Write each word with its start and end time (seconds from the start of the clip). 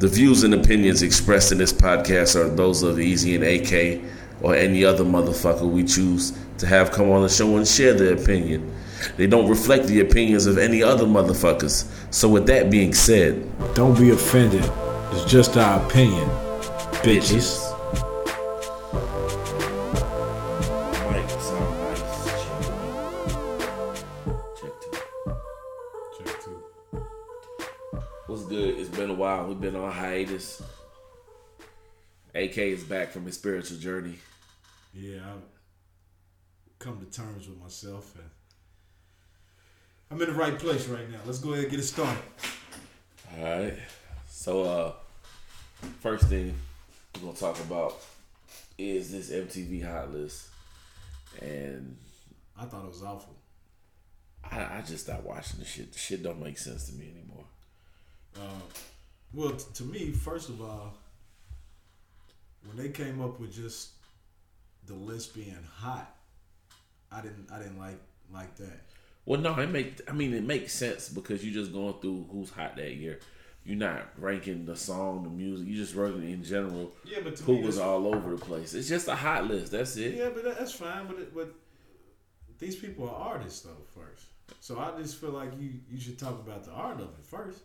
The 0.00 0.08
views 0.08 0.44
and 0.44 0.54
opinions 0.54 1.02
expressed 1.02 1.52
in 1.52 1.58
this 1.58 1.74
podcast 1.74 2.34
are 2.34 2.48
those 2.48 2.82
of 2.82 2.98
Easy 2.98 3.34
and 3.34 3.44
AK 3.44 4.00
or 4.40 4.54
any 4.54 4.82
other 4.82 5.04
motherfucker 5.04 5.70
we 5.70 5.84
choose 5.84 6.32
to 6.56 6.66
have 6.66 6.90
come 6.90 7.10
on 7.10 7.20
the 7.20 7.28
show 7.28 7.54
and 7.58 7.68
share 7.68 7.92
their 7.92 8.14
opinion. 8.14 8.74
They 9.18 9.26
don't 9.26 9.46
reflect 9.46 9.88
the 9.88 10.00
opinions 10.00 10.46
of 10.46 10.56
any 10.56 10.82
other 10.82 11.04
motherfuckers. 11.04 11.86
So, 12.10 12.30
with 12.30 12.46
that 12.46 12.70
being 12.70 12.94
said, 12.94 13.46
Don't 13.74 13.98
be 13.98 14.08
offended. 14.08 14.64
It's 15.12 15.30
just 15.30 15.58
our 15.58 15.84
opinion, 15.86 16.26
bitches. 17.04 17.69
Mike, 17.69 17.69
hiatus. 30.20 30.62
AK 32.34 32.58
is 32.58 32.84
back 32.84 33.10
from 33.10 33.24
his 33.24 33.34
spiritual 33.36 33.78
journey. 33.78 34.18
Yeah, 34.94 35.18
I've 35.18 36.78
come 36.78 36.98
to 37.04 37.06
terms 37.06 37.48
with 37.48 37.58
myself 37.58 38.14
and 38.16 38.28
I'm 40.10 40.20
in 40.20 40.28
the 40.28 40.40
right 40.40 40.58
place 40.58 40.88
right 40.88 41.08
now. 41.10 41.18
Let's 41.24 41.38
go 41.38 41.52
ahead 41.52 41.64
and 41.64 41.70
get 41.70 41.80
it 41.80 41.84
started. 41.84 42.22
All 43.38 43.44
right. 43.44 43.74
So, 44.28 44.62
uh, 44.62 44.92
first 46.00 46.24
thing 46.24 46.54
we're 47.14 47.22
gonna 47.22 47.36
talk 47.36 47.58
about 47.60 47.96
is 48.78 49.12
this 49.12 49.30
MTV 49.30 49.84
Hot 49.84 50.12
List, 50.12 50.48
and 51.40 51.96
I 52.58 52.64
thought 52.64 52.84
it 52.84 52.88
was 52.88 53.02
awful. 53.02 53.36
I, 54.42 54.78
I 54.78 54.82
just 54.86 55.04
stopped 55.04 55.24
watching 55.24 55.60
the 55.60 55.66
shit. 55.66 55.92
The 55.92 55.98
shit 55.98 56.22
don't 56.22 56.42
make 56.42 56.58
sense 56.58 56.88
to 56.88 56.94
me 56.94 57.10
anymore. 57.10 57.44
Uh, 58.36 58.60
well, 59.32 59.50
t- 59.52 59.64
to 59.74 59.82
me, 59.84 60.10
first 60.10 60.48
of 60.48 60.60
all, 60.60 60.94
when 62.64 62.76
they 62.76 62.90
came 62.90 63.20
up 63.20 63.40
with 63.40 63.54
just 63.54 63.90
the 64.86 64.94
list 64.94 65.34
being 65.34 65.56
hot, 65.76 66.14
I 67.12 67.20
didn't, 67.20 67.48
I 67.52 67.58
didn't 67.58 67.78
like 67.78 67.98
like 68.32 68.56
that. 68.56 68.80
Well, 69.26 69.40
no, 69.40 69.54
it 69.58 69.68
make. 69.70 70.00
I 70.08 70.12
mean, 70.12 70.34
it 70.34 70.44
makes 70.44 70.72
sense 70.72 71.08
because 71.08 71.44
you're 71.44 71.54
just 71.54 71.72
going 71.72 71.94
through 72.00 72.26
who's 72.30 72.50
hot 72.50 72.76
that 72.76 72.94
year. 72.94 73.20
You're 73.64 73.76
not 73.76 74.08
ranking 74.18 74.64
the 74.64 74.76
song, 74.76 75.22
the 75.22 75.28
music. 75.28 75.66
You're 75.68 75.84
just 75.84 75.94
ranking 75.94 76.30
in 76.30 76.42
general. 76.42 76.92
Yeah, 77.04 77.18
but 77.22 77.36
to 77.36 77.42
Who 77.44 77.56
was 77.58 77.78
all 77.78 78.06
over 78.12 78.30
the 78.30 78.44
place? 78.44 78.72
It's 78.74 78.88
just 78.88 79.08
a 79.08 79.14
hot 79.14 79.46
list. 79.46 79.72
That's 79.72 79.96
it. 79.96 80.14
Yeah, 80.14 80.30
but 80.34 80.44
that's 80.44 80.72
fine. 80.72 81.06
But 81.06 81.18
it, 81.18 81.34
but 81.34 81.52
these 82.58 82.76
people 82.76 83.08
are 83.08 83.14
artists 83.34 83.60
though 83.60 83.76
first. 83.94 84.26
So 84.60 84.78
I 84.78 84.98
just 85.00 85.20
feel 85.20 85.30
like 85.30 85.50
you 85.58 85.74
you 85.90 86.00
should 86.00 86.18
talk 86.18 86.40
about 86.40 86.64
the 86.64 86.72
art 86.72 86.96
of 87.00 87.08
it 87.08 87.24
first. 87.24 87.60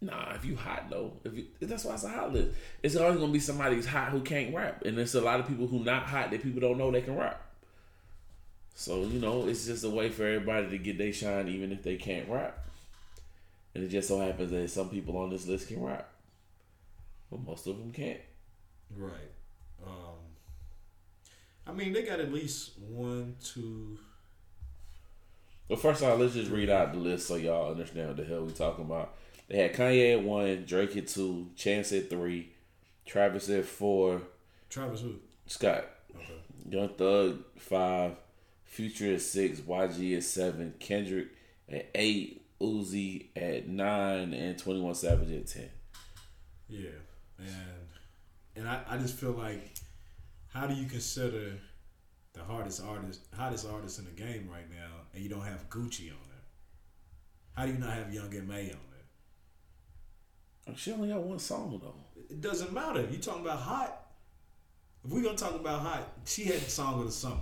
Nah, 0.00 0.34
if 0.34 0.44
you 0.44 0.54
hot 0.54 0.88
though, 0.90 1.12
if 1.24 1.34
you, 1.34 1.46
that's 1.60 1.84
why 1.84 1.94
it's 1.94 2.04
a 2.04 2.08
hot 2.08 2.32
list. 2.32 2.56
It's 2.82 2.94
always 2.94 3.18
gonna 3.18 3.32
be 3.32 3.40
somebody 3.40 3.74
who's 3.74 3.86
hot 3.86 4.10
who 4.10 4.20
can't 4.20 4.54
rap, 4.54 4.82
and 4.84 4.96
there's 4.96 5.14
a 5.16 5.20
lot 5.20 5.40
of 5.40 5.48
people 5.48 5.66
who 5.66 5.82
not 5.82 6.04
hot 6.04 6.30
that 6.30 6.42
people 6.42 6.60
don't 6.60 6.78
know 6.78 6.90
they 6.90 7.02
can 7.02 7.16
rap. 7.16 7.42
So 8.74 9.02
you 9.02 9.18
know, 9.18 9.48
it's 9.48 9.66
just 9.66 9.84
a 9.84 9.90
way 9.90 10.08
for 10.08 10.24
everybody 10.24 10.68
to 10.68 10.78
get 10.78 10.98
their 10.98 11.12
shine, 11.12 11.48
even 11.48 11.72
if 11.72 11.82
they 11.82 11.96
can't 11.96 12.28
rap. 12.28 12.64
And 13.74 13.82
it 13.84 13.88
just 13.88 14.08
so 14.08 14.20
happens 14.20 14.52
that 14.52 14.70
some 14.70 14.88
people 14.88 15.16
on 15.16 15.30
this 15.30 15.46
list 15.46 15.66
can 15.66 15.82
rap, 15.82 16.08
but 17.30 17.44
most 17.44 17.66
of 17.66 17.76
them 17.76 17.90
can't. 17.90 18.20
Right. 18.96 19.12
Um, 19.84 20.18
I 21.66 21.72
mean, 21.72 21.92
they 21.92 22.02
got 22.02 22.20
at 22.20 22.32
least 22.32 22.78
one, 22.78 23.34
two. 23.42 23.98
But 25.68 25.80
first 25.80 26.02
of 26.02 26.08
all, 26.08 26.16
let's 26.16 26.34
just 26.34 26.50
read 26.50 26.70
out 26.70 26.92
the 26.92 26.98
list 26.98 27.26
so 27.26 27.34
y'all 27.34 27.72
understand 27.72 28.08
what 28.08 28.16
the 28.16 28.24
hell 28.24 28.44
we 28.44 28.52
talking 28.52 28.84
about. 28.84 29.16
They 29.48 29.58
had 29.58 29.74
Kanye 29.74 30.12
at 30.12 30.22
one, 30.22 30.64
Drake 30.66 30.96
at 30.96 31.08
two, 31.08 31.48
Chance 31.56 31.92
at 31.92 32.10
three, 32.10 32.52
Travis 33.06 33.48
at 33.48 33.64
four, 33.64 34.22
Travis 34.68 35.00
who? 35.00 35.14
Scott 35.46 35.84
Okay. 36.14 36.38
Young 36.68 36.90
Thug 36.90 37.44
five, 37.56 38.12
Future 38.64 39.14
at 39.14 39.22
six, 39.22 39.60
YG 39.60 40.16
at 40.16 40.24
seven, 40.24 40.74
Kendrick 40.78 41.28
at 41.68 41.88
eight, 41.94 42.44
Uzi 42.60 43.28
at 43.34 43.68
nine, 43.68 44.34
and 44.34 44.58
Twenty 44.58 44.80
One 44.80 44.94
Savage 44.94 45.30
at 45.30 45.46
ten. 45.46 45.70
Yeah, 46.68 46.90
and 47.38 47.48
and 48.56 48.68
I, 48.68 48.82
I 48.86 48.98
just 48.98 49.14
feel 49.14 49.32
like, 49.32 49.74
how 50.52 50.66
do 50.66 50.74
you 50.74 50.86
consider 50.86 51.52
the 52.34 52.42
hardest 52.44 52.82
artist, 52.84 53.20
hottest 53.34 53.66
artist 53.66 53.98
in 53.98 54.04
the 54.04 54.10
game 54.10 54.48
right 54.52 54.68
now, 54.70 55.06
and 55.14 55.22
you 55.22 55.30
don't 55.30 55.44
have 55.44 55.70
Gucci 55.70 56.10
on 56.10 56.18
there? 56.28 56.44
How 57.54 57.66
do 57.66 57.72
you 57.72 57.78
not 57.78 57.94
have 57.94 58.12
Young 58.12 58.34
M.A 58.34 58.60
on 58.60 58.66
there? 58.90 58.97
She 60.76 60.92
only 60.92 61.08
got 61.08 61.22
one 61.22 61.38
song 61.38 61.80
though. 61.82 61.94
It 62.30 62.40
doesn't 62.40 62.72
matter. 62.72 63.06
You 63.10 63.18
talking 63.18 63.42
about 63.42 63.58
hot? 63.60 64.04
If 65.04 65.10
we're 65.10 65.22
gonna 65.22 65.36
talk 65.36 65.54
about 65.54 65.80
hot, 65.80 66.08
she 66.26 66.44
had 66.44 66.60
the 66.60 66.70
song 66.70 67.00
of 67.00 67.06
the 67.06 67.12
summer. 67.12 67.40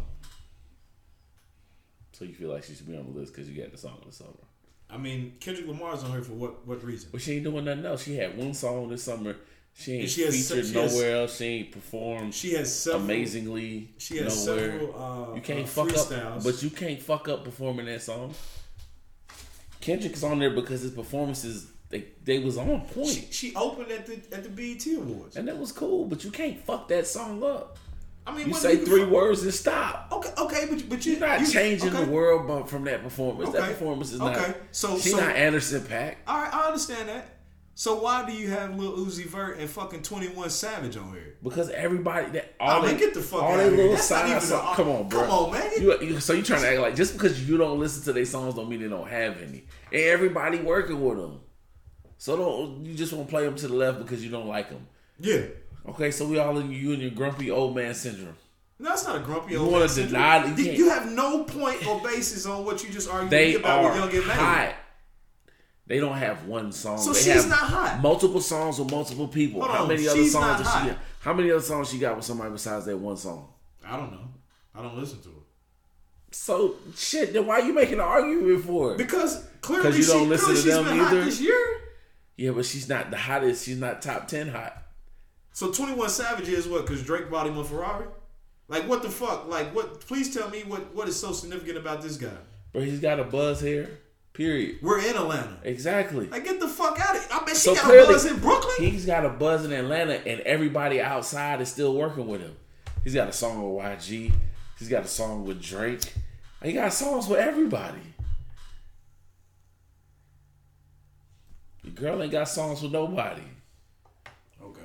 So 2.12 2.24
you 2.24 2.34
feel 2.34 2.50
like 2.52 2.64
she 2.64 2.74
should 2.74 2.88
be 2.88 2.96
on 2.96 3.12
the 3.12 3.18
list 3.18 3.34
because 3.34 3.48
you 3.50 3.60
got 3.60 3.72
the 3.72 3.78
song 3.78 3.98
of 4.00 4.06
the 4.06 4.12
summer. 4.12 4.30
I 4.88 4.96
mean, 4.96 5.34
Kendrick 5.40 5.66
Lamar's 5.66 6.04
on 6.04 6.12
her 6.12 6.22
for 6.22 6.32
what 6.32 6.66
what 6.66 6.82
reason? 6.84 7.10
But 7.12 7.20
she 7.20 7.34
ain't 7.34 7.44
doing 7.44 7.64
nothing 7.64 7.84
else. 7.84 8.04
She 8.04 8.16
had 8.16 8.36
one 8.38 8.54
song 8.54 8.88
this 8.88 9.02
summer. 9.02 9.36
She 9.74 9.92
ain't 9.94 10.08
she 10.08 10.22
has- 10.22 10.34
featured 10.48 10.64
she 10.66 10.72
has- 10.74 10.94
nowhere 10.94 11.16
else. 11.22 11.36
She 11.36 11.44
ain't 11.44 11.72
performed 11.72 12.32
She 12.34 12.54
has 12.54 12.74
several. 12.74 13.02
amazingly 13.04 13.90
She 13.98 14.16
has 14.18 14.46
nowhere. 14.46 14.70
several. 14.70 15.02
Uh, 15.02 15.34
You 15.34 15.40
can't 15.42 15.64
uh, 15.64 15.66
fuck 15.66 15.88
freestyles. 15.88 16.36
up, 16.38 16.44
but 16.44 16.62
you 16.62 16.70
can't 16.70 17.02
fuck 17.02 17.28
up 17.28 17.44
performing 17.44 17.84
that 17.86 18.00
song. 18.02 18.32
Kendrick 19.82 20.14
is 20.14 20.24
on 20.24 20.38
there 20.38 20.50
because 20.50 20.80
his 20.80 20.92
performances 20.92 21.66
they 21.88 22.06
they 22.24 22.38
was 22.40 22.56
on 22.58 22.80
point, 22.82 23.08
she, 23.08 23.28
she 23.30 23.54
opened 23.54 23.90
at 23.92 24.06
the 24.06 24.14
at 24.34 24.42
the 24.42 24.48
BET 24.48 24.84
Awards. 24.96 25.36
and 25.36 25.46
that 25.48 25.56
was 25.58 25.72
cool. 25.72 26.04
But 26.06 26.24
you 26.24 26.30
can't 26.30 26.58
fuck 26.64 26.88
that 26.88 27.06
song 27.06 27.42
up. 27.44 27.78
I 28.26 28.36
mean, 28.36 28.48
You 28.48 28.54
say 28.54 28.78
three 28.78 29.02
fuck- 29.02 29.10
words 29.10 29.42
and 29.44 29.54
stop. 29.54 30.08
Okay, 30.10 30.30
okay, 30.36 30.66
but 30.68 30.88
but 30.88 31.06
you, 31.06 31.12
You're 31.12 31.20
not 31.20 31.40
you- 31.42 31.46
changing 31.48 31.90
okay. 31.94 32.04
the 32.04 32.10
world 32.10 32.68
from 32.68 32.82
that 32.84 33.02
performance. 33.04 33.52
That 33.52 33.68
performance 33.68 34.10
is 34.12 34.20
Okay. 34.20 34.32
not. 34.48 34.56
So- 34.72 34.98
she's 34.98 35.12
so- 35.12 35.20
not 35.20 35.36
Anderson 35.36 35.82
.Paak. 35.82 36.16
All 36.26 36.38
right, 36.40 36.52
I 36.52 36.66
understand 36.66 37.08
that. 37.08 37.28
So 37.78 38.00
why 38.00 38.24
do 38.26 38.32
you 38.32 38.48
have 38.50 38.76
Lil 38.78 38.96
Uzi 38.96 39.26
Vert 39.26 39.58
and 39.58 39.68
fucking 39.68 40.02
Twenty 40.02 40.28
One 40.28 40.48
Savage 40.50 40.96
on 40.96 41.12
here? 41.12 41.36
Because 41.42 41.68
everybody 41.70 42.30
that 42.30 42.54
all 42.58 42.80
ah, 42.80 42.82
mean, 42.82 42.94
they 42.94 42.98
get 42.98 43.12
the 43.14 43.20
fuck 43.20 43.42
all 43.42 43.52
outta 43.52 43.64
they 43.64 43.68
here. 43.68 43.76
little 43.76 43.92
That's 43.92 44.10
not 44.10 44.28
even 44.28 44.40
songs. 44.40 44.72
a- 44.72 44.74
Come 44.76 44.88
on, 44.88 45.08
bro. 45.08 45.20
come 45.20 45.30
on, 45.30 45.52
man. 45.52 45.70
You, 45.80 46.00
you, 46.00 46.18
so 46.20 46.32
you 46.32 46.42
trying 46.42 46.62
to 46.62 46.68
act 46.70 46.80
like 46.80 46.96
just 46.96 47.12
because 47.12 47.46
you 47.48 47.58
don't 47.58 47.78
listen 47.78 48.02
to 48.04 48.12
their 48.14 48.24
songs 48.24 48.54
don't 48.54 48.68
mean 48.68 48.80
they 48.82 48.88
don't 48.88 49.06
have 49.08 49.40
any. 49.42 49.66
And 49.92 50.02
everybody 50.02 50.58
working 50.58 51.00
with 51.04 51.18
them. 51.18 51.40
So 52.18 52.36
don't 52.36 52.84
you 52.84 52.94
just 52.94 53.12
want 53.12 53.26
to 53.28 53.30
play 53.30 53.44
them 53.44 53.54
to 53.56 53.68
the 53.68 53.74
left 53.74 53.98
because 53.98 54.24
you 54.24 54.30
don't 54.30 54.46
like 54.48 54.70
them. 54.70 54.86
Yeah, 55.18 55.42
Okay, 55.88 56.10
so 56.10 56.26
we 56.26 56.38
all 56.38 56.58
in 56.58 56.70
you 56.72 56.92
and 56.92 57.00
your 57.00 57.12
grumpy 57.12 57.50
old 57.50 57.74
man 57.76 57.94
syndrome. 57.94 58.36
no, 58.78 58.88
that's 58.90 59.06
not 59.06 59.16
a 59.16 59.20
grumpy 59.20 59.52
You 59.52 59.60
old 59.60 59.72
wanna 59.72 59.84
man 59.86 59.88
syndrome. 59.88 60.12
deny 60.12 60.54
you 60.56 60.72
You, 60.72 60.88
have 60.90 61.10
no 61.10 61.44
point 61.44 61.86
or 61.86 62.00
basis 62.00 62.44
on 62.46 62.64
what 62.64 62.82
you 62.82 62.90
just 62.90 63.08
argued 63.08 63.30
They 63.30 63.54
about 63.54 63.84
are 63.84 64.02
with 64.02 64.14
Young 64.14 64.22
M.A. 64.24 64.34
hot. 64.34 64.74
They 65.86 66.00
don't 66.00 66.16
have 66.16 66.46
one 66.46 66.72
song. 66.72 66.98
So 66.98 67.12
they 67.12 67.20
she's 67.20 67.34
have 67.44 67.48
not 67.48 67.58
hot. 67.60 68.00
Multiple 68.02 68.40
songs 68.40 68.78
with 68.80 68.90
multiple 68.90 69.28
people. 69.28 69.60
Hold 69.60 69.72
how 69.74 69.82
on, 69.82 69.88
many 69.88 70.08
other 70.08 70.24
songs 70.24 70.62
does 70.62 70.72
she 70.82 70.88
got? 70.88 70.98
How 71.20 71.32
many 71.32 71.50
other 71.50 71.60
songs 71.60 71.90
she 71.90 71.98
got 71.98 72.16
with 72.16 72.24
somebody 72.24 72.50
besides 72.50 72.86
that 72.86 72.96
one 72.98 73.16
song? 73.16 73.48
I 73.86 73.96
don't 73.96 74.10
know. 74.10 74.28
I 74.74 74.82
don't 74.82 74.96
listen 74.98 75.20
to 75.22 75.28
her 75.28 75.34
So 76.32 76.74
shit. 76.96 77.32
Then 77.32 77.46
why 77.46 77.60
are 77.60 77.64
you 77.66 77.72
making 77.72 77.94
an 77.94 78.00
argument 78.00 78.64
for 78.64 78.92
it? 78.92 78.98
because 78.98 79.44
clearly 79.60 79.96
you 79.98 80.02
she, 80.02 80.10
don't 80.12 80.28
listen 80.28 80.46
clearly 80.46 80.62
to 80.62 80.66
she's 80.68 80.74
them 80.74 80.84
been 80.84 80.98
hot 80.98 81.12
either? 81.12 81.24
this 81.24 81.40
year. 81.40 81.75
Yeah, 82.36 82.50
but 82.50 82.64
she's 82.66 82.88
not 82.88 83.10
the 83.10 83.16
hottest. 83.16 83.64
She's 83.64 83.78
not 83.78 84.02
top 84.02 84.28
ten 84.28 84.48
hot. 84.48 84.82
So 85.52 85.72
Twenty 85.72 85.94
One 85.94 86.08
Savage 86.10 86.48
is 86.48 86.68
what? 86.68 86.86
Because 86.86 87.02
Drake 87.02 87.30
bought 87.30 87.46
him 87.46 87.56
a 87.58 87.64
Ferrari. 87.64 88.06
Like 88.68 88.88
what 88.88 89.02
the 89.02 89.08
fuck? 89.08 89.48
Like 89.48 89.74
what? 89.74 90.00
Please 90.00 90.34
tell 90.34 90.50
me 90.50 90.62
what 90.64 90.94
what 90.94 91.08
is 91.08 91.18
so 91.18 91.32
significant 91.32 91.78
about 91.78 92.02
this 92.02 92.16
guy? 92.16 92.28
But 92.72 92.82
he's 92.84 93.00
got 93.00 93.18
a 93.20 93.24
buzz 93.24 93.60
here. 93.60 94.00
Period. 94.34 94.80
We're 94.82 94.98
in 95.00 95.16
Atlanta. 95.16 95.56
Exactly. 95.62 96.26
Like 96.26 96.44
get 96.44 96.60
the 96.60 96.68
fuck 96.68 97.00
out 97.00 97.16
of 97.16 97.22
here. 97.22 97.30
I 97.32 97.38
bet 97.38 97.48
she 97.50 97.54
So 97.54 97.74
got 97.74 97.84
clearly, 97.84 98.04
a 98.04 98.12
buzz 98.12 98.26
in 98.26 98.38
Brooklyn. 98.38 98.90
He's 98.90 99.06
got 99.06 99.24
a 99.24 99.30
buzz 99.30 99.64
in 99.64 99.72
Atlanta, 99.72 100.14
and 100.28 100.40
everybody 100.42 101.00
outside 101.00 101.62
is 101.62 101.70
still 101.70 101.94
working 101.94 102.26
with 102.26 102.42
him. 102.42 102.54
He's 103.02 103.14
got 103.14 103.28
a 103.28 103.32
song 103.32 103.74
with 103.74 103.82
YG. 103.82 104.32
He's 104.78 104.88
got 104.90 105.04
a 105.04 105.08
song 105.08 105.46
with 105.46 105.62
Drake. 105.62 106.12
He 106.62 106.74
got 106.74 106.92
songs 106.92 107.28
with 107.28 107.38
everybody. 107.38 108.00
Girl 111.96 112.22
ain't 112.22 112.30
got 112.32 112.48
songs 112.48 112.82
with 112.82 112.92
nobody. 112.92 113.42
okay. 114.62 114.80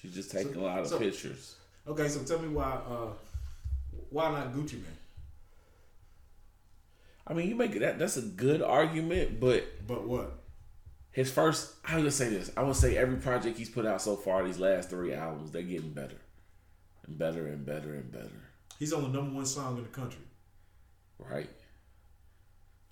She's 0.00 0.14
just 0.14 0.30
taking 0.32 0.54
So- 0.54 0.60
a 0.60 0.62
lot 0.62 0.78
of 0.80 0.86
so- 0.88 0.98
pictures. 0.98 1.54
Okay. 1.86 2.08
So 2.08 2.24
tell 2.24 2.38
me 2.40 2.48
why? 2.48 2.64
uh 2.88 3.12
Why 4.10 4.30
not 4.32 4.52
Gucci 4.52 4.74
Mane? 4.74 4.98
I 7.26 7.34
mean, 7.34 7.48
you 7.48 7.54
make 7.56 7.78
that. 7.80 7.98
That's 7.98 8.16
a 8.16 8.22
good 8.22 8.62
argument, 8.62 9.40
but 9.40 9.64
But 9.86 10.06
what? 10.06 10.42
his 11.10 11.30
first. 11.30 11.74
I'm 11.84 11.98
gonna 11.98 12.10
say 12.10 12.28
this. 12.30 12.50
I 12.56 12.62
would 12.62 12.76
say 12.76 12.96
every 12.96 13.16
project 13.16 13.58
he's 13.58 13.68
put 13.70 13.84
out 13.86 14.00
so 14.00 14.16
far, 14.16 14.44
these 14.44 14.58
last 14.58 14.90
three 14.90 15.12
albums, 15.12 15.50
they're 15.50 15.62
getting 15.62 15.92
better, 15.92 16.18
and 17.04 17.18
better 17.18 17.46
and 17.48 17.64
better 17.66 17.94
and 17.94 18.10
better. 18.12 18.42
He's 18.78 18.92
on 18.92 19.02
the 19.02 19.08
number 19.08 19.34
one 19.34 19.46
song 19.46 19.76
in 19.78 19.82
the 19.82 19.88
country. 19.88 20.20
Right. 21.18 21.48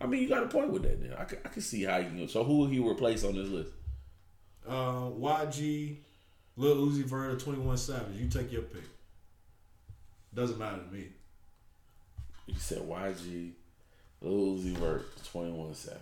I 0.01 0.07
mean, 0.07 0.23
you 0.23 0.29
got 0.29 0.43
a 0.43 0.49
point 0.49 0.71
with 0.71 0.83
that. 0.83 1.01
Now 1.01 1.17
I 1.19 1.25
can, 1.25 1.39
I 1.45 1.49
can 1.49 1.63
see 1.63 1.85
how 1.85 1.97
you 1.99 2.09
can. 2.09 2.29
So 2.29 2.45
who 2.45 2.59
will 2.59 2.67
he 2.67 2.79
replace 2.79 3.25
on 3.25 3.35
this 3.35 3.49
list? 3.49 3.71
Uh, 4.67 5.11
YG, 5.11 5.97
Lil 6.57 6.77
Uzi 6.89 7.05
Vert, 7.05 7.35
or 7.35 7.37
Twenty 7.39 7.61
One 7.61 7.77
Savage. 7.77 8.17
You 8.17 8.29
take 8.29 8.53
your 8.53 8.63
pick. 8.63 8.83
Doesn't 10.35 10.59
matter 10.59 10.79
to 10.83 10.93
me. 10.95 11.07
You 12.47 12.55
said 12.59 12.79
YG, 12.79 13.53
Lil 14.21 14.57
Uzi 14.59 14.77
Vert, 14.77 15.05
Twenty 15.25 15.53
One 15.53 15.75
Savage. 15.75 16.01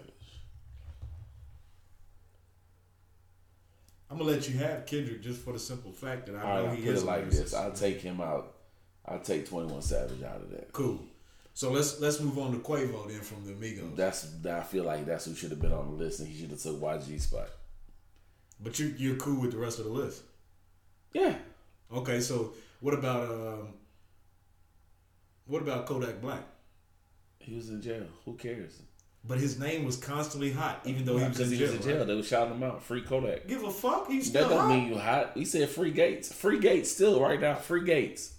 I'm 4.11 4.19
gonna 4.19 4.31
let 4.31 4.49
you 4.49 4.59
have 4.59 4.85
Kendrick 4.85 5.23
just 5.23 5.41
for 5.41 5.53
the 5.55 5.59
simple 5.59 5.91
fact 5.91 6.27
that 6.27 6.37
I 6.37 6.43
All 6.43 6.57
know 6.63 6.67
right, 6.69 6.79
he 6.79 6.85
put 6.85 6.95
is 6.95 7.03
it 7.03 7.07
like 7.07 7.31
this. 7.31 7.55
I'll 7.55 7.73
take 7.73 8.01
him 8.01 8.21
out. 8.21 8.55
I'll 9.07 9.21
take 9.21 9.49
Twenty 9.49 9.73
One 9.73 9.83
Savage 9.83 10.23
out 10.23 10.37
of 10.43 10.51
that. 10.51 10.73
Cool. 10.73 11.01
So 11.55 11.71
let's 11.71 12.01
let's 12.01 12.19
move 12.21 12.39
on 12.39 12.53
to 12.53 12.59
Quavo 12.59 13.09
then 13.09 13.21
from 13.21 13.45
the 13.45 13.53
Migos. 13.53 13.95
That's 13.97 14.27
I 14.47 14.61
feel 14.63 14.85
like 14.85 15.05
that's 15.07 15.27
who 15.27 15.35
should 15.35 15.51
have 15.51 15.61
been 15.61 15.73
on 15.73 15.91
the 15.91 15.97
list, 16.05 16.21
and 16.21 16.29
he 16.29 16.41
should 16.41 16.51
have 16.51 16.61
took 16.63 16.81
YG 16.81 17.21
spot. 17.21 17.49
But 18.61 18.79
you 18.79 18.95
you're 18.97 19.17
cool 19.17 19.41
with 19.41 19.53
the 19.53 19.59
rest 19.59 19.79
of 19.79 19.85
the 19.85 19.91
list. 19.91 20.23
Yeah, 21.13 21.35
Okay, 21.93 22.21
so 22.21 22.55
what 22.81 22.95
about 22.95 23.29
um 23.31 23.75
what 25.47 25.61
about 25.63 25.87
Kodak 25.87 26.21
Black? 26.23 26.43
he 27.39 27.55
was 27.57 27.69
in 27.71 27.83
jail. 27.83 28.05
Who 28.25 28.35
cares? 28.35 28.81
But 29.25 29.39
his 29.39 29.59
name 29.59 29.85
was 29.85 29.97
constantly 29.97 30.53
hot, 30.53 30.81
even 30.85 31.05
though 31.05 31.19
he 31.19 31.29
was 31.29 31.39
in 31.41 31.51
jail. 31.51 31.57
he 31.59 31.63
was 31.65 31.73
in 31.75 31.83
jail. 31.83 31.99
right? 31.99 32.07
They 32.07 32.15
were 32.15 32.23
shouting 32.23 32.55
him 32.55 32.63
out. 32.63 32.83
Free 32.83 33.03
Kodak. 33.03 33.47
Give 33.47 33.63
a 33.65 33.71
fuck. 33.71 34.09
He's 34.09 34.33
That 34.33 34.45
still 34.45 34.49
doesn't 34.49 34.59
hot. 34.59 34.69
mean 34.77 34.89
you 34.89 34.99
hot. 34.99 35.33
He 35.35 35.45
said 35.45 35.69
free 35.69 35.91
gates. 35.91 36.33
Free 36.33 36.59
gates 36.61 36.91
still 36.91 37.21
right 37.21 37.41
now. 37.41 37.55
Free 37.57 37.85
gates. 37.85 38.33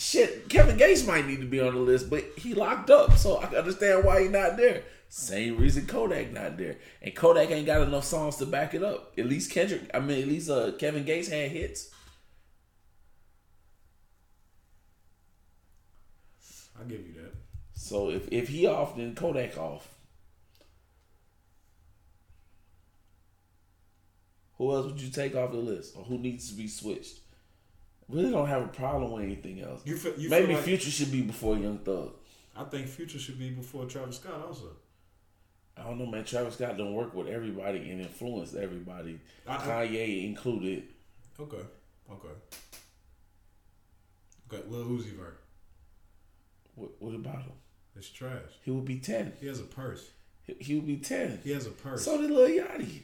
Shit, 0.00 0.48
Kevin 0.48 0.78
Gates 0.78 1.06
might 1.06 1.26
need 1.26 1.42
to 1.42 1.46
be 1.46 1.60
on 1.60 1.74
the 1.74 1.80
list, 1.80 2.08
but 2.08 2.24
he 2.38 2.54
locked 2.54 2.88
up, 2.88 3.18
so 3.18 3.38
I 3.38 3.48
can 3.48 3.56
understand 3.56 4.02
why 4.02 4.22
he 4.22 4.28
not 4.28 4.56
there. 4.56 4.84
Same 5.10 5.58
reason 5.58 5.86
Kodak 5.86 6.32
not 6.32 6.56
there, 6.56 6.78
and 7.02 7.14
Kodak 7.14 7.50
ain't 7.50 7.66
got 7.66 7.82
enough 7.82 8.04
songs 8.04 8.36
to 8.36 8.46
back 8.46 8.72
it 8.72 8.82
up. 8.82 9.12
At 9.18 9.26
least 9.26 9.50
Kendrick, 9.50 9.90
I 9.92 10.00
mean, 10.00 10.22
at 10.22 10.26
least 10.28 10.48
uh, 10.48 10.72
Kevin 10.78 11.04
Gates 11.04 11.28
had 11.28 11.50
hits. 11.50 11.90
I'll 16.78 16.86
give 16.86 17.06
you 17.06 17.12
that. 17.20 17.34
So 17.74 18.08
if 18.08 18.26
if 18.32 18.48
he 18.48 18.66
off, 18.66 18.96
then 18.96 19.14
Kodak 19.14 19.58
off. 19.58 19.86
Who 24.56 24.72
else 24.72 24.86
would 24.86 25.00
you 25.02 25.10
take 25.10 25.36
off 25.36 25.52
the 25.52 25.58
list, 25.58 25.94
or 25.94 26.04
who 26.04 26.16
needs 26.16 26.48
to 26.48 26.56
be 26.56 26.68
switched? 26.68 27.18
Really 28.10 28.30
don't 28.30 28.48
have 28.48 28.62
a 28.62 28.68
problem 28.68 29.12
with 29.12 29.22
anything 29.24 29.60
else. 29.60 29.80
You 29.84 29.96
feel, 29.96 30.14
you 30.18 30.28
Maybe 30.28 30.46
feel 30.48 30.56
like, 30.56 30.64
Future 30.64 30.90
should 30.90 31.12
be 31.12 31.22
before 31.22 31.56
Young 31.56 31.78
Thug. 31.78 32.12
I 32.56 32.64
think 32.64 32.88
Future 32.88 33.18
should 33.18 33.38
be 33.38 33.50
before 33.50 33.84
Travis 33.86 34.16
Scott 34.16 34.44
also. 34.46 34.66
I 35.76 35.84
don't 35.84 35.98
know, 35.98 36.06
man. 36.06 36.24
Travis 36.24 36.54
Scott 36.54 36.76
don't 36.76 36.92
work 36.94 37.14
with 37.14 37.28
everybody 37.28 37.90
and 37.90 38.00
influence 38.00 38.54
everybody, 38.54 39.20
I- 39.46 39.56
I- 39.56 39.86
Kanye 39.86 40.26
included. 40.26 40.84
Okay. 41.38 41.62
Okay. 42.10 42.28
Okay, 44.52 44.62
Lil 44.68 44.84
Uzi 44.86 45.12
Vert. 45.16 45.40
What, 46.74 46.90
what 47.00 47.14
about 47.14 47.42
him? 47.42 47.52
It's 47.96 48.08
trash. 48.08 48.40
He 48.64 48.70
would 48.70 48.84
be 48.84 48.98
ten. 48.98 49.32
He 49.40 49.46
has 49.46 49.60
a 49.60 49.64
purse. 49.64 50.10
He, 50.44 50.54
he 50.58 50.74
would 50.74 50.86
be 50.86 50.96
ten. 50.96 51.40
He 51.44 51.52
has 51.52 51.66
a 51.66 51.70
purse. 51.70 52.04
So 52.04 52.20
did 52.20 52.30
Lil 52.30 52.48
Yachty, 52.48 53.02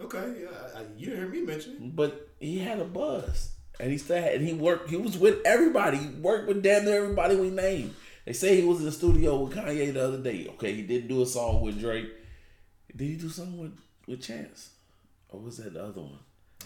okay, 0.00 0.34
yeah, 0.42 0.48
I, 0.74 0.80
I, 0.80 0.84
you 0.96 1.06
didn't 1.06 1.20
hear 1.20 1.28
me 1.28 1.42
mention 1.42 1.72
it. 1.74 1.96
but 1.96 2.28
he 2.40 2.58
had 2.58 2.78
a 2.80 2.84
buzz, 2.84 3.50
and 3.82 3.90
he 3.90 3.98
still 3.98 4.22
had. 4.22 4.34
And 4.34 4.46
he 4.46 4.54
worked. 4.54 4.88
He 4.88 4.96
was 4.96 5.18
with 5.18 5.44
everybody. 5.44 5.98
He 5.98 6.06
worked 6.06 6.46
with 6.46 6.62
damn 6.62 6.84
near 6.84 7.02
everybody 7.02 7.34
we 7.34 7.50
named. 7.50 7.94
They 8.24 8.32
say 8.32 8.60
he 8.60 8.66
was 8.66 8.78
in 8.78 8.86
the 8.86 8.92
studio 8.92 9.42
with 9.42 9.56
Kanye 9.56 9.92
the 9.92 10.04
other 10.04 10.18
day. 10.18 10.46
Okay, 10.50 10.72
he 10.72 10.82
did 10.82 11.08
do 11.08 11.22
a 11.22 11.26
song 11.26 11.60
with 11.60 11.80
Drake. 11.80 12.08
Did 12.94 13.04
he 13.04 13.16
do 13.16 13.28
something 13.28 13.58
with 13.58 13.76
with 14.06 14.22
Chance, 14.22 14.70
or 15.28 15.40
was 15.40 15.56
that 15.56 15.74
the 15.74 15.82
other 15.82 16.00
one? 16.00 16.18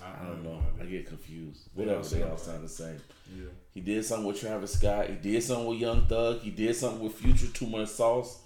I 0.03 0.27
don't 0.27 0.45
know. 0.45 0.61
I 0.79 0.85
get 0.85 1.07
confused. 1.07 1.71
Whatever, 1.73 2.01
all 2.01 2.05
they 2.05 2.23
all 2.23 2.37
sound 2.37 2.63
the 2.63 2.69
same. 2.69 3.01
Yeah. 3.35 3.47
He 3.73 3.81
did 3.81 4.05
something 4.05 4.27
with 4.27 4.39
Travis 4.39 4.75
Scott. 4.75 5.09
He 5.09 5.15
did 5.15 5.43
something 5.43 5.67
with 5.67 5.79
Young 5.79 6.07
Thug. 6.07 6.41
He 6.41 6.51
did 6.51 6.77
something 6.77 7.03
with 7.03 7.15
Future. 7.15 7.47
Too 7.47 7.67
much 7.67 7.89
sauce. 7.89 8.43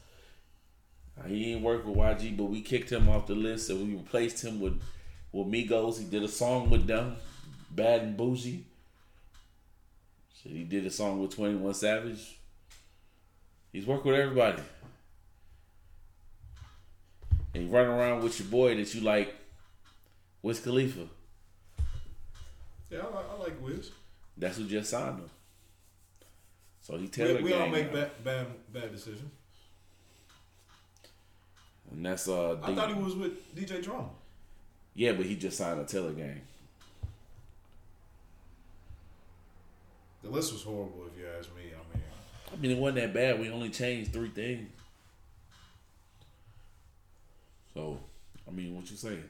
He 1.27 1.53
ain't 1.53 1.63
work 1.63 1.85
with 1.85 1.97
YG, 1.97 2.37
but 2.37 2.45
we 2.45 2.63
kicked 2.63 2.91
him 2.91 3.09
off 3.09 3.27
the 3.27 3.35
list 3.35 3.69
and 3.69 3.87
we 3.87 3.95
replaced 3.95 4.45
him 4.45 4.61
with 4.61 4.81
with 5.33 5.49
Migos. 5.49 5.99
He 5.99 6.05
did 6.05 6.23
a 6.23 6.29
song 6.29 6.71
with 6.71 6.87
them, 6.87 7.17
Bad 7.71 8.03
and 8.03 8.19
Boujee. 8.19 8.63
Shit, 10.43 10.53
he 10.53 10.65
did 10.65 10.87
a 10.87 10.91
song 10.91 11.21
with 11.21 11.35
Twenty 11.35 11.57
One 11.57 11.75
Savage. 11.75 12.39
He's 13.73 13.87
worked 13.87 14.05
with 14.05 14.17
everybody. 14.17 14.63
And 17.55 17.65
you 17.65 17.71
run 17.71 17.87
around 17.87 18.23
with 18.23 18.39
your 18.39 18.49
boy 18.49 18.77
that 18.77 18.95
you 18.95 19.01
like, 19.01 19.35
Wiz 20.43 20.61
Khalifa. 20.61 21.07
Yeah, 22.91 23.01
I 23.01 23.15
like, 23.15 23.31
I 23.31 23.43
like 23.43 23.63
Wiz. 23.63 23.91
That's 24.37 24.57
who 24.57 24.65
just 24.65 24.91
signed 24.91 25.19
him. 25.19 25.31
So 26.81 26.95
he 26.97 27.03
We, 27.03 27.09
Taylor 27.09 27.43
we 27.43 27.53
all 27.53 27.69
make 27.69 27.93
bad, 27.93 28.11
bad 28.25 28.47
bad 28.73 28.93
decisions. 28.93 29.31
And 31.91 32.07
that's 32.07 32.29
uh 32.29 32.59
I 32.63 32.71
D- 32.71 32.75
thought 32.77 32.89
he 32.89 32.95
was 33.03 33.15
with 33.15 33.55
DJ 33.55 33.83
Drama. 33.83 34.09
Yeah, 34.95 35.13
but 35.13 35.27
he 35.27 35.37
just 35.37 35.59
signed 35.59 35.81
a 35.81 35.85
Taylor 35.85 36.13
gang. 36.13 36.41
The 40.23 40.29
list 40.29 40.53
was 40.53 40.63
horrible, 40.63 41.05
if 41.13 41.19
you 41.19 41.27
ask 41.39 41.49
me. 41.57 41.63
I 41.65 41.97
mean, 41.97 42.05
I 42.53 42.57
mean, 42.57 42.71
it 42.73 42.79
wasn't 42.79 43.01
that 43.01 43.15
bad. 43.15 43.41
We 43.41 43.51
only 43.51 43.71
changed 43.71 44.13
three 44.13 44.29
things. 44.29 44.69
So, 47.75 47.99
I 48.47 48.51
mean, 48.51 48.75
what 48.75 48.91
you 48.91 48.97
saying? 48.97 49.23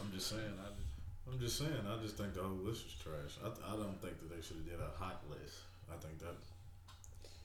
I'm 0.00 0.10
just 0.12 0.28
saying. 0.28 0.42
I 0.58 0.68
just, 0.68 1.30
I'm 1.30 1.38
just 1.38 1.58
saying. 1.58 1.86
I 1.86 2.02
just 2.02 2.16
think 2.16 2.34
the 2.34 2.42
whole 2.42 2.56
list 2.56 2.84
was 2.84 2.94
trash. 2.94 3.38
I, 3.44 3.72
I 3.72 3.76
don't 3.76 4.00
think 4.00 4.18
that 4.18 4.34
they 4.34 4.42
should 4.42 4.56
have 4.56 4.66
did 4.66 4.80
a 4.80 4.98
hot 4.98 5.22
list. 5.30 5.58
I 5.92 5.96
think 6.04 6.18
that's 6.18 6.46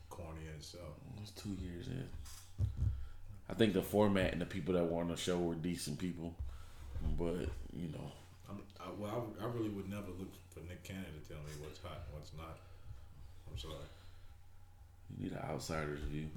corny 0.09 0.41
in 0.49 0.57
itself. 0.57 0.95
It's 1.21 1.31
two 1.31 1.55
years 1.61 1.87
in. 1.87 2.07
I 3.49 3.53
think 3.53 3.73
the 3.73 3.81
format 3.81 4.31
and 4.31 4.41
the 4.41 4.45
people 4.45 4.73
that 4.73 4.89
were 4.89 5.01
on 5.01 5.09
the 5.09 5.17
show 5.17 5.37
were 5.37 5.55
decent 5.55 5.99
people, 5.99 6.33
but 7.17 7.47
you 7.73 7.89
know, 7.91 8.11
I, 8.49 8.89
well, 8.97 9.27
I, 9.39 9.43
I 9.43 9.47
really 9.47 9.69
would 9.69 9.89
never 9.89 10.07
look 10.17 10.31
for 10.49 10.59
Nick 10.61 10.83
Cannon 10.83 11.05
to 11.05 11.27
tell 11.27 11.41
me 11.43 11.51
what's 11.61 11.79
hot 11.81 12.05
and 12.05 12.19
what's 12.19 12.31
not. 12.37 12.57
I'm 13.51 13.57
sorry. 13.57 13.73
you 15.17 15.23
need 15.23 15.31
an 15.33 15.43
outsider's 15.49 16.01
view. 16.01 16.29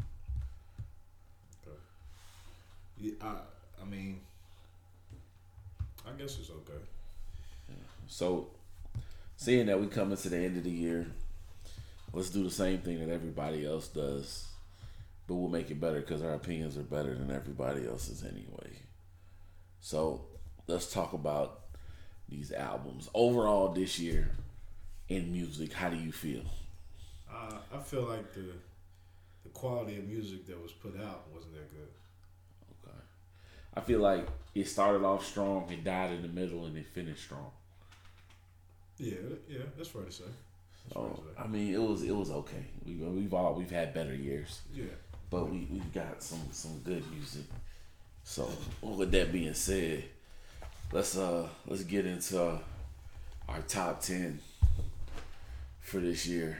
Yeah, 3.01 3.13
I, 3.21 3.37
I 3.81 3.85
mean, 3.85 4.21
I 6.07 6.11
guess 6.19 6.39
it's 6.39 6.51
okay. 6.51 6.83
So, 8.09 8.49
seeing 9.37 9.67
that 9.67 9.81
we 9.81 9.87
coming 9.87 10.17
to 10.17 10.29
the 10.29 10.39
end 10.39 10.57
of 10.57 10.65
the 10.65 10.71
year, 10.71 11.07
let's 12.13 12.31
do 12.31 12.43
the 12.43 12.51
same 12.51 12.79
thing 12.79 12.99
that 13.01 13.13
everybody 13.13 13.67
else 13.67 13.89
does, 13.89 14.49
but 15.27 15.35
we'll 15.35 15.51
make 15.51 15.71
it 15.71 15.81
better 15.81 16.01
because 16.01 16.23
our 16.23 16.35
opinions 16.35 16.77
are 16.77 16.83
better 16.83 17.15
than 17.15 17.31
everybody 17.31 17.87
else's 17.87 18.25
anyway. 18.25 18.79
So, 19.81 20.23
let's 20.67 20.93
talk 20.93 21.13
about 21.13 21.58
these 22.29 22.53
albums 22.53 23.09
overall 23.15 23.69
this 23.73 23.99
year 23.99 24.31
in 25.09 25.33
music. 25.33 25.73
How 25.73 25.91
do 25.91 25.97
you 25.97 26.13
feel? 26.13 26.43
Uh, 27.31 27.59
I 27.75 27.79
feel 27.79 28.03
like 28.03 28.33
the 28.35 28.53
the 29.45 29.51
quality 29.51 29.97
of 29.99 30.05
music 30.07 30.47
that 30.47 30.61
was 30.63 30.73
put 30.73 30.95
out 31.01 31.27
wasn't 31.35 31.55
that 31.55 31.71
good. 31.71 31.89
Okay, 32.85 32.99
I 33.75 33.81
feel 33.81 34.01
like 34.01 34.29
it 34.55 34.69
started 34.69 35.05
off 35.05 35.25
strong, 35.27 35.71
it 35.71 35.85
died 35.85 36.13
in 36.13 36.23
the 36.23 36.29
middle, 36.29 36.67
and 36.67 36.77
it 36.77 36.87
finished 36.89 37.25
strong. 37.25 37.51
Yeah, 38.99 39.15
yeah, 39.49 39.59
that's 39.77 39.89
fair 39.89 40.03
to 40.03 40.13
say. 40.13 40.25
That's 40.89 40.95
So, 40.95 41.01
to 41.11 41.23
say. 41.23 41.33
I 41.37 41.47
mean, 41.47 41.75
it 41.75 41.81
was 41.83 42.03
it 42.03 42.15
was 42.15 42.31
okay. 42.31 42.67
We, 42.85 42.95
we've 42.95 43.35
all 43.35 43.55
we've 43.55 43.71
had 43.71 43.95
better 43.95 44.15
years. 44.15 44.61
Yeah, 44.73 44.85
but 45.31 45.51
we 45.51 45.67
we 45.71 45.81
got 45.95 46.23
some 46.23 46.41
some 46.53 46.79
good 46.85 47.05
music. 47.11 47.45
So 48.25 48.49
with 48.83 49.11
that 49.13 49.33
being 49.33 49.55
said, 49.55 50.05
let's 50.93 51.17
uh 51.17 51.49
let's 51.67 51.83
get 51.85 52.07
into 52.07 52.43
uh, 52.43 52.59
our 53.49 53.61
top 53.63 54.01
ten 54.01 54.41
for 55.81 55.99
this 56.01 56.27
year. 56.27 56.59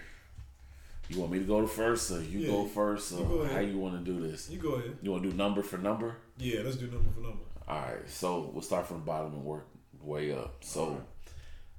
You 1.09 1.21
want 1.21 1.33
me 1.33 1.39
to 1.39 1.45
go 1.45 1.61
to 1.63 1.67
first, 1.67 2.11
or 2.11 2.23
you 2.23 2.41
Yeah, 2.41 2.49
go 2.51 2.67
first, 2.67 3.13
you 3.13 3.19
or 3.19 3.25
go 3.27 3.35
ahead. 3.39 3.55
how 3.55 3.61
you 3.61 3.79
want 3.79 4.05
to 4.05 4.13
do 4.13 4.21
this? 4.27 4.51
you 4.51 4.59
go 4.59 4.75
ahead. 4.75 4.97
You 5.01 5.11
want 5.13 5.23
to 5.23 5.31
do 5.31 5.37
number 5.37 5.63
for 5.63 5.79
number? 5.79 6.17
Yeah, 6.37 6.61
let's 6.63 6.77
do 6.77 6.87
number 6.87 7.11
for 7.15 7.21
number. 7.21 7.39
All 7.67 7.81
right, 7.81 8.09
so 8.09 8.51
we'll 8.53 8.63
start 8.63 8.87
from 8.87 8.99
the 8.99 9.05
bottom 9.05 9.33
and 9.33 9.45
work 9.45 9.67
way 10.03 10.33
up. 10.33 10.57
So, 10.61 10.85
Alright. 10.85 11.01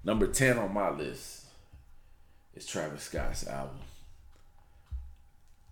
number 0.04 0.28
ten 0.28 0.58
on 0.58 0.74
my 0.74 0.90
list 0.90 1.46
is 2.56 2.66
Travis 2.66 3.04
Scott's 3.04 3.48
album. 3.48 3.78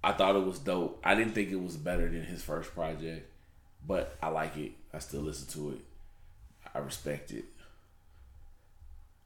I 0.04 0.12
thought 0.14 0.36
it 0.36 0.46
was 0.46 0.60
dope. 0.60 1.02
I 1.04 1.16
didn't 1.16 1.34
think 1.34 1.50
it 1.50 1.62
was 1.62 1.76
better 1.78 2.08
than 2.10 2.24
his 2.24 2.44
first 2.44 2.74
project, 2.74 3.30
but 3.86 4.16
I 4.22 4.30
like 4.30 4.56
it. 4.58 4.72
I 4.94 5.00
still 5.00 5.22
listen 5.22 5.48
to 5.60 5.72
it. 5.76 5.80
I 6.74 6.80
respect 6.80 7.32
it. 7.32 7.46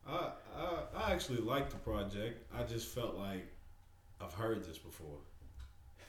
I, 0.08 0.30
I 0.58 0.80
I 0.96 1.12
actually 1.14 1.40
liked 1.40 1.72
the 1.72 1.78
project. 1.78 2.44
I 2.58 2.64
just 2.64 2.88
felt 2.88 3.16
like 3.16 3.46
I've 4.20 4.34
heard 4.34 4.64
this 4.64 4.78
before. 4.78 5.18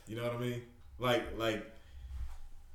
You 0.06 0.16
know 0.16 0.24
what 0.24 0.34
I 0.34 0.38
mean? 0.38 0.62
Like 0.98 1.22
like 1.38 1.64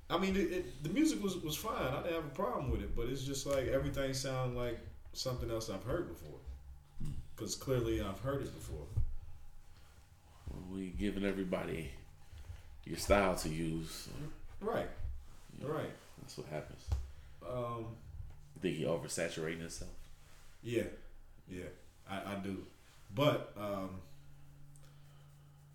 I 0.10 0.18
mean, 0.18 0.36
it, 0.36 0.52
it, 0.52 0.84
the 0.84 0.90
music 0.90 1.22
was, 1.22 1.38
was 1.38 1.56
fine. 1.56 1.76
I 1.76 2.02
didn't 2.02 2.16
have 2.16 2.26
a 2.26 2.30
problem 2.30 2.72
with 2.72 2.82
it, 2.82 2.96
but 2.96 3.08
it's 3.10 3.24
just 3.24 3.46
like 3.46 3.68
everything 3.68 4.14
sounded 4.14 4.58
like 4.58 4.80
something 5.14 5.52
else 5.52 5.70
I've 5.70 5.84
heard 5.84 6.08
before. 6.08 6.40
Because 7.36 7.56
clearly 7.56 8.02
I've 8.02 8.20
heard 8.20 8.42
it 8.42 8.54
before. 8.54 8.86
We 10.72 10.94
giving 10.98 11.26
everybody 11.26 11.92
your 12.86 12.98
style 12.98 13.36
to 13.36 13.50
use. 13.50 14.08
Right. 14.62 14.88
Yeah. 15.60 15.68
Right. 15.68 15.92
That's 16.22 16.38
what 16.38 16.48
happens. 16.48 16.84
Um, 17.48 17.86
You 18.58 18.70
think 18.70 18.78
he 18.78 18.86
oversaturating 18.86 19.60
himself? 19.60 19.92
yeah. 20.64 20.84
Yeah. 21.50 21.64
I, 22.10 22.16
I 22.16 22.36
do. 22.44 22.58
But 23.14 23.54
um, 23.58 23.90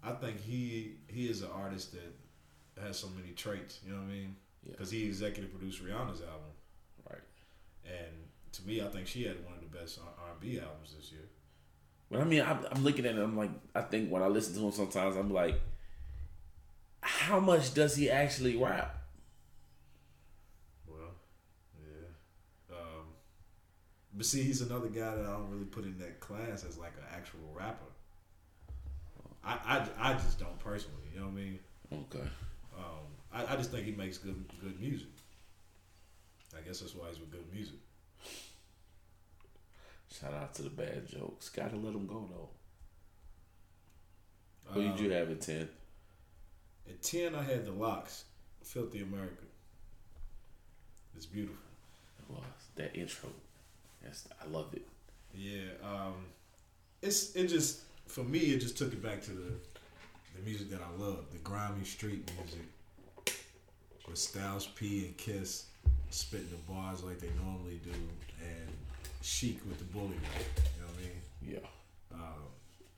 I 0.02 0.12
think 0.12 0.40
he 0.40 0.96
he 1.06 1.28
is 1.28 1.42
an 1.42 1.48
artist 1.54 1.92
that 1.92 2.82
has 2.82 2.98
so 2.98 3.08
many 3.16 3.32
traits. 3.34 3.80
You 3.86 3.92
know 3.92 3.98
what 4.00 4.04
I 4.08 4.12
mean? 4.12 4.36
Yeah. 4.64 4.72
Because 4.72 4.90
he 4.90 5.04
executive 5.06 5.50
produced 5.52 5.82
Rihanna's 5.84 6.20
album, 6.22 6.52
Right. 7.08 7.20
and 7.86 8.12
to 8.52 8.62
me, 8.66 8.82
I 8.82 8.86
think 8.86 9.06
she 9.06 9.24
had 9.24 9.42
one 9.44 9.54
of 9.54 9.60
the 9.60 9.78
best 9.78 9.98
R 10.00 10.30
and 10.32 10.40
B 10.40 10.58
albums 10.60 10.94
this 10.96 11.10
year. 11.12 11.22
But 12.10 12.20
I 12.20 12.24
mean, 12.24 12.42
I'm, 12.42 12.58
I'm 12.70 12.82
looking 12.84 13.06
at 13.06 13.14
it. 13.14 13.20
I'm 13.22 13.36
like, 13.36 13.50
I 13.74 13.80
think 13.82 14.10
when 14.10 14.22
I 14.22 14.26
listen 14.28 14.54
to 14.54 14.60
him, 14.60 14.72
sometimes 14.72 15.16
I'm 15.16 15.32
like, 15.32 15.58
how 17.00 17.40
much 17.40 17.72
does 17.74 17.96
he 17.96 18.10
actually 18.10 18.56
rap? 18.56 18.96
Well, 20.86 21.14
yeah. 21.80 22.76
Um, 22.76 23.06
but 24.14 24.26
see, 24.26 24.42
he's 24.42 24.60
another 24.60 24.88
guy 24.88 25.14
that 25.14 25.24
I 25.26 25.32
don't 25.32 25.50
really 25.50 25.64
put 25.64 25.84
in 25.84 25.98
that 25.98 26.20
class 26.20 26.64
as 26.68 26.76
like 26.78 26.92
an 26.98 27.04
actual 27.14 27.40
rapper. 27.54 27.84
I, 29.44 29.54
I, 29.98 30.10
I 30.10 30.12
just 30.14 30.38
don't 30.38 30.58
personally. 30.58 30.96
You 31.14 31.20
know 31.20 31.26
what 31.26 31.32
I 31.32 31.36
mean? 31.36 31.58
Okay. 31.92 32.28
Um, 32.76 33.06
I, 33.32 33.52
I 33.52 33.56
just 33.56 33.70
think 33.70 33.84
he 33.86 33.92
makes 33.92 34.18
good 34.18 34.44
good 34.62 34.78
music. 34.80 35.08
I 36.56 36.60
guess 36.66 36.80
that's 36.80 36.94
why 36.94 37.08
he's 37.08 37.18
with 37.18 37.30
good 37.30 37.44
music. 37.52 37.76
Shout 40.20 40.34
out 40.34 40.54
to 40.56 40.62
the 40.62 40.70
bad 40.70 41.08
jokes. 41.08 41.48
Gotta 41.48 41.76
let 41.76 41.92
them 41.94 42.06
go 42.06 42.28
though. 42.30 42.48
Who 44.72 44.80
Um, 44.80 44.90
did 44.96 45.00
you 45.00 45.10
have 45.10 45.30
at 45.30 45.40
ten? 45.40 45.68
At 46.88 47.02
ten, 47.02 47.34
I 47.34 47.42
had 47.42 47.64
the 47.64 47.72
LOX, 47.72 48.24
"Filthy 48.62 49.00
America." 49.02 49.44
It's 51.16 51.26
beautiful. 51.26 51.56
It 52.20 52.30
was 52.34 52.42
that 52.76 52.94
intro. 52.96 53.30
I 54.04 54.50
loved 54.50 54.74
it. 54.74 54.86
Yeah, 55.34 55.70
um, 55.82 56.26
it's 57.00 57.34
it 57.34 57.48
just 57.48 57.80
for 58.06 58.22
me 58.22 58.38
it 58.38 58.60
just 58.60 58.76
took 58.76 58.92
it 58.92 59.02
back 59.02 59.22
to 59.22 59.30
the 59.30 59.52
the 60.36 60.42
music 60.44 60.70
that 60.70 60.80
I 60.80 61.02
love, 61.02 61.24
the 61.32 61.38
grimy 61.38 61.84
street 61.84 62.30
music 62.38 62.66
with 64.08 64.18
Styles 64.18 64.66
P 64.66 65.06
and 65.06 65.16
Kiss 65.16 65.66
spitting 66.10 66.48
the 66.50 66.72
bars 66.72 67.02
like 67.02 67.18
they 67.18 67.30
normally 67.42 67.80
do, 67.82 67.90
and 67.90 68.68
Sheek 69.22 69.60
with 69.66 69.78
the 69.78 69.84
bully. 69.84 70.08
You 70.08 70.80
know 70.80 70.86
what 70.86 70.98
I 70.98 71.02
mean? 71.02 71.54
Yeah. 71.54 72.16
Um, 72.18 72.42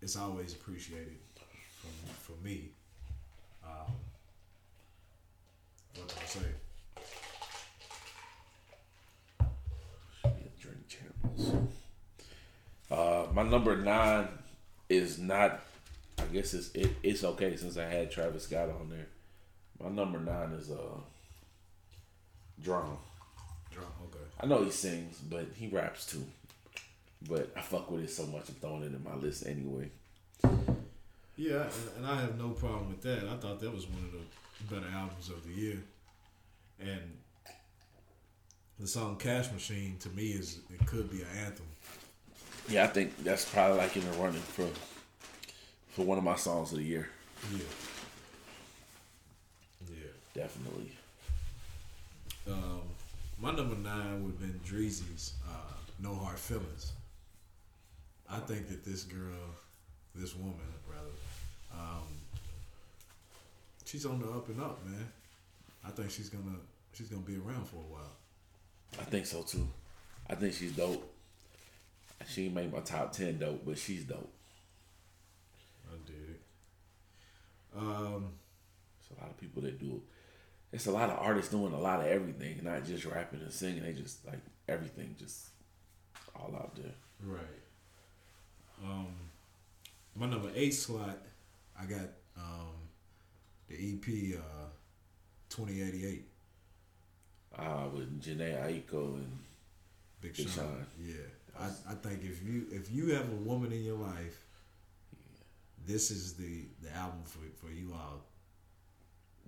it's 0.03 0.17
always 0.17 0.55
appreciated 0.55 1.19
from 1.81 1.91
for 2.15 2.45
me. 2.45 2.71
Um, 3.65 3.93
what 5.97 6.09
can 6.09 6.19
I 6.23 6.27
say? 6.27 6.41
Should 10.21 10.37
be 10.37 10.45
a 10.45 11.24
Uh, 12.91 13.27
my 13.33 13.43
number 13.43 13.77
nine 13.77 14.29
is 14.89 15.19
not. 15.19 15.61
I 16.19 16.25
guess 16.33 16.55
it's 16.55 16.71
it, 16.75 16.91
it's 17.03 17.25
okay 17.25 17.57
since 17.57 17.77
I 17.77 17.85
had 17.85 18.11
Travis 18.11 18.45
Scott 18.45 18.69
on 18.69 18.89
there. 18.89 19.07
My 19.83 19.89
number 19.89 20.21
nine 20.21 20.53
is 20.53 20.71
uh, 20.71 20.99
Drum. 22.63 22.97
D.R.A.M., 23.71 23.91
okay. 24.05 24.25
I 24.41 24.47
know 24.47 24.63
he 24.63 24.71
sings, 24.71 25.19
but 25.19 25.47
he 25.57 25.67
raps 25.69 26.07
too. 26.07 26.25
But 27.29 27.51
I 27.57 27.61
fuck 27.61 27.91
with 27.91 28.05
it 28.05 28.11
so 28.11 28.27
much, 28.27 28.49
I'm 28.49 28.55
throwing 28.57 28.83
it 28.83 28.95
in 28.95 29.03
my 29.03 29.15
list 29.15 29.47
anyway. 29.47 29.91
Yeah, 31.37 31.67
and 31.97 32.07
I 32.07 32.21
have 32.21 32.39
no 32.39 32.51
problem 32.51 32.91
with 32.91 33.03
that. 33.03 33.25
I 33.25 33.37
thought 33.37 33.61
that 33.61 33.75
was 33.75 33.87
one 33.87 34.05
of 34.05 34.13
the 34.13 34.75
better 34.75 34.93
albums 34.95 35.31
of 35.31 35.45
the 35.45 35.53
year. 35.53 35.83
And 36.79 37.19
the 38.79 38.87
song 38.87 39.17
Cash 39.17 39.53
Machine 39.53 39.97
to 40.01 40.09
me 40.11 40.29
is 40.29 40.59
it 40.71 40.87
could 40.87 41.11
be 41.11 41.23
an 41.23 41.29
anthem. 41.45 41.67
Yeah, 42.69 42.85
I 42.85 42.87
think 42.89 43.23
that's 43.23 43.45
probably 43.45 43.79
like 43.79 43.97
in 43.97 44.11
the 44.11 44.17
running 44.17 44.41
for 44.41 44.69
for 45.91 46.05
one 46.05 46.19
of 46.19 46.25
my 46.25 46.37
songs 46.37 46.73
of 46.73 46.79
the 46.79 46.85
year. 46.85 47.09
Yeah. 47.53 47.59
Yeah. 49.91 50.43
Definitely. 50.43 50.91
Um, 52.51 52.83
my 53.39 53.53
number 53.53 53.77
nine 53.77 54.25
would 54.25 54.33
have 54.33 54.41
been 54.41 54.61
Dreezy's 54.67 55.35
uh, 55.49 55.73
No 56.01 56.15
Hard 56.15 56.39
Feelings. 56.39 56.93
I 58.29 58.39
think 58.41 58.69
that 58.69 58.85
this 58.85 59.05
girl, 59.05 59.55
this 60.15 60.35
woman, 60.35 60.55
rather, 60.91 61.09
um, 61.73 62.09
she's 63.85 64.05
on 64.05 64.21
the 64.21 64.29
up 64.29 64.49
and 64.49 64.61
up, 64.61 64.85
man. 64.85 65.07
I 65.87 65.91
think 65.91 66.11
she's 66.11 66.29
gonna 66.29 66.59
she's 66.95 67.09
gonna 67.09 67.23
be 67.23 67.37
around 67.37 67.69
for 67.69 67.77
a 67.77 67.93
while. 67.93 68.17
I 69.01 69.05
think 69.05 69.27
so 69.27 69.43
too. 69.43 69.67
I 70.29 70.35
think 70.35 70.55
she's 70.55 70.73
dope. 70.73 71.11
She 72.29 72.47
ain't 72.47 72.55
made 72.55 72.73
my 72.73 72.81
top 72.81 73.13
ten 73.13 73.39
dope, 73.39 73.63
but 73.67 73.79
she's 73.79 74.05
dope. 74.05 74.33
I 75.89 75.97
did 76.07 76.31
it. 76.31 76.41
Um, 77.77 78.33
There's 79.01 79.19
a 79.19 79.23
lot 79.23 79.31
of 79.31 79.37
people 79.39 79.63
that 79.63 79.79
do. 79.79 80.01
It's 80.73 80.87
a 80.87 80.91
lot 80.93 81.11
of 81.11 81.19
artists 81.19 81.51
doing 81.51 81.73
a 81.73 81.79
lot 81.79 82.01
of 82.01 82.07
everything, 82.07 82.61
not 82.63 82.85
just 82.85 83.05
rapping 83.05 83.41
and 83.41 83.53
singing. 83.53 83.83
They 83.83 83.93
just 83.93 84.27
like 84.27 84.41
everything, 84.69 85.15
just 85.19 85.49
all 86.35 86.55
out 86.57 86.75
there. 86.75 86.95
right. 87.25 87.41
Um, 88.83 89.09
my 90.17 90.27
number 90.27 90.51
eight 90.55 90.75
slot, 90.75 91.19
I 91.81 91.85
got 91.85 92.09
um, 92.37 92.75
the 93.69 93.75
EP 93.77 94.39
uh, 94.39 94.67
twenty 95.49 95.81
eighty 95.83 96.07
eight. 96.07 96.29
Uh, 97.59 97.89
with 97.93 98.21
Jhené 98.23 98.61
Aiko 98.65 99.15
and 99.15 99.39
Big 100.21 100.37
Big 100.37 100.49
Sean. 100.49 100.65
Sean. 100.65 100.87
Yeah, 101.01 101.15
I, 101.59 101.67
I 101.93 101.95
think 101.95 102.25
if 102.25 102.43
you 102.43 102.67
if 102.73 102.91
you 102.91 103.15
have 103.15 103.29
a 103.29 103.37
woman 103.37 103.73
in 103.73 103.85
your 103.85 103.97
life, 103.99 104.45
this 105.87 106.11
is 106.11 106.35
the 106.35 106.67
the 106.83 106.91
album 106.97 107.21
for 107.25 107.41
for 107.65 107.73
you 107.73 107.93
all. 107.95 108.25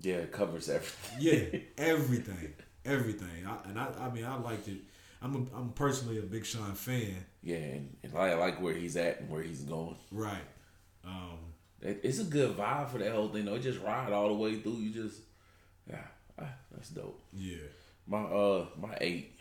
yeah, 0.01 0.15
it 0.15 0.31
covers 0.31 0.69
everything. 0.69 1.17
Yeah, 1.19 1.59
everything, 1.77 2.53
everything. 2.85 3.45
I, 3.45 3.57
and 3.69 3.79
I 3.79 3.87
I 3.99 4.09
mean 4.09 4.25
I 4.25 4.37
liked 4.37 4.67
it. 4.67 4.77
I'm 5.21 5.35
a, 5.35 5.57
I'm 5.57 5.69
personally 5.71 6.19
a 6.19 6.21
Big 6.21 6.45
Sean 6.45 6.73
fan. 6.75 7.15
Yeah, 7.41 7.55
and, 7.57 7.97
and 8.03 8.15
I 8.15 8.35
like 8.35 8.61
where 8.61 8.75
he's 8.75 8.95
at 8.97 9.21
and 9.21 9.29
where 9.29 9.41
he's 9.41 9.63
going. 9.63 9.95
Right. 10.11 10.45
Um. 11.05 11.39
It- 11.81 12.01
It's 12.03 12.19
a 12.19 12.23
good 12.23 12.55
vibe 12.55 12.89
for 12.89 12.99
that 12.99 13.11
whole 13.11 13.29
thing. 13.29 13.45
though. 13.45 13.55
It 13.55 13.61
just 13.63 13.81
ride 13.81 14.13
all 14.13 14.27
the 14.29 14.33
way 14.35 14.59
through. 14.59 14.77
You 14.77 14.91
just, 14.91 15.19
yeah, 15.89 16.01
ah, 16.39 16.45
that's 16.71 16.89
dope. 16.89 17.19
Yeah. 17.33 17.57
My 18.07 18.21
uh, 18.23 18.65
my 18.79 18.97
eight 19.01 19.39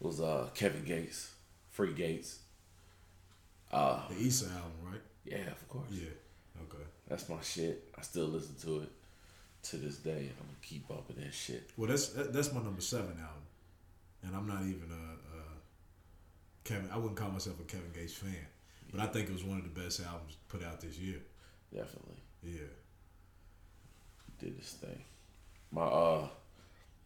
was 0.00 0.20
uh 0.20 0.48
Kevin 0.54 0.84
Gates, 0.84 1.30
Free 1.70 1.94
Gates. 1.94 2.40
Uh, 3.70 4.00
The 4.08 4.14
Islah 4.14 4.54
album, 4.56 4.72
right? 4.90 5.00
yeah, 5.24 5.50
of 5.50 5.68
course. 5.68 5.88
Yeah. 5.90 6.08
Okay. 6.62 6.84
That's 7.06 7.28
my 7.28 7.40
shit. 7.42 7.92
I 7.98 8.02
still 8.02 8.26
listen 8.26 8.54
to 8.62 8.82
it 8.82 8.90
to 9.64 9.76
this 9.76 9.96
day. 9.98 10.30
I'm 10.38 10.46
gonna 10.46 10.58
keep 10.62 10.90
up 10.90 11.06
with 11.08 11.22
that 11.22 11.34
shit. 11.34 11.70
Well, 11.76 11.88
that's 11.88 12.08
that, 12.10 12.32
that's 12.32 12.52
my 12.52 12.62
number 12.62 12.80
seven 12.80 13.12
album, 13.20 13.42
and 14.22 14.34
I'm 14.36 14.46
not 14.46 14.62
even 14.62 14.88
a, 14.90 15.38
a 15.38 15.42
Kevin. 16.64 16.88
I 16.92 16.96
wouldn't 16.96 17.16
call 17.16 17.30
myself 17.30 17.60
a 17.60 17.64
Kevin 17.64 17.90
Gates 17.94 18.14
fan, 18.14 18.46
but 18.90 19.00
I 19.00 19.06
think 19.06 19.28
it 19.28 19.32
was 19.32 19.44
one 19.44 19.58
of 19.58 19.64
the 19.64 19.80
best 19.80 20.00
albums 20.00 20.36
put 20.48 20.62
out 20.64 20.80
this 20.80 20.98
year. 20.98 21.18
Definitely 21.74 22.22
Yeah. 22.42 22.72
did 24.38 24.58
this 24.58 24.72
thing. 24.72 25.02
My 25.70 25.82
uh, 25.84 26.28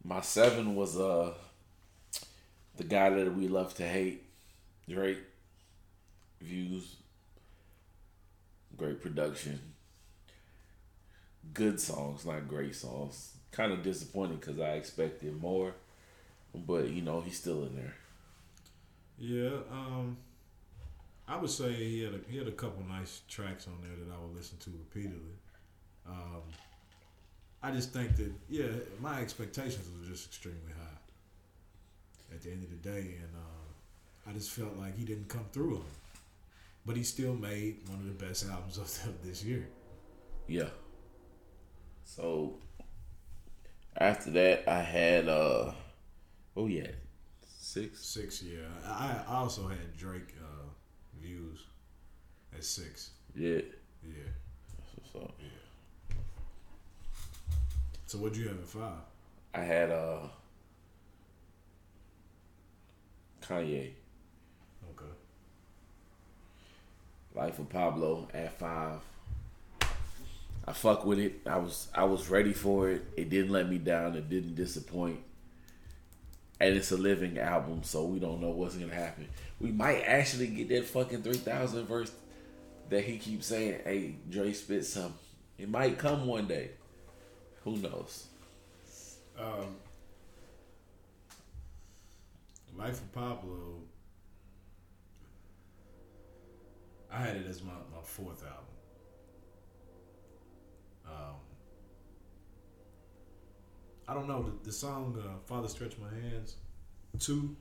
my 0.05 0.21
seven 0.21 0.75
was 0.75 0.99
uh, 0.99 1.33
the 2.77 2.85
guy 2.85 3.11
that 3.11 3.35
we 3.35 3.49
love 3.49 3.75
to 3.75 3.85
hate, 3.85 4.25
Drake. 4.89 5.19
Views, 6.41 6.97
great 8.77 9.01
production, 9.01 9.61
good 11.55 11.79
songs, 11.81 12.27
not 12.27 12.49
great 12.49 12.75
songs. 12.75 13.35
Kind 13.53 13.73
of 13.73 13.83
disappointed 13.85 14.41
because 14.41 14.59
I 14.59 14.73
expected 14.73 15.41
more, 15.41 15.75
but 16.53 16.89
you 16.89 17.03
know 17.03 17.21
he's 17.21 17.39
still 17.39 17.63
in 17.65 17.77
there. 17.77 17.95
Yeah, 19.19 19.59
um, 19.71 20.17
I 21.29 21.37
would 21.37 21.51
say 21.51 21.73
he 21.73 22.03
had 22.03 22.15
a, 22.15 22.21
he 22.29 22.39
had 22.39 22.49
a 22.49 22.53
couple 22.53 22.83
nice 22.89 23.21
tracks 23.29 23.69
on 23.69 23.75
there 23.83 24.05
that 24.05 24.13
I 24.13 24.21
would 24.21 24.35
listen 24.35 24.59
to 24.59 24.71
repeatedly. 24.71 25.37
Um, 26.09 26.43
I 27.63 27.71
just 27.71 27.93
think 27.93 28.17
that 28.17 28.33
yeah, 28.49 28.67
my 29.01 29.21
expectations 29.21 29.87
were 29.89 30.07
just 30.09 30.27
extremely 30.27 30.73
high 30.73 30.99
at 32.35 32.43
the 32.43 32.51
end 32.51 32.65
of 32.65 32.71
the 32.71 32.77
day, 32.91 33.17
and 33.21 33.31
uh, 33.37 34.31
I 34.31 34.33
just 34.33 34.51
felt 34.51 34.77
like 34.79 34.97
he 34.97 35.05
didn't 35.05 35.29
come 35.29 35.47
through 35.53 35.77
on. 35.77 35.85
But 36.85 36.97
he 36.97 37.03
still 37.05 37.35
made 37.35 37.79
one 37.89 38.01
of 38.01 38.07
the 38.07 38.25
best 38.27 38.49
albums 38.49 38.79
of, 38.79 39.23
this 39.25 39.45
year. 39.45 39.69
Yeah. 40.47 40.71
So 42.05 42.61
After 43.97 44.31
that, 44.33 44.69
I 44.69 44.81
had 44.83 45.29
uh, 45.29 45.73
oh 46.57 46.67
yeah, 46.67 46.89
six. 47.47 48.05
Six, 48.07 48.43
yeah. 48.43 48.67
I, 48.87 49.23
I 49.29 49.35
also 49.37 49.69
had 49.69 49.97
Drake 49.97 50.35
uh, 50.41 50.69
views 51.21 51.61
at 52.55 52.65
six. 52.65 53.11
Yeah. 53.35 53.61
Yeah. 54.03 54.31
That's 54.79 54.91
what's 54.97 55.13
so 55.13 55.31
So 58.13 58.19
what'd 58.19 58.37
you 58.37 58.47
have 58.49 58.59
at 58.59 58.67
five? 58.67 59.01
I 59.55 59.61
had 59.61 59.91
uh, 59.91 60.19
Kanye, 63.41 63.93
Okay. 64.91 65.13
Life 67.35 67.59
of 67.59 67.71
Pablo 67.71 68.29
at 68.35 68.59
five. 68.59 68.99
I 69.81 70.73
fuck 70.75 71.07
with 71.07 71.21
it. 71.21 71.41
I 71.47 71.57
was 71.57 71.89
I 71.95 72.05
was 72.05 72.29
ready 72.29 72.53
for 72.53 72.91
it. 72.91 73.03
It 73.17 73.31
didn't 73.31 73.51
let 73.51 73.71
me 73.71 73.79
down. 73.79 74.15
It 74.15 74.29
didn't 74.29 74.57
disappoint. 74.57 75.21
And 76.61 76.77
it's 76.77 76.93
a 76.93 76.99
living 76.99 77.39
album, 77.39 77.81
so 77.83 78.05
we 78.05 78.19
don't 78.19 78.43
know 78.43 78.51
what's 78.51 78.77
gonna 78.77 78.93
happen. 78.93 79.27
We 79.59 79.73
might 79.73 80.03
actually 80.03 80.49
get 80.49 80.69
that 80.69 80.85
fucking 80.85 81.23
three 81.23 81.39
thousand 81.39 81.87
verse 81.87 82.13
that 82.91 83.05
he 83.05 83.17
keeps 83.17 83.47
saying. 83.47 83.81
Hey, 83.85 84.17
Dre 84.29 84.53
spit 84.53 84.85
something. 84.85 85.15
It 85.57 85.71
might 85.71 85.97
come 85.97 86.27
one 86.27 86.47
day. 86.47 86.73
Who 87.65 87.77
knows? 87.77 88.27
Um, 89.39 89.77
Life 92.77 93.01
of 93.01 93.13
Pablo. 93.13 93.81
I 97.11 97.21
had 97.21 97.37
it 97.37 97.47
as 97.47 97.63
my, 97.63 97.73
my 97.73 98.03
fourth 98.03 98.43
album. 98.43 98.65
Um, 101.07 101.35
I 104.09 104.15
don't 104.15 104.27
know 104.27 104.43
the, 104.43 104.53
the 104.65 104.73
song 104.73 105.17
uh, 105.23 105.39
"Father 105.45 105.69
Stretch 105.69 105.97
My 105.99 106.09
Hands" 106.09 106.57
two 107.19 107.55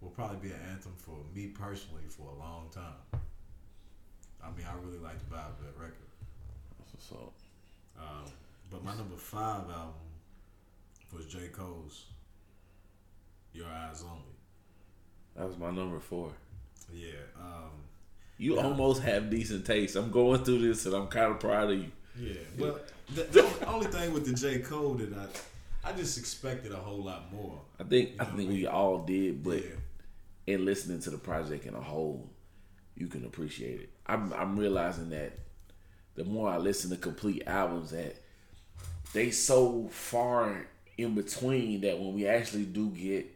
will 0.00 0.10
probably 0.10 0.48
be 0.48 0.54
an 0.54 0.60
anthem 0.70 0.92
for 0.96 1.16
me 1.34 1.46
personally 1.48 2.02
for 2.08 2.28
a 2.30 2.38
long 2.38 2.68
time. 2.72 3.20
I 4.42 4.50
mean, 4.56 4.66
I 4.66 4.74
really 4.84 4.98
like 4.98 5.18
the 5.18 5.34
vibe 5.34 5.58
of 5.58 5.64
that 5.64 5.78
record. 5.78 5.96
So 6.98 7.32
Um, 7.98 8.24
but 8.70 8.84
my 8.84 8.94
number 8.96 9.16
five 9.16 9.62
album 9.70 9.94
was 11.12 11.26
J. 11.26 11.48
Cole's 11.48 12.06
Your 13.52 13.66
Eyes 13.66 14.02
Only. 14.08 14.22
that 15.36 15.46
was 15.48 15.58
my 15.58 15.70
number 15.70 15.98
four. 16.00 16.32
Yeah. 16.92 17.10
Um, 17.40 17.70
You 18.38 18.56
Yeah. 18.56 18.62
almost 18.64 19.02
have 19.02 19.28
decent 19.30 19.66
taste. 19.66 19.96
I'm 19.96 20.10
going 20.10 20.42
through 20.44 20.60
this, 20.60 20.86
and 20.86 20.94
I'm 20.94 21.08
kind 21.08 21.32
of 21.32 21.40
proud 21.40 21.70
of 21.70 21.78
you. 21.78 21.90
yeah. 22.18 22.34
Well, 22.58 22.78
the, 23.14 23.24
the 23.24 23.66
only- 23.66 23.86
thing 23.88 24.12
with 24.14 24.24
the 24.26 24.32
J. 24.34 24.60
Cole 24.60 24.94
that 24.94 25.12
I, 25.84 25.90
I 25.90 25.92
just 25.92 26.16
expected 26.18 26.72
a 26.72 26.76
whole 26.76 27.02
lot 27.02 27.32
more. 27.32 27.60
I 27.78 27.84
think 27.84 28.10
You 28.10 28.16
I 28.20 28.24
think 28.24 28.48
I 28.50 28.52
we 28.52 28.66
all 28.66 28.98
did, 29.04 29.42
but 29.42 29.58
yeah. 29.64 29.70
in 30.54 30.64
listening 30.64 31.00
to 31.00 31.10
the 31.10 31.18
project 31.18 31.66
in 31.66 31.74
a 31.74 31.80
whole, 31.80 32.30
you 32.96 33.08
can 33.08 33.24
appreciate 33.24 33.80
it. 33.80 33.90
I'm 34.06 34.32
I'm 34.32 34.58
realizing 34.58 35.10
that 35.10 35.38
the 36.14 36.24
more 36.24 36.48
I 36.50 36.56
listen 36.58 36.90
to 36.90 36.96
complete 36.96 37.42
albums, 37.46 37.90
that 37.90 38.16
they 39.12 39.30
so 39.30 39.88
far 39.90 40.66
in 40.96 41.14
between 41.14 41.80
that 41.82 41.98
when 41.98 42.12
we 42.14 42.26
actually 42.26 42.64
do 42.64 42.90
get 42.90 43.26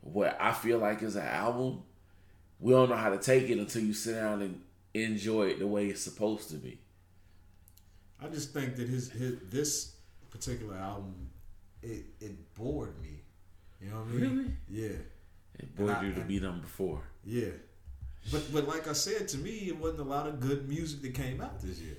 what 0.00 0.36
I 0.40 0.52
feel 0.52 0.78
like 0.78 1.02
is 1.02 1.16
an 1.16 1.26
album, 1.26 1.82
we 2.60 2.72
don't 2.72 2.88
know 2.90 2.96
how 2.96 3.10
to 3.10 3.18
take 3.18 3.48
it 3.48 3.58
until 3.58 3.82
you 3.82 3.92
sit 3.94 4.14
down 4.14 4.42
and 4.42 4.60
enjoy 4.94 5.48
it 5.48 5.58
the 5.58 5.66
way 5.66 5.86
it's 5.86 6.02
supposed 6.02 6.50
to 6.50 6.56
be. 6.56 6.78
I 8.20 8.28
just 8.28 8.52
think 8.52 8.76
that 8.76 8.88
his, 8.88 9.10
his 9.10 9.38
this 9.50 9.94
particular 10.30 10.76
album, 10.76 11.14
it 11.82 12.04
it 12.20 12.54
bored 12.54 13.00
me. 13.00 13.20
You 13.80 13.90
know 13.90 13.96
what 13.98 14.08
I 14.08 14.10
mean? 14.12 14.20
Really? 14.36 14.50
Yeah. 14.68 14.96
It 15.58 15.76
bored 15.76 15.90
And 15.90 15.98
I- 15.98 16.04
you 16.08 16.14
to 16.14 16.20
be 16.22 16.40
number 16.40 16.66
four. 16.66 17.00
Yeah. 17.24 17.50
But 18.32 18.52
but 18.52 18.66
like 18.66 18.88
I 18.88 18.92
said, 18.92 19.28
to 19.28 19.38
me, 19.38 19.68
it 19.68 19.78
wasn't 19.78 20.00
a 20.00 20.04
lot 20.04 20.26
of 20.26 20.40
good 20.40 20.68
music 20.68 21.00
that 21.02 21.14
came 21.14 21.40
out 21.40 21.60
this 21.60 21.78
year. 21.78 21.96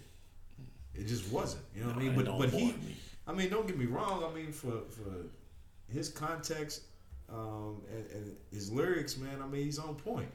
It 1.00 1.08
just 1.08 1.32
wasn't. 1.32 1.64
You 1.74 1.82
know 1.82 1.88
what 1.88 1.96
I 1.96 2.00
mean? 2.00 2.16
But 2.16 2.38
but 2.38 2.50
he, 2.50 2.66
me. 2.66 2.98
I 3.26 3.32
mean, 3.32 3.50
don't 3.50 3.66
get 3.66 3.78
me 3.78 3.86
wrong. 3.86 4.24
I 4.24 4.36
mean, 4.36 4.52
for 4.52 4.82
for 4.90 5.28
his 5.92 6.10
context 6.10 6.82
um, 7.32 7.82
and, 7.90 8.06
and 8.12 8.38
his 8.52 8.72
lyrics, 8.72 9.18
man. 9.18 9.42
I 9.42 9.48
mean, 9.48 9.64
he's 9.64 9.80
on 9.80 9.96
point. 9.96 10.30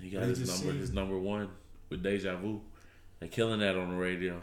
He 0.00 0.10
got 0.10 0.22
his 0.22 0.38
number, 0.38 0.72
seem- 0.72 0.80
his 0.80 0.92
number 0.92 1.18
one 1.18 1.50
with 1.90 2.02
Deja 2.02 2.36
Vu. 2.36 2.60
They're 3.20 3.28
killing 3.28 3.60
that 3.60 3.76
on 3.76 3.90
the 3.90 3.96
radio. 3.96 4.40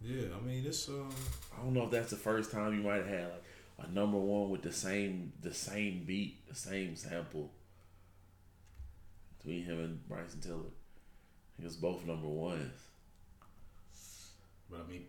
Yeah, 0.00 0.26
I 0.36 0.44
mean, 0.44 0.64
it's 0.66 0.88
um, 0.88 1.10
I 1.56 1.62
don't 1.62 1.74
know 1.74 1.84
if 1.84 1.90
that's 1.92 2.10
the 2.10 2.16
first 2.16 2.50
time 2.50 2.74
you 2.74 2.82
might 2.82 2.96
have 2.96 3.06
had 3.06 3.28
like 3.28 3.88
a 3.88 3.90
number 3.92 4.18
one 4.18 4.50
with 4.50 4.62
the 4.62 4.72
same 4.72 5.32
the 5.42 5.54
same 5.54 6.02
beat, 6.04 6.48
the 6.48 6.56
same 6.56 6.96
sample 6.96 7.50
between 9.38 9.64
him 9.64 9.78
and 9.78 10.08
Bryson 10.08 10.40
Tiller. 10.40 10.70
He 11.56 11.64
was 11.64 11.76
both 11.76 12.04
number 12.04 12.26
ones. 12.26 12.72
But 14.72 14.80
I 14.86 14.90
mean, 14.90 15.04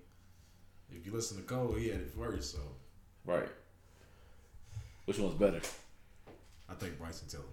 if 0.91 1.05
you 1.05 1.11
listen 1.13 1.37
to 1.37 1.43
Cole, 1.43 1.73
he 1.73 1.87
had 1.89 2.01
it 2.01 2.11
first, 2.11 2.51
so 2.51 2.59
Right. 3.25 3.47
Which 5.05 5.17
one's 5.17 5.33
better? 5.35 5.61
I 6.69 6.73
think 6.75 6.97
Bryson 6.99 7.27
Tiller, 7.27 7.43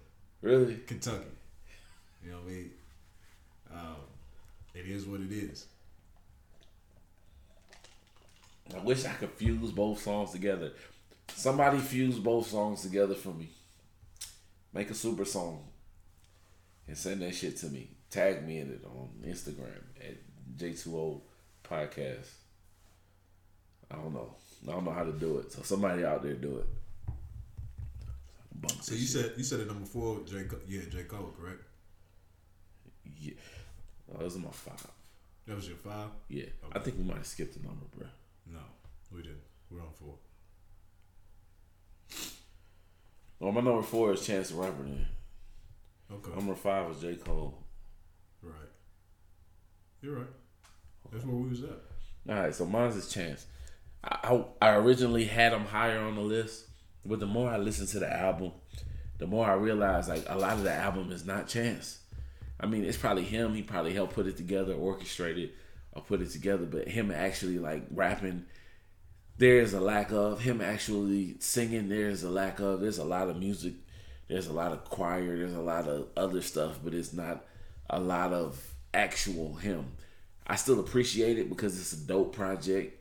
Really? 0.41 0.77
Kentucky. 0.85 1.25
You 2.23 2.31
know 2.31 2.37
what 2.37 2.45
I 2.47 2.49
mean? 2.53 2.71
Um, 3.73 3.95
it 4.75 4.85
is 4.85 5.05
what 5.05 5.21
it 5.21 5.31
is. 5.31 5.65
I 8.75 8.79
wish 8.79 9.05
I 9.05 9.13
could 9.13 9.31
fuse 9.31 9.71
both 9.71 10.01
songs 10.01 10.31
together. 10.31 10.71
Somebody 11.33 11.79
fuse 11.79 12.19
both 12.19 12.47
songs 12.47 12.81
together 12.81 13.15
for 13.15 13.29
me. 13.33 13.49
Make 14.73 14.89
a 14.89 14.93
super 14.93 15.25
song 15.25 15.63
and 16.87 16.97
send 16.97 17.21
that 17.21 17.35
shit 17.35 17.57
to 17.57 17.67
me. 17.67 17.89
Tag 18.09 18.45
me 18.47 18.59
in 18.59 18.69
it 18.69 18.85
on 18.85 19.09
Instagram 19.25 19.81
at 19.99 20.17
J2O 20.57 21.21
Podcast. 21.71 22.27
I 23.89 23.95
don't 23.95 24.13
know. 24.13 24.33
I 24.67 24.71
don't 24.73 24.85
know 24.85 24.91
how 24.91 25.03
to 25.03 25.11
do 25.13 25.37
it. 25.39 25.51
So 25.51 25.61
somebody 25.63 26.03
out 26.05 26.21
there 26.23 26.33
do 26.33 26.57
it. 26.57 26.67
Bump 28.61 28.81
So 28.83 28.93
you 28.93 28.99
shit. 29.01 29.09
said 29.09 29.31
you 29.37 29.43
said 29.43 29.61
at 29.61 29.67
number 29.67 29.85
four, 29.85 30.19
J. 30.25 30.43
Yeah, 30.67 30.81
J. 30.89 31.03
Cole, 31.03 31.33
correct? 31.39 31.61
yeah. 33.19 33.33
Oh, 34.13 34.19
those 34.19 34.35
are 34.35 34.39
my 34.39 34.49
five. 34.51 34.85
That 35.47 35.55
was 35.55 35.67
your 35.67 35.77
five. 35.77 36.09
Yeah. 36.27 36.45
I 36.73 36.79
think 36.79 36.97
we 36.97 37.03
might 37.03 37.17
have 37.17 37.25
skipped 37.25 37.55
a 37.55 37.63
number, 37.65 37.85
bro. 37.97 38.07
No, 38.51 38.59
we 39.15 39.21
didn't. 39.21 39.41
We're 39.69 39.79
on 39.81 39.87
four. 39.99 40.15
Well, 43.39 43.51
my 43.51 43.61
number 43.61 43.81
four 43.81 44.13
is 44.13 44.25
Chance 44.25 44.49
the 44.49 44.55
Rapper. 44.57 44.83
Then 44.83 45.07
Okay, 46.13 46.35
number 46.35 46.55
five 46.55 46.91
is 46.91 46.99
J 47.01 47.15
Cole. 47.15 47.57
right. 48.43 48.53
You're 50.01 50.15
right. 50.17 50.27
That's 51.11 51.25
where 51.25 51.35
we 51.35 51.49
was 51.49 51.63
at. 51.63 51.69
All 52.29 52.35
right, 52.35 52.53
so 52.53 52.65
mine's 52.65 52.95
is 52.95 53.09
Chance. 53.09 53.45
I, 54.03 54.43
I 54.61 54.69
I 54.69 54.75
originally 54.75 55.25
had 55.25 55.53
him 55.53 55.65
higher 55.65 55.99
on 55.99 56.15
the 56.15 56.21
list, 56.21 56.65
but 57.05 57.19
the 57.19 57.25
more 57.25 57.49
I 57.49 57.57
listen 57.57 57.87
to 57.87 57.99
the 57.99 58.11
album, 58.11 58.51
the 59.17 59.27
more 59.27 59.45
I 59.45 59.53
realize 59.53 60.07
like 60.07 60.23
a 60.27 60.37
lot 60.37 60.53
of 60.53 60.63
the 60.63 60.73
album 60.73 61.11
is 61.11 61.25
not 61.25 61.47
Chance. 61.47 61.99
I 62.59 62.67
mean, 62.67 62.85
it's 62.85 62.97
probably 62.97 63.23
him. 63.23 63.55
He 63.55 63.63
probably 63.63 63.93
helped 63.93 64.13
put 64.13 64.27
it 64.27 64.37
together, 64.37 64.75
orchestrate 64.75 65.37
it, 65.37 65.55
or 65.93 66.03
put 66.03 66.21
it 66.21 66.29
together. 66.29 66.65
But 66.65 66.87
him 66.87 67.11
actually 67.11 67.57
like 67.57 67.83
rapping, 67.91 68.45
there 69.37 69.59
is 69.59 69.73
a 69.73 69.81
lack 69.81 70.11
of 70.11 70.41
him 70.41 70.61
actually 70.61 71.37
singing. 71.39 71.89
There 71.89 72.07
is 72.07 72.23
a 72.23 72.29
lack 72.29 72.59
of. 72.59 72.81
There's 72.81 72.99
a 72.99 73.03
lot 73.03 73.29
of 73.29 73.37
music. 73.37 73.73
There's 74.27 74.47
a 74.47 74.53
lot 74.53 74.71
of 74.71 74.85
choir. 74.85 75.35
There's 75.37 75.55
a 75.55 75.61
lot 75.61 75.87
of 75.87 76.09
other 76.15 76.41
stuff, 76.41 76.79
but 76.83 76.93
it's 76.93 77.13
not 77.13 77.45
a 77.89 77.99
lot 77.99 78.31
of 78.31 78.75
actual 78.93 79.55
him. 79.55 79.87
I 80.47 80.55
still 80.55 80.79
appreciate 80.79 81.37
it 81.37 81.49
because 81.49 81.79
it's 81.79 81.93
a 81.93 82.07
dope 82.07 82.35
project 82.35 82.97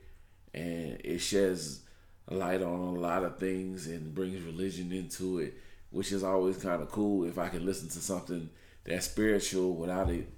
and 0.55 1.01
it 1.05 1.19
sheds 1.19 1.81
light 2.29 2.63
on 2.63 2.97
a 2.97 3.01
lot 3.01 3.25
of 3.25 3.39
things 3.39 3.87
and 3.87 4.15
brings 4.15 4.41
religion 4.43 4.93
into 4.93 5.41
it, 5.41 5.55
which 5.91 6.13
is 6.13 6.23
always 6.23 6.57
kind 6.59 6.83
of 6.83 6.91
cool 6.91 7.25
if 7.25 7.39
I 7.39 7.49
can 7.49 7.65
listen 7.65 7.89
to 7.89 7.99
something 7.99 8.51
that's 8.85 9.07
spiritual 9.07 9.75
without 9.75 10.11
it 10.11 10.29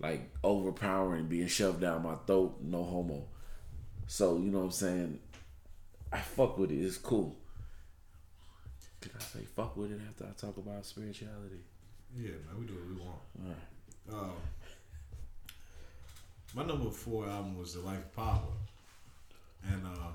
like 0.00 0.30
overpowering, 0.42 1.26
being 1.26 1.46
shoved 1.46 1.80
down 1.80 2.02
my 2.02 2.16
throat, 2.26 2.56
no 2.60 2.82
homo. 2.82 3.24
So, 4.06 4.36
you 4.36 4.50
know 4.50 4.58
what 4.58 4.64
I'm 4.64 4.70
saying? 4.70 5.18
I 6.12 6.18
fuck 6.18 6.58
with 6.58 6.70
it. 6.70 6.76
It's 6.76 6.98
cool. 6.98 7.36
Can 9.00 9.12
I 9.18 9.22
say 9.22 9.40
fuck 9.56 9.76
with 9.76 9.92
it 9.92 10.00
after 10.08 10.24
I 10.24 10.32
talk 10.38 10.56
about 10.56 10.84
spirituality? 10.84 11.60
Yeah, 12.16 12.30
man, 12.46 12.60
we 12.60 12.66
do 12.66 12.74
what 12.74 12.88
we 12.88 12.94
want. 13.02 13.20
All 13.42 13.48
right. 13.48 14.24
Um, 14.24 14.32
my 16.54 16.64
number 16.64 16.90
four 16.90 17.26
album 17.26 17.58
was 17.58 17.74
The 17.74 17.80
Life 17.80 17.98
of 17.98 18.12
Pablo, 18.14 18.52
and 19.70 19.82
uh, 19.86 20.10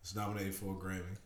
it's 0.00 0.14
nominated 0.14 0.54
for 0.54 0.72
a 0.72 0.76
Grammy. 0.76 1.16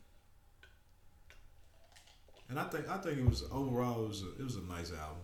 And 2.49 2.59
I 2.61 2.65
think 2.65 2.89
I 2.89 2.97
think 2.99 3.19
it 3.19 3.29
was 3.29 3.43
overall 3.53 4.05
it 4.05 4.09
was 4.09 4.23
a, 4.23 4.31
it 4.41 4.45
was 4.45 4.57
a 4.57 4.63
nice 4.63 4.93
album. 4.93 5.23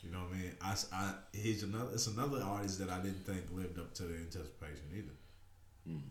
You 0.00 0.10
know 0.12 0.18
what 0.18 0.34
I 0.34 0.38
mean? 0.42 0.52
I, 0.60 0.76
I- 0.92 1.14
he's 1.32 1.62
another 1.62 1.90
it's 1.94 2.06
another 2.06 2.40
artist 2.42 2.78
that 2.78 2.90
I 2.90 2.98
didn't 2.98 3.24
think 3.26 3.42
lived 3.52 3.78
up 3.78 3.92
to 3.94 4.02
the 4.04 4.14
anticipation 4.16 4.84
either. 4.94 5.14
Mm. 5.88 6.02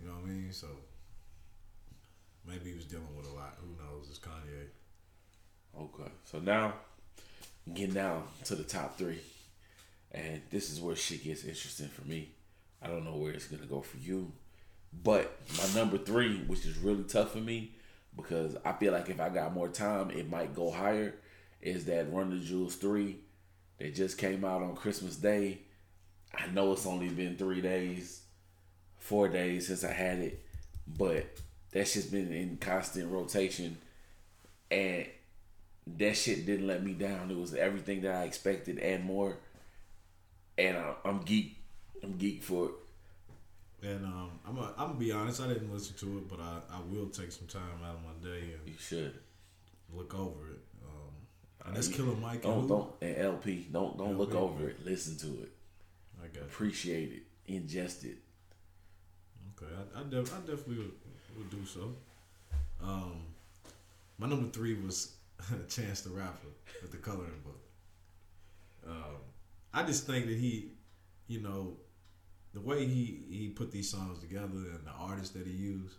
You 0.00 0.08
know 0.08 0.14
what 0.14 0.24
I 0.24 0.28
mean? 0.28 0.52
So 0.52 0.66
maybe 2.46 2.70
he 2.70 2.74
was 2.76 2.86
dealing 2.86 3.14
with 3.16 3.26
a 3.26 3.32
lot. 3.34 3.56
Who 3.60 3.68
knows? 3.82 4.08
It's 4.10 4.18
Kanye. 4.18 4.68
Okay, 5.78 6.10
so 6.24 6.38
now 6.38 6.72
getting 7.74 7.94
down 7.94 8.22
to 8.44 8.54
the 8.54 8.64
top 8.64 8.96
three, 8.96 9.18
and 10.16 10.40
this 10.50 10.70
is 10.70 10.80
where 10.80 10.96
shit 10.96 11.22
gets 11.22 11.44
interesting 11.44 11.88
for 11.88 12.06
me. 12.08 12.30
I 12.82 12.88
don't 12.88 13.04
know 13.04 13.16
where 13.16 13.32
it's 13.32 13.46
gonna 13.46 13.66
go 13.66 13.82
for 13.82 13.98
you, 13.98 14.32
but 15.04 15.38
my 15.58 15.78
number 15.78 15.98
three, 15.98 16.38
which 16.46 16.64
is 16.64 16.78
really 16.78 17.04
tough 17.04 17.32
for 17.32 17.38
me, 17.38 17.72
because 18.16 18.56
I 18.64 18.72
feel 18.72 18.92
like 18.92 19.10
if 19.10 19.20
I 19.20 19.28
got 19.28 19.52
more 19.52 19.68
time, 19.68 20.10
it 20.10 20.30
might 20.30 20.54
go 20.54 20.70
higher. 20.70 21.14
Is 21.60 21.84
that 21.84 22.12
Run 22.12 22.30
the 22.30 22.44
Jewels 22.44 22.76
three 22.76 23.18
that 23.78 23.94
just 23.94 24.16
came 24.16 24.44
out 24.44 24.62
on 24.62 24.74
Christmas 24.74 25.16
Day? 25.16 25.58
I 26.34 26.46
know 26.48 26.72
it's 26.72 26.86
only 26.86 27.08
been 27.08 27.36
three 27.36 27.60
days, 27.60 28.22
four 28.98 29.28
days 29.28 29.66
since 29.66 29.84
I 29.84 29.92
had 29.92 30.18
it, 30.18 30.42
but 30.86 31.26
that 31.72 31.88
shit's 31.88 32.06
been 32.06 32.32
in 32.32 32.56
constant 32.56 33.10
rotation, 33.10 33.76
and 34.70 35.06
that 35.98 36.16
shit 36.16 36.46
didn't 36.46 36.66
let 36.66 36.82
me 36.82 36.92
down. 36.92 37.30
It 37.30 37.36
was 37.36 37.54
everything 37.54 38.02
that 38.02 38.14
I 38.14 38.24
expected 38.24 38.78
and 38.78 39.04
more. 39.04 39.36
And 40.58 40.76
I, 40.76 40.94
I'm 41.04 41.20
geek. 41.20 41.56
I'm 42.02 42.16
geek 42.16 42.42
for 42.42 42.66
it. 42.66 42.72
And 43.88 44.04
um, 44.06 44.30
I'm 44.46 44.56
a, 44.58 44.72
I'm 44.78 44.88
gonna 44.88 44.94
be 44.98 45.12
honest. 45.12 45.40
I 45.40 45.48
didn't 45.48 45.72
listen 45.72 45.94
to 45.96 46.18
it, 46.18 46.28
but 46.28 46.40
I, 46.40 46.58
I 46.72 46.80
will 46.90 47.08
take 47.08 47.30
some 47.30 47.46
time 47.46 47.62
out 47.84 47.96
of 47.96 48.02
my 48.02 48.28
day 48.30 48.38
and 48.54 48.66
You 48.66 48.74
should. 48.78 49.18
look 49.94 50.14
over 50.14 50.48
it. 50.50 50.60
Um, 50.84 51.66
and 51.66 51.76
that's 51.76 51.88
Killer 51.88 52.14
Mike. 52.16 52.42
Don't 52.42 52.60
and 52.60 52.68
don't 52.68 52.90
and 53.02 53.16
El-P. 53.18 53.68
Don't 53.70 53.98
don't 53.98 54.16
look 54.16 54.34
over 54.34 54.68
it. 54.68 54.84
Listen 54.84 55.16
to 55.18 55.42
it. 55.42 55.52
I 56.22 56.26
got 56.28 56.36
you. 56.36 56.42
Appreciate 56.42 57.12
it. 57.12 57.52
Ingest 57.52 58.04
it. 58.04 58.16
Okay, 59.62 59.72
I, 59.94 60.00
I, 60.00 60.02
def- 60.10 60.34
I 60.34 60.38
definitely 60.40 60.78
would, 60.78 60.92
would 61.38 61.50
do 61.50 61.64
so. 61.66 61.94
Um, 62.82 63.22
my 64.18 64.26
number 64.26 64.50
three 64.50 64.74
was 64.74 65.12
Chance 65.68 66.00
the 66.02 66.10
Rapper 66.10 66.48
with 66.82 66.90
the 66.92 66.96
coloring 66.98 67.40
book. 67.44 67.60
Um, 68.86 69.16
I 69.72 69.82
just 69.82 70.06
think 70.06 70.26
that 70.26 70.36
he, 70.36 70.72
you 71.28 71.40
know, 71.40 71.76
the 72.54 72.60
way 72.60 72.86
he, 72.86 73.24
he 73.30 73.48
put 73.48 73.70
these 73.70 73.90
songs 73.90 74.18
together 74.18 74.46
and 74.54 74.84
the 74.86 74.90
artist 74.98 75.34
that 75.34 75.46
he 75.46 75.52
used 75.52 75.96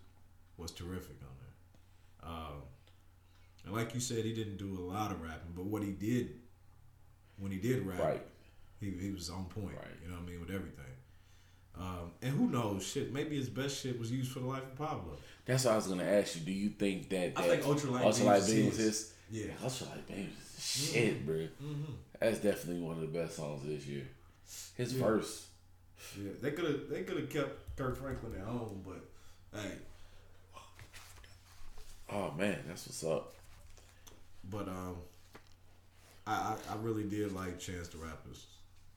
was 0.58 0.72
terrific 0.72 1.18
on 1.22 1.36
there. 1.40 2.32
Um, 2.32 2.62
and 3.66 3.76
like 3.76 3.94
you 3.94 4.00
said, 4.00 4.26
he 4.26 4.34
didn't 4.34 4.58
do 4.58 4.76
a 4.80 4.82
lot 4.92 5.12
of 5.12 5.22
rapping, 5.22 5.54
but 5.56 5.66
what 5.66 5.84
he 5.84 5.92
did, 5.92 6.32
when 7.38 7.52
he 7.52 7.58
did 7.60 7.86
rap, 7.86 8.00
Right. 8.00 8.22
he, 8.80 8.92
he 9.00 9.12
was 9.12 9.30
on 9.30 9.46
point. 9.46 9.76
Right. 9.76 9.86
You 10.04 10.10
know 10.10 10.16
what 10.16 10.24
I 10.24 10.32
mean 10.32 10.40
with 10.40 10.50
everything. 10.50 10.84
Um, 11.80 12.12
and 12.24 12.32
who 12.34 12.48
knows? 12.50 12.88
Shit, 12.88 13.14
maybe 13.14 13.38
his 13.38 13.50
best 13.50 13.84
shit 13.84 14.00
was 14.00 14.12
used 14.12 14.32
for 14.32 14.40
the 14.40 14.48
life 14.48 14.64
of 14.64 14.76
Pablo. 14.76 15.16
That's 15.46 15.66
what 15.66 15.74
I 15.74 15.76
was 15.76 15.86
gonna 15.88 16.04
ask 16.04 16.36
you. 16.36 16.42
Do 16.42 16.52
you 16.52 16.70
think 16.70 17.08
that, 17.10 17.34
I 17.36 17.48
that 17.48 17.62
think 17.62 17.64
Ultralight 17.64 18.02
Ultralight 18.04 18.48
Beams 18.48 18.80
is- 18.80 18.80
is 18.80 19.14
Yeah. 19.30 19.52
Ultralight 19.64 20.08
Beams 20.08 20.34
is 20.58 20.92
shit, 20.92 21.24
bro. 21.26 21.36
Mm-hmm. 21.36 21.92
That's 22.20 22.40
definitely 22.40 22.82
one 22.82 22.96
of 22.96 23.02
the 23.02 23.08
best 23.20 23.36
songs 23.36 23.64
this 23.66 23.86
year. 23.86 24.08
His 24.76 24.94
Yeah. 24.94 25.04
verse. 25.06 25.48
Yeah, 26.20 26.32
they 26.42 26.52
could 26.52 26.66
have 26.66 26.90
they 26.90 27.04
could 27.04 27.18
have 27.18 27.30
kept 27.30 27.76
Kirk 27.76 27.98
Franklin 27.98 28.34
at 28.40 28.46
home, 28.46 28.84
but 28.86 29.60
hey, 29.60 29.72
Oh 32.10 32.32
man, 32.38 32.58
that's 32.68 32.88
what's 32.88 33.04
up. 33.04 33.34
but 34.50 34.68
um, 34.70 34.96
I 36.26 36.34
I, 36.70 36.74
I 36.74 36.76
really 36.82 37.04
did 37.04 37.34
like 37.34 37.60
Chance 37.60 37.90
the 37.90 37.98
Rapper's 37.98 38.46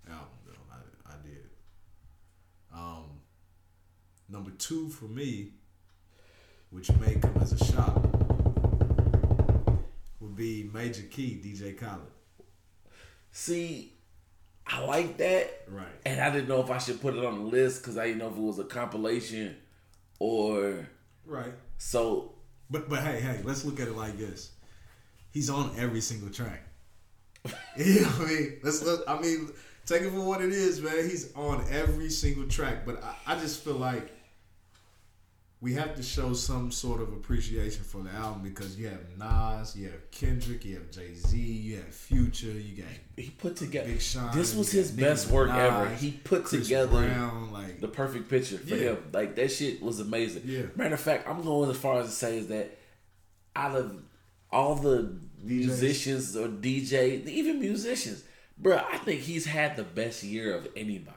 album 0.09 0.28
though. 0.46 0.52
I 0.72 1.12
I 1.12 1.16
did. 1.26 1.46
Um, 2.72 3.04
number 4.28 4.50
two 4.52 4.88
for 4.90 5.06
me, 5.06 5.48
which 6.70 6.90
may 6.92 7.14
come 7.16 7.37
as 7.40 7.52
a 7.52 7.64
shock, 7.64 7.96
would 10.20 10.37
be 10.37 10.70
Major 10.72 11.02
Key, 11.02 11.40
DJ 11.44 11.76
Khaled. 11.76 12.06
See, 13.33 13.93
I 14.66 14.81
like 14.85 15.16
that. 15.19 15.62
Right. 15.69 15.87
And 16.07 16.21
I 16.21 16.31
didn't 16.31 16.49
know 16.49 16.61
if 16.62 16.71
I 16.71 16.79
should 16.79 17.01
put 17.01 17.14
it 17.14 17.25
on 17.25 17.38
the 17.38 17.45
list 17.45 17.83
because 17.83 17.97
I 17.99 18.07
didn't 18.07 18.19
know 18.19 18.29
if 18.29 18.37
it 18.37 18.40
was 18.40 18.59
a 18.59 18.64
compilation 18.64 19.57
or 20.19 20.88
Right. 21.27 21.53
so. 21.79 22.33
But 22.71 22.88
but 22.88 23.01
hey 23.01 23.21
hey, 23.21 23.40
let's 23.45 23.64
look 23.64 23.81
at 23.81 23.88
it 23.88 23.97
like 23.97 24.16
this. 24.16 24.53
He's 25.33 25.51
on 25.51 25.73
every 25.77 26.01
single 26.01 26.31
track. 26.31 26.62
you 27.77 28.03
know 28.03 28.09
what 28.09 28.29
I 28.29 28.33
mean? 28.33 28.61
Let's 28.62 28.83
look. 28.83 29.03
I 29.09 29.19
mean 29.21 29.51
take 29.87 30.03
it 30.03 30.11
for 30.11 30.21
what 30.21 30.40
it 30.40 30.53
is, 30.53 30.81
man. 30.81 31.09
He's 31.09 31.35
on 31.35 31.64
every 31.71 32.11
single 32.11 32.47
track. 32.47 32.85
But 32.87 33.03
I, 33.03 33.14
I 33.35 33.35
just 33.40 33.64
feel 33.64 33.75
like 33.75 34.11
we 35.62 35.75
have 35.75 35.94
to 35.94 36.03
show 36.03 36.33
some 36.33 36.70
sort 36.73 37.03
of 37.03 37.12
appreciation 37.12 37.85
for 37.85 38.03
the 38.03 38.11
album 38.11 38.42
because 38.42 38.79
you 38.79 38.88
have 38.88 39.01
Nas, 39.18 39.77
you 39.77 39.88
have 39.90 40.11
Kendrick, 40.11 40.64
you 40.64 40.77
have 40.77 40.90
Jay 40.90 41.12
Z, 41.14 41.37
you 41.38 41.77
have 41.77 41.94
Future, 41.94 42.46
you 42.46 42.83
got 42.83 42.87
He 43.16 43.29
put 43.31 43.57
together. 43.57 43.88
Big 43.88 44.01
Sean. 44.01 44.35
This 44.35 44.55
was 44.55 44.73
his 44.73 44.92
Nicki 44.96 45.03
best 45.09 45.29
work 45.29 45.51
Minaj, 45.51 45.83
ever. 45.83 45.94
He 45.96 46.12
put 46.12 46.44
Chris 46.44 46.62
together 46.62 46.88
Brown, 47.07 47.53
like 47.53 47.81
the 47.81 47.88
perfect 47.88 48.31
picture 48.31 48.57
for 48.57 48.75
Yeah. 48.75 48.92
him. 48.92 48.99
Like 49.12 49.37
that 49.37 49.53
shit 49.53 49.83
was 49.83 50.01
amazing. 50.01 50.44
Yeah. 50.46 50.62
Matter 50.77 50.94
of 50.94 51.01
fact, 51.01 51.29
I'm 51.29 51.42
going 51.42 51.70
as 51.70 51.77
far 51.77 52.01
as 52.01 52.07
to 52.07 52.12
say 52.12 52.38
is 52.38 52.46
that 52.49 52.79
out 53.55 53.77
of 53.77 54.03
all 54.51 54.77
the 54.77 55.14
musicians 55.42 56.37
or 56.37 56.49
DJ, 56.49 57.27
even 57.27 57.61
musicians, 57.61 58.25
bro, 58.57 58.79
I 58.79 58.96
think 58.99 59.20
he's 59.20 59.44
had 59.46 59.77
the 59.77 59.85
best 59.85 60.23
year 60.23 60.55
of 60.55 60.68
anybody. 60.75 61.16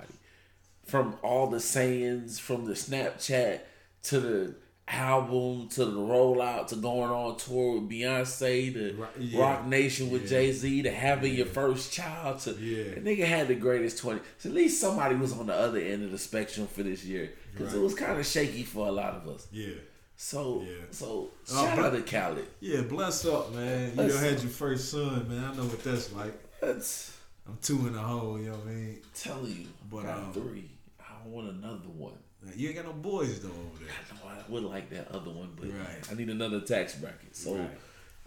From 0.85 1.15
all 1.23 1.47
the 1.47 1.61
sayings, 1.61 2.39
from 2.39 2.65
the 2.65 2.73
Snapchat 2.73 3.61
to 4.03 4.19
the 4.19 4.55
album 4.87 5.69
to 5.69 5.85
the 5.85 5.97
rollout 5.97 6.67
to 6.67 6.75
going 6.75 7.09
on 7.09 7.37
tour 7.37 7.79
with 7.79 7.89
Beyonce 7.89 8.73
to 8.73 8.93
Right, 8.95 9.09
yeah. 9.17 9.39
Roc 9.41 9.65
Nation 9.65 10.09
with 10.11 10.23
Yeah. 10.23 10.27
Jay 10.29 10.51
Z 10.51 10.81
to 10.83 10.91
having 10.91 11.33
your 11.33 11.45
first 11.45 11.93
child 11.93 12.39
to 12.41 12.51
Yeah. 12.51 12.95
the 12.95 13.01
nigga 13.01 13.25
had 13.25 13.47
the 13.47 13.55
greatest 13.55 13.97
twenty. 13.99 14.19
So 14.37 14.49
at 14.49 14.55
least 14.55 14.81
somebody 14.81 15.15
was 15.15 15.31
on 15.31 15.47
the 15.47 15.53
other 15.55 15.79
end 15.79 16.03
of 16.03 16.11
the 16.11 16.17
spectrum 16.19 16.67
for 16.67 16.83
this 16.83 17.03
year 17.05 17.31
because 17.53 17.73
it 17.73 17.79
was 17.79 17.93
kind 17.95 18.19
of 18.19 18.25
shaky 18.25 18.63
for 18.63 18.87
a 18.87 18.91
lot 18.91 19.13
of 19.15 19.27
us. 19.27 19.47
yeah. 19.51 19.73
So 20.17 20.61
Yeah. 20.67 20.73
so 20.91 21.31
Oh, 21.51 21.65
shout 21.65 21.77
but- 21.77 21.85
out 21.85 21.93
to 21.93 22.01
Khaled. 22.01 22.45
Yeah, 22.59 22.81
bless 22.81 23.25
up, 23.25 23.53
man. 23.53 23.89
You 23.89 23.95
Bless 23.95 24.13
done 24.13 24.23
had 24.23 24.41
your 24.41 24.51
first 24.51 24.89
son, 24.91 25.27
man. 25.29 25.43
I 25.45 25.55
know 25.55 25.63
what 25.63 25.81
that's 25.83 26.11
like. 26.13 26.33
That's 26.59 27.11
I'm 27.47 27.57
two 27.61 27.87
in 27.87 27.95
a 27.95 27.99
hole, 27.99 28.37
you 28.39 28.47
know 28.51 28.57
what 28.57 28.67
I 28.67 28.71
mean? 28.71 29.01
telling 29.15 29.51
you. 29.51 29.67
But, 29.89 30.05
um, 30.07 30.31
three. 30.33 30.69
I 30.99 31.27
want 31.27 31.49
another 31.49 31.89
one. 31.89 32.13
You 32.55 32.67
ain't 32.69 32.75
got 32.77 32.85
no 32.85 32.93
boys 32.93 33.39
though 33.41 33.49
over 33.49 33.79
there. 33.83 33.93
I 34.11 34.15
know 34.15 34.41
I 34.47 34.51
would 34.51 34.63
like 34.63 34.89
that 34.89 35.09
other 35.11 35.31
one, 35.31 35.51
but 35.59 35.69
Right. 35.69 36.11
I 36.11 36.13
need 36.15 36.29
another 36.29 36.61
tax 36.61 36.95
bracket. 36.95 37.35
So 37.35 37.55
Right. 37.55 37.69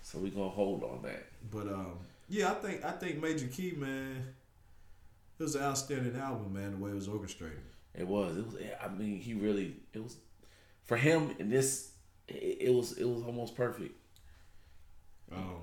so 0.03 0.19
we 0.19 0.31
gonna 0.31 0.49
hold 0.49 0.83
on 0.85 1.03
that. 1.03 1.27
But 1.51 1.69
um, 1.69 1.99
yeah, 2.29 2.51
I 2.53 2.55
think 2.55 2.85
I 2.85 2.93
think 2.93 3.23
Major 3.23 3.47
Key, 3.49 3.73
man, 3.73 4.35
it 5.39 5.43
was 5.43 5.55
an 5.55 5.63
outstanding 5.63 6.17
album, 6.17 6.53
man. 6.55 6.73
The 6.73 6.77
way 6.79 6.91
it 6.91 6.95
was 6.95 7.09
orchestrated. 7.09 7.61
It 7.95 8.07
was. 8.07 8.37
It 8.37 8.47
was. 8.47 8.57
I 8.83 8.89
mean, 8.89 9.19
he 9.21 9.35
really. 9.35 9.77
It 9.93 10.03
was 10.03 10.17
for 10.85 10.97
him 10.97 11.35
in 11.39 11.49
this. 11.51 11.91
It, 12.29 12.59
it 12.63 12.75
was. 12.75 12.93
It 12.99 13.05
was 13.05 13.23
almost 13.23 13.55
perfect. 13.55 13.95
Um, 15.33 15.61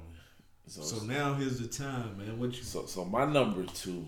So 0.67 0.81
so 0.81 1.05
now 1.05 1.33
here's 1.33 1.59
the 1.59 1.67
time, 1.67 2.17
man. 2.17 2.39
What 2.39 2.55
you? 2.57 2.63
So 2.63 2.85
so 2.85 3.03
my 3.05 3.25
number 3.25 3.63
two. 3.65 4.05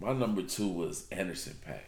My 0.00 0.12
number 0.12 0.42
two 0.42 0.68
was 0.68 1.06
Anderson 1.12 1.56
.Paak, 1.66 1.80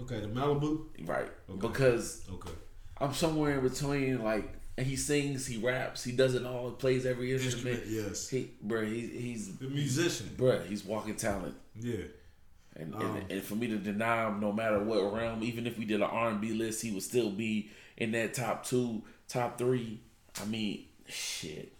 Okay, 0.00 0.20
the 0.20 0.28
Malibu. 0.28 0.84
right? 1.06 1.28
Okay. 1.50 1.58
Because 1.60 2.24
Okay. 2.32 2.52
I'm 3.00 3.12
somewhere 3.14 3.58
in 3.58 3.68
between. 3.68 4.22
Like 4.22 4.48
he 4.78 4.94
sings, 4.96 5.46
he 5.46 5.56
raps, 5.58 6.04
he 6.04 6.12
does 6.12 6.34
it 6.34 6.44
all. 6.46 6.70
He 6.70 6.76
plays 6.76 7.04
every 7.06 7.32
instrument. 7.32 7.82
Yes. 7.86 8.28
He, 8.28 8.50
bruh, 8.64 8.86
he, 8.86 9.06
he's 9.08 9.56
The 9.56 9.68
musician. 9.68 10.30
bruh, 10.36 10.66
he's 10.66 10.84
walking 10.84 11.16
talent. 11.16 11.56
Yeah. 11.74 12.04
And, 12.76 12.94
Um, 12.94 13.16
and 13.16 13.32
and 13.32 13.42
for 13.42 13.56
me 13.56 13.66
to 13.68 13.76
deny 13.76 14.28
him, 14.28 14.38
no 14.40 14.52
matter 14.52 14.78
what 14.82 15.12
realm, 15.12 15.42
even 15.42 15.66
if 15.66 15.76
we 15.78 15.84
did 15.84 15.96
an 16.00 16.02
R 16.08 16.30
and 16.30 16.40
B 16.40 16.52
list, 16.52 16.80
he 16.82 16.92
would 16.92 17.02
still 17.02 17.30
be 17.30 17.70
in 17.96 18.12
that 18.12 18.34
top 18.34 18.64
two, 18.64 19.02
top 19.26 19.58
three. 19.58 20.00
I 20.40 20.44
mean, 20.44 20.84
shit. 21.08 21.72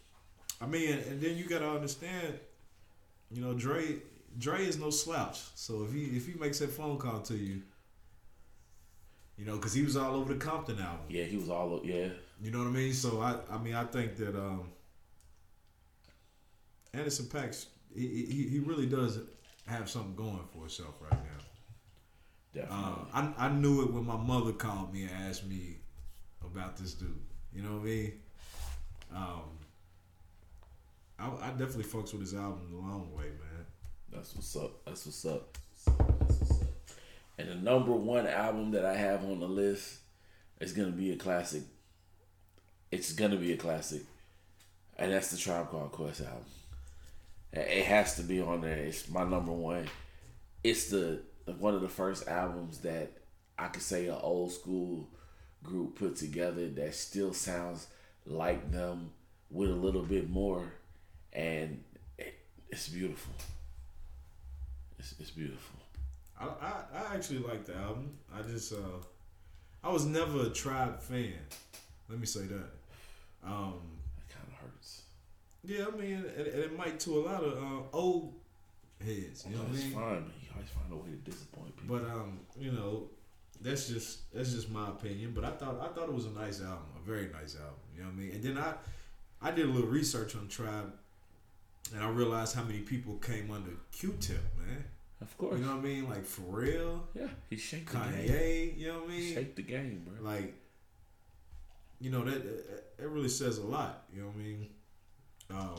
I 0.61 0.67
mean, 0.67 0.91
and, 0.95 1.03
and 1.07 1.21
then 1.21 1.37
you 1.37 1.45
gotta 1.45 1.69
understand, 1.71 2.35
you 3.31 3.41
know, 3.43 3.55
Dre. 3.55 3.99
Dre 4.39 4.65
is 4.67 4.77
no 4.79 4.91
slouch. 4.91 5.39
So 5.55 5.85
if 5.85 5.93
he 5.93 6.05
if 6.17 6.27
he 6.27 6.35
makes 6.35 6.59
that 6.59 6.71
phone 6.71 6.99
call 6.99 7.21
to 7.23 7.37
you, 7.37 7.63
you 9.39 9.45
know, 9.45 9.57
because 9.57 9.73
he 9.73 9.83
was 9.83 9.97
all 9.97 10.17
over 10.17 10.35
the 10.35 10.41
Compton 10.41 10.79
album. 10.81 11.07
Yeah, 11.09 11.25
he 11.25 11.37
was 11.37 11.49
all. 11.49 11.73
over. 11.75 11.87
Yeah, 11.87 12.09
You 12.43 12.51
know 12.51 12.59
what 12.59 12.67
I 12.67 12.71
mean? 12.71 12.93
So 12.93 13.21
I, 13.21 13.37
I 13.51 13.59
mean, 13.59 13.75
I 13.75 13.85
think 13.85 14.17
that 14.17 14.35
um, 14.37 14.71
Anderson 16.93 17.27
Pax, 17.27 17.67
he, 17.95 18.07
he 18.27 18.49
he 18.49 18.59
really 18.59 18.87
does 18.87 19.21
have 19.67 19.89
something 19.89 20.15
going 20.17 20.41
for 20.53 20.61
himself 20.61 20.95
right 21.01 21.13
now. 21.13 21.45
definitely. 22.55 22.85
Uh, 22.85 23.33
I 23.39 23.47
I 23.47 23.49
knew 23.51 23.83
it 23.83 23.93
when 23.93 24.05
my 24.07 24.17
mother 24.17 24.53
called 24.53 24.93
me 24.93 25.03
and 25.03 25.11
asked 25.29 25.47
me 25.47 25.77
about 26.45 26.77
this 26.77 26.95
dude. 26.95 27.21
You 27.53 27.63
know 27.63 27.73
what 27.75 27.83
I 27.83 27.85
mean? 27.85 28.13
Um, 29.15 29.43
I, 31.19 31.27
I 31.29 31.51
definitely 31.51 31.85
fucks 31.85 32.13
with 32.13 32.21
his 32.23 32.35
album 32.35 32.69
the 32.71 32.77
long 32.79 33.11
way, 33.17 33.25
man. 33.25 33.67
That's 34.11 34.35
what's 34.35 34.55
up. 34.57 34.85
That's 34.85 35.05
what's 35.07 35.25
up. 35.27 35.59
And 37.39 37.49
the 37.49 37.55
number 37.55 37.93
one 37.93 38.27
album 38.27 38.73
that 38.73 38.85
I 38.85 38.95
have 38.95 39.25
on 39.25 39.39
the 39.41 39.47
list 39.49 39.99
is 40.61 40.73
gonna 40.73 40.91
be 40.91 41.13
a 41.13 41.17
classic. 41.17 41.63
it's 42.91 43.13
gonna 43.13 43.37
be 43.37 43.53
a 43.53 43.57
classic, 43.57 44.03
and 44.97 45.13
that's 45.13 45.31
the 45.31 45.37
Tribe 45.37 45.69
Called 45.71 45.93
Quest 45.93 46.23
album. 46.23 46.45
It 47.53 47.85
has 47.85 48.17
to 48.17 48.23
be 48.23 48.41
on 48.41 48.61
there. 48.63 48.77
It's 48.77 49.09
my 49.09 49.25
number 49.25 49.53
one. 49.53 49.89
It's 50.65 50.91
the 50.91 51.23
one 51.59 51.75
of 51.75 51.81
the 51.81 51.89
first 51.89 52.29
albums 52.29 52.79
that 52.81 53.13
I 53.59 53.69
could 53.69 53.83
say 53.83 54.07
an 54.09 54.19
old 54.21 54.53
school 54.53 55.09
group 55.63 55.99
put 55.99 56.17
together 56.17 56.69
that 56.69 56.95
still 56.95 57.33
sounds 57.33 57.87
like 58.27 58.71
them 58.71 59.11
with 59.51 59.71
a 59.71 59.75
little 59.75 60.03
bit 60.03 60.29
more, 60.29 60.73
and 61.33 61.83
it, 62.19 62.35
it's 62.69 62.89
beautiful. 62.89 63.33
It's, 64.99 65.15
it's 65.19 65.31
beautiful. 65.31 65.78
I, 66.41 66.45
I, 66.47 66.73
I 67.11 67.15
actually 67.15 67.41
like 67.41 67.65
the 67.65 67.75
album. 67.77 68.17
I 68.35 68.43
just 68.43 68.73
uh, 68.73 68.77
I 69.83 69.91
was 69.93 70.05
never 70.05 70.43
a 70.43 70.51
Tribe 70.51 71.01
fan. 71.01 71.35
Let 72.09 72.19
me 72.19 72.27
say 72.27 72.43
that. 72.43 72.71
Um, 73.45 73.81
It 74.19 74.33
kind 74.35 74.47
of 74.49 74.55
hurts. 74.55 75.03
yeah, 75.65 75.87
I 75.87 75.97
mean, 75.97 76.15
and, 76.37 76.47
and 76.47 76.63
it 76.65 76.77
might 76.77 76.99
to 77.01 77.19
a 77.19 77.23
lot 77.23 77.43
of 77.45 77.53
uh, 77.63 77.83
old 77.97 78.35
heads. 79.05 79.45
You 79.49 79.55
know 79.57 79.63
what 79.63 79.69
I 79.71 79.75
it's 79.75 79.85
mean? 79.85 79.93
fine, 79.93 80.25
you 80.43 80.49
always 80.55 80.71
find 80.71 80.93
a 80.93 80.97
way 80.97 81.11
to 81.11 81.31
disappoint 81.31 81.77
people. 81.77 81.99
But 81.99 82.05
um, 82.11 82.41
you 82.59 82.73
know, 82.73 83.11
that's 83.61 83.89
just 83.89 84.33
that's 84.33 84.53
just 84.53 84.71
my 84.71 84.89
opinion. 84.89 85.33
But 85.35 85.45
I 85.45 85.51
thought 85.51 85.81
I 85.81 85.89
thought 85.95 86.09
it 86.09 86.15
was 86.15 86.27
a 86.27 86.31
nice 86.31 86.61
album, 86.63 86.87
a 86.97 87.07
very 87.07 87.29
nice 87.33 87.57
album. 87.57 87.75
You 87.95 88.03
know 88.03 88.09
what 88.09 88.15
I 88.15 88.21
mean? 88.21 88.31
And 88.33 88.43
then 88.43 88.59
I 88.59 88.75
I 89.41 89.51
did 89.53 89.67
a 89.67 89.71
little 89.71 89.89
research 89.91 90.35
on 90.37 90.49
Tribe, 90.49 90.93
and 91.95 92.03
I 92.03 92.09
realized 92.11 92.55
how 92.57 92.65
many 92.65 92.81
people 92.81 93.17
came 93.19 93.51
under 93.53 93.71
Q-Tip, 93.93 94.41
man. 94.59 94.85
Of 95.21 95.37
course, 95.37 95.59
You 95.59 95.65
know 95.67 95.73
what 95.77 95.81
I 95.81 95.89
mean? 95.89 96.09
Like 96.09 96.25
for 96.25 96.43
real. 96.43 97.09
yeah, 97.15 97.27
he 97.51 97.57
shaped 97.57 97.91
the 97.93 97.99
game. 97.99 98.13
Kanye. 98.13 98.79
You 98.79 98.87
know 98.89 98.99
what 99.01 99.09
I 99.11 99.13
mean? 99.13 99.35
shaped 99.35 99.57
the 99.57 99.63
game, 99.63 100.03
bro. 100.07 100.31
Like, 100.31 100.55
you 102.01 102.11
know 102.11 102.25
that 102.25 102.97
that 102.99 103.09
really 103.09 103.29
says 103.29 103.59
a 103.59 103.65
lot. 103.65 104.05
You 104.15 104.21
know 104.23 104.27
what 104.29 104.37
I 104.37 104.39
mean? 104.39 104.69
Um, 105.51 105.77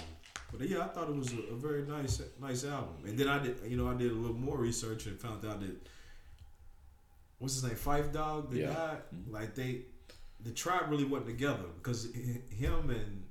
but 0.57 0.67
yeah, 0.67 0.79
I 0.83 0.87
thought 0.87 1.07
it 1.09 1.15
was 1.15 1.31
a, 1.33 1.53
a 1.53 1.55
very 1.55 1.83
nice 1.83 2.21
nice 2.41 2.65
album. 2.65 2.95
And 3.05 3.17
then 3.17 3.29
I 3.29 3.39
did, 3.39 3.57
you 3.67 3.77
know, 3.77 3.87
I 3.89 3.93
did 3.93 4.11
a 4.11 4.15
little 4.15 4.35
more 4.35 4.57
research 4.57 5.05
and 5.05 5.17
found 5.19 5.45
out 5.45 5.61
that 5.61 5.75
what's 7.37 7.53
his 7.53 7.63
name, 7.63 7.75
Phife 7.75 8.11
Dawg, 8.11 8.51
the 8.51 8.59
Yeah. 8.59 8.73
guy, 8.73 8.97
Mhm. 9.15 9.31
like 9.31 9.55
they, 9.55 9.83
the 10.41 10.51
tribe 10.51 10.89
really 10.89 11.05
wasn't 11.05 11.27
together 11.27 11.63
because 11.77 12.11
him 12.13 12.89
and 12.89 13.23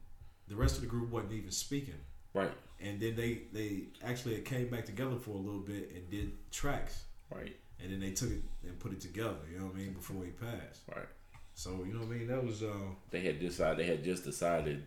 the 0.47 0.57
rest 0.57 0.77
of 0.77 0.81
the 0.81 0.87
group 0.87 1.11
wasn't 1.11 1.33
even 1.35 1.51
speaking. 1.51 2.01
Right, 2.33 2.51
And 2.81 3.01
then 3.01 3.17
they 3.17 3.41
they 3.53 3.85
actually 4.05 4.41
came 4.43 4.69
back 4.69 4.87
together 4.87 5.17
for 5.17 5.33
a 5.33 5.39
little 5.39 5.61
bit 5.61 5.91
and 5.95 6.09
did 6.11 6.33
tracks. 6.51 7.05
right, 7.35 7.55
And 7.83 7.93
then 7.93 8.01
they 8.01 8.13
took 8.13 8.31
it 8.31 8.43
and 8.65 8.79
put 8.79 8.93
it 8.93 9.01
together. 9.01 9.37
You 9.51 9.59
know 9.59 9.67
what 9.67 9.75
I 9.75 9.79
mean? 9.79 9.93
Before 9.93 10.25
he 10.25 10.31
passed. 10.31 10.83
right. 10.95 11.09
So 11.55 11.71
you 11.85 11.93
know 11.93 12.01
what 12.01 12.15
I 12.15 12.19
mean? 12.19 12.29
That 12.29 12.45
was 12.45 12.63
uh, 12.63 12.69
They 13.11 13.21
had 13.21 13.41
decided. 13.41 13.79
They 13.79 13.91
had 13.91 14.05
just 14.05 14.23
decided, 14.23 14.85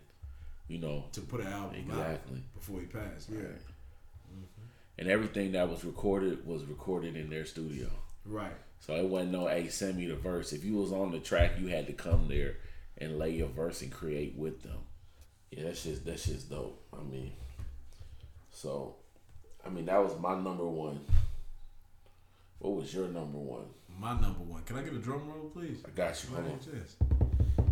you 0.69 0.77
know, 0.79 1.05
to 1.11 1.21
put 1.21 1.41
an 1.41 1.47
album 1.47 1.91
out 1.91 1.97
exactly. 1.99 2.43
before 2.53 2.79
he 2.79 2.85
passed. 2.85 3.29
Yeah, 3.29 3.39
Right. 3.39 3.61
And 4.97 5.09
everything 5.09 5.51
that 5.53 5.67
was 5.69 5.83
recorded 5.83 6.45
was 6.45 6.63
recorded 6.63 7.15
in 7.17 7.29
their 7.29 7.45
studio. 7.45 7.89
right. 8.25 8.53
So 8.79 8.95
it 8.95 9.05
wasn't 9.05 9.33
no 9.33 9.47
hey 9.47 9.67
send 9.67 9.97
me 9.97 10.07
the 10.07 10.15
verse. 10.15 10.53
If 10.53 10.63
you 10.63 10.75
was 10.75 10.91
on 10.91 11.11
the 11.11 11.19
track, 11.19 11.59
you 11.59 11.67
had 11.67 11.87
to 11.87 11.93
come 11.93 12.27
there 12.27 12.55
and 12.97 13.19
lay 13.19 13.31
your 13.31 13.47
verse 13.49 13.81
and 13.81 13.91
create 13.91 14.35
with 14.35 14.63
them. 14.63 14.79
Yeah, 15.51 15.65
that's 15.65 15.83
just 15.83 16.05
that's 16.05 16.25
just 16.25 16.49
dope. 16.49 16.81
I 16.93 17.03
mean, 17.03 17.33
so 18.51 18.95
I 19.65 19.69
mean 19.69 19.85
that 19.85 20.01
was 20.03 20.17
my 20.19 20.35
number 20.35 20.67
one. 20.67 20.99
What 22.59 22.75
was 22.75 22.93
your 22.93 23.07
number 23.07 23.37
one? 23.37 23.65
My 23.99 24.13
number 24.13 24.43
one. 24.43 24.63
Can 24.63 24.77
I 24.77 24.83
get 24.83 24.93
a 24.93 24.97
drum 24.97 25.27
roll, 25.27 25.49
please? 25.49 25.79
I 25.85 25.89
got 25.91 26.23
you. 26.23 26.35
Hold 26.35 26.47
on. 26.47 26.59
Yes. 26.73 26.95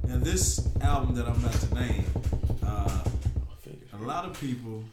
Now 0.08 0.18
this 0.18 0.68
album 0.82 1.15
that 1.15 1.28
I'm 1.28 1.36
about 1.36 1.54
to 1.54 1.76
name, 1.76 2.06
uh, 2.65 3.04
a 3.94 3.98
lot 3.98 4.26
of 4.26 4.39
people 4.39 4.84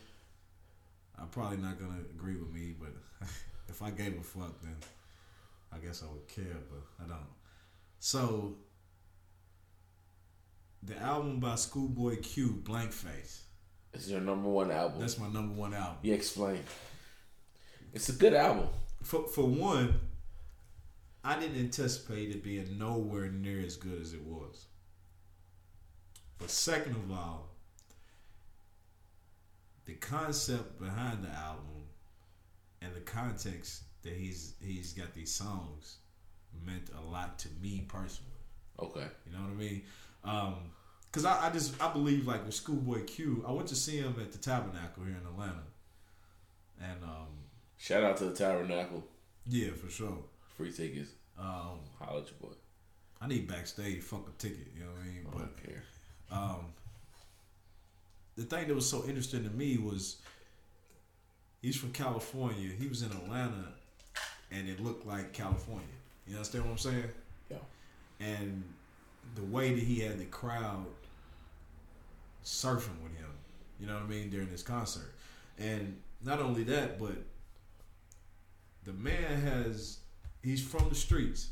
are 1.18 1.26
probably 1.26 1.58
not 1.58 1.78
gonna 1.78 2.00
agree 2.14 2.36
with 2.36 2.52
me, 2.52 2.74
but 2.78 2.90
if 3.68 3.82
I 3.82 3.90
gave 3.90 4.18
a 4.18 4.22
fuck, 4.22 4.60
then 4.62 4.76
I 5.72 5.78
guess 5.78 6.02
I 6.02 6.12
would 6.12 6.28
care, 6.28 6.58
but 6.70 7.04
I 7.04 7.08
don't. 7.08 7.26
So 7.98 8.56
the 10.82 10.98
album 10.98 11.40
by 11.40 11.54
Schoolboy 11.56 12.20
Q, 12.20 12.60
Blank 12.64 12.92
Face. 12.92 13.45
It's 13.96 14.08
your 14.10 14.20
number 14.20 14.48
one 14.48 14.70
album. 14.70 15.00
That's 15.00 15.18
my 15.18 15.28
number 15.28 15.54
one 15.54 15.72
album. 15.72 15.96
you 16.02 16.12
explain. 16.12 16.60
It's 17.94 18.10
a 18.10 18.12
good 18.12 18.34
album. 18.34 18.68
For 19.02 19.26
for 19.26 19.44
one, 19.46 20.00
I 21.24 21.40
didn't 21.40 21.58
anticipate 21.58 22.30
it 22.30 22.44
being 22.44 22.78
nowhere 22.78 23.30
near 23.30 23.64
as 23.64 23.76
good 23.76 24.00
as 24.02 24.12
it 24.12 24.22
was. 24.22 24.66
But 26.38 26.50
second 26.50 26.92
of 26.96 27.10
all, 27.10 27.48
the 29.86 29.94
concept 29.94 30.78
behind 30.78 31.24
the 31.24 31.30
album 31.30 31.88
and 32.82 32.94
the 32.94 33.00
context 33.00 33.84
that 34.02 34.12
he's 34.12 34.56
he's 34.60 34.92
got 34.92 35.14
these 35.14 35.32
songs 35.32 35.96
meant 36.66 36.90
a 36.98 37.10
lot 37.10 37.38
to 37.38 37.48
me 37.62 37.86
personally. 37.88 38.32
Okay. 38.78 39.06
You 39.24 39.32
know 39.32 39.38
what 39.38 39.52
I 39.52 39.54
mean? 39.54 39.82
Um, 40.22 40.54
Cause 41.16 41.24
I, 41.24 41.46
I 41.46 41.50
just 41.50 41.80
I 41.82 41.90
believe 41.90 42.26
like 42.26 42.44
with 42.44 42.52
Schoolboy 42.54 43.04
Q, 43.04 43.42
I 43.48 43.50
went 43.52 43.68
to 43.68 43.74
see 43.74 43.96
him 43.96 44.14
at 44.20 44.32
the 44.32 44.38
Tabernacle 44.38 45.02
here 45.04 45.16
in 45.18 45.26
Atlanta, 45.26 45.62
and 46.78 47.02
um, 47.02 47.28
Shout 47.78 48.04
out 48.04 48.18
to 48.18 48.26
the 48.26 48.34
Tabernacle. 48.34 49.02
yeah, 49.46 49.70
for 49.82 49.90
sure. 49.90 50.18
Free 50.58 50.70
tickets. 50.70 51.12
Um, 51.38 51.80
Holla 51.98 52.20
at 52.20 52.26
your 52.26 52.38
boy. 52.50 52.54
I 53.22 53.28
need 53.28 53.48
backstage 53.48 54.02
fuck 54.02 54.28
a 54.28 54.32
ticket, 54.42 54.68
you 54.74 54.80
know 54.84 54.90
what 54.90 55.00
I 55.00 55.06
mean? 55.06 55.26
I 55.26 55.30
But 55.30 55.38
don't 55.38 55.64
care. 55.64 55.82
um, 56.30 56.66
the 58.36 58.42
thing 58.42 58.68
that 58.68 58.74
was 58.74 58.86
so 58.88 59.02
interesting 59.06 59.42
to 59.44 59.50
me 59.50 59.78
was 59.78 60.16
he's 61.62 61.76
from 61.76 61.92
California. 61.92 62.68
He 62.78 62.88
was 62.88 63.00
in 63.00 63.10
Atlanta, 63.12 63.68
and 64.52 64.68
it 64.68 64.80
looked 64.84 65.06
like 65.06 65.32
California. 65.32 65.86
You 66.26 66.34
understand 66.36 66.64
what 66.66 66.72
I'm 66.72 66.78
saying? 66.78 67.04
Yeah. 67.50 67.56
And 68.20 68.62
the 69.34 69.44
way 69.44 69.72
that 69.74 69.82
he 69.82 70.00
had 70.00 70.18
the 70.18 70.26
crowd 70.26 70.84
surfing 72.46 73.02
with 73.02 73.12
him, 73.16 73.28
you 73.80 73.86
know 73.88 73.94
what 73.94 74.04
I 74.04 74.06
mean, 74.06 74.30
during 74.30 74.48
this 74.48 74.62
concert, 74.62 75.12
and 75.58 76.00
not 76.24 76.38
only 76.40 76.62
that, 76.64 76.98
but 76.98 77.16
the 78.84 78.92
man 78.92 79.40
has 79.42 79.98
he's 80.42 80.62
from 80.64 80.88
the 80.88 80.94
streets 80.94 81.48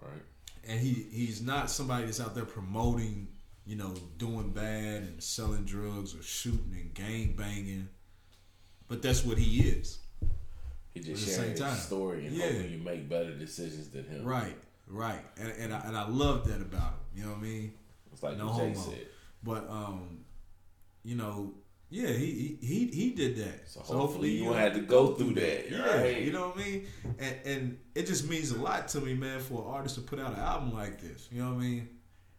Right. 0.00 0.22
and 0.66 0.80
he 0.80 1.06
he's 1.10 1.42
not 1.42 1.70
somebody 1.70 2.06
that's 2.06 2.20
out 2.20 2.34
there 2.34 2.44
promoting, 2.46 3.28
you 3.66 3.76
know, 3.76 3.94
doing 4.18 4.50
bad 4.50 5.02
and 5.02 5.22
selling 5.22 5.64
drugs 5.64 6.14
or 6.14 6.22
shooting 6.22 6.72
and 6.74 6.94
gang 6.94 7.34
banging. 7.36 7.88
But 8.88 9.02
that's 9.02 9.24
what 9.24 9.36
he 9.38 9.60
is. 9.68 9.98
He 10.94 11.00
just 11.00 11.24
sharing 11.26 11.40
same 11.40 11.50
his 11.50 11.60
time. 11.60 11.76
story 11.76 12.26
and 12.26 12.34
Yeah. 12.36 12.46
hoping 12.52 12.70
you 12.72 12.78
make 12.78 13.08
better 13.08 13.36
decisions 13.36 13.90
than 13.90 14.04
him. 14.04 14.24
Right, 14.24 14.56
right. 14.86 15.22
And 15.36 15.48
and 15.52 15.74
I, 15.74 15.80
and 15.80 15.96
I 15.96 16.08
love 16.08 16.46
that 16.48 16.60
about 16.62 16.92
him. 16.92 16.98
You 17.14 17.22
know 17.24 17.30
what 17.30 17.38
I 17.38 17.42
mean? 17.42 17.72
It's 18.16 18.22
like 18.22 18.38
No 18.38 18.48
Jay 18.48 18.72
homo. 18.72 18.74
said. 18.74 19.06
But 19.42 19.68
um, 19.68 20.20
you 21.04 21.16
know, 21.16 21.52
yeah, 21.90 22.08
he 22.08 22.56
he 22.62 22.66
he, 22.66 22.86
he 22.86 23.10
did 23.10 23.36
that. 23.36 23.68
So 23.68 23.80
hopefully 23.80 24.30
you 24.30 24.46
won't 24.46 24.56
have 24.58 24.72
to 24.72 24.80
go 24.80 25.12
through 25.14 25.34
that. 25.34 25.70
Yeah, 25.70 26.00
Right. 26.00 26.22
you 26.22 26.32
know 26.32 26.48
what 26.48 26.56
I 26.56 26.60
mean? 26.64 26.86
And 27.18 27.36
and 27.44 27.78
it 27.94 28.06
just 28.06 28.26
means 28.28 28.50
a 28.52 28.58
lot 28.60 28.88
to 28.88 29.00
me, 29.02 29.12
man, 29.12 29.40
for 29.40 29.62
an 29.62 29.68
artist 29.70 29.96
to 29.96 30.00
put 30.00 30.18
out 30.18 30.32
an 30.32 30.40
album 30.40 30.72
like 30.72 30.98
this. 30.98 31.28
You 31.30 31.42
know 31.42 31.50
what 31.52 31.58
I 31.60 31.66
mean? 31.66 31.88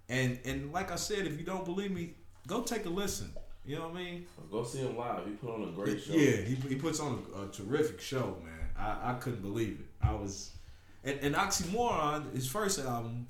And 0.09 0.39
and 0.45 0.73
like 0.73 0.91
I 0.91 0.95
said, 0.95 1.27
if 1.27 1.37
you 1.37 1.45
don't 1.45 1.63
believe 1.63 1.91
me, 1.91 2.15
go 2.47 2.61
take 2.63 2.85
a 2.87 2.89
listen. 2.89 3.31
You 3.65 3.75
know 3.75 3.89
what 3.89 3.97
I 3.97 4.03
mean? 4.03 4.25
Go 4.49 4.63
see 4.63 4.79
him 4.79 4.97
live. 4.97 5.25
He 5.27 5.33
put 5.33 5.53
on 5.53 5.69
a 5.69 5.71
great 5.73 6.01
show. 6.01 6.13
Yeah, 6.13 6.37
he, 6.37 6.55
he 6.55 6.75
puts 6.75 6.99
on 6.99 7.21
a, 7.35 7.41
a 7.43 7.47
terrific 7.49 7.99
show, 8.01 8.37
man. 8.43 8.69
I, 8.77 9.11
I 9.11 9.13
couldn't 9.15 9.41
believe 9.41 9.79
it. 9.81 9.87
I 10.01 10.13
was, 10.13 10.51
and, 11.03 11.19
and 11.21 11.35
Oxymoron, 11.35 12.33
his 12.33 12.47
first 12.47 12.79
album, 12.79 13.27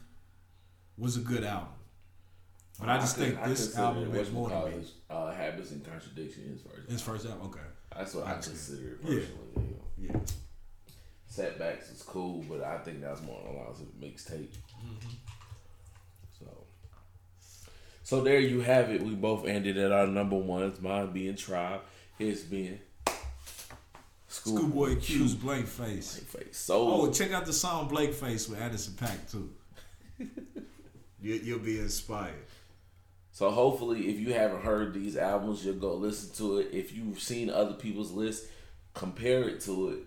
was 0.95 1.17
a 1.17 1.21
good 1.21 1.43
album. 1.43 1.69
But 2.79 2.89
I 2.89 2.97
just 2.99 3.15
could- 3.17 3.35
think 3.35 3.43
this 3.45 3.75
album 3.77 4.03
it 4.03 4.13
meant 4.13 4.31
more 4.33 4.49
to 4.49 4.69
me. 4.69 4.85
Uh, 5.09 5.31
Habits 5.31 5.71
and 5.71 5.83
Contradiction 5.83 6.43
is 6.55 6.61
first. 6.61 6.89
His 6.91 7.01
first 7.01 7.25
album, 7.25 7.47
okay, 7.47 7.59
That's 7.95 8.13
what 8.13 8.25
I 8.25 8.29
I, 8.29 8.33
understand. 8.35 8.57
consider 8.57 8.89
it 8.91 8.99
Yeah. 9.01 9.19
personally. 9.19 9.75
you 9.99 10.07
know. 10.09 10.13
yeah. 10.15 10.19
Setbacks 11.27 11.89
is 11.91 12.01
cool, 12.03 12.43
but 12.49 12.61
I 12.63 12.77
think 12.79 13.01
that's 13.01 13.21
more 13.21 13.39
along 13.41 13.67
as 13.71 13.81
a 13.81 13.83
mixtape. 14.03 14.47
Mm-hmm. 14.49 15.09
So, 16.39 16.45
so 18.03 18.21
there 18.21 18.39
you 18.39 18.61
have 18.61 18.89
it. 18.91 19.01
We 19.03 19.13
both 19.15 19.45
ended 19.45 19.77
at 19.77 19.91
our 19.91 20.07
number 20.07 20.35
ones. 20.37 20.79
Mine 20.79 21.11
being 21.11 21.35
Tribe, 21.35 21.81
his 22.17 22.43
being 22.43 22.79
Schoolboy 24.27 24.99
Q's 24.99 25.33
Blank 25.35 25.67
Face. 25.67 26.17
Face. 26.17 26.57
So 26.57 26.87
Oh, 27.01 27.11
check 27.11 27.31
out 27.31 27.45
the 27.45 27.53
song 27.53 27.87
Blank 27.87 28.13
Face 28.13 28.47
with 28.47 28.59
Anderson 28.61 28.93
.Paak 28.93 29.31
too. 29.31 29.49
you, 31.21 31.33
you'll 31.35 31.59
be 31.59 31.79
inspired. 31.79 32.33
So 33.37 33.51
hopefully, 33.51 34.09
if 34.09 34.19
you 34.19 34.33
haven't 34.33 34.63
heard 34.63 34.95
these 34.95 35.15
albums, 35.15 35.63
you'll 35.63 35.75
go 35.75 35.93
listen 35.93 36.33
to 36.37 36.57
it. 36.57 36.69
If 36.73 36.91
you've 36.91 37.19
seen 37.19 37.51
other 37.51 37.75
people's 37.75 38.11
lists, 38.11 38.47
compare 38.95 39.47
it 39.47 39.61
to 39.61 39.89
it, 39.89 39.99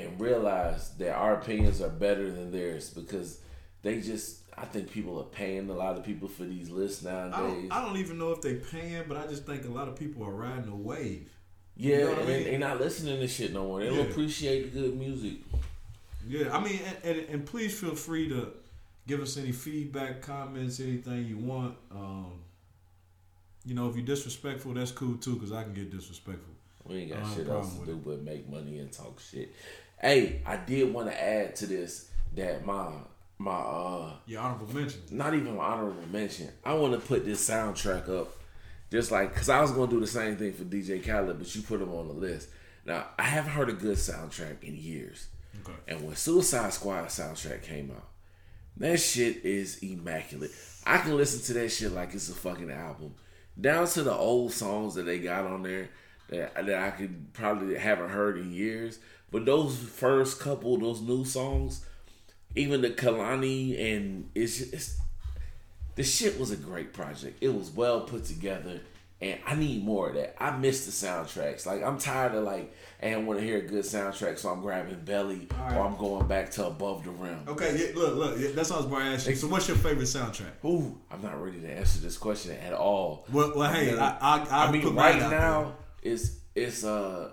and 0.00 0.18
realize 0.18 0.88
that 0.96 1.14
our 1.14 1.34
opinions 1.34 1.82
are 1.82 1.90
better 1.90 2.30
than 2.30 2.52
theirs 2.52 2.88
because 2.88 3.38
they 3.82 4.00
just 4.00 4.38
I 4.56 4.64
think 4.64 4.90
people 4.90 5.20
are 5.20 5.24
paying 5.24 5.68
a 5.68 5.74
lot 5.74 5.98
of 5.98 6.04
people 6.06 6.26
for 6.26 6.44
these 6.44 6.70
lists 6.70 7.04
I 7.04 7.10
nowadays. 7.28 7.68
don't, 7.68 7.72
I 7.72 7.84
don't 7.84 7.98
even 7.98 8.16
know 8.16 8.30
if 8.30 8.40
they 8.40 8.54
paying, 8.54 9.02
but 9.08 9.18
I 9.18 9.26
just 9.26 9.44
think 9.44 9.66
a 9.66 9.70
lot 9.70 9.88
of 9.88 9.96
people 9.96 10.24
are 10.24 10.32
riding 10.32 10.72
a 10.72 10.74
wave. 10.74 11.28
yeah, 11.76 11.98
know 11.98 12.08
what 12.12 12.18
I 12.20 12.24
mean? 12.24 12.44
they 12.44 12.56
not 12.56 12.80
listening 12.80 13.20
to 13.20 13.28
shit 13.28 13.52
no 13.52 13.64
more. 13.64 13.80
They 13.80 13.90
Yeah. 13.90 13.96
don't 13.98 14.10
appreciate 14.10 14.72
the 14.72 14.80
good 14.80 14.98
music. 14.98 15.34
Yeah, 16.26 16.56
I 16.56 16.64
mean, 16.64 16.80
and, 16.86 17.18
and, 17.18 17.28
and 17.28 17.44
please 17.46 17.78
feel 17.78 17.94
free 17.94 18.30
to 18.30 18.54
give 19.06 19.20
us 19.20 19.36
any 19.36 19.52
feedback, 19.52 20.22
comments, 20.22 20.80
anything 20.80 21.26
you 21.26 21.36
want. 21.36 21.76
Um, 21.90 22.40
you 23.64 23.74
know, 23.74 23.88
if 23.88 23.96
you're 23.96 24.04
disrespectful, 24.04 24.74
that's 24.74 24.90
cool 24.92 25.16
too, 25.16 25.34
because 25.34 25.52
I 25.52 25.62
can 25.62 25.72
get 25.74 25.90
disrespectful. 25.90 26.52
We 26.84 26.96
ain't 26.98 27.12
got 27.12 27.22
don't 27.22 27.34
shit 27.34 27.48
else 27.48 27.78
to 27.78 27.86
do 27.86 27.96
but 27.96 28.22
make 28.22 28.48
money 28.48 28.78
and 28.78 28.92
talk 28.92 29.18
shit. 29.20 29.54
Hey, 30.00 30.42
I 30.44 30.56
did 30.56 30.92
want 30.92 31.08
to 31.10 31.22
add 31.22 31.56
to 31.56 31.66
this 31.66 32.10
that 32.36 32.64
my 32.66 32.88
my 33.38 33.52
uh 33.54 34.12
Your 34.26 34.40
honorable 34.42 34.74
mention. 34.74 35.00
not 35.10 35.34
even 35.34 35.56
my 35.56 35.64
honorable 35.64 36.06
mention. 36.12 36.48
I 36.64 36.74
want 36.74 36.92
to 36.92 37.00
put 37.00 37.24
this 37.24 37.48
soundtrack 37.48 38.08
up, 38.08 38.32
just 38.90 39.10
like 39.10 39.32
because 39.32 39.48
I 39.48 39.60
was 39.62 39.70
gonna 39.72 39.90
do 39.90 40.00
the 40.00 40.06
same 40.06 40.36
thing 40.36 40.52
for 40.52 40.64
DJ 40.64 41.02
Khaled, 41.04 41.38
but 41.38 41.54
you 41.54 41.62
put 41.62 41.80
him 41.80 41.92
on 41.94 42.08
the 42.08 42.14
list. 42.14 42.48
Now 42.84 43.06
I 43.18 43.22
haven't 43.22 43.52
heard 43.52 43.70
a 43.70 43.72
good 43.72 43.96
soundtrack 43.96 44.62
in 44.62 44.76
years, 44.76 45.28
Okay. 45.62 45.72
and 45.88 46.04
when 46.06 46.16
Suicide 46.16 46.72
Squad 46.74 47.06
soundtrack 47.06 47.62
came 47.62 47.90
out, 47.90 48.08
that 48.76 49.00
shit 49.00 49.44
is 49.44 49.78
immaculate. 49.78 50.50
I 50.84 50.98
can 50.98 51.16
listen 51.16 51.40
to 51.44 51.60
that 51.62 51.70
shit 51.70 51.92
like 51.92 52.12
it's 52.12 52.28
a 52.28 52.34
fucking 52.34 52.70
album, 52.70 53.14
down 53.60 53.86
to 53.88 54.02
the 54.02 54.14
old 54.14 54.52
songs 54.52 54.94
that 54.94 55.04
they 55.04 55.18
got 55.18 55.46
on 55.46 55.62
there 55.62 55.90
that 56.28 56.54
that 56.54 56.82
I 56.82 56.90
could 56.90 57.32
probably 57.32 57.76
haven't 57.78 58.10
heard 58.10 58.38
in 58.38 58.52
years. 58.52 58.98
But 59.30 59.46
those 59.46 59.76
first 59.76 60.40
couple, 60.40 60.76
those 60.78 61.00
new 61.00 61.24
songs, 61.24 61.84
even 62.54 62.82
the 62.82 62.90
Kehlani 62.90 63.96
and 63.96 64.30
it's, 64.34 64.60
it's 64.60 64.98
the 65.96 66.04
shit 66.04 66.38
was 66.38 66.50
a 66.50 66.56
great 66.56 66.92
project. 66.92 67.38
It 67.40 67.54
was 67.54 67.70
well 67.70 68.02
put 68.02 68.24
together, 68.24 68.80
and 69.20 69.38
I 69.46 69.54
need 69.54 69.84
more 69.84 70.08
of 70.08 70.14
that. 70.16 70.36
I 70.42 70.56
miss 70.56 70.86
the 70.86 70.92
soundtracks. 70.92 71.66
Like 71.66 71.82
I'm 71.82 71.98
tired 71.98 72.34
of 72.34 72.44
like, 72.44 72.74
and 73.00 73.14
I 73.14 73.18
want 73.18 73.38
to 73.38 73.44
hear 73.44 73.58
a 73.58 73.62
good 73.62 73.84
soundtrack, 73.84 74.38
so 74.38 74.50
I'm 74.50 74.60
grabbing 74.60 75.00
Belly 75.04 75.48
right. 75.58 75.76
or 75.76 75.86
I'm 75.86 75.96
going 75.96 76.26
back 76.26 76.50
to 76.52 76.66
Above 76.66 77.04
the 77.04 77.10
Rim. 77.10 77.40
Okay, 77.46 77.76
yeah, 77.78 77.98
look, 77.98 78.16
look, 78.16 78.38
yeah, 78.38 78.48
that's 78.54 78.70
what 78.70 78.76
I 78.76 78.78
was 78.80 78.86
about 78.86 78.98
to 78.98 79.04
ask 79.06 79.28
you. 79.28 79.34
So, 79.36 79.48
what's 79.48 79.68
your 79.68 79.76
favorite 79.76 80.04
soundtrack? 80.04 80.64
Ooh, 80.64 81.00
I'm 81.10 81.22
not 81.22 81.42
ready 81.42 81.60
to 81.60 81.70
answer 81.70 82.00
this 82.00 82.18
question 82.18 82.56
at 82.56 82.72
all. 82.72 83.26
Well, 83.32 83.52
well 83.56 83.72
hey, 83.72 83.92
mean, 83.92 83.98
I, 83.98 84.18
I, 84.20 84.38
I, 84.50 84.66
I 84.66 84.70
mean, 84.72 84.94
right 84.94 85.18
now 85.18 85.76
it's 86.02 86.38
it's 86.54 86.84
uh. 86.84 87.30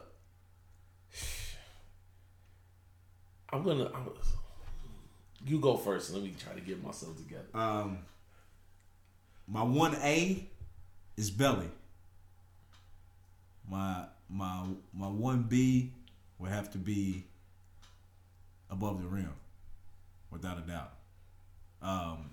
I'm 3.54 3.64
gonna. 3.64 3.92
I'm, 3.94 4.10
you 5.46 5.60
go 5.60 5.76
first. 5.76 6.14
Let 6.14 6.24
me 6.24 6.34
try 6.40 6.54
to 6.54 6.62
get 6.62 6.82
myself 6.82 7.18
together. 7.18 7.48
Um, 7.54 8.00
my 9.48 9.64
one 9.64 9.96
A 9.96 10.50
is 11.22 11.30
Belly. 11.30 11.70
My 13.70 14.06
my 14.28 14.66
my 14.92 15.08
one 15.08 15.44
B 15.44 15.94
would 16.40 16.50
have 16.50 16.72
to 16.72 16.80
be 16.80 17.26
above 18.72 19.04
the 19.04 19.08
rim, 19.08 19.32
without 20.32 20.58
a 20.58 20.62
doubt. 20.62 20.94
Um, 21.84 22.32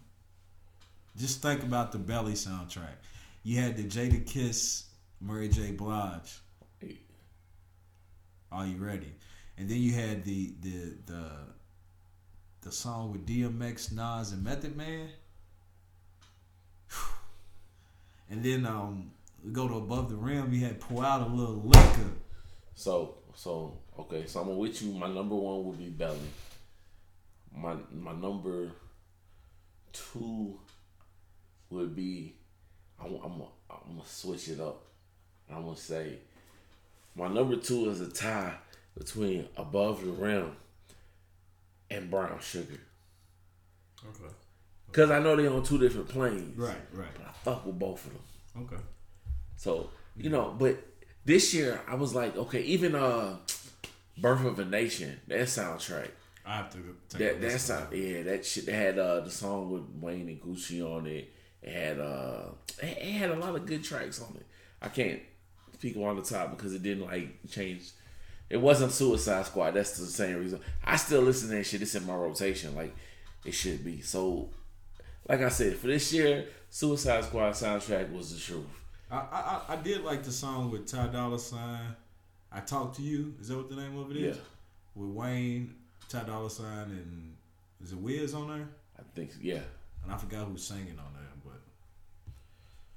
just 1.19 1.43
think 1.43 1.63
about 1.63 1.93
the 1.93 1.99
Belly 1.99 2.33
soundtrack. 2.33 2.97
You 3.43 3.61
had 3.61 3.77
the 3.77 3.85
Jadakiss, 3.85 4.85
Mary 5.21 5.49
J. 5.49 5.73
Blige. 5.73 6.41
Are 8.51 8.65
you 8.65 8.79
ready? 8.79 9.13
And 9.59 9.69
then 9.69 9.83
you 9.83 9.93
had 9.93 10.25
the 10.25 10.55
the 10.63 10.95
the 11.05 11.31
the 12.63 12.73
song 12.73 13.13
with 13.13 13.27
DMX, 13.27 13.93
Nas, 13.93 14.33
and 14.33 14.43
Method 14.43 14.79
Man. 14.79 15.11
And 18.31 18.43
then 18.45 18.67
um 18.67 19.11
we 19.45 19.53
go 19.53 19.69
to 19.69 19.75
above 19.77 20.11
the 20.11 20.17
rim. 20.17 20.53
You 20.53 20.65
had 20.67 20.81
pour 20.81 21.05
out 21.05 21.23
a 21.23 21.33
little 21.33 21.63
liquor. 21.65 22.11
So 22.75 23.17
so 23.35 23.79
okay. 23.99 24.27
So 24.27 24.41
I'm 24.41 24.57
with 24.57 24.83
you. 24.83 24.93
My 24.93 25.09
number 25.13 25.35
one 25.35 25.65
would 25.65 25.79
be 25.79 25.89
Belly. 25.89 26.19
My 27.55 27.77
my 27.93 28.13
number 28.13 28.71
two 29.93 30.59
would 31.71 31.95
be. 31.95 32.35
I'm 33.01 33.15
I'm 33.17 33.39
gonna- 33.39 33.45
I'm 33.71 33.97
gonna 33.97 34.09
switch 34.09 34.49
it 34.49 34.61
up. 34.61 34.83
I'm 35.51 35.65
gonna 35.65 35.77
say 35.77 36.19
my 37.15 37.29
number 37.29 37.57
two 37.57 37.89
is 37.91 38.01
a 38.01 38.09
tie 38.09 38.55
between 38.97 39.47
Above 39.57 40.05
the 40.05 40.11
Rim 40.11 40.53
and 41.91 42.11
Brown 42.11 42.39
Sugar. 42.41 42.81
Okay. 44.07 44.33
Cause 44.93 45.11
I 45.11 45.19
know 45.19 45.37
they're 45.37 45.53
on 45.53 45.63
two 45.63 45.79
different 45.79 46.09
planes. 46.09 46.57
Right, 46.57 46.77
right. 46.93 47.09
But 47.17 47.27
I 47.27 47.33
fuck 47.45 47.67
with 47.67 47.79
both 47.79 48.07
of 48.07 48.13
them. 48.13 48.23
Okay. 48.63 48.83
So 49.57 49.91
you 50.17 50.31
know, 50.31 50.55
but 50.59 50.79
this 51.25 51.53
year 51.55 51.81
I 51.87 51.95
was 51.95 52.15
like, 52.15 52.37
okay, 52.37 52.63
even 52.63 52.95
uh, 52.95 53.37
Birth 54.17 54.45
of 54.45 54.59
a 54.59 54.65
Nation, 54.65 55.21
that 55.29 55.41
soundtrack, 55.41 56.09
I 56.45 56.57
have 56.57 56.71
to 56.73 56.79
take 57.11 57.19
that 57.19 57.41
that 57.43 57.61
sound, 57.61 57.93
yeah, 57.93 58.23
that 58.23 58.47
shit. 58.47 58.67
They 58.67 58.73
had 58.73 58.99
uh 58.99 59.21
the 59.21 59.31
song 59.31 59.71
with 59.71 59.83
Wayne 60.01 60.29
and 60.29 60.41
Gucci 60.41 60.83
on 60.83 61.07
it. 61.07 61.31
It 61.63 61.73
had 61.73 62.01
uh, 62.01 62.47
it, 62.83 62.99
it 62.99 63.13
had 63.13 63.31
a 63.31 63.37
lot 63.37 63.55
of 63.55 63.67
good 63.67 63.85
tracks 63.85 64.23
on 64.23 64.35
it. 64.37 64.47
I 64.81 64.89
can't 64.89 65.21
speak 65.75 65.97
on 65.97 66.17
the 66.17 66.23
top 66.23 66.57
because 66.57 66.75
it 66.75 66.83
didn't 66.83 67.05
like 67.05 67.47
change. 67.51 67.91
It 68.49 68.57
wasn't 68.57 68.93
Suicide 68.93 69.45
Squad. 69.47 69.73
That's 69.73 69.99
the 69.99 70.07
same 70.07 70.39
reason. 70.39 70.61
I 70.83 70.97
still 70.97 71.21
listen 71.21 71.51
to 71.51 71.57
that 71.57 71.65
shit. 71.65 71.83
It's 71.83 71.95
in 71.95 72.07
my 72.07 72.15
rotation, 72.15 72.75
like 72.75 72.95
it 73.45 73.53
should 73.53 73.85
be. 73.85 74.01
So, 74.01 74.49
like 75.29 75.41
I 75.43 75.49
said, 75.49 75.77
for 75.77 75.87
this 75.89 76.13
year, 76.13 76.47
Suicide 76.71 77.25
Squad 77.25 77.53
soundtrack 77.53 78.13
was 78.13 78.33
the 78.35 78.41
truth. 78.41 78.65
I, 79.11 79.17
I 79.17 79.61
I- 79.75 79.77
did 79.77 80.03
like 80.05 80.23
the 80.23 80.33
song 80.33 80.71
with 80.71 80.87
Ty 80.87 81.09
Dolla 81.09 81.39
Sign. 81.39 81.95
I 82.53 82.61
talked 82.61 82.97
to 82.97 83.03
you. 83.03 83.35
Is 83.41 83.49
that 83.49 83.57
what 83.57 83.69
the 83.69 83.77
name 83.77 83.99
of 83.99 84.11
it 84.11 84.17
is? 84.19 84.37
Yeah. 84.37 84.43
With 84.95 85.11
Wayne, 85.11 85.75
Ty 86.09 86.25
Dolla 86.25 86.51
Sign, 86.51 86.91
and 86.91 87.37
is 87.83 87.93
it 87.93 87.99
Wiz 87.99 88.35
on 88.35 88.49
there? 88.49 88.69
I 88.99 89.03
think, 89.15 89.33
so, 89.33 89.39
yeah. 89.43 89.61
And 90.05 90.13
I 90.13 90.17
forgot 90.17 90.47
who's 90.47 90.65
singing 90.65 90.99
on 90.99 91.13
there, 91.15 91.31
but 91.45 91.61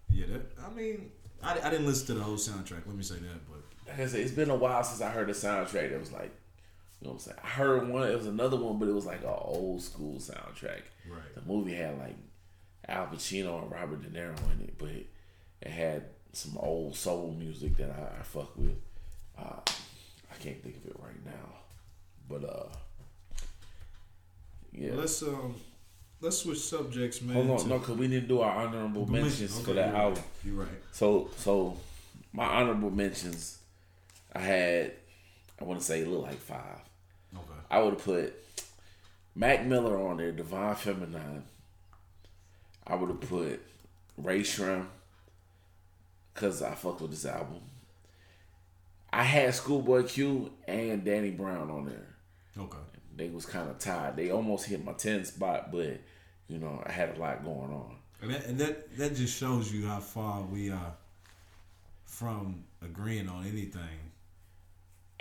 yeah, 0.09 0.25
that 0.27 0.41
I 0.65 0.73
mean, 0.73 1.11
I, 1.43 1.59
I 1.61 1.69
didn't 1.69 1.85
listen 1.85 2.07
to 2.07 2.13
the 2.15 2.23
whole 2.23 2.35
soundtrack. 2.35 2.85
Let 2.85 2.95
me 2.95 3.03
say 3.03 3.15
that, 3.15 3.49
but 3.49 3.61
like 3.87 3.99
I 3.99 4.07
said, 4.07 4.21
it's 4.21 4.31
been 4.31 4.49
a 4.49 4.55
while 4.55 4.83
since 4.83 5.01
I 5.01 5.09
heard 5.09 5.29
a 5.29 5.33
soundtrack 5.33 5.91
that 5.91 5.99
was 5.99 6.11
like, 6.11 6.31
you 7.01 7.07
know 7.07 7.13
what 7.13 7.13
I'm 7.13 7.19
saying? 7.19 7.37
I 7.43 7.47
heard 7.47 7.89
one, 7.89 8.07
it 8.07 8.15
was 8.15 8.27
another 8.27 8.57
one, 8.57 8.77
but 8.77 8.87
it 8.87 8.93
was 8.93 9.05
like 9.07 9.21
an 9.23 9.33
old 9.35 9.81
school 9.81 10.15
soundtrack. 10.19 10.81
right. 11.09 11.35
The 11.35 11.41
movie 11.45 11.73
had 11.73 11.97
like 11.97 12.15
Al 12.87 13.07
Pacino 13.07 13.61
and 13.63 13.71
Robert 13.71 14.03
De 14.03 14.09
Niro 14.09 14.37
in 14.53 14.61
it, 14.65 14.77
but 14.77 14.89
it, 14.89 15.07
had 15.71 16.05
some 16.33 16.57
old 16.59 16.95
soul 16.95 17.35
music 17.37 17.75
that 17.77 17.89
I, 17.89 18.19
I 18.19 18.23
fuck 18.23 18.55
with. 18.55 18.75
Uh, 19.37 19.59
I 19.65 20.35
can't 20.43 20.61
think 20.61 20.77
of 20.77 20.85
it 20.91 20.95
right 20.99 21.25
now, 21.25 21.55
but 22.29 22.43
uh, 22.47 22.69
yeah. 24.71 24.91
Let's 24.93 25.21
um, 25.23 25.55
let's 26.21 26.37
switch 26.37 26.59
subjects, 26.59 27.21
man. 27.21 27.47
Hold 27.47 27.61
on, 27.61 27.69
no, 27.69 27.79
because 27.79 27.97
we 27.97 28.07
didn't 28.07 28.27
do 28.27 28.41
our 28.41 28.65
honorable 28.67 29.05
Mention- 29.07 29.21
mentions 29.21 29.59
for 29.59 29.73
that 29.73 29.87
you're 29.87 29.93
right. 29.95 30.01
album. 30.03 30.23
You're 30.45 30.55
right. 30.55 30.81
So, 30.91 31.29
so 31.37 31.77
my 32.33 32.45
honorable 32.45 32.91
mentions, 32.91 33.57
I 34.33 34.39
had, 34.39 34.91
I 35.59 35.63
want 35.63 35.79
to 35.79 35.85
say 35.85 36.01
a 36.01 36.05
little 36.05 36.21
like 36.23 36.39
five. 36.39 36.79
I 37.71 37.81
would 37.81 37.93
have 37.93 38.03
put 38.03 38.33
Mac 39.33 39.65
Miller 39.65 39.97
on 39.97 40.17
there, 40.17 40.33
Divine 40.33 40.75
Feminine. 40.75 41.43
I 42.85 42.95
would 42.95 43.09
have 43.09 43.21
put 43.21 43.61
Ray 44.17 44.41
Shrim, 44.41 44.87
cause 46.33 46.61
I 46.61 46.75
fuck 46.75 46.99
with 46.99 47.11
this 47.11 47.25
album. 47.25 47.61
I 49.13 49.23
had 49.23 49.55
Schoolboy 49.55 50.03
Q 50.03 50.51
and 50.67 51.05
Danny 51.05 51.31
Brown 51.31 51.71
on 51.71 51.85
there. 51.85 52.07
Okay. 52.57 52.77
They 53.15 53.29
was 53.29 53.45
kind 53.45 53.69
of 53.69 53.79
tied. 53.79 54.17
They 54.17 54.31
almost 54.31 54.65
hit 54.65 54.83
my 54.83 54.93
10 54.93 55.23
spot, 55.23 55.71
but 55.71 56.01
you 56.49 56.57
know 56.57 56.83
I 56.85 56.91
had 56.91 57.15
a 57.15 57.19
lot 57.19 57.43
going 57.45 57.71
on. 57.71 57.95
And 58.21 58.31
that, 58.31 58.45
and 58.47 58.59
that 58.59 58.97
that 58.97 59.15
just 59.15 59.37
shows 59.37 59.71
you 59.71 59.87
how 59.87 59.99
far 59.99 60.41
we 60.41 60.71
are 60.71 60.93
from 62.03 62.65
agreeing 62.81 63.29
on 63.29 63.45
anything. 63.45 64.11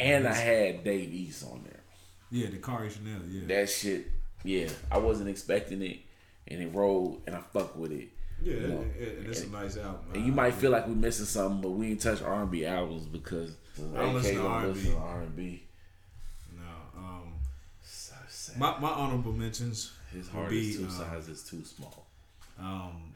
And 0.01 0.27
I 0.27 0.35
had 0.35 0.83
Dave 0.83 1.13
East 1.13 1.45
on 1.45 1.63
there. 1.63 1.80
Yeah, 2.31 2.49
the 2.51 2.59
Kairi 2.59 2.91
Chanel. 2.91 3.21
Yeah. 3.29 3.47
That 3.49 3.69
shit, 3.69 4.07
yeah, 4.45 4.69
I 4.91 4.99
wasn't 4.99 5.29
expecting 5.29 5.83
it, 5.83 5.99
and 6.49 6.63
it 6.63 6.73
rolled, 6.75 7.23
and 7.27 7.35
I 7.37 7.41
fuck 7.41 7.77
with 7.77 7.93
it. 7.93 8.09
yeah, 8.43 8.55
you 8.55 8.61
know, 8.69 8.79
and, 8.99 9.19
and 9.19 9.27
it's 9.27 9.43
a 9.45 9.51
nice 9.51 9.77
album. 9.77 10.01
And 10.15 10.25
you 10.27 10.33
might 10.33 10.55
feel 10.55 10.71
like 10.71 10.87
we're 10.87 10.95
missing 10.95 11.27
something, 11.27 11.61
but 11.61 11.71
we 11.71 11.89
ain't 11.91 12.01
touch 12.01 12.23
R 12.23 12.43
and 12.43 12.51
B 12.51 12.65
albums 12.65 13.07
because 13.07 13.57
I 13.79 13.99
don't 14.03 14.15
listen 14.15 14.37
to 14.37 14.43
don't 14.43 14.51
R&B. 14.53 14.69
listen 14.73 14.93
to 14.93 14.99
R 14.99 15.21
and 15.23 15.37
B. 15.37 15.63
no. 16.57 17.01
Um, 17.01 17.33
So 17.83 18.15
sad. 18.29 18.59
my 18.59 18.79
my 18.79 18.91
honorable 18.91 19.33
mentions 19.33 19.93
His 20.13 20.29
heart 20.29 20.51
be 20.51 20.71
is 20.71 20.77
two 20.77 20.87
uh, 20.87 20.91
sizes 20.91 21.43
too 21.43 21.65
small. 21.65 22.07
um, 22.59 23.13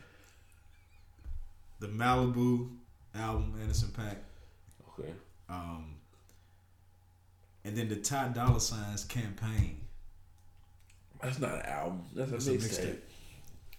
the 1.81 1.87
Malibu 1.89 2.71
album, 3.15 3.55
Anderson 3.61 3.89
.Paak, 3.91 4.17
Okay, 4.99 5.13
um, 5.49 5.95
and 7.65 7.77
then 7.77 7.89
the 7.89 7.97
Ty 7.97 8.29
Dolla 8.29 8.61
Sign's 8.61 9.05
campaign. 9.05 9.81
that's 11.23 11.39
not 11.39 11.55
an 11.55 11.63
album. 11.67 12.03
That's 12.15 12.47
a 12.47 12.51
mixtape. 12.53 12.99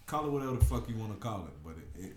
call 0.06 0.26
it 0.26 0.30
whatever 0.32 0.56
the 0.56 0.64
fuck 0.64 0.88
you 0.88 0.96
want 0.96 1.12
to 1.12 1.18
call 1.18 1.46
it, 1.46 1.54
but 1.64 1.74
it 1.98 2.04
it, 2.06 2.16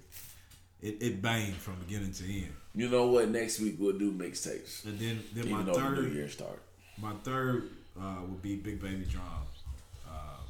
it, 0.82 1.04
it 1.04 1.22
banged 1.22 1.56
from 1.56 1.76
beginning 1.86 2.12
to 2.14 2.24
end. 2.26 2.54
You 2.74 2.90
know 2.90 3.08
what? 3.08 3.30
Next 3.30 3.60
week 3.60 3.76
we'll 3.80 3.98
do 3.98 4.12
mixtapes. 4.12 4.86
And 4.86 4.98
then 5.00 5.20
then 5.34 5.46
Even 5.46 5.58
my 5.58 5.64
the 5.64 5.72
new 5.72 5.78
third 5.96 6.14
year 6.14 6.30
start. 6.30 6.62
my 7.02 7.14
third 7.24 7.70
uh, 8.00 8.22
would 8.28 8.42
be 8.42 8.56
Big 8.56 8.82
Baby 8.82 9.06
Drums. 9.06 9.64
Um, 10.10 10.46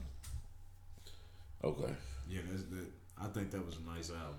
Okay. 1.64 1.94
yeah, 2.30 2.42
that's 2.50 2.64
that. 2.64 2.86
I 3.22 3.28
think 3.28 3.52
that 3.52 3.66
was 3.66 3.78
a 3.78 3.90
nice 3.90 4.10
album. 4.12 4.36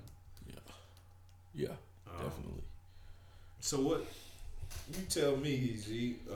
Yeah. 1.54 1.68
Um, 2.06 2.24
Definitely. 2.24 2.62
So 3.60 3.80
what? 3.80 4.06
You 4.92 5.04
tell 5.08 5.36
me, 5.36 5.76
Z. 5.76 6.16
Uh, 6.30 6.34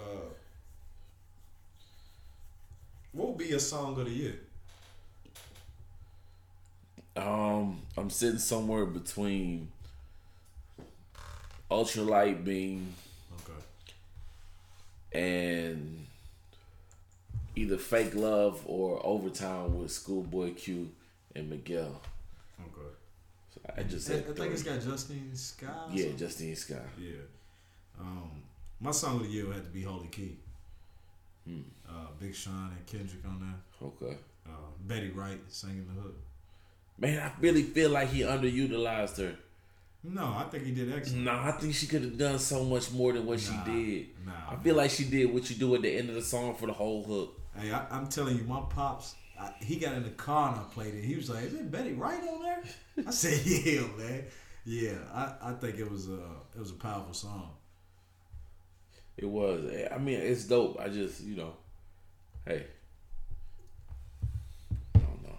what 3.12 3.28
would 3.28 3.39
be 3.39 3.47
your 3.47 3.59
song 3.59 3.99
of 3.99 4.07
the 4.07 4.11
year? 4.12 4.35
Um, 7.16 7.82
I'm 7.97 8.11
sitting 8.11 8.39
somewhere 8.39 8.87
between 8.87 9.68
Ultralight 11.70 12.45
Beam 12.45 12.93
Okay. 13.41 13.62
and 15.12 16.07
either 17.55 17.76
Fake 17.78 18.14
Love 18.14 18.62
or 18.66 19.05
Overtime 19.07 19.78
with 19.78 19.93
Schoolboy 19.93 20.55
Q 20.55 20.91
and 21.37 21.49
Miguel. 21.51 22.01
Okay. 22.61 22.89
So 23.55 23.61
I 23.76 23.82
just 23.85 24.11
I, 24.11 24.14
I 24.14 24.16
said 24.16 24.24
think 24.26 24.37
three. 24.37 24.49
it's 24.49 24.62
got 24.64 24.80
Justine 24.82 25.30
Scott. 25.35 25.89
yeah, 25.93 26.03
something? 26.03 26.18
Justine 26.18 26.57
Scott. 26.57 26.82
Yeah. 26.99 27.12
Um, 28.01 28.42
my 28.80 28.90
song 28.90 29.16
of 29.16 29.22
the 29.22 29.28
year 29.28 29.53
have 29.53 29.64
to 29.64 29.70
be 29.70 29.82
Holy 29.82 30.09
Key. 30.09 30.36
Hmm. 31.47 31.61
Uh, 31.88 32.07
Big 32.18 32.34
Sean 32.34 32.72
and 32.76 32.86
Kendrick 32.86 33.24
on 33.24 33.40
there. 33.40 33.88
Okay. 33.88 34.16
Uh, 34.47 34.51
Betty 34.86 35.11
Wright 35.11 35.40
singing 35.49 35.86
the 35.95 36.01
hook. 36.01 36.16
Man, 36.99 37.18
I 37.18 37.32
really 37.40 37.62
feel 37.62 37.90
like 37.90 38.09
he 38.09 38.20
underutilized 38.20 39.18
her. 39.18 39.36
No, 40.07 40.34
I 40.36 40.45
think 40.51 40.64
he 40.64 40.72
did 40.72 40.92
excellent. 40.92 41.24
No, 41.24 41.32
I 41.32 41.53
think 41.53 41.74
she 41.74 41.86
could 41.86 42.03
have 42.03 42.18
done 42.18 42.38
so 42.38 42.62
much 42.62 42.92
more 42.92 43.12
than 43.14 43.24
what 43.24 43.38
Nah, 43.38 43.64
she 43.64 43.70
did. 43.70 44.07
Nah, 44.26 44.32
I 44.51 44.57
feel 44.57 44.76
like 44.76 44.90
she 44.90 45.05
did 45.05 45.32
what 45.32 45.49
you 45.49 45.57
do 45.57 45.74
at 45.74 45.82
the 45.82 45.97
end 45.97 46.11
of 46.11 46.14
the 46.14 46.22
song 46.22 46.55
for 46.55 46.66
the 46.66 46.74
whole 46.74 47.03
hook. 47.03 47.40
Hey, 47.59 47.72
I, 47.72 47.86
I'm 47.90 48.09
telling 48.09 48.36
you, 48.36 48.45
my 48.45 48.61
pops, 48.68 49.14
I, 49.40 49.51
he 49.61 49.76
got 49.76 49.95
in 49.95 50.03
the 50.03 50.11
car 50.11 50.51
and 50.53 50.61
I 50.61 50.64
played 50.64 50.95
it. 50.95 51.03
He 51.05 51.16
was 51.16 51.30
like, 51.30 51.45
"Is 51.45 51.55
it 51.55 51.70
Betty 51.70 51.95
Wright 51.95 52.20
on 52.20 52.42
there?" 52.42 52.62
I 53.07 53.11
said, 53.11 53.40
"Yeah, 53.47 53.80
man. 53.97 54.24
Yeah." 54.66 54.99
I, 55.12 55.51
I 55.51 55.53
think 55.55 55.78
it 55.78 55.90
was 55.90 56.09
a 56.09 56.20
it 56.55 56.61
was 56.61 56.70
a 56.70 56.74
powerful 56.74 57.14
song. 57.14 57.51
It 59.16 59.26
was. 59.26 59.64
I 59.92 59.98
mean, 59.98 60.20
it's 60.20 60.44
dope. 60.44 60.78
I 60.80 60.88
just, 60.88 61.22
you 61.22 61.36
know, 61.36 61.54
hey, 62.46 62.66
I 64.94 64.98
don't 64.98 65.22
know. 65.22 65.38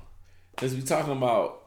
Since 0.60 0.74
we 0.74 0.82
talking 0.82 1.12
about 1.12 1.64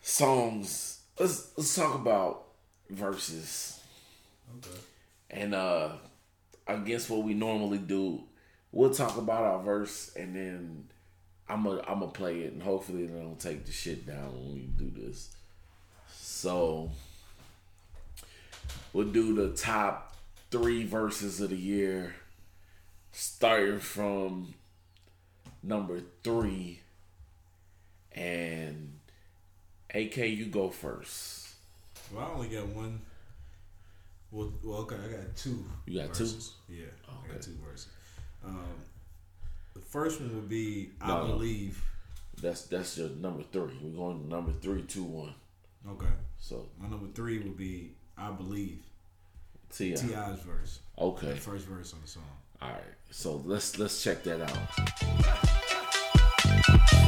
songs, 0.00 1.00
let's 1.18 1.52
let's 1.56 1.74
talk 1.74 1.94
about 1.94 2.44
verses. 2.90 3.80
Okay. 4.58 4.78
And 5.30 5.54
uh 5.54 5.90
against 6.66 7.10
what 7.10 7.22
we 7.22 7.34
normally 7.34 7.78
do, 7.78 8.22
we'll 8.72 8.94
talk 8.94 9.16
about 9.16 9.42
our 9.42 9.62
verse 9.62 10.14
and 10.16 10.36
then 10.36 10.88
I'm 11.48 11.64
gonna 11.64 11.82
I'm 11.86 12.00
gonna 12.00 12.12
play 12.12 12.40
it 12.42 12.52
and 12.52 12.62
hopefully 12.62 13.06
they 13.06 13.18
don't 13.18 13.40
take 13.40 13.64
the 13.66 13.72
shit 13.72 14.06
down 14.06 14.32
when 14.32 14.54
we 14.54 14.60
do 14.60 14.90
this. 14.94 15.34
So 16.12 16.90
we'll 18.92 19.08
do 19.08 19.34
the 19.34 19.56
top 19.56 20.07
three 20.50 20.84
verses 20.84 21.40
of 21.40 21.50
the 21.50 21.56
year, 21.56 22.14
starting 23.12 23.78
from 23.80 24.54
number 25.62 26.00
three. 26.22 26.80
And 28.12 28.98
AK, 29.94 30.16
you 30.16 30.46
go 30.46 30.70
first. 30.70 31.48
Well, 32.12 32.24
I 32.24 32.30
only 32.34 32.48
got 32.48 32.66
one. 32.68 33.00
Well, 34.30 34.52
well, 34.62 34.78
okay, 34.80 34.96
I 34.96 35.12
got 35.12 35.36
two. 35.36 35.64
You 35.86 36.00
got 36.02 36.14
two? 36.14 36.24
verses. 36.24 36.54
Yeah, 36.68 36.86
I 37.08 37.32
got 37.32 37.42
two 37.42 37.56
verses. 37.64 37.88
Um, 38.44 38.64
the 39.74 39.80
first 39.80 40.20
one 40.20 40.34
would 40.34 40.48
be 40.48 40.90
"I 41.00 41.08
No, 41.08 41.26
no. 41.26 41.32
Believe." 41.34 41.82
That's 42.40 42.62
that's 42.62 42.96
your 42.98 43.08
number 43.10 43.42
three. 43.52 43.76
We're 43.82 43.96
going 43.96 44.22
to 44.22 44.28
number 44.28 44.52
three, 44.60 44.82
two, 44.82 45.02
one. 45.04 45.34
Okay, 45.88 46.06
So 46.38 46.68
my 46.80 46.88
number 46.88 47.06
three 47.14 47.38
would 47.38 47.56
be 47.56 47.92
"I 48.16 48.30
Believe." 48.30 48.82
Ti. 49.74 49.94
T.I.'s 49.94 50.40
verse, 50.40 50.80
Okay. 50.98 51.28
the 51.30 51.36
first 51.36 51.66
verse 51.66 51.92
on 51.92 52.00
the 52.02 52.08
song. 52.08 52.22
All 52.60 52.68
right. 52.70 52.80
So 53.10 53.42
let's 53.44 53.78
let's 53.78 54.02
check 54.02 54.22
that 54.24 54.40
out. 54.40 54.58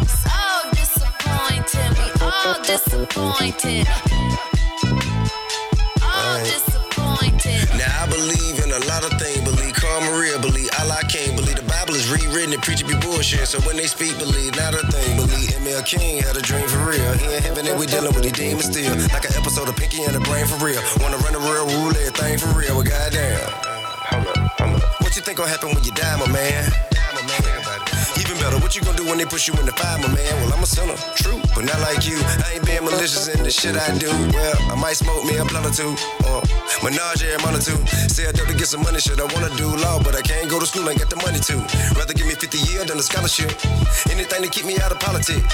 So 0.07 0.71
disappointed, 0.71 1.91
we 1.99 2.07
all 2.25 2.63
disappointed. 2.63 3.87
All 6.03 6.39
disappointed. 6.45 7.69
Now 7.79 8.03
I 8.03 8.07
believe 8.09 8.65
in 8.65 8.71
a 8.71 8.79
lot 8.87 9.05
of 9.05 9.13
things. 9.21 9.50
The 12.21 12.27
Bible 12.27 12.37
is 12.37 12.37
rewritten 12.37 12.55
and 12.55 12.63
preachers 12.63 12.89
be 12.89 12.99
bullshit. 13.01 13.49
So 13.49 13.61
when 13.61 13.77
they 13.77 13.87
speak, 13.87 14.19
believe 14.19 14.57
not 14.57 14.75
a 14.75 14.87
thing. 14.87 15.17
Believe 15.17 15.51
ML 15.61 15.85
King 15.87 16.23
had 16.23 16.37
a 16.37 16.43
dream 16.43 16.67
for 16.69 16.79
real. 16.79 17.13
He 17.15 17.37
in 17.37 17.43
heaven 17.43 17.67
and 17.67 17.79
we 17.79 17.87
dealing 17.87 18.15
with 18.15 18.25
the 18.25 18.31
demons 18.31 18.67
still. 18.67 18.97
Like 19.13 19.25
an 19.25 19.37
episode 19.37 19.69
of 19.69 19.77
Pinky 19.77 20.03
and 20.05 20.15
the 20.15 20.21
Brain 20.21 20.47
for 20.47 20.65
real. 20.65 20.81
Wanna 21.01 21.17
run 21.19 21.33
the 21.33 21.41
real 21.41 21.67
rule, 21.67 21.91
everything 21.91 22.39
for 22.39 22.59
real. 22.59 22.75
Well, 22.75 22.85
goddamn. 22.85 23.51
Hold 24.11 24.27
up, 24.27 24.61
hold 24.61 24.83
up. 24.83 25.01
What 25.01 25.17
you 25.17 25.23
think 25.23 25.39
gonna 25.39 25.51
happen 25.51 25.75
when 25.75 25.85
you 25.85 25.93
die, 25.93 26.17
my 26.19 26.31
man? 26.31 26.71
Die, 26.71 26.71
my 26.71 26.79
man. 26.79 26.90
Better, 28.41 28.59
what 28.59 28.75
you 28.75 28.81
gonna 28.81 28.97
do 28.97 29.05
when 29.05 29.19
they 29.19 29.27
push 29.29 29.47
you 29.47 29.55
in 29.61 29.67
the 29.67 29.73
fire, 29.73 29.99
my 30.01 30.09
man? 30.09 30.33
Well, 30.41 30.55
I'm 30.57 30.63
a 30.63 30.67
sinner, 30.67 30.97
true, 31.15 31.39
but 31.55 31.65
not 31.69 31.79
like 31.81 32.09
you. 32.09 32.17
I 32.17 32.57
ain't 32.57 32.65
being 32.65 32.83
malicious 32.83 33.29
in 33.29 33.45
the 33.45 33.51
shit 33.51 33.77
I 33.77 33.93
do. 33.99 34.09
Well, 34.09 34.57
I 34.73 34.75
might 34.81 34.97
smoke 34.97 35.25
me 35.29 35.37
a 35.37 35.45
blunt 35.45 35.69
or 35.69 35.75
two, 35.77 35.93
or 36.25 36.41
menage 36.81 37.21
a 37.21 37.37
month 37.45 37.61
or 37.61 37.65
two. 37.69 37.79
Say 38.09 38.27
I 38.29 38.33
to 38.33 38.55
get 38.57 38.67
some 38.67 38.83
money, 38.83 38.99
shit. 38.99 39.21
I 39.21 39.29
wanna 39.37 39.53
do 39.61 39.69
law, 39.77 40.03
but 40.03 40.17
I 40.17 40.23
can't 40.23 40.49
go 40.49 40.59
to 40.59 40.67
school 40.67 40.89
and 40.89 40.99
get 40.99 41.11
the 41.11 41.21
money 41.21 41.39
too. 41.39 41.61
Rather 42.01 42.15
give 42.15 42.27
me 42.27 42.35
50 42.35 42.57
years 42.73 42.87
than 42.89 42.99
a 42.99 43.03
scholarship. 43.03 43.53
Anything 44.09 44.43
to 44.43 44.49
keep 44.49 44.65
me 44.65 44.81
out 44.81 44.91
of 44.91 44.99
politics. 45.01 45.45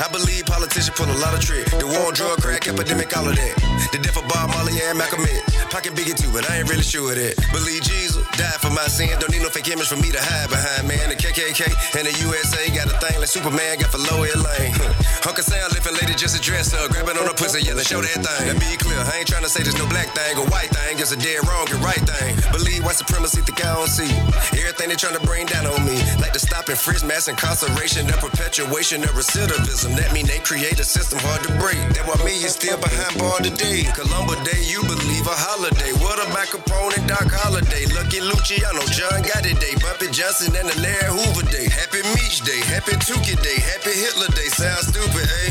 I 0.00 0.08
believe 0.08 0.46
politicians 0.46 0.96
pull 0.96 1.08
a 1.08 1.18
lot 1.20 1.32
of 1.32 1.40
trick. 1.40 1.68
The 1.76 1.86
war 1.86 2.08
on 2.08 2.14
drug, 2.14 2.40
crack, 2.40 2.68
epidemic, 2.68 3.16
all 3.16 3.28
of 3.28 3.36
that. 3.36 3.54
The 3.92 3.98
death 3.98 4.16
of 4.16 4.24
Bob 4.28 4.48
Marley 4.56 4.80
and 4.80 4.96
Malcolm 4.96 5.20
X. 5.20 5.44
Pocket 5.68 5.92
biggie 5.92 6.16
too, 6.16 6.32
but 6.32 6.48
I 6.48 6.60
ain't 6.60 6.68
really 6.68 6.82
sure 6.82 7.12
of 7.12 7.16
that. 7.20 7.36
Believe 7.52 7.84
Jesus 7.84 8.24
died 8.40 8.60
for 8.64 8.72
my 8.72 8.88
sins. 8.88 9.12
Don't 9.20 9.30
need 9.30 9.42
no 9.42 9.52
fake 9.52 9.68
image 9.68 9.88
for 9.88 10.00
me 10.00 10.08
to 10.08 10.20
hide 10.20 10.48
behind, 10.48 10.88
man. 10.88 11.12
The 11.12 11.16
KKK 11.20 11.68
and 12.00 12.08
the 12.08 12.09
USA 12.18 12.66
got 12.74 12.88
a 12.88 12.96
thing 12.98 13.18
like 13.20 13.28
Superman 13.28 13.78
got 13.78 13.90
for 13.90 13.98
Lois 13.98 14.32
Lane. 14.38 14.72
Uncle 15.28 15.44
Sam 15.44 15.68
lifting 15.74 15.96
lady 16.00 16.14
just 16.14 16.38
a 16.38 16.40
dress 16.40 16.72
up, 16.72 16.90
grabbing 16.90 17.18
on 17.18 17.26
her 17.26 17.36
pussy, 17.36 17.60
yelling, 17.66 17.84
show 17.84 18.00
that 18.00 18.20
thing. 18.22 18.44
Now 18.46 18.56
be 18.56 18.78
clear, 18.78 18.96
I 18.96 19.20
ain't 19.20 19.28
trying 19.28 19.42
to 19.44 19.50
say 19.50 19.66
there's 19.66 19.76
no 19.76 19.84
black 19.90 20.14
thing 20.14 20.38
or 20.38 20.46
white 20.48 20.70
thing. 20.70 20.96
It's 21.02 21.12
a 21.12 21.18
dead 21.18 21.42
wrong 21.44 21.66
and 21.68 21.82
right 21.82 22.00
thing. 22.00 22.38
Believe 22.54 22.86
white 22.86 22.96
supremacy, 22.96 23.42
think 23.42 23.58
I 23.60 23.74
don't 23.74 23.90
see. 23.90 24.08
Everything 24.54 24.88
they 24.88 24.96
trying 24.96 25.18
to 25.18 25.24
bring 25.26 25.50
down 25.50 25.66
on 25.66 25.82
me. 25.84 25.98
Like 26.22 26.32
the 26.32 26.40
stop 26.40 26.70
and 26.70 26.78
freeze 26.78 27.02
mass 27.02 27.26
incarceration, 27.26 28.06
the 28.06 28.14
perpetuation 28.22 29.02
of 29.02 29.12
recidivism. 29.18 29.98
That 29.98 30.14
mean 30.14 30.30
they 30.30 30.38
create 30.40 30.78
a 30.78 30.86
system 30.86 31.18
hard 31.26 31.42
to 31.42 31.50
break. 31.58 31.80
That 31.98 32.06
why 32.06 32.16
me 32.22 32.38
is 32.38 32.54
still 32.54 32.78
behind 32.78 33.18
bar 33.18 33.42
today. 33.42 33.90
Columbus 33.98 34.40
Day, 34.46 34.62
you 34.62 34.80
believe 34.86 35.26
a 35.26 35.34
holiday. 35.34 35.92
What 35.98 36.22
about 36.22 36.48
Capone 36.54 36.96
and 36.96 37.06
Doc 37.10 37.26
Holliday? 37.28 37.90
Lucky 37.92 38.22
Luciano, 38.22 38.80
John 38.94 39.26
got 39.26 39.40
Gotti 39.40 39.56
Day, 39.56 39.74
Johnson 40.20 40.52
and 40.54 40.68
the 40.68 40.78
Larry 40.84 41.08
Hoover 41.16 41.48
Day. 41.48 41.64
Happy 41.64 42.04
Meech 42.12 42.44
Day, 42.44 42.60
Happy 42.68 42.92
Tookie 43.08 43.40
Day, 43.40 43.56
Happy 43.56 43.88
Hitler 43.88 44.28
Day. 44.36 44.52
Sounds 44.52 44.92
stupid, 44.92 45.24
eh? 45.24 45.48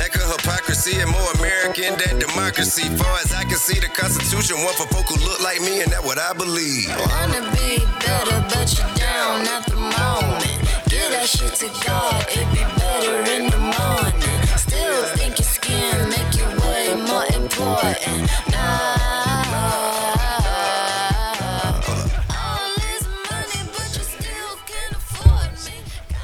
Heck 0.00 0.16
of 0.16 0.24
hypocrisy 0.32 0.96
and 1.04 1.10
more 1.12 1.32
American 1.36 2.00
than 2.00 2.24
democracy. 2.24 2.88
Far 2.96 3.12
as 3.20 3.34
I 3.34 3.44
can 3.44 3.60
see, 3.60 3.78
the 3.78 3.92
Constitution 3.92 4.56
one 4.64 4.72
for 4.72 4.88
folk 4.88 5.04
who 5.12 5.20
look 5.20 5.44
like 5.44 5.60
me, 5.60 5.82
and 5.82 5.92
that's 5.92 6.00
what 6.02 6.16
I 6.16 6.32
believe. 6.32 6.88
Wanna 6.96 7.44
be 7.60 7.84
better, 8.00 8.40
but 8.48 8.64
you're 8.72 8.88
down 8.96 9.44
at 9.52 9.68
the 9.68 9.76
moment. 9.76 10.64
Give 10.88 11.12
that 11.12 11.28
shit 11.28 11.52
to 11.60 11.68
God, 11.84 12.24
it 12.32 12.48
be 12.56 12.64
better 12.80 13.20
in 13.36 13.52
the 13.52 13.60
morning. 13.60 14.40
Still 14.56 15.04
think 15.20 15.36
your 15.36 15.44
skin 15.44 15.92
make 16.08 16.32
you 16.40 16.48
way 16.64 16.96
more 17.04 17.28
important. 17.36 18.32
Nah. 18.48 19.35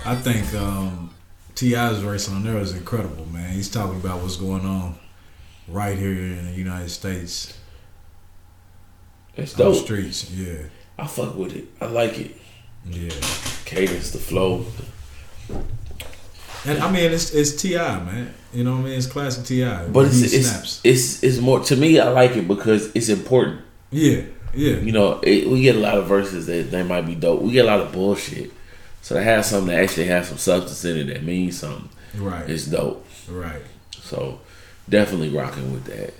I 0.04 0.14
think 0.16 0.52
um, 0.54 1.10
T.I.'s 1.54 1.98
verse 1.98 2.28
on 2.28 2.42
there 2.44 2.58
is 2.58 2.74
incredible, 2.74 3.26
man. 3.26 3.52
He's 3.52 3.70
talking 3.70 3.96
about 4.00 4.20
what's 4.20 4.36
going 4.36 4.64
on 4.66 4.96
right 5.68 5.96
here 5.96 6.10
in 6.10 6.46
the 6.46 6.52
United 6.52 6.90
States 6.90 7.56
It's 9.36 9.58
on 9.58 9.66
the 9.66 9.72
dope. 9.72 9.84
streets. 9.84 10.30
Yeah, 10.30 10.58
I 10.98 11.06
fuck 11.06 11.36
with 11.36 11.54
it. 11.54 11.66
I 11.80 11.86
like 11.86 12.18
it. 12.18 12.36
yeah. 12.86 13.10
Cadence, 13.64 14.10
the 14.10 14.18
flow. 14.18 14.66
And 16.64 16.78
I 16.82 16.90
mean, 16.90 17.10
it's 17.12 17.32
it's 17.34 17.60
T.I., 17.60 18.00
man. 18.04 18.34
You 18.52 18.64
know 18.64 18.72
what 18.72 18.80
I 18.80 18.84
mean? 18.84 18.92
It's 18.94 19.06
classic 19.06 19.44
Ti. 19.46 19.64
But 19.92 20.06
it's, 20.06 20.20
it's 20.32 20.80
it's 20.84 21.22
it's 21.22 21.38
more 21.38 21.60
to 21.60 21.76
me. 21.76 21.98
I 21.98 22.08
like 22.10 22.32
it 22.36 22.46
because 22.46 22.90
it's 22.94 23.08
important. 23.08 23.62
Yeah, 23.90 24.22
yeah, 24.54 24.76
You 24.76 24.92
know, 24.92 25.20
it, 25.22 25.48
we 25.48 25.60
get 25.62 25.76
a 25.76 25.78
lot 25.80 25.98
of 25.98 26.06
verses 26.06 26.46
that 26.46 26.70
they 26.70 26.82
might 26.82 27.02
be 27.02 27.14
dope. 27.14 27.42
We 27.42 27.52
get 27.52 27.64
a 27.64 27.68
lot 27.68 27.80
of 27.80 27.92
bullshit, 27.92 28.50
So 29.02 29.16
to 29.16 29.22
have 29.22 29.44
something 29.44 29.74
that 29.74 29.82
actually 29.82 30.06
has 30.06 30.28
some 30.28 30.38
substance 30.38 30.84
in 30.84 30.96
it 30.96 31.12
that 31.12 31.22
means 31.24 31.58
something 31.58 31.88
Right. 32.14 32.48
It's 32.48 32.66
dope. 32.66 33.06
right. 33.28 33.62
So 33.92 34.40
definitely 34.88 35.30
rocking 35.30 35.72
with 35.72 35.84
that. 35.84 36.12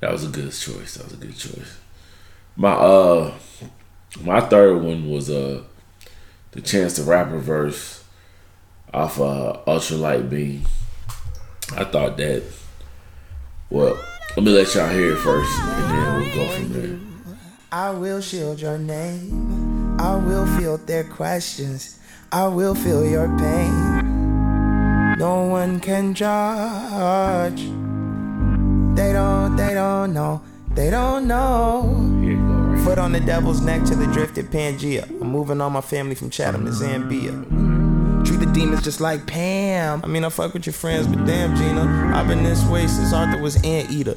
That 0.00 0.12
was 0.12 0.24
a 0.24 0.28
good 0.28 0.52
choice. 0.52 0.94
That 0.94 1.04
was 1.04 1.14
a 1.14 1.16
good 1.16 1.36
choice. 1.36 1.78
My 2.56 2.72
uh 2.72 3.34
my 4.20 4.40
third 4.40 4.82
one 4.82 5.10
was 5.10 5.28
uh 5.30 5.62
the 6.52 6.60
Chance 6.60 6.96
the 6.96 7.04
Rapper 7.04 7.38
verse 7.38 8.04
off 8.92 9.18
uh 9.20 9.58
Ultralight 9.66 10.28
Beam. 10.30 10.64
I 11.76 11.84
thought 11.84 12.16
that 12.18 12.42
well, 13.70 13.98
let 14.36 14.44
me 14.44 14.52
let 14.52 14.74
y'all 14.74 14.88
hear 14.88 15.12
it 15.14 15.18
first 15.18 15.50
and 15.60 15.90
then 15.90 16.20
we'll 16.20 16.34
go 16.34 16.48
from 16.52 16.72
there. 16.72 16.98
I 17.72 17.90
will 17.90 18.20
shield 18.20 18.60
your 18.60 18.76
name. 18.78 19.81
I 19.98 20.16
will 20.16 20.46
field 20.58 20.86
their 20.86 21.04
questions. 21.04 21.98
I 22.30 22.48
will 22.48 22.74
feel 22.74 23.04
your 23.04 23.28
pain. 23.38 25.16
No 25.18 25.44
one 25.44 25.80
can 25.80 26.14
judge. 26.14 27.60
They 28.96 29.12
don't, 29.12 29.56
they 29.56 29.74
don't 29.74 30.12
know. 30.12 30.42
They 30.74 30.90
don't 30.90 31.28
know. 31.28 32.20
Here 32.22 32.32
it 32.32 32.36
go 32.36 32.52
right 32.52 32.84
Foot 32.84 32.98
on 32.98 33.12
the 33.12 33.20
devil's 33.20 33.60
neck 33.60 33.84
to 33.84 33.94
the 33.94 34.06
drifted 34.06 34.50
Pangea. 34.50 35.08
I'm 35.20 35.28
moving 35.30 35.60
all 35.60 35.70
my 35.70 35.82
family 35.82 36.14
from 36.14 36.30
Chatham 36.30 36.64
to 36.64 36.70
Zambia. 36.70 37.30
Mm-hmm. 37.30 38.22
Treat 38.24 38.40
the 38.40 38.46
demons 38.46 38.82
just 38.82 39.00
like 39.00 39.26
Pam. 39.26 40.00
I 40.02 40.06
mean, 40.06 40.24
I 40.24 40.28
fuck 40.28 40.54
with 40.54 40.64
your 40.64 40.72
friends, 40.72 41.06
but 41.06 41.26
damn, 41.26 41.54
Gina. 41.56 42.12
I've 42.14 42.28
been 42.28 42.42
this 42.42 42.64
way 42.68 42.86
since 42.86 43.12
Arthur 43.12 43.40
was 43.42 43.56
Anteater. 43.64 44.16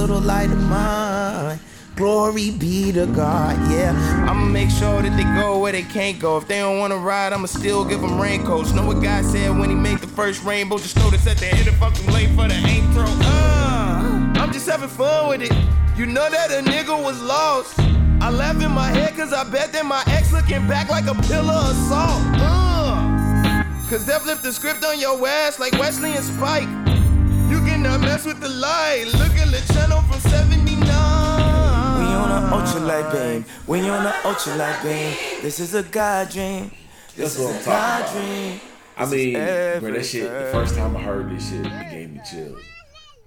little 0.00 0.20
light 0.20 0.50
of 0.50 0.58
mine. 0.62 1.60
Glory 1.94 2.52
be 2.52 2.90
to 2.92 3.04
God, 3.04 3.54
yeah. 3.70 3.92
I'ma 4.26 4.46
make 4.46 4.70
sure 4.70 5.02
that 5.02 5.14
they 5.14 5.24
go 5.38 5.58
where 5.58 5.72
they 5.72 5.82
can't 5.82 6.18
go. 6.18 6.38
If 6.38 6.48
they 6.48 6.58
don't 6.60 6.78
wanna 6.78 6.96
ride, 6.96 7.34
I'ma 7.34 7.44
still 7.46 7.84
give 7.84 8.00
them 8.00 8.18
raincoats. 8.18 8.72
Know 8.72 8.86
what 8.86 9.02
God 9.02 9.26
said 9.26 9.50
when 9.58 9.68
he 9.68 9.76
made 9.76 9.98
the 9.98 10.06
first 10.06 10.42
rainbow? 10.42 10.78
Just 10.78 10.96
notice 10.96 11.26
at 11.26 11.36
the 11.36 11.52
end 11.54 11.68
of 11.68 11.74
fucking 11.76 12.10
late 12.14 12.30
for 12.30 12.48
the 12.48 12.54
aim 12.54 12.90
throw. 12.92 13.04
Uh, 13.04 14.32
I'm 14.36 14.50
just 14.52 14.66
having 14.66 14.88
fun 14.88 15.28
with 15.28 15.42
it. 15.42 15.52
You 15.98 16.06
know 16.06 16.30
that 16.30 16.50
a 16.50 16.62
nigga 16.62 16.96
was 17.02 17.20
lost. 17.20 17.78
I 18.22 18.30
laugh 18.30 18.62
in 18.62 18.70
my 18.70 18.88
head 18.88 19.14
cause 19.14 19.34
I 19.34 19.44
bet 19.44 19.74
that 19.74 19.84
my 19.84 20.02
ex 20.06 20.32
looking 20.32 20.66
back 20.66 20.88
like 20.88 21.06
a 21.08 21.14
pillar 21.28 21.52
of 21.52 21.76
salt. 21.90 22.22
Uh, 22.40 23.64
cause 23.90 24.06
they 24.06 24.18
flipped 24.20 24.44
the 24.44 24.52
script 24.52 24.82
on 24.82 24.98
your 24.98 25.28
ass 25.28 25.58
like 25.58 25.72
Wesley 25.74 26.12
and 26.16 26.24
Spike. 26.24 26.68
You 28.00 28.06
cannot 28.06 28.12
mess 28.16 28.26
with 28.26 28.40
the 28.40 28.48
light. 28.48 29.04
Look 29.12 29.36
at 29.36 29.50
the 29.50 29.72
channel 29.74 30.00
from 30.02 30.20
79. 30.20 30.80
We 30.80 32.06
on 32.06 32.30
a 32.30 32.56
ultralight 32.56 33.12
beam. 33.12 33.44
We 33.66 33.80
on 33.88 34.06
a 34.06 34.10
ultralight 34.22 34.82
beam. 34.82 35.42
This 35.42 35.60
is 35.60 35.74
a 35.74 35.82
God 35.82 36.30
dream. 36.30 36.70
This 37.14 37.36
That's 37.36 37.38
what 37.38 37.50
is 37.56 37.56
I'm 37.56 37.62
a 37.62 37.64
God 37.66 38.00
about. 38.00 38.12
dream. 38.12 38.60
I 38.96 39.06
mean, 39.06 39.32
bro, 39.80 39.92
that 39.92 40.04
shit. 40.06 40.22
The 40.30 40.48
first 40.52 40.74
time 40.76 40.96
I 40.96 41.02
heard 41.02 41.30
this 41.30 41.50
shit, 41.50 41.66
it 41.66 41.90
gave 41.90 42.10
me 42.12 42.20
chills. 42.30 42.62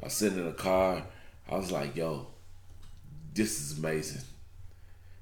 I 0.02 0.06
was 0.06 0.14
sitting 0.14 0.40
in 0.40 0.46
the 0.46 0.52
car. 0.54 1.04
I 1.50 1.56
was 1.56 1.72
like, 1.72 1.96
"Yo, 1.96 2.28
this 3.34 3.60
is 3.62 3.78
amazing. 3.78 4.22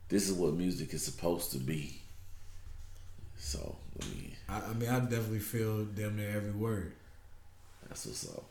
This 0.09 0.29
is 0.29 0.33
what 0.33 0.53
music 0.53 0.93
is 0.93 1.03
supposed 1.03 1.51
to 1.53 1.57
be." 1.57 2.01
So, 3.37 3.75
I 4.01 4.05
mean, 4.05 4.31
I, 4.49 4.61
I 4.61 4.73
mean, 4.73 4.89
I 4.89 4.99
definitely 4.99 5.39
feel 5.39 5.83
damn 5.85 6.15
near 6.15 6.29
every 6.35 6.51
word. 6.51 6.93
that's 7.87 8.05
what's 8.05 8.27
up. 8.29 8.43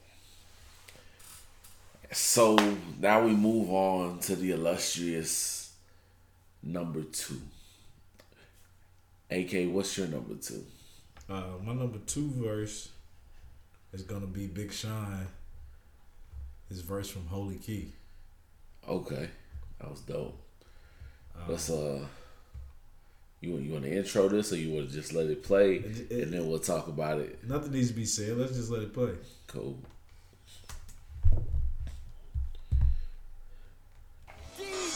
So 2.13 2.57
now 2.99 3.25
we 3.25 3.33
move 3.33 3.71
on 3.71 4.19
to 4.21 4.35
the 4.37 4.51
illustrious 4.53 5.73
number 6.63 7.03
two. 7.03 7.41
AK, 9.31 9.73
what's 9.73 9.97
your 9.97 10.09
number 10.09 10.35
two? 10.35 10.65
Uh, 11.29 11.45
my 11.65 11.73
number 11.73 11.99
two 12.07 12.29
verse 12.35 12.89
is 13.93 14.03
gonna 14.03 14.27
be 14.27 14.47
Big 14.49 14.73
Sean. 14.73 15.27
His 16.69 16.81
verse 16.81 17.09
from 17.09 17.27
Holy 17.27 17.57
Key. 17.57 17.93
Okay, 18.89 19.29
that 19.81 19.91
was 19.91 20.01
dope. 20.01 20.37
Let's 21.49 21.71
uh, 21.71 22.05
you 23.41 23.53
want 23.53 23.63
you 23.65 23.73
want 23.73 23.85
to 23.85 23.97
intro 23.97 24.29
this 24.29 24.53
or 24.53 24.57
you 24.57 24.75
want 24.75 24.89
to 24.89 24.95
just 24.95 25.13
let 25.15 25.27
it 25.27 25.43
play 25.45 25.77
It- 25.77 26.11
it- 26.11 26.23
and 26.25 26.33
then 26.33 26.49
we'll 26.49 26.59
talk 26.59 26.89
about 26.89 27.21
it. 27.21 27.43
Nothing 27.49 27.73
needs 27.73 27.89
to 27.89 27.95
be 27.95 28.05
said. 28.05 28.37
Let's 28.37 28.57
just 28.57 28.71
let 28.71 28.83
it 28.83 28.93
play. 28.93 29.13
Cool. 29.47 29.79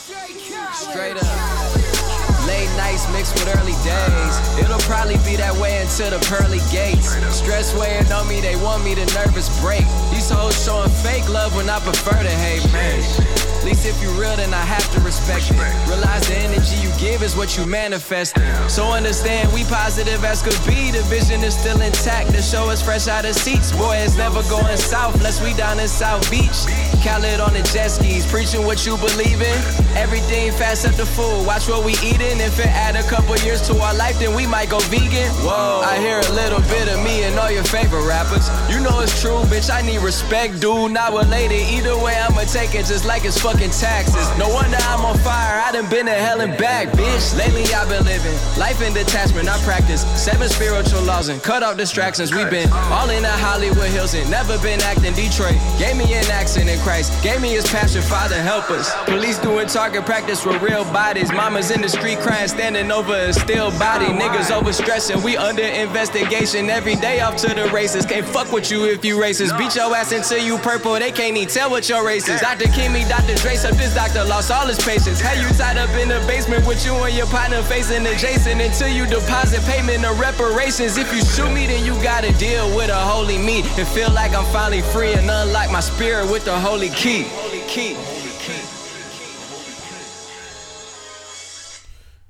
Straight 0.04 1.16
up. 1.16 2.46
Late 2.46 2.68
nights 2.76 3.10
mixed 3.10 3.32
with 3.32 3.48
early 3.56 3.72
days. 3.82 4.58
It'll 4.58 4.78
probably 4.80 5.16
be 5.24 5.34
that 5.36 5.56
way 5.56 5.80
until 5.80 6.10
the 6.10 6.18
pearly 6.26 6.60
gates. 6.70 7.08
Stress 7.34 7.74
weighing 7.74 8.12
on 8.12 8.28
me, 8.28 8.42
they 8.42 8.56
want 8.56 8.84
me 8.84 8.94
to 8.94 9.06
nervous 9.14 9.48
break. 9.62 9.86
These 10.10 10.28
hoes 10.28 10.62
showing 10.62 10.90
fake 10.90 11.26
love 11.30 11.56
when 11.56 11.70
I 11.70 11.80
prefer 11.80 12.22
to 12.22 12.28
hate, 12.28 12.70
man. 12.70 13.53
At 13.64 13.70
least 13.70 13.86
if 13.86 14.02
you 14.02 14.10
real, 14.20 14.36
then 14.36 14.52
I 14.52 14.60
have 14.60 14.84
to 14.92 15.00
respect 15.00 15.48
it. 15.48 15.56
Realize 15.88 16.28
the 16.28 16.36
energy 16.36 16.76
you 16.84 16.92
give 17.00 17.22
is 17.22 17.34
what 17.34 17.56
you 17.56 17.64
manifest. 17.64 18.36
So 18.68 18.92
understand 18.92 19.50
we 19.54 19.64
positive 19.64 20.22
as 20.22 20.42
could 20.42 20.60
be. 20.68 20.90
The 20.90 21.00
vision 21.08 21.42
is 21.42 21.56
still 21.56 21.80
intact. 21.80 22.28
The 22.32 22.42
show 22.42 22.68
is 22.68 22.82
fresh 22.82 23.08
out 23.08 23.24
of 23.24 23.34
seats. 23.34 23.72
Boy, 23.72 23.96
it's 24.04 24.18
never 24.18 24.42
going 24.52 24.76
south 24.76 25.14
unless 25.14 25.40
we 25.42 25.54
down 25.54 25.80
in 25.80 25.88
South 25.88 26.30
Beach. 26.30 26.68
Khaled 27.00 27.40
on 27.40 27.54
the 27.54 27.62
jet 27.72 27.88
skis, 27.88 28.26
preaching 28.26 28.66
what 28.66 28.84
you 28.84 28.98
believe 28.98 29.40
in. 29.40 29.58
Everything 29.96 30.52
fast 30.52 30.84
up 30.84 30.94
the 30.96 31.06
food. 31.06 31.46
Watch 31.46 31.66
what 31.66 31.86
we 31.86 31.92
eating. 32.04 32.44
If 32.44 32.60
it 32.60 32.68
add 32.68 32.96
a 32.96 33.02
couple 33.08 33.34
years 33.48 33.62
to 33.68 33.80
our 33.80 33.94
life, 33.94 34.18
then 34.18 34.36
we 34.36 34.46
might 34.46 34.68
go 34.68 34.78
vegan. 34.92 35.32
Whoa, 35.40 35.80
I 35.80 35.96
hear 36.04 36.20
a 36.20 36.32
little 36.36 36.60
bit 36.68 36.92
of 36.92 37.02
me 37.02 37.24
and 37.24 37.38
all 37.38 37.50
your 37.50 37.64
favorite 37.64 38.04
rappers. 38.04 38.44
You 38.68 38.84
know 38.84 39.00
it's 39.00 39.16
true, 39.22 39.40
bitch. 39.48 39.72
I 39.72 39.80
need 39.80 40.00
respect, 40.00 40.60
dude. 40.60 40.92
Not 40.92 41.14
related. 41.14 41.64
Either 41.72 41.96
way, 41.96 42.14
I'ma 42.16 42.44
take 42.44 42.74
it 42.74 42.84
just 42.84 43.06
like 43.06 43.24
it's 43.24 43.40
fucking 43.40 43.53
taxes. 43.58 44.26
No 44.38 44.48
wonder 44.48 44.76
I'm 44.80 45.04
on 45.04 45.18
fire. 45.18 45.62
I 45.64 45.72
done 45.72 45.88
been 45.88 46.06
to 46.06 46.12
hell 46.12 46.40
and 46.40 46.56
back, 46.58 46.88
bitch. 46.88 47.36
Lately 47.38 47.62
I've 47.74 47.88
been 47.88 48.04
living 48.04 48.34
life 48.58 48.82
in 48.82 48.92
detachment. 48.92 49.48
I 49.48 49.58
practice 49.62 50.02
seven 50.20 50.48
spiritual 50.48 51.02
laws 51.02 51.28
and 51.28 51.42
cut 51.42 51.62
off 51.62 51.76
distractions. 51.76 52.34
We've 52.34 52.50
been 52.50 52.70
all 52.72 53.08
in 53.10 53.22
the 53.22 53.28
Hollywood 53.28 53.88
Hills 53.88 54.14
and 54.14 54.28
never 54.30 54.58
been 54.58 54.80
acting 54.82 55.14
Detroit. 55.14 55.56
Gave 55.78 55.96
me 55.96 56.12
an 56.14 56.24
accent 56.30 56.68
in 56.68 56.78
Christ. 56.80 57.12
Gave 57.22 57.40
me 57.40 57.50
his 57.50 57.66
passion. 57.66 58.02
Father, 58.02 58.40
help 58.40 58.70
us. 58.70 58.92
Police 59.04 59.38
doing 59.38 59.66
target 59.68 60.04
practice 60.04 60.44
with 60.44 60.60
real 60.62 60.84
bodies. 60.84 61.32
Mamas 61.32 61.70
in 61.70 61.80
the 61.80 61.88
street 61.88 62.18
crying, 62.18 62.48
standing 62.48 62.90
over 62.90 63.14
a 63.14 63.32
still 63.32 63.70
body. 63.78 64.06
Niggas 64.06 64.50
overstressing. 64.50 65.22
We 65.24 65.36
under 65.36 65.62
investigation 65.62 66.70
every 66.70 66.96
day 66.96 67.20
off 67.20 67.36
to 67.38 67.54
the 67.54 67.68
races. 67.70 68.06
Can't 68.06 68.26
fuck 68.26 68.52
with 68.52 68.70
you 68.70 68.84
if 68.86 69.04
you 69.04 69.16
racist. 69.18 69.56
Beat 69.58 69.74
your 69.76 69.94
ass 69.94 70.12
until 70.12 70.38
you 70.38 70.58
purple. 70.58 70.94
They 70.94 71.12
can't 71.12 71.36
even 71.36 71.48
tell 71.48 71.70
what 71.70 71.88
your 71.88 72.06
race 72.06 72.28
is. 72.28 72.40
Dr. 72.40 72.66
Kimmy, 72.66 73.08
Dr. 73.08 73.36
Dre, 73.44 73.56
so 73.56 73.70
this 73.72 73.94
doctor 73.94 74.24
lost 74.24 74.50
all 74.50 74.66
his 74.66 74.78
patience. 74.78 75.20
Had 75.20 75.36
you 75.36 75.46
tied 75.58 75.76
up 75.76 75.90
in 76.00 76.08
the 76.08 76.18
basement 76.26 76.66
with 76.66 76.82
you 76.82 76.94
and 76.94 77.14
your 77.14 77.26
partner 77.26 77.60
facing 77.64 78.06
adjacent 78.06 78.58
until 78.58 78.88
you 78.88 79.04
deposit 79.04 79.60
payment 79.70 80.02
of 80.02 80.18
reparations. 80.18 80.96
If 80.96 81.12
you 81.12 81.20
shoot 81.20 81.52
me, 81.52 81.66
then 81.66 81.84
you 81.84 81.92
gotta 82.02 82.32
deal 82.38 82.74
with 82.74 82.88
a 82.88 82.94
holy 82.94 83.36
me. 83.36 83.60
And 83.76 83.86
feel 83.88 84.10
like 84.12 84.32
I'm 84.32 84.46
finally 84.46 84.80
free 84.80 85.12
and 85.12 85.28
unlock 85.30 85.70
my 85.70 85.80
spirit 85.80 86.30
with 86.32 86.46
the 86.46 86.58
holy 86.58 86.88
key. 86.88 87.24
Holy 87.24 87.60
key. 87.68 87.94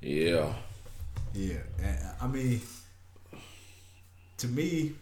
Yeah. 0.01 0.53
Yeah, 1.33 1.63
and, 1.81 1.97
uh, 1.97 2.25
I 2.25 2.27
mean, 2.27 2.61
to 4.39 4.47
me, 4.49 4.95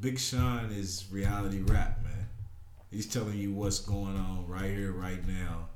Big 0.00 0.18
Sean 0.18 0.72
is 0.72 1.06
reality 1.12 1.60
rap, 1.60 2.02
man. 2.02 2.21
He's 2.92 3.06
telling 3.06 3.38
you 3.38 3.52
what's 3.52 3.78
going 3.78 4.16
on 4.16 4.44
right 4.46 4.70
here, 4.70 4.92
right 4.92 5.26
now, 5.26 5.68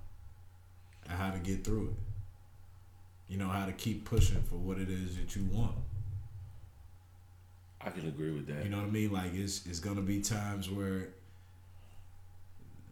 and 1.08 1.18
how 1.18 1.30
to 1.30 1.38
get 1.38 1.64
through 1.64 1.86
it. 1.86 3.32
You 3.32 3.38
know 3.38 3.48
how 3.48 3.64
to 3.64 3.72
keep 3.72 4.04
pushing 4.04 4.42
for 4.42 4.56
what 4.56 4.78
it 4.78 4.90
is 4.90 5.16
that 5.16 5.34
you 5.34 5.46
want. 5.50 5.74
I 7.80 7.88
can 7.88 8.06
agree 8.06 8.32
with 8.32 8.46
that. 8.48 8.64
You 8.64 8.70
know 8.70 8.78
what 8.78 8.86
I 8.86 8.90
mean? 8.90 9.12
Like 9.12 9.34
it's 9.34 9.64
it's 9.66 9.80
gonna 9.80 10.02
be 10.02 10.20
times 10.20 10.70
where 10.70 11.08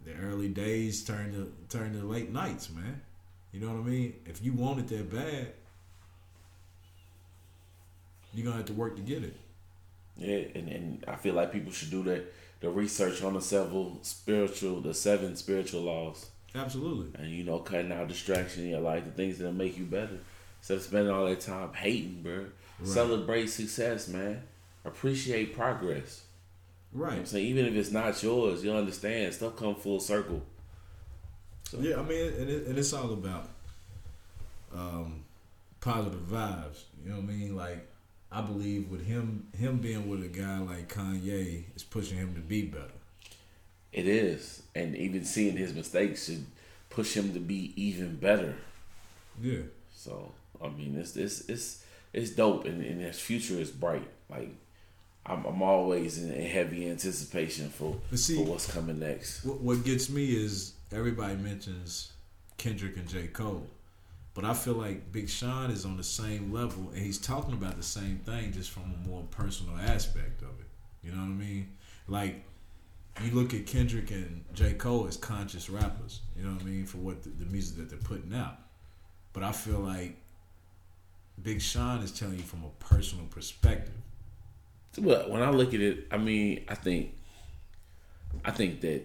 the 0.06 0.14
early 0.14 0.48
days 0.48 1.04
turn 1.04 1.32
to 1.32 1.76
turn 1.76 1.92
to 1.92 2.06
late 2.06 2.32
nights, 2.32 2.70
man. 2.70 3.02
You 3.52 3.60
know 3.60 3.74
what 3.74 3.80
I 3.80 3.82
mean? 3.82 4.14
If 4.24 4.42
you 4.42 4.54
want 4.54 4.80
it 4.80 4.88
that 4.88 5.14
bad, 5.14 5.48
you're 8.32 8.44
gonna 8.44 8.56
have 8.56 8.66
to 8.66 8.72
work 8.72 8.96
to 8.96 9.02
get 9.02 9.22
it. 9.22 9.36
Yeah, 10.16 10.44
and, 10.54 10.68
and 10.68 11.04
I 11.06 11.16
feel 11.16 11.34
like 11.34 11.52
people 11.52 11.72
should 11.72 11.90
do 11.90 12.02
the 12.02 12.24
the 12.64 12.70
research 12.70 13.22
on 13.22 13.34
the 13.34 13.42
several 13.42 13.98
spiritual, 14.00 14.80
the 14.80 14.94
seven 14.94 15.36
spiritual 15.36 15.82
laws, 15.82 16.30
Absolutely. 16.54 17.10
and 17.20 17.30
you 17.30 17.44
know, 17.44 17.58
cutting 17.58 17.92
out 17.92 18.08
distraction 18.08 18.64
in 18.64 18.70
your 18.70 18.80
life, 18.80 19.04
the 19.04 19.10
things 19.10 19.38
that 19.38 19.52
make 19.52 19.76
you 19.76 19.84
better, 19.84 20.18
instead 20.60 20.78
of 20.78 20.82
spending 20.82 21.12
all 21.12 21.26
that 21.26 21.40
time 21.40 21.74
hating, 21.74 22.22
bro. 22.22 22.46
Celebrate 22.82 23.48
success, 23.48 24.08
man. 24.08 24.42
Appreciate 24.84 25.54
progress. 25.54 26.22
You 26.94 27.00
know 27.00 27.06
I'm 27.06 27.26
saying 27.26 27.46
even 27.46 27.66
if 27.66 27.74
it's 27.74 27.90
not 27.90 28.20
yours, 28.22 28.64
you'll 28.64 28.76
understand 28.76 29.34
stuff 29.34 29.56
come 29.56 29.74
full 29.74 30.00
circle. 30.00 30.42
So. 31.68 31.78
Yeah, 31.80 31.98
I 31.98 32.02
mean, 32.02 32.32
and, 32.32 32.50
it, 32.50 32.66
and 32.66 32.78
it's 32.78 32.92
all 32.92 33.12
about 33.12 33.48
um, 34.74 35.24
positive 35.80 36.20
vibes. 36.20 36.84
You 37.02 37.10
know 37.10 37.16
what 37.16 37.24
I 37.24 37.26
mean? 37.26 37.56
Like, 37.56 37.86
I 38.34 38.40
believe 38.40 38.90
with 38.90 39.06
him, 39.06 39.46
him 39.56 39.78
being 39.78 40.08
with 40.08 40.24
a 40.24 40.28
guy 40.28 40.58
like 40.58 40.92
Kanye 40.92 41.64
is 41.76 41.84
pushing 41.84 42.18
him 42.18 42.34
to 42.34 42.40
be 42.40 42.62
better. 42.62 42.90
It 43.92 44.08
is, 44.08 44.62
and 44.74 44.96
even 44.96 45.24
seeing 45.24 45.56
his 45.56 45.72
mistakes 45.72 46.26
should 46.26 46.44
push 46.90 47.16
him 47.16 47.32
to 47.32 47.38
be 47.38 47.72
even 47.76 48.16
better. 48.16 48.56
Yeah. 49.40 49.60
So 49.94 50.32
I 50.60 50.68
mean, 50.68 50.96
it's 50.98 51.14
it's 51.16 51.48
it's 51.48 51.84
it's 52.12 52.30
dope, 52.30 52.64
and, 52.64 52.84
and 52.84 53.00
his 53.00 53.20
future 53.20 53.54
is 53.54 53.70
bright. 53.70 54.08
Like 54.28 54.50
I'm, 55.24 55.44
I'm 55.44 55.62
always 55.62 56.20
in 56.20 56.32
heavy 56.32 56.90
anticipation 56.90 57.68
for 57.68 57.94
see- 58.14 58.36
for 58.36 58.50
what's 58.50 58.70
coming 58.70 58.98
next. 58.98 59.44
What, 59.44 59.60
what 59.60 59.84
gets 59.84 60.10
me 60.10 60.24
is 60.34 60.72
everybody 60.92 61.36
mentions 61.36 62.10
Kendrick 62.58 62.96
and 62.96 63.08
J. 63.08 63.28
Cole. 63.28 63.68
But 64.34 64.44
I 64.44 64.52
feel 64.52 64.74
like 64.74 65.12
Big 65.12 65.28
Sean 65.28 65.70
is 65.70 65.84
on 65.84 65.96
the 65.96 66.04
same 66.04 66.52
level 66.52 66.90
and 66.92 66.98
he's 66.98 67.18
talking 67.18 67.54
about 67.54 67.76
the 67.76 67.84
same 67.84 68.18
thing 68.18 68.52
just 68.52 68.70
from 68.70 68.82
a 68.82 69.08
more 69.08 69.22
personal 69.30 69.76
aspect 69.78 70.42
of 70.42 70.48
it. 70.60 70.66
You 71.02 71.12
know 71.12 71.18
what 71.18 71.24
I 71.24 71.28
mean? 71.28 71.72
Like, 72.08 72.44
you 73.22 73.30
look 73.30 73.54
at 73.54 73.66
Kendrick 73.66 74.10
and 74.10 74.44
J. 74.52 74.74
Cole 74.74 75.06
as 75.06 75.16
conscious 75.16 75.70
rappers, 75.70 76.20
you 76.36 76.42
know 76.42 76.52
what 76.52 76.62
I 76.62 76.64
mean, 76.64 76.84
for 76.84 76.98
what 76.98 77.22
the, 77.22 77.28
the 77.28 77.44
music 77.46 77.76
that 77.76 77.90
they're 77.90 77.98
putting 77.98 78.34
out. 78.34 78.58
But 79.32 79.44
I 79.44 79.52
feel 79.52 79.78
like 79.78 80.16
Big 81.40 81.60
Sean 81.60 82.02
is 82.02 82.10
telling 82.10 82.36
you 82.36 82.42
from 82.42 82.64
a 82.64 82.84
personal 82.84 83.26
perspective. 83.26 83.94
Well, 84.98 85.30
when 85.30 85.42
I 85.42 85.50
look 85.50 85.74
at 85.74 85.80
it, 85.80 86.06
I 86.10 86.18
mean, 86.18 86.64
I 86.68 86.74
think 86.74 87.14
I 88.44 88.50
think 88.50 88.80
that 88.82 89.02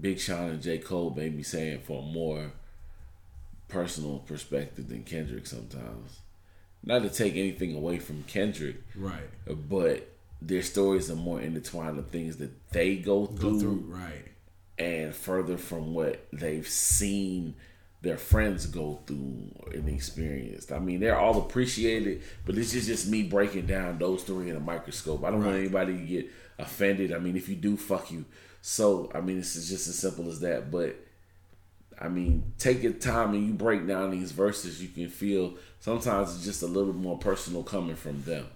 Big 0.00 0.18
Sean 0.18 0.50
and 0.50 0.62
J 0.62 0.78
Cole 0.78 1.12
may 1.16 1.28
be 1.28 1.42
saying 1.42 1.80
for 1.80 2.02
a 2.02 2.06
more 2.06 2.52
personal 3.70 4.18
perspective 4.20 4.88
than 4.88 5.04
Kendrick 5.04 5.46
sometimes. 5.46 6.18
Not 6.82 7.02
to 7.02 7.10
take 7.10 7.34
anything 7.36 7.74
away 7.74 7.98
from 7.98 8.22
Kendrick, 8.24 8.76
Right. 8.96 9.28
but 9.68 10.08
their 10.42 10.62
stories 10.62 11.10
are 11.10 11.16
more 11.16 11.40
intertwined 11.40 11.98
of 11.98 12.08
things 12.08 12.38
that 12.38 12.50
they 12.70 12.96
go 12.96 13.26
through, 13.26 13.52
Go 13.52 13.60
through, 13.60 13.84
right. 13.88 14.24
and 14.78 15.14
further 15.14 15.58
from 15.58 15.92
what 15.94 16.26
they've 16.32 16.66
seen 16.68 17.54
their 18.02 18.16
friends 18.16 18.64
go 18.64 18.98
through 19.06 19.52
and 19.74 19.86
experienced. 19.90 20.72
I 20.72 20.78
mean, 20.78 21.00
they're 21.00 21.18
all 21.18 21.38
appreciated, 21.38 22.22
but 22.46 22.54
this 22.54 22.72
is 22.72 22.86
just 22.86 23.06
me 23.08 23.24
breaking 23.24 23.66
down 23.66 23.98
those 23.98 24.22
three 24.22 24.48
in 24.48 24.56
a 24.56 24.60
microscope. 24.60 25.22
I 25.22 25.30
don't 25.30 25.44
want 25.44 25.58
anybody 25.58 25.98
to 25.98 26.04
get 26.06 26.30
offended. 26.58 27.12
I 27.12 27.18
mean, 27.18 27.36
if 27.36 27.46
you 27.50 27.56
do, 27.56 27.76
fuck 27.76 28.10
you. 28.10 28.24
So, 28.62 29.10
I 29.14 29.20
mean, 29.20 29.36
this 29.36 29.54
is 29.54 29.68
just 29.68 29.86
as 29.86 29.98
simple 29.98 30.30
as 30.30 30.40
that. 30.40 30.70
But, 30.70 30.96
I 32.00 32.08
mean, 32.08 32.52
take 32.58 32.82
your 32.82 32.94
time 32.94 33.34
and 33.34 33.46
you 33.46 33.52
break 33.52 33.86
down 33.86 34.10
these 34.10 34.32
verses, 34.32 34.82
you 34.82 34.88
can 34.88 35.08
feel 35.08 35.54
sometimes 35.80 36.34
it's 36.34 36.44
just 36.44 36.62
a 36.62 36.66
little 36.66 36.94
more 36.94 37.18
personal 37.18 37.62
coming 37.62 37.96
from 37.96 38.22
them. 38.22 38.46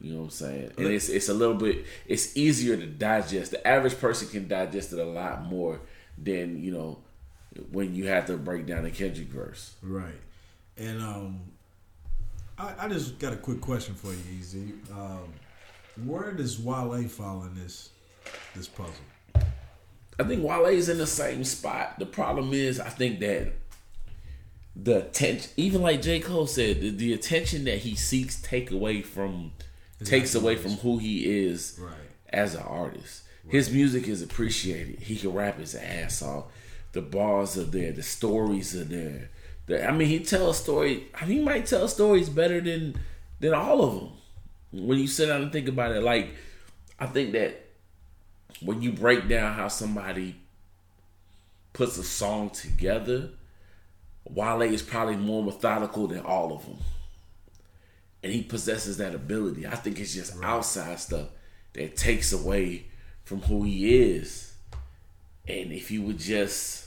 You 0.00 0.12
know 0.12 0.18
what 0.20 0.24
I'm 0.24 0.30
saying? 0.30 0.72
And 0.78 0.86
it's 0.86 1.08
it's 1.08 1.28
a 1.28 1.34
little 1.34 1.56
bit 1.56 1.84
it's 2.06 2.36
easier 2.36 2.76
to 2.76 2.86
digest. 2.86 3.50
The 3.50 3.66
average 3.66 3.98
person 3.98 4.28
can 4.28 4.48
digest 4.48 4.92
it 4.92 4.98
a 4.98 5.04
lot 5.04 5.44
more 5.44 5.80
than, 6.16 6.62
you 6.62 6.72
know, 6.72 6.98
when 7.70 7.94
you 7.94 8.06
have 8.06 8.26
to 8.26 8.36
break 8.36 8.66
down 8.66 8.86
a 8.86 8.90
Kendrick 8.90 9.28
verse. 9.28 9.74
Right. 9.82 10.20
And 10.78 11.02
um, 11.02 11.40
I, 12.58 12.74
I 12.78 12.88
just 12.88 13.18
got 13.18 13.32
a 13.32 13.36
quick 13.36 13.60
question 13.60 13.94
for 13.94 14.12
you, 14.12 14.22
Easy. 14.38 14.72
Um, 14.92 15.32
where 16.06 16.32
does 16.32 16.58
Wale 16.58 17.08
fall 17.08 17.42
in 17.42 17.54
this 17.54 17.90
this 18.54 18.68
puzzle? 18.68 18.94
I 20.18 20.24
think 20.24 20.42
Wale's 20.44 20.88
in 20.88 20.98
the 20.98 21.06
same 21.06 21.44
spot. 21.44 21.98
The 21.98 22.06
problem 22.06 22.52
is, 22.52 22.78
I 22.78 22.88
think 22.90 23.20
that 23.20 23.52
the 24.76 24.98
attention, 25.06 25.50
even 25.56 25.82
like 25.82 26.02
J 26.02 26.20
Cole 26.20 26.46
said, 26.46 26.80
the, 26.80 26.90
the 26.90 27.12
attention 27.12 27.64
that 27.64 27.78
he 27.78 27.94
seeks 27.96 28.40
take 28.40 28.70
away 28.70 29.02
from, 29.02 29.52
takes 30.04 30.34
away 30.34 30.56
from 30.56 30.72
who 30.72 30.98
he 30.98 31.44
is 31.46 31.78
Right. 31.80 31.92
as 32.30 32.54
an 32.54 32.62
artist. 32.62 33.22
His 33.48 33.70
music 33.70 34.06
is 34.06 34.22
appreciated. 34.22 35.00
He 35.00 35.16
can 35.16 35.32
rap 35.32 35.58
his 35.58 35.74
ass 35.74 36.22
off. 36.22 36.44
The 36.92 37.00
bars 37.02 37.56
are 37.58 37.64
there. 37.64 37.90
The 37.92 38.02
stories 38.02 38.76
are 38.76 38.84
there. 38.84 39.30
The, 39.66 39.86
I 39.88 39.90
mean, 39.92 40.08
he 40.08 40.20
tells 40.20 40.58
story. 40.58 41.08
I 41.20 41.24
mean, 41.26 41.38
he 41.38 41.44
might 41.44 41.66
tell 41.66 41.88
stories 41.88 42.28
better 42.28 42.60
than 42.60 42.96
than 43.40 43.54
all 43.54 43.82
of 43.82 43.94
them. 43.94 44.10
When 44.86 44.98
you 44.98 45.06
sit 45.08 45.26
down 45.26 45.42
and 45.42 45.52
think 45.52 45.68
about 45.68 45.92
it, 45.92 46.02
like 46.02 46.30
I 46.98 47.06
think 47.06 47.32
that 47.32 47.69
when 48.62 48.82
you 48.82 48.92
break 48.92 49.28
down 49.28 49.54
how 49.54 49.68
somebody 49.68 50.36
puts 51.72 51.96
a 51.98 52.02
song 52.04 52.50
together, 52.50 53.30
Wale 54.28 54.62
is 54.62 54.82
probably 54.82 55.16
more 55.16 55.42
methodical 55.42 56.06
than 56.06 56.20
all 56.20 56.52
of 56.52 56.64
them. 56.66 56.78
And 58.22 58.32
he 58.32 58.42
possesses 58.42 58.98
that 58.98 59.14
ability. 59.14 59.66
I 59.66 59.76
think 59.76 59.98
it's 59.98 60.12
just 60.14 60.34
outside 60.42 60.98
stuff 61.00 61.28
that 61.72 61.96
takes 61.96 62.32
away 62.32 62.86
from 63.24 63.40
who 63.42 63.62
he 63.62 64.02
is. 64.02 64.52
And 65.48 65.72
if 65.72 65.90
you 65.90 66.02
would 66.02 66.18
just 66.18 66.86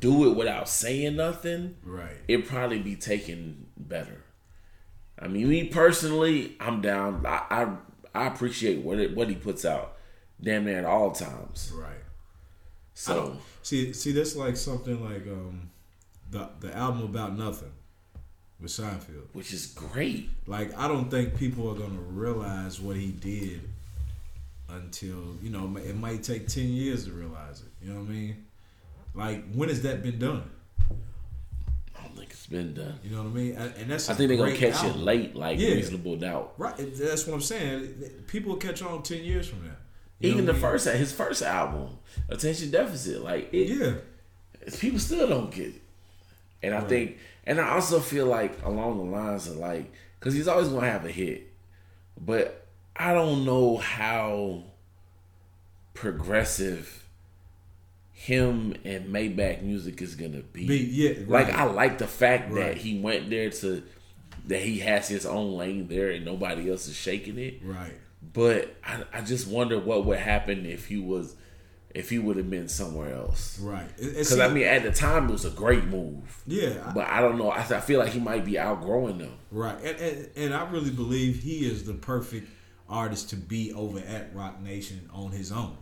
do 0.00 0.28
it 0.30 0.34
without 0.36 0.68
saying 0.68 1.16
nothing, 1.16 1.76
Right. 1.84 2.16
it'd 2.26 2.46
probably 2.48 2.80
be 2.80 2.96
taken 2.96 3.66
better. 3.76 4.22
I 5.18 5.28
mean, 5.28 5.48
me 5.48 5.68
personally, 5.68 6.56
I'm 6.58 6.80
down. 6.80 7.24
I 7.24 7.42
I, 7.50 7.68
I 8.22 8.26
appreciate 8.26 8.82
what 8.82 8.98
it, 8.98 9.14
what 9.14 9.28
he 9.28 9.36
puts 9.36 9.64
out, 9.64 9.93
damn 10.42 10.64
near 10.64 10.78
at 10.78 10.84
all 10.84 11.12
times. 11.12 11.72
Right. 11.74 11.90
So 12.94 13.36
See, 13.62 13.92
see, 13.92 14.12
that's 14.12 14.36
like 14.36 14.56
something 14.56 15.02
like 15.02 15.26
um, 15.26 15.70
the 16.30 16.48
the 16.60 16.76
album 16.76 17.02
about 17.02 17.36
nothing 17.36 17.72
with 18.60 18.70
Seinfeld. 18.70 19.26
which 19.32 19.52
is 19.52 19.66
great. 19.66 20.28
Like, 20.46 20.76
I 20.78 20.86
don't 20.86 21.10
think 21.10 21.36
people 21.36 21.68
are 21.70 21.74
gonna 21.74 21.98
realize 22.00 22.80
what 22.80 22.96
he 22.96 23.10
did 23.10 23.62
until 24.68 25.36
you 25.42 25.50
know 25.50 25.76
it 25.78 25.96
might 25.96 26.22
take 26.22 26.46
ten 26.48 26.68
years 26.68 27.06
to 27.06 27.12
realize 27.12 27.60
it. 27.62 27.68
You 27.86 27.92
know 27.92 28.00
what 28.00 28.08
I 28.08 28.12
mean? 28.12 28.46
Like, 29.14 29.44
when 29.52 29.68
has 29.68 29.82
that 29.82 30.02
been 30.02 30.18
done? 30.18 30.42
I 31.96 32.02
don't 32.02 32.16
think 32.16 32.30
it's 32.30 32.46
been 32.46 32.74
done. 32.74 32.98
You 33.02 33.10
know 33.16 33.22
what 33.22 33.30
I 33.30 33.32
mean? 33.34 33.54
And 33.54 33.90
that's 33.90 34.08
I 34.10 34.14
think 34.14 34.28
they're 34.28 34.36
gonna 34.36 34.56
catch 34.56 34.84
it 34.84 34.96
late, 34.96 35.34
like 35.34 35.58
Yeah. 35.58 35.70
reasonable 35.70 36.16
doubt. 36.16 36.54
Right, 36.58 36.74
that's 36.76 37.26
what 37.26 37.34
I'm 37.34 37.40
saying. 37.40 37.94
People 38.26 38.52
will 38.52 38.58
catch 38.58 38.82
on 38.82 39.02
ten 39.02 39.24
years 39.24 39.48
from 39.48 39.64
now. 39.66 39.72
You 40.20 40.30
Even 40.30 40.46
the 40.46 40.52
mean? 40.52 40.62
first 40.62 40.86
his 40.88 41.12
first 41.12 41.42
album, 41.42 41.98
Attention 42.28 42.70
Deficit, 42.70 43.22
like 43.22 43.52
it, 43.52 43.68
yeah, 43.68 43.94
people 44.78 44.98
still 44.98 45.28
don't 45.28 45.50
get 45.50 45.68
it. 45.68 45.82
And 46.62 46.74
I 46.74 46.80
think, 46.80 47.18
and 47.46 47.60
I 47.60 47.70
also 47.70 48.00
feel 48.00 48.26
like 48.26 48.64
along 48.64 48.96
the 48.98 49.04
lines 49.04 49.46
of 49.48 49.56
like, 49.56 49.92
because 50.18 50.32
he's 50.34 50.48
always 50.48 50.68
gonna 50.68 50.88
have 50.90 51.04
a 51.04 51.10
hit, 51.10 51.52
but 52.18 52.64
I 52.96 53.12
don't 53.12 53.44
know 53.44 53.76
how 53.76 54.62
progressive 55.94 57.04
him 58.12 58.74
and 58.84 59.06
Maybach 59.12 59.62
music 59.62 60.00
is 60.00 60.14
gonna 60.14 60.40
be. 60.40 60.66
Be- 60.66 60.78
yeah, 60.78 61.12
like. 61.26 61.48
I 61.52 61.64
like 61.64 61.98
the 61.98 62.06
fact 62.06 62.50
Right. 62.52 62.68
that 62.68 62.76
he 62.78 62.98
went 63.00 63.28
there 63.30 63.50
to 63.50 63.82
that 64.46 64.60
he 64.60 64.78
has 64.80 65.08
his 65.08 65.24
own 65.26 65.56
lane 65.56 65.88
there 65.88 66.10
and 66.10 66.24
nobody 66.24 66.70
else 66.70 66.86
is 66.86 66.94
shaking 66.96 67.38
it. 67.38 67.60
right. 67.62 67.94
But 68.32 68.74
I, 68.84 69.02
I 69.12 69.20
just 69.20 69.46
wonder 69.46 69.78
what 69.78 70.04
would 70.06 70.18
happen 70.18 70.66
if 70.66 70.86
he 70.86 70.98
was 70.98 71.36
if 71.94 72.10
he 72.10 72.18
would 72.18 72.36
have 72.36 72.50
been 72.50 72.68
somewhere 72.68 73.14
else. 73.14 73.58
Right. 73.60 73.88
Because 73.96 74.38
I 74.40 74.48
mean, 74.48 74.64
at 74.64 74.82
the 74.82 74.90
time, 74.90 75.28
it 75.28 75.32
was 75.32 75.44
a 75.44 75.50
great 75.50 75.84
move. 75.84 76.42
yeah, 76.44 76.90
But 76.92 77.06
I 77.06 77.20
don't 77.20 77.38
know. 77.38 77.50
I, 77.50 77.58
I 77.60 77.80
feel 77.80 78.00
like 78.00 78.10
he 78.12 78.18
might 78.18 78.44
be 78.44 78.58
outgrowing 78.58 79.18
them. 79.18 79.32
right. 79.52 79.76
And, 79.84 80.00
and 80.00 80.28
and 80.36 80.54
I 80.54 80.68
really 80.70 80.90
believe 80.90 81.42
he 81.42 81.66
is 81.70 81.84
the 81.84 81.94
perfect 81.94 82.48
artist 82.88 83.30
to 83.30 83.36
be 83.36 83.72
over 83.72 83.98
at 84.00 84.34
Roc 84.34 84.60
Nation 84.60 85.08
on 85.12 85.30
his 85.30 85.52
own. 85.52 85.76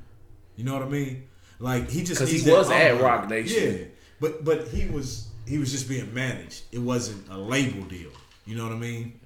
You 0.57 0.65
know 0.65 0.75
what 0.75 0.83
I 0.83 0.89
mean? 0.89 1.29
Like 1.59 1.89
he 1.91 2.03
just 2.05 2.21
'Cause 2.21 2.31
he 2.31 2.51
was 2.51 2.71
at. 2.71 3.01
Roc 3.01 3.29
Nation. 3.31 3.79
Yeah, 3.79 3.85
but 4.21 4.45
but 4.45 4.69
he 4.69 4.89
was 4.89 5.29
he 5.47 5.59
was 5.59 5.73
just 5.73 5.89
being 5.89 6.13
managed. 6.13 6.63
It 6.73 6.79
wasn't 6.81 7.29
a 7.31 7.39
label 7.39 7.83
deal. 7.85 8.11
You 8.45 8.57
know 8.57 8.65
what 8.65 8.73
I 8.73 8.77
mean? 8.79 9.19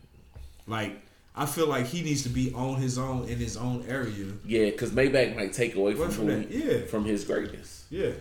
Like 0.68 1.02
I 1.38 1.44
feel 1.44 1.66
like 1.68 1.86
he 1.86 2.00
needs 2.02 2.22
to 2.22 2.30
be 2.30 2.52
on 2.54 2.76
his 2.80 2.96
own 2.96 3.28
in 3.28 3.36
his 3.38 3.56
own 3.58 3.84
area. 3.88 4.26
Yeah, 4.44 4.66
because 4.70 4.90
Maybach 4.90 5.36
might 5.36 5.52
take 5.52 5.74
away 5.74 5.94
from, 5.94 6.10
from 6.10 6.26
that, 6.28 6.50
yeah. 6.50 6.86
from 6.86 7.04
his 7.04 7.24
greatness. 7.24 7.84
Yeah, 7.90 8.12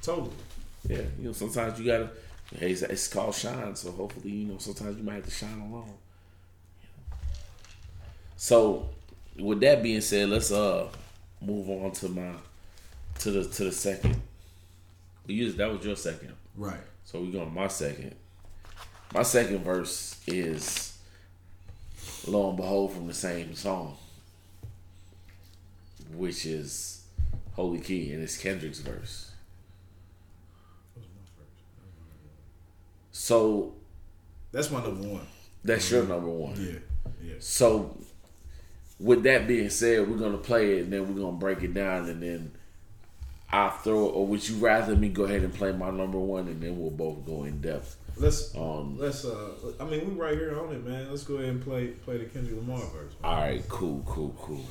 totally. 0.00 0.30
Yeah, 0.88 1.02
you 1.18 1.26
know, 1.26 1.32
sometimes 1.32 1.78
you 1.78 1.84
gotta. 1.86 2.10
Hey, 2.56 2.70
it's, 2.72 2.82
it's 2.82 3.08
called 3.08 3.34
shine, 3.34 3.74
so 3.74 3.90
hopefully, 3.90 4.30
you 4.30 4.46
know, 4.46 4.58
sometimes 4.58 4.96
you 4.96 5.02
might 5.02 5.14
have 5.14 5.24
to 5.24 5.30
shine 5.30 5.60
alone. 5.60 5.92
So, 8.36 8.90
with 9.38 9.60
that 9.60 9.82
being 9.82 10.00
said, 10.00 10.28
let's 10.28 10.50
uh 10.52 10.88
move 11.40 11.68
on 11.68 11.92
to 11.92 12.08
my 12.08 12.32
to 13.20 13.30
the 13.30 13.44
to 13.44 13.64
the 13.64 13.72
second. 13.72 14.20
We 15.26 15.34
used 15.34 15.56
that 15.58 15.70
was 15.70 15.84
your 15.84 15.96
second, 15.96 16.34
Right. 16.56 16.80
so 17.04 17.20
we're 17.20 17.32
going 17.32 17.52
my 17.52 17.68
second. 17.68 18.14
My 19.12 19.22
second 19.22 19.64
verse 19.64 20.20
is 20.26 20.93
lo 22.26 22.48
and 22.48 22.56
behold 22.56 22.92
from 22.92 23.06
the 23.06 23.14
same 23.14 23.54
song, 23.54 23.96
which 26.14 26.46
is 26.46 27.04
Holy 27.54 27.80
Key, 27.80 28.12
and 28.12 28.22
it's 28.22 28.36
Kendrick's 28.36 28.80
verse. 28.80 29.30
So 33.12 33.74
That's 34.52 34.70
my 34.70 34.82
number 34.82 35.08
one. 35.08 35.26
that's 35.62 35.90
your 35.90 36.02
mm-hmm. 36.02 36.10
number 36.12 36.28
one. 36.28 36.56
Yeah. 36.58 36.78
Yeah. 37.22 37.34
So, 37.38 37.96
with 39.00 39.22
that 39.22 39.46
being 39.46 39.70
said, 39.70 40.08
we're 40.08 40.16
gonna 40.18 40.36
play 40.38 40.78
it 40.78 40.84
and 40.84 40.92
then 40.92 41.08
we're 41.08 41.20
gonna 41.22 41.36
break 41.36 41.62
it 41.62 41.72
down 41.74 42.08
and 42.08 42.22
then 42.22 42.52
I'll 43.50 43.70
throw. 43.70 44.06
Or 44.06 44.26
would 44.26 44.46
you 44.48 44.56
rather 44.56 44.94
me 44.94 45.08
go 45.08 45.24
ahead 45.24 45.42
and 45.42 45.54
play 45.54 45.72
my 45.72 45.90
number 45.90 46.18
one 46.18 46.48
and 46.48 46.60
then 46.60 46.78
we'll 46.78 46.90
both 46.90 47.24
go 47.24 47.44
in 47.44 47.60
depth? 47.60 47.96
Let's 48.16 48.54
Um, 48.54 48.96
let's 48.98 49.24
uh 49.24 49.50
I 49.80 49.84
mean 49.84 50.14
we 50.14 50.20
right 50.20 50.34
here 50.36 50.58
on 50.58 50.72
it, 50.72 50.84
man. 50.86 51.10
Let's 51.10 51.24
go 51.24 51.34
ahead 51.36 51.48
and 51.48 51.62
play 51.62 51.88
play 51.88 52.18
the 52.18 52.24
Kendrick 52.26 52.56
Lamar 52.56 52.78
verse. 52.78 53.12
man. 53.20 53.24
All 53.24 53.40
right, 53.40 53.68
cool, 53.68 54.02
cool, 54.06 54.34
cool. 54.38 54.64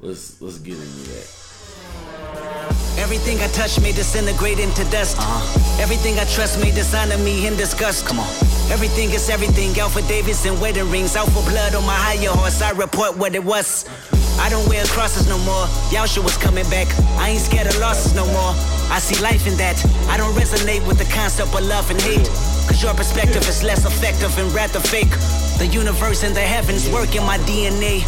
Let's 0.00 0.40
let's 0.40 0.58
get 0.58 0.74
into 0.74 1.10
that. 1.10 1.26
Everything 2.98 3.38
I 3.40 3.46
touch 3.48 3.80
may 3.80 3.92
disintegrate 3.92 4.58
into 4.58 4.84
dust. 4.90 5.16
Everything 5.80 6.18
I 6.18 6.24
trust 6.24 6.60
may 6.60 6.70
dishonor 6.72 7.16
me 7.18 7.46
in 7.46 7.56
disgust. 7.56 8.06
Come 8.06 8.18
on. 8.18 8.28
Everything 8.70 9.10
is 9.10 9.30
everything. 9.30 9.78
Alpha 9.78 10.02
Davis 10.02 10.44
and 10.46 10.60
wedding 10.60 10.90
rings. 10.90 11.14
Alpha 11.16 11.40
blood 11.50 11.74
on 11.74 11.86
my 11.86 11.94
higher 11.94 12.30
horse. 12.30 12.60
I 12.60 12.70
report 12.72 13.16
what 13.16 13.34
it 13.34 13.44
was. 13.44 13.84
I 14.40 14.48
don't 14.50 14.68
wear 14.68 14.84
crosses 14.86 15.28
no 15.28 15.38
more. 15.38 15.66
Yeshua 15.90 16.22
was 16.22 16.36
coming 16.36 16.68
back. 16.70 16.86
I 17.18 17.30
ain't 17.30 17.40
scared 17.40 17.66
of 17.66 17.76
losses 17.78 18.14
no 18.14 18.24
more. 18.26 18.54
I 18.90 18.98
see 19.00 19.20
life 19.22 19.46
in 19.46 19.56
that. 19.58 19.76
I 20.08 20.16
don't 20.16 20.34
resonate 20.34 20.86
with 20.86 20.98
the 20.98 21.10
concept 21.12 21.54
of 21.54 21.62
love 21.64 21.90
and 21.90 22.00
hate. 22.00 22.28
Cause 22.78 22.84
your 22.84 22.94
perspective 22.94 23.42
is 23.48 23.64
less 23.64 23.84
effective 23.84 24.38
and 24.38 24.54
rather 24.54 24.78
fake. 24.78 25.10
The 25.58 25.66
universe 25.66 26.22
and 26.22 26.32
the 26.32 26.46
heavens 26.46 26.88
work 26.90 27.16
in 27.16 27.24
my 27.26 27.36
DNA. 27.38 28.06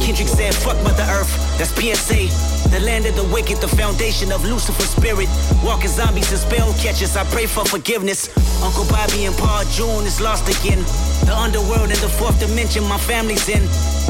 Kendrick 0.00 0.26
said, 0.26 0.54
fuck 0.54 0.82
Mother 0.82 1.04
Earth. 1.12 1.28
That's 1.58 1.68
PSA. 1.76 2.32
The 2.70 2.80
land 2.80 3.04
of 3.04 3.14
the 3.14 3.24
wicked, 3.24 3.58
the 3.60 3.68
foundation 3.68 4.32
of 4.32 4.42
Lucifer's 4.42 4.88
spirit. 4.88 5.28
Walking 5.62 5.90
zombies 5.90 6.30
and 6.32 6.40
spell 6.40 6.72
catchers, 6.80 7.14
I 7.14 7.24
pray 7.24 7.44
for 7.44 7.66
forgiveness. 7.66 8.32
Uncle 8.62 8.86
Bobby 8.88 9.26
and 9.26 9.36
Paul 9.36 9.64
June 9.68 10.06
is 10.06 10.18
lost 10.18 10.48
again. 10.48 10.80
The 11.28 11.36
underworld 11.36 11.92
and 11.92 12.00
the 12.00 12.08
fourth 12.08 12.40
dimension, 12.40 12.84
my 12.84 12.96
family's 12.96 13.50
in. 13.50 13.60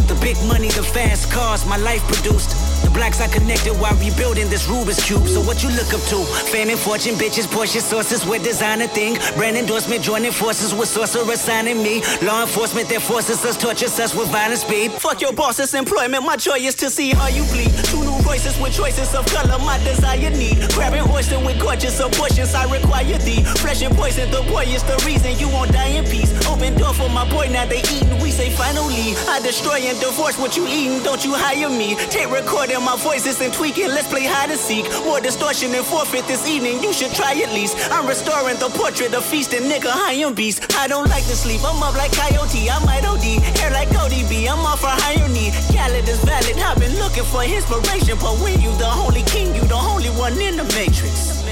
The 0.07 0.17
big 0.23 0.37
money, 0.47 0.69
the 0.69 0.85
fast 0.85 1.33
cars, 1.33 1.67
my 1.67 1.79
life 1.79 2.07
produced. 2.07 2.55
The 2.83 2.91
blacks 2.91 3.21
are 3.21 3.29
connected 3.29 3.73
while 3.75 3.95
rebuilding 3.97 4.49
this 4.49 4.67
Rubik's 4.67 5.05
Cube. 5.05 5.27
So 5.29 5.41
what 5.41 5.63
you 5.63 5.71
look 5.71 5.93
up 5.95 6.03
to? 6.13 6.25
Fame 6.51 6.71
and 6.71 6.79
fortune, 6.79 7.15
bitches, 7.15 7.47
Porsche 7.47 7.81
sources 7.81 8.25
with 8.27 8.43
designer 8.43 8.87
thing. 8.87 9.17
Brand 9.37 9.57
endorsement, 9.57 10.03
joining 10.03 10.33
forces 10.33 10.75
with 10.75 10.89
sorcerer 10.89 11.37
signing 11.37 11.83
me. 11.83 12.03
Law 12.23 12.43
enforcement 12.43 12.89
that 12.89 13.03
forces 13.03 13.45
us, 13.45 13.57
tortures 13.57 13.99
us 13.99 14.15
with 14.15 14.29
violent 14.29 14.61
speed. 14.61 14.93
Fuck 14.93 15.21
your 15.21 15.33
boss's 15.33 15.75
employment, 15.75 16.25
my 16.25 16.37
joy 16.37 16.59
is 16.59 16.75
to 16.77 16.91
see 16.91 17.11
how 17.11 17.29
you 17.29 17.45
bleed. 17.53 17.73
Two 17.85 18.03
new 18.05 18.16
voices 18.27 18.59
with 18.61 18.75
choices 18.75 19.15
of 19.15 19.25
color, 19.27 19.59
my 19.63 19.79
desire 19.87 20.31
need. 20.31 20.59
Grabbing 20.75 21.07
oyster 21.15 21.39
with 21.39 21.61
gorgeous 21.61 22.01
abortions, 22.01 22.55
I 22.55 22.67
require 22.67 23.19
thee. 23.23 23.43
Flesh 23.63 23.83
and 23.83 23.95
poison, 23.95 24.29
the 24.31 24.43
boy 24.51 24.65
is 24.67 24.83
the 24.83 24.99
reason 25.07 25.39
you 25.39 25.49
won't 25.49 25.73
die 25.73 25.95
in 25.95 26.05
peace. 26.05 26.35
Open 26.51 26.75
door 26.75 26.93
for 26.93 27.09
my 27.09 27.25
boy, 27.31 27.47
now 27.49 27.65
they 27.67 27.81
eating. 27.95 28.19
We 28.21 28.31
say 28.31 28.51
finally, 28.51 29.15
I 29.31 29.39
destroy 29.41 29.79
and 29.87 29.99
divorce 30.01 30.37
what 30.39 30.57
you 30.57 30.67
eating. 30.67 31.03
Don't 31.05 31.25
you 31.25 31.35
hire 31.35 31.71
me? 31.71 31.95
Take 32.11 32.31
recording 32.31 32.83
my 32.83 32.97
voices 32.97 33.41
and 33.41 33.53
tweaking. 33.55 33.89
Let's 33.89 34.09
play 34.09 34.25
hide 34.27 34.51
and 34.51 34.59
seek. 34.59 34.85
More 35.05 35.21
distortion 35.21 35.73
and 35.75 35.87
forfeit 35.87 36.27
this 36.27 36.47
evening. 36.49 36.83
You 36.83 36.93
should 36.93 37.15
try 37.15 37.33
at 37.39 37.53
least. 37.55 37.79
I'm 37.93 38.07
restoring 38.07 38.59
the 38.59 38.69
portrait 38.75 39.15
of 39.15 39.25
feasting, 39.25 39.71
nigga. 39.71 39.93
I 39.95 40.19
am 40.27 40.35
beast. 40.35 40.75
I 40.77 40.89
don't 40.89 41.09
like 41.09 41.25
to 41.31 41.37
sleep. 41.37 41.63
I'm 41.63 41.81
up 41.83 41.95
like 41.95 42.11
coyote. 42.13 42.69
I 42.69 42.85
might 42.85 43.07
OD. 43.07 43.23
Hair 43.63 43.71
like 43.71 43.89
ODB. 43.95 44.51
I'm 44.51 44.67
off 44.67 44.81
for 44.81 44.91
higher 44.91 45.29
need. 45.29 45.53
Khaled 45.71 46.09
is 46.09 46.19
valid. 46.25 46.59
I've 46.59 46.79
been 46.79 46.97
looking 46.99 47.25
for 47.25 47.45
inspiration, 47.45 48.16
but 48.21 48.39
when 48.43 48.61
you 48.61 48.71
the 48.79 48.87
holy 48.87 49.23
king, 49.23 49.55
you 49.55 49.63
the 49.63 49.75
only 49.75 50.09
one 50.11 50.33
in 50.41 50.57
the 50.57 50.65
matrix. 50.65 51.45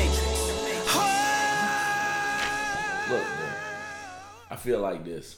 Look, 3.11 3.25
I 4.51 4.57
feel 4.57 4.81
like 4.81 5.05
this. 5.05 5.37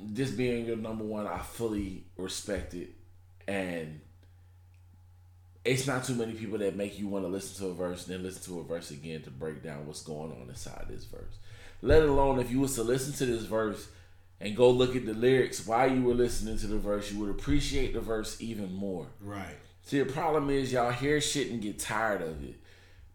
This 0.00 0.30
being 0.30 0.66
your 0.66 0.76
number 0.76 1.04
one, 1.04 1.26
I 1.26 1.38
fully 1.38 2.04
respect 2.16 2.74
it, 2.74 2.90
and 3.46 4.00
it's 5.64 5.86
not 5.86 6.04
too 6.04 6.14
many 6.14 6.32
people 6.32 6.58
that 6.58 6.76
make 6.76 6.98
you 6.98 7.08
want 7.08 7.24
to 7.24 7.28
listen 7.28 7.62
to 7.62 7.70
a 7.70 7.74
verse 7.74 8.06
and 8.06 8.14
then 8.16 8.22
listen 8.22 8.42
to 8.44 8.60
a 8.60 8.64
verse 8.64 8.90
again 8.90 9.22
to 9.22 9.30
break 9.30 9.62
down 9.62 9.86
what's 9.86 10.02
going 10.02 10.32
on 10.32 10.48
inside 10.48 10.86
this 10.88 11.04
verse. 11.04 11.38
Let 11.82 12.02
alone 12.02 12.40
if 12.40 12.50
you 12.50 12.60
was 12.60 12.74
to 12.76 12.82
listen 12.82 13.12
to 13.14 13.26
this 13.26 13.44
verse 13.44 13.88
and 14.40 14.56
go 14.56 14.70
look 14.70 14.94
at 14.94 15.06
the 15.06 15.14
lyrics 15.14 15.66
while 15.66 15.90
you 15.90 16.02
were 16.02 16.14
listening 16.14 16.58
to 16.58 16.66
the 16.66 16.78
verse, 16.78 17.10
you 17.10 17.18
would 17.20 17.30
appreciate 17.30 17.92
the 17.92 18.00
verse 18.00 18.40
even 18.40 18.72
more. 18.72 19.06
Right. 19.20 19.56
See, 19.82 19.98
the 19.98 20.12
problem 20.12 20.50
is 20.50 20.72
y'all 20.72 20.92
hear 20.92 21.20
shit 21.20 21.50
and 21.50 21.62
get 21.62 21.78
tired 21.78 22.22
of 22.22 22.44
it 22.44 22.56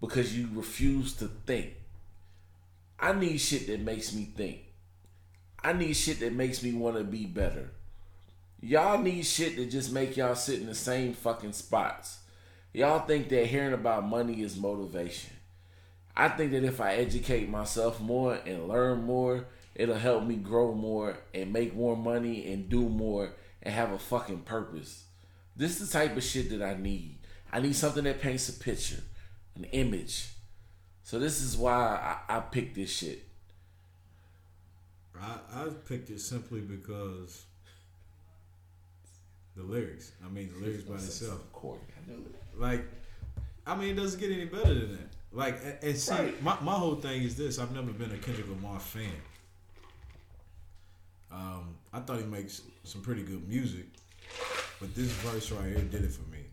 because 0.01 0.37
you 0.37 0.49
refuse 0.53 1.13
to 1.13 1.29
think. 1.45 1.73
I 2.99 3.13
need 3.13 3.37
shit 3.37 3.67
that 3.67 3.79
makes 3.79 4.13
me 4.13 4.29
think. 4.35 4.59
I 5.63 5.73
need 5.73 5.93
shit 5.93 6.19
that 6.19 6.33
makes 6.33 6.61
me 6.61 6.73
want 6.73 6.97
to 6.97 7.03
be 7.03 7.25
better. 7.25 7.71
Y'all 8.59 8.97
need 8.97 9.25
shit 9.25 9.55
that 9.57 9.71
just 9.71 9.91
make 9.91 10.17
y'all 10.17 10.35
sit 10.35 10.59
in 10.59 10.67
the 10.67 10.75
same 10.75 11.13
fucking 11.13 11.53
spots. 11.53 12.19
Y'all 12.73 13.05
think 13.05 13.29
that 13.29 13.47
hearing 13.47 13.73
about 13.73 14.07
money 14.07 14.41
is 14.41 14.57
motivation. 14.57 15.31
I 16.15 16.29
think 16.29 16.51
that 16.51 16.63
if 16.63 16.81
I 16.81 16.95
educate 16.95 17.49
myself 17.49 17.99
more 17.99 18.35
and 18.45 18.67
learn 18.67 19.03
more, 19.03 19.45
it'll 19.75 19.95
help 19.95 20.23
me 20.25 20.35
grow 20.35 20.73
more 20.73 21.17
and 21.33 21.51
make 21.53 21.75
more 21.75 21.95
money 21.97 22.51
and 22.51 22.69
do 22.69 22.87
more 22.89 23.33
and 23.61 23.73
have 23.73 23.91
a 23.91 23.99
fucking 23.99 24.41
purpose. 24.41 25.05
This 25.55 25.79
is 25.79 25.89
the 25.91 25.99
type 25.99 26.15
of 26.17 26.23
shit 26.23 26.49
that 26.49 26.61
I 26.63 26.75
need. 26.79 27.17
I 27.51 27.59
need 27.59 27.75
something 27.75 28.03
that 28.05 28.21
paints 28.21 28.49
a 28.49 28.53
picture, 28.53 29.03
an 29.55 29.65
image. 29.65 30.29
So 31.03 31.19
this 31.19 31.41
is 31.41 31.55
why 31.57 32.17
I, 32.27 32.37
I 32.37 32.39
picked 32.39 32.75
this 32.75 32.91
shit. 32.91 33.23
I, 35.19 35.37
I 35.53 35.67
picked 35.87 36.09
it 36.09 36.19
simply 36.19 36.61
because 36.61 37.45
the 39.55 39.63
lyrics. 39.63 40.11
I 40.25 40.29
mean, 40.29 40.51
the 40.53 40.65
lyrics 40.65 40.83
by 40.83 40.95
itself. 40.95 41.41
Like, 42.57 42.85
I 43.65 43.75
mean, 43.75 43.89
it 43.91 43.95
doesn't 44.01 44.19
get 44.19 44.31
any 44.31 44.45
better 44.45 44.73
than 44.73 44.91
that. 44.93 45.09
Like, 45.31 45.59
and, 45.63 45.77
and 45.83 45.97
see, 45.97 46.13
Right. 46.13 46.43
my, 46.43 46.59
my 46.61 46.73
whole 46.73 46.95
thing 46.95 47.23
is 47.23 47.35
this: 47.35 47.59
I've 47.59 47.73
never 47.73 47.91
been 47.91 48.11
a 48.11 48.17
Kendrick 48.17 48.49
Lamar 48.49 48.79
fan. 48.79 49.11
Um, 51.33 51.75
I 51.91 51.99
thought 51.99 52.19
he 52.19 52.25
makes 52.25 52.61
some 52.83 53.01
pretty 53.01 53.23
good 53.23 53.47
music, 53.49 53.85
but 54.79 54.93
this 54.93 55.11
verse 55.11 55.51
right 55.51 55.65
here 55.65 55.79
did 55.79 56.03
it 56.03 56.11
for 56.11 56.29
me. 56.29 56.45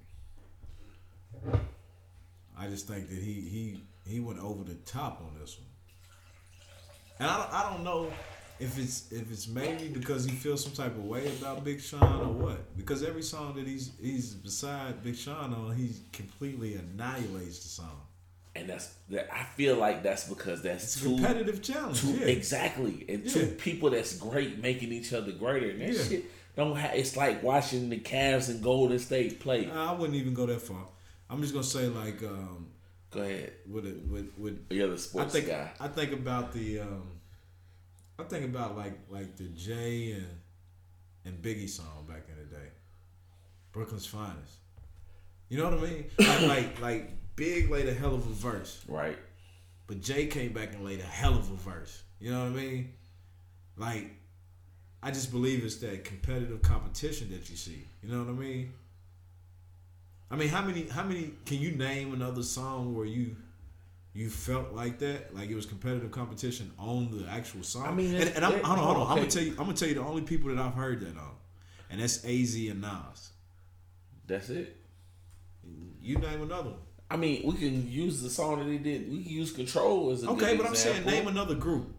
I 2.59 2.67
just 2.67 2.87
think 2.89 3.09
that 3.09 3.19
he 3.19 3.35
he 3.35 3.83
he 4.07 4.21
went 4.21 4.39
over 4.39 4.65
the 4.65 4.75
top 4.87 5.21
on 5.21 5.39
this 5.39 5.59
one, 5.59 5.69
and 7.19 7.29
I 7.29 7.37
don't, 7.39 7.53
I 7.53 7.71
don't 7.71 7.85
know 7.85 8.11
if 8.59 8.79
it's 8.79 9.11
if 9.13 9.31
it's 9.31 9.49
maybe 9.49 9.89
because 9.89 10.25
he 10.25 10.33
feels 10.33 10.63
some 10.63 10.73
type 10.73 10.95
of 10.97 11.05
way 11.05 11.27
about 11.39 11.65
Big 11.65 11.81
Sean 11.81 12.21
or 12.21 12.33
what. 12.33 12.77
Because 12.77 13.03
every 13.03 13.23
song 13.23 13.55
that 13.57 13.67
he's 13.67 13.93
he's 14.01 14.35
beside 14.35 15.03
Big 15.03 15.17
Sean 15.17 15.53
on, 15.53 15.75
he 15.75 15.93
completely 16.13 16.75
annihilates 16.75 17.61
the 17.63 17.69
song. 17.69 18.01
And 18.57 18.69
that's 18.69 18.93
that 19.11 19.29
I 19.33 19.45
feel 19.45 19.77
like 19.77 20.03
that's 20.03 20.29
because 20.29 20.63
that's 20.63 20.83
It's 20.85 20.97
a 20.97 21.01
two 21.05 21.15
competitive 21.17 21.63
challenge. 21.63 22.01
two 22.01 22.09
yeah. 22.15 22.27
exactly. 22.27 23.05
And 23.09 23.29
two 23.29 23.47
people 23.59 23.91
that's 23.91 24.17
great 24.17 24.59
making 24.61 24.93
each 24.93 25.13
other 25.13 25.33
greater. 25.33 25.71
And 25.71 25.81
that 25.81 25.93
Yeah. 25.93 26.03
shit 26.05 26.25
don't 26.57 26.75
have 26.77 26.95
it's 26.95 27.17
like 27.17 27.43
watching 27.45 27.89
the 27.91 27.99
Cavs 28.01 28.49
and 28.49 28.61
Golden 28.63 28.99
State 28.99 29.39
play. 29.41 29.71
I 29.71 29.93
wouldn't 29.93 30.17
even 30.19 30.35
go 30.35 30.47
that 30.47 30.61
far. 30.63 30.89
I'm 31.29 31.41
just 31.43 31.53
gonna 31.55 31.63
say 31.65 31.87
like 31.87 32.23
um, 32.25 32.67
Go 33.13 33.21
ahead. 33.23 33.53
with 33.69 33.87
it 33.87 34.05
with 34.09 34.33
with 34.37 34.67
You're 34.71 34.89
the 34.89 34.95
I 34.95 34.97
sports 34.97 35.33
think 35.33 35.47
guy. 35.47 35.71
I 35.79 35.87
think 35.89 36.13
about 36.13 36.53
the 36.53 36.81
um, 36.81 37.05
I 38.19 38.25
think 38.25 38.45
about 38.47 38.77
like 38.77 38.99
like 39.09 39.37
the 39.37 39.45
Jay 39.51 40.13
and 40.13 40.27
and 41.25 41.41
Biggie 41.41 41.69
song 41.71 42.05
back 42.09 42.25
in 42.29 42.37
the 42.37 42.57
day, 42.57 42.69
Brooklyn's 43.73 44.07
finest. 44.07 44.55
You 45.49 45.59
know 45.59 45.71
what 45.71 45.79
I 45.79 45.83
mean? 45.83 46.05
Like 46.19 46.41
like, 46.49 46.81
like 46.81 47.11
Big 47.41 47.71
laid 47.71 47.89
a 47.89 47.95
hell 47.95 48.15
of 48.15 48.27
a 48.27 48.33
verse, 48.35 48.85
Right. 48.87 49.19
but 49.87 50.03
Jay 50.03 50.27
came 50.27 50.53
back 50.53 50.75
and 50.75 50.85
laid 50.85 51.01
a 51.01 51.05
hell 51.05 51.33
of 51.39 51.51
a 51.51 51.55
verse. 51.55 52.03
You 52.21 52.31
know 52.31 52.41
what 52.45 52.53
I 52.53 52.63
mean? 52.63 52.93
Like 53.79 54.11
I 55.03 55.11
just 55.11 55.31
believe 55.33 55.65
it's 55.65 55.77
that 55.77 56.05
competitive 56.05 56.61
competition 56.61 57.31
that 57.31 57.49
you 57.49 57.57
see. 57.57 57.87
You 58.03 58.11
know 58.13 58.19
what 58.19 58.29
I 58.29 58.33
mean? 58.33 58.73
I 60.31 60.37
mean, 60.37 60.49
how 60.49 60.63
many 60.63 60.87
how 60.89 61.03
many 61.03 61.33
can 61.47 61.59
you 61.59 61.71
name 61.73 62.13
another 62.13 62.43
song 62.43 62.95
where 62.95 63.07
you 63.07 63.35
you 64.13 64.29
felt 64.29 64.73
like 64.75 64.99
that, 64.99 65.35
like 65.35 65.49
it 65.49 65.55
was 65.55 65.65
competitive 65.65 66.11
competition 66.11 66.71
on 66.79 67.11
the 67.11 67.27
actual 67.31 67.63
song? 67.63 67.87
I 67.87 67.93
mean, 67.95 68.15
and, 68.17 68.29
and 68.37 68.45
I'm, 68.45 68.53
it- 68.57 68.63
hold 68.65 68.79
on, 68.79 68.85
hold 68.85 68.97
on. 68.99 69.07
I'm 69.13 69.17
gonna 69.17 69.31
tell 69.31 69.43
you, 69.43 69.53
I'm 69.53 69.65
gonna 69.65 69.73
tell 69.73 69.89
you 69.89 69.95
the 69.95 70.03
only 70.05 70.23
people 70.23 70.55
that 70.55 70.59
I've 70.59 70.75
heard 70.75 71.01
that 71.01 71.17
on. 71.17 71.35
and 71.91 72.03
that's 72.03 72.23
Az 72.25 72.55
and 72.55 72.83
Nas. 72.83 73.31
That's 74.27 74.51
it. 74.51 74.77
You 76.03 76.19
name 76.19 76.43
another 76.43 76.71
one. 76.71 76.79
I 77.11 77.17
mean, 77.17 77.43
we 77.45 77.55
can 77.55 77.91
use 77.91 78.23
the 78.23 78.31
song 78.31 78.61
that 78.61 78.67
they 78.67 78.79
did. 78.79 79.11
We 79.11 79.25
can 79.25 79.33
use 79.33 79.53
Control 79.53 80.11
as 80.13 80.23
a 80.23 80.31
Okay, 80.31 80.57
but 80.57 80.67
I'm 80.67 80.75
saying 80.77 81.05
name 81.05 81.27
another 81.27 81.57
group. 81.57 81.93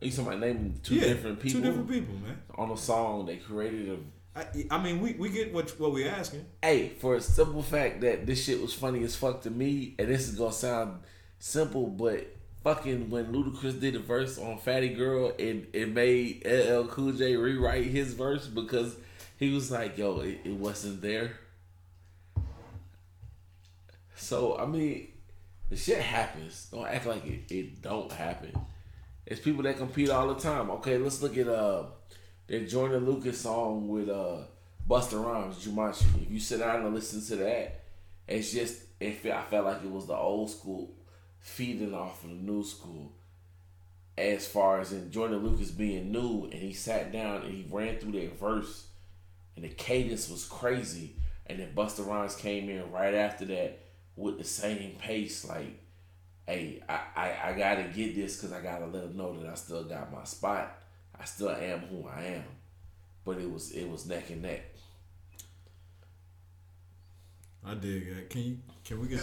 You 0.00 0.10
talking 0.10 0.26
about 0.26 0.40
naming 0.40 0.78
two 0.82 0.94
yeah, 0.94 1.08
different 1.08 1.40
people 1.40 1.60
Two 1.60 1.66
different 1.66 1.90
people, 1.90 2.14
man. 2.16 2.40
on 2.56 2.70
a 2.70 2.76
song 2.76 3.26
they 3.26 3.36
created 3.36 3.88
a 3.88 3.96
I, 4.38 4.46
I 4.70 4.82
mean, 4.82 5.00
we, 5.00 5.14
we 5.14 5.30
get 5.30 5.52
what 5.52 5.70
what 5.80 5.92
we're 5.92 6.10
asking. 6.10 6.46
Hey, 6.62 6.90
for 7.00 7.16
a 7.16 7.20
simple 7.20 7.62
fact 7.62 8.02
that 8.02 8.24
this 8.26 8.44
shit 8.44 8.60
was 8.60 8.72
funny 8.72 9.02
as 9.02 9.16
fuck 9.16 9.42
to 9.42 9.50
me, 9.50 9.96
and 9.98 10.08
this 10.08 10.28
is 10.28 10.36
gonna 10.36 10.52
sound 10.52 11.00
simple, 11.40 11.86
but 11.88 12.28
fucking 12.62 13.10
when 13.10 13.32
Ludacris 13.32 13.80
did 13.80 13.96
a 13.96 13.98
verse 13.98 14.38
on 14.38 14.58
Fatty 14.58 14.90
Girl, 14.90 15.32
and 15.38 15.66
it 15.72 15.92
made 15.92 16.46
LL 16.46 16.86
Cool 16.86 17.12
J 17.12 17.34
rewrite 17.34 17.86
his 17.86 18.14
verse 18.14 18.46
because 18.46 18.96
he 19.38 19.52
was 19.52 19.72
like, 19.72 19.98
"Yo, 19.98 20.20
it, 20.20 20.38
it 20.44 20.54
wasn't 20.54 21.02
there." 21.02 21.32
So 24.18 24.58
I 24.58 24.66
mean, 24.66 25.08
the 25.70 25.76
shit 25.76 26.00
happens. 26.00 26.68
Don't 26.70 26.86
act 26.86 27.06
like 27.06 27.24
it, 27.24 27.50
it 27.50 27.82
don't 27.82 28.10
happen. 28.10 28.52
It's 29.24 29.40
people 29.40 29.62
that 29.62 29.78
compete 29.78 30.10
all 30.10 30.32
the 30.32 30.40
time. 30.40 30.70
Okay, 30.70 30.98
let's 30.98 31.22
look 31.22 31.36
at 31.36 31.48
uh 31.48 31.84
that 32.48 32.68
Jordan 32.68 33.06
Lucas 33.06 33.40
song 33.40 33.88
with 33.88 34.08
uh 34.08 34.38
Busta 34.88 35.22
Rhymes, 35.22 35.64
Jumanji. 35.64 36.22
If 36.22 36.30
you 36.30 36.40
sit 36.40 36.60
down 36.60 36.84
and 36.84 36.94
listen 36.94 37.24
to 37.26 37.44
that, 37.44 37.84
it's 38.26 38.52
just 38.52 38.82
it 39.00 39.24
I 39.26 39.42
felt 39.42 39.66
like 39.66 39.84
it 39.84 39.90
was 39.90 40.06
the 40.06 40.16
old 40.16 40.50
school 40.50 40.94
feeding 41.38 41.94
off 41.94 42.24
of 42.24 42.30
the 42.30 42.36
new 42.36 42.64
school. 42.64 43.12
As 44.16 44.48
far 44.48 44.80
as 44.80 44.92
in 44.92 45.12
Jordan 45.12 45.46
Lucas 45.46 45.70
being 45.70 46.10
new, 46.10 46.44
and 46.44 46.54
he 46.54 46.72
sat 46.72 47.12
down 47.12 47.42
and 47.42 47.54
he 47.54 47.68
ran 47.70 47.98
through 47.98 48.12
that 48.12 48.36
verse, 48.36 48.88
and 49.54 49.64
the 49.64 49.68
cadence 49.68 50.28
was 50.28 50.44
crazy. 50.44 51.14
And 51.46 51.60
then 51.60 51.72
Busta 51.74 52.04
Rhymes 52.04 52.34
came 52.34 52.68
in 52.68 52.90
right 52.90 53.14
after 53.14 53.44
that 53.46 53.78
with 54.18 54.38
the 54.38 54.44
same 54.44 54.96
pace, 54.98 55.44
like, 55.44 55.78
"Hey, 56.46 56.82
I 56.88 57.00
I, 57.16 57.50
I 57.50 57.52
gotta 57.56 57.84
get 57.84 58.14
this 58.14 58.36
because 58.36 58.52
I 58.52 58.60
gotta 58.60 58.86
let 58.86 59.02
them 59.04 59.16
know 59.16 59.38
that 59.38 59.48
I 59.48 59.54
still 59.54 59.84
got 59.84 60.12
my 60.12 60.24
spot. 60.24 60.76
I 61.18 61.24
still 61.24 61.50
am 61.50 61.80
who 61.80 62.06
I 62.08 62.24
am." 62.24 62.44
But 63.24 63.38
it 63.38 63.50
was 63.50 63.70
it 63.70 63.88
was 63.88 64.06
neck 64.06 64.30
and 64.30 64.42
neck. 64.42 64.62
I 67.64 67.74
dig 67.74 68.14
that. 68.14 68.30
Can 68.30 68.42
you 68.42 68.58
can 68.88 68.98
we 69.02 69.06
get 69.06 69.20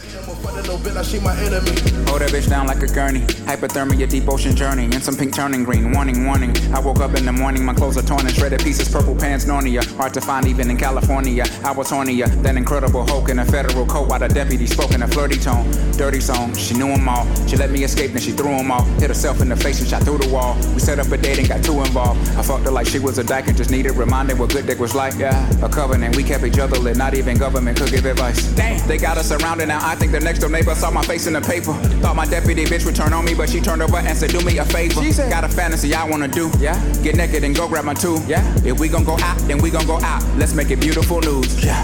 Hold 2.05 2.21
that 2.21 2.29
bitch 2.29 2.47
down 2.47 2.67
like 2.67 2.83
a 2.83 2.87
gurney. 2.87 3.21
Hypothermia, 3.49 4.07
deep 4.07 4.29
ocean 4.29 4.55
journey. 4.55 4.83
And 4.83 5.03
some 5.03 5.15
pink 5.15 5.33
turning 5.33 5.63
green. 5.63 5.91
Warning, 5.91 6.23
warning. 6.23 6.55
I 6.71 6.79
woke 6.79 6.99
up 6.99 7.15
in 7.15 7.25
the 7.25 7.31
morning, 7.31 7.65
my 7.65 7.73
clothes 7.73 7.97
are 7.97 8.03
torn 8.03 8.27
and 8.27 8.35
shredded 8.35 8.61
pieces. 8.61 8.87
Purple 8.87 9.15
pants, 9.15 9.45
Narnia. 9.45 9.83
Hard 9.97 10.13
to 10.13 10.21
find 10.21 10.45
even 10.45 10.69
in 10.69 10.77
California. 10.77 11.45
I 11.63 11.71
was 11.71 11.89
hornier 11.89 12.25
uh, 12.25 12.41
than 12.43 12.57
Incredible 12.57 13.07
Hulk 13.07 13.29
in 13.29 13.39
a 13.39 13.45
federal 13.45 13.87
coat 13.87 14.07
while 14.07 14.19
the 14.19 14.27
deputy 14.27 14.67
spoke 14.67 14.91
in 14.91 15.01
a 15.01 15.07
flirty 15.07 15.37
tone. 15.37 15.69
Dirty 15.93 16.19
song, 16.19 16.53
she 16.53 16.75
knew 16.75 16.87
them 16.87 17.09
all. 17.09 17.25
She 17.47 17.57
let 17.57 17.71
me 17.71 17.83
escape, 17.83 18.11
then 18.11 18.21
she 18.21 18.33
threw 18.33 18.55
them 18.55 18.69
all. 18.71 18.83
Hit 18.99 19.09
herself 19.09 19.41
in 19.41 19.49
the 19.49 19.55
face 19.55 19.79
and 19.79 19.89
shot 19.89 20.03
through 20.03 20.19
the 20.19 20.29
wall. 20.29 20.55
We 20.75 20.79
set 20.79 20.99
up 20.99 21.11
a 21.11 21.17
date 21.17 21.39
and 21.39 21.47
got 21.47 21.63
too 21.63 21.79
involved. 21.79 22.29
I 22.37 22.43
fucked 22.43 22.65
her 22.65 22.71
like 22.71 22.85
she 22.85 22.99
was 22.99 23.17
a 23.17 23.23
dyke 23.23 23.47
and 23.47 23.57
just 23.57 23.71
needed 23.71 23.93
reminding 23.93 24.37
what 24.37 24.51
good 24.51 24.67
dick 24.67 24.79
was 24.79 24.93
like. 24.93 25.15
Yeah, 25.15 25.65
a 25.65 25.69
covenant. 25.69 26.15
We 26.15 26.23
kept 26.23 26.43
each 26.43 26.59
other 26.59 26.77
lit. 26.77 26.97
Not 26.97 27.15
even 27.15 27.37
government 27.37 27.79
could 27.79 27.89
give 27.89 28.05
advice. 28.05 28.45
Damn, 28.53 28.87
they 28.87 28.97
got 28.97 29.17
us 29.17 29.31
surrounded 29.55 29.67
now. 29.67 29.87
I 29.87 29.95
think 29.95 30.11
the 30.11 30.19
next 30.19 30.39
door 30.39 30.49
neighbor 30.49 30.75
saw 30.75 30.91
my 30.91 31.03
face 31.03 31.27
in 31.27 31.33
the 31.33 31.41
paper. 31.41 31.73
Thought 32.01 32.15
my 32.15 32.25
deputy 32.25 32.65
bitch 32.65 32.85
would 32.85 32.95
turn 32.95 33.13
on 33.13 33.25
me, 33.25 33.33
but 33.33 33.49
she 33.49 33.59
turned 33.59 33.81
over 33.81 33.97
and 33.97 34.17
said, 34.17 34.29
Do 34.29 34.41
me 34.41 34.57
a 34.57 34.65
favor. 34.65 35.01
Got 35.29 35.43
a 35.43 35.49
fantasy 35.49 35.93
I 35.93 36.03
wanna 36.07 36.27
do. 36.27 36.51
Yeah. 36.59 36.75
Get 37.01 37.15
naked 37.15 37.43
and 37.43 37.55
go 37.55 37.67
grab 37.67 37.85
my 37.85 37.93
two. 37.93 38.19
Yeah. 38.27 38.43
If 38.65 38.79
we 38.79 38.87
gon' 38.89 39.03
go 39.03 39.17
out, 39.19 39.37
then 39.47 39.59
we 39.59 39.69
gon' 39.69 39.85
go 39.85 39.99
out. 40.01 40.23
Let's 40.37 40.53
make 40.53 40.71
it 40.71 40.79
beautiful 40.79 41.21
news. 41.21 41.63
Yeah. 41.63 41.83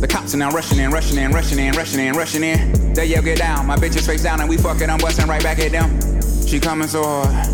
The 0.00 0.08
cops 0.08 0.34
are 0.34 0.38
now 0.38 0.50
rushing 0.50 0.78
in, 0.78 0.90
rushing 0.90 1.18
in, 1.18 1.32
rushing 1.32 1.58
in, 1.58 1.72
rushing 1.72 2.00
in, 2.00 2.14
rushing 2.14 2.44
in. 2.44 2.94
They 2.94 3.06
yell, 3.06 3.22
get 3.22 3.38
down. 3.38 3.66
My 3.66 3.76
bitch 3.76 3.96
is 3.96 4.06
face 4.06 4.22
down 4.22 4.40
and 4.40 4.48
we 4.48 4.56
fucking, 4.56 4.88
I'm 4.88 4.98
busting 4.98 5.26
right 5.26 5.42
back 5.42 5.58
at 5.58 5.72
them. 5.72 5.90
She 6.46 6.58
coming 6.58 6.88
so 6.88 7.02
hard. 7.02 7.46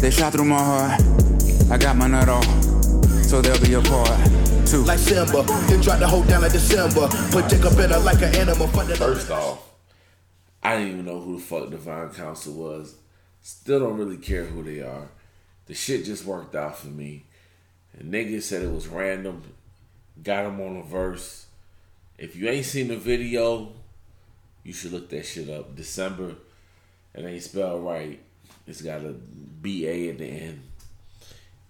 They 0.00 0.10
shot 0.10 0.32
through 0.32 0.46
my 0.46 0.58
heart. 0.58 1.00
I 1.70 1.76
got 1.76 1.96
my 1.96 2.06
nut 2.06 2.28
off. 2.28 2.46
So 3.24 3.40
they'll 3.40 3.60
be 3.60 3.74
a 3.74 3.82
part. 3.82 4.41
Two. 4.72 4.84
like 4.84 4.98
Simba. 4.98 5.42
Then 5.68 5.82
drop 5.82 5.98
the 5.98 6.08
whole 6.08 6.24
down 6.24 6.40
like 6.40 6.52
December. 6.52 7.06
Put 7.30 7.50
Jacob 7.50 7.78
in 7.78 7.90
her 7.90 7.98
like 7.98 8.22
an 8.22 8.34
animal. 8.34 8.66
Fuck 8.68 8.86
the 8.86 8.96
First 8.96 9.30
off, 9.30 9.70
I 10.62 10.78
didn't 10.78 10.92
even 10.92 11.04
know 11.04 11.20
who 11.20 11.36
the 11.36 11.42
fuck 11.42 11.68
Divine 11.68 12.08
Council 12.08 12.54
was. 12.54 12.94
Still 13.42 13.80
don't 13.80 13.98
really 13.98 14.16
care 14.16 14.46
who 14.46 14.62
they 14.62 14.80
are. 14.80 15.10
The 15.66 15.74
shit 15.74 16.06
just 16.06 16.24
worked 16.24 16.54
out 16.54 16.78
for 16.78 16.86
me. 16.86 17.26
And 17.98 18.10
niggas 18.14 18.44
said 18.44 18.62
it 18.62 18.72
was 18.72 18.88
random. 18.88 19.42
Got 20.22 20.46
him 20.46 20.58
on 20.62 20.78
a 20.78 20.82
verse. 20.82 21.44
If 22.16 22.34
you 22.34 22.48
ain't 22.48 22.64
seen 22.64 22.88
the 22.88 22.96
video, 22.96 23.74
you 24.64 24.72
should 24.72 24.92
look 24.92 25.10
that 25.10 25.26
shit 25.26 25.50
up. 25.50 25.76
December, 25.76 26.36
it 27.14 27.22
ain't 27.22 27.42
spelled 27.42 27.84
right. 27.84 28.20
It's 28.66 28.80
got 28.80 29.02
a 29.02 29.12
B 29.12 29.86
A 29.86 30.08
at 30.08 30.16
the 30.16 30.24
end. 30.24 30.62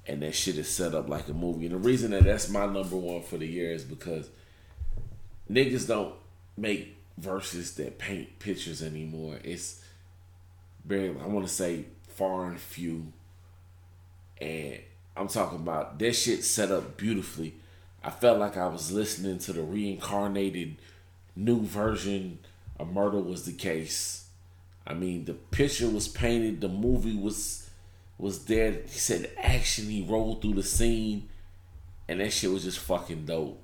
And 0.07 0.23
that 0.23 0.35
shit 0.35 0.59
is 0.59 0.69
set 0.69 0.95
up 0.95 1.09
like 1.09 1.29
a 1.29 1.33
movie. 1.33 1.67
And 1.67 1.75
the 1.75 1.79
reason 1.79 2.11
that 2.11 2.25
that's 2.25 2.49
my 2.49 2.67
number 2.67 2.97
one 2.97 3.23
for 3.23 3.37
the 3.39 3.47
year 3.47 3.73
is 3.73 3.85
because 3.85 4.29
niggas 5.51 5.87
don't 5.87 6.15
make 6.57 6.97
verses 7.19 7.75
that 7.77 7.99
paint 7.99 8.39
pictures 8.39 8.83
anymore. 8.83 9.39
It's 9.45 9.83
very, 10.85 11.11
I 11.11 11.27
want 11.27 11.47
to 11.47 11.53
say, 11.53 11.85
far 12.09 12.47
and 12.47 12.59
few. 12.59 13.13
And 14.41 14.81
I'm 15.17 15.29
talking 15.29 15.59
about 15.59 15.99
that 15.99 16.15
shit 16.15 16.45
set 16.45 16.71
up 16.71 16.97
beautifully. 16.97 17.55
I 18.03 18.11
felt 18.11 18.39
like 18.39 18.57
I 18.57 18.67
was 18.67 18.91
listening 18.91 19.39
to 19.39 19.53
the 19.53 19.63
reincarnated 19.63 20.77
new 21.37 21.63
version 21.63 22.41
of 22.79 22.93
Murder 22.93 23.21
Was 23.21 23.45
the 23.45 23.53
Case. 23.53 24.27
I 24.87 24.95
mean, 24.95 25.25
the 25.25 25.35
picture 25.35 25.89
was 25.89 26.09
painted, 26.09 26.61
the 26.61 26.69
movie 26.69 27.17
was 27.17 27.62
was 28.19 28.45
there. 28.45 28.73
He 28.73 28.99
said 28.99 29.31
he 29.39 30.07
rolled 30.09 30.43
through 30.43 30.55
the 30.55 30.63
scene, 30.63 31.29
and 32.09 32.21
that 32.21 32.33
shit 32.33 32.51
was 32.51 32.65
just 32.65 32.79
fucking 32.79 33.27
dope. 33.27 33.63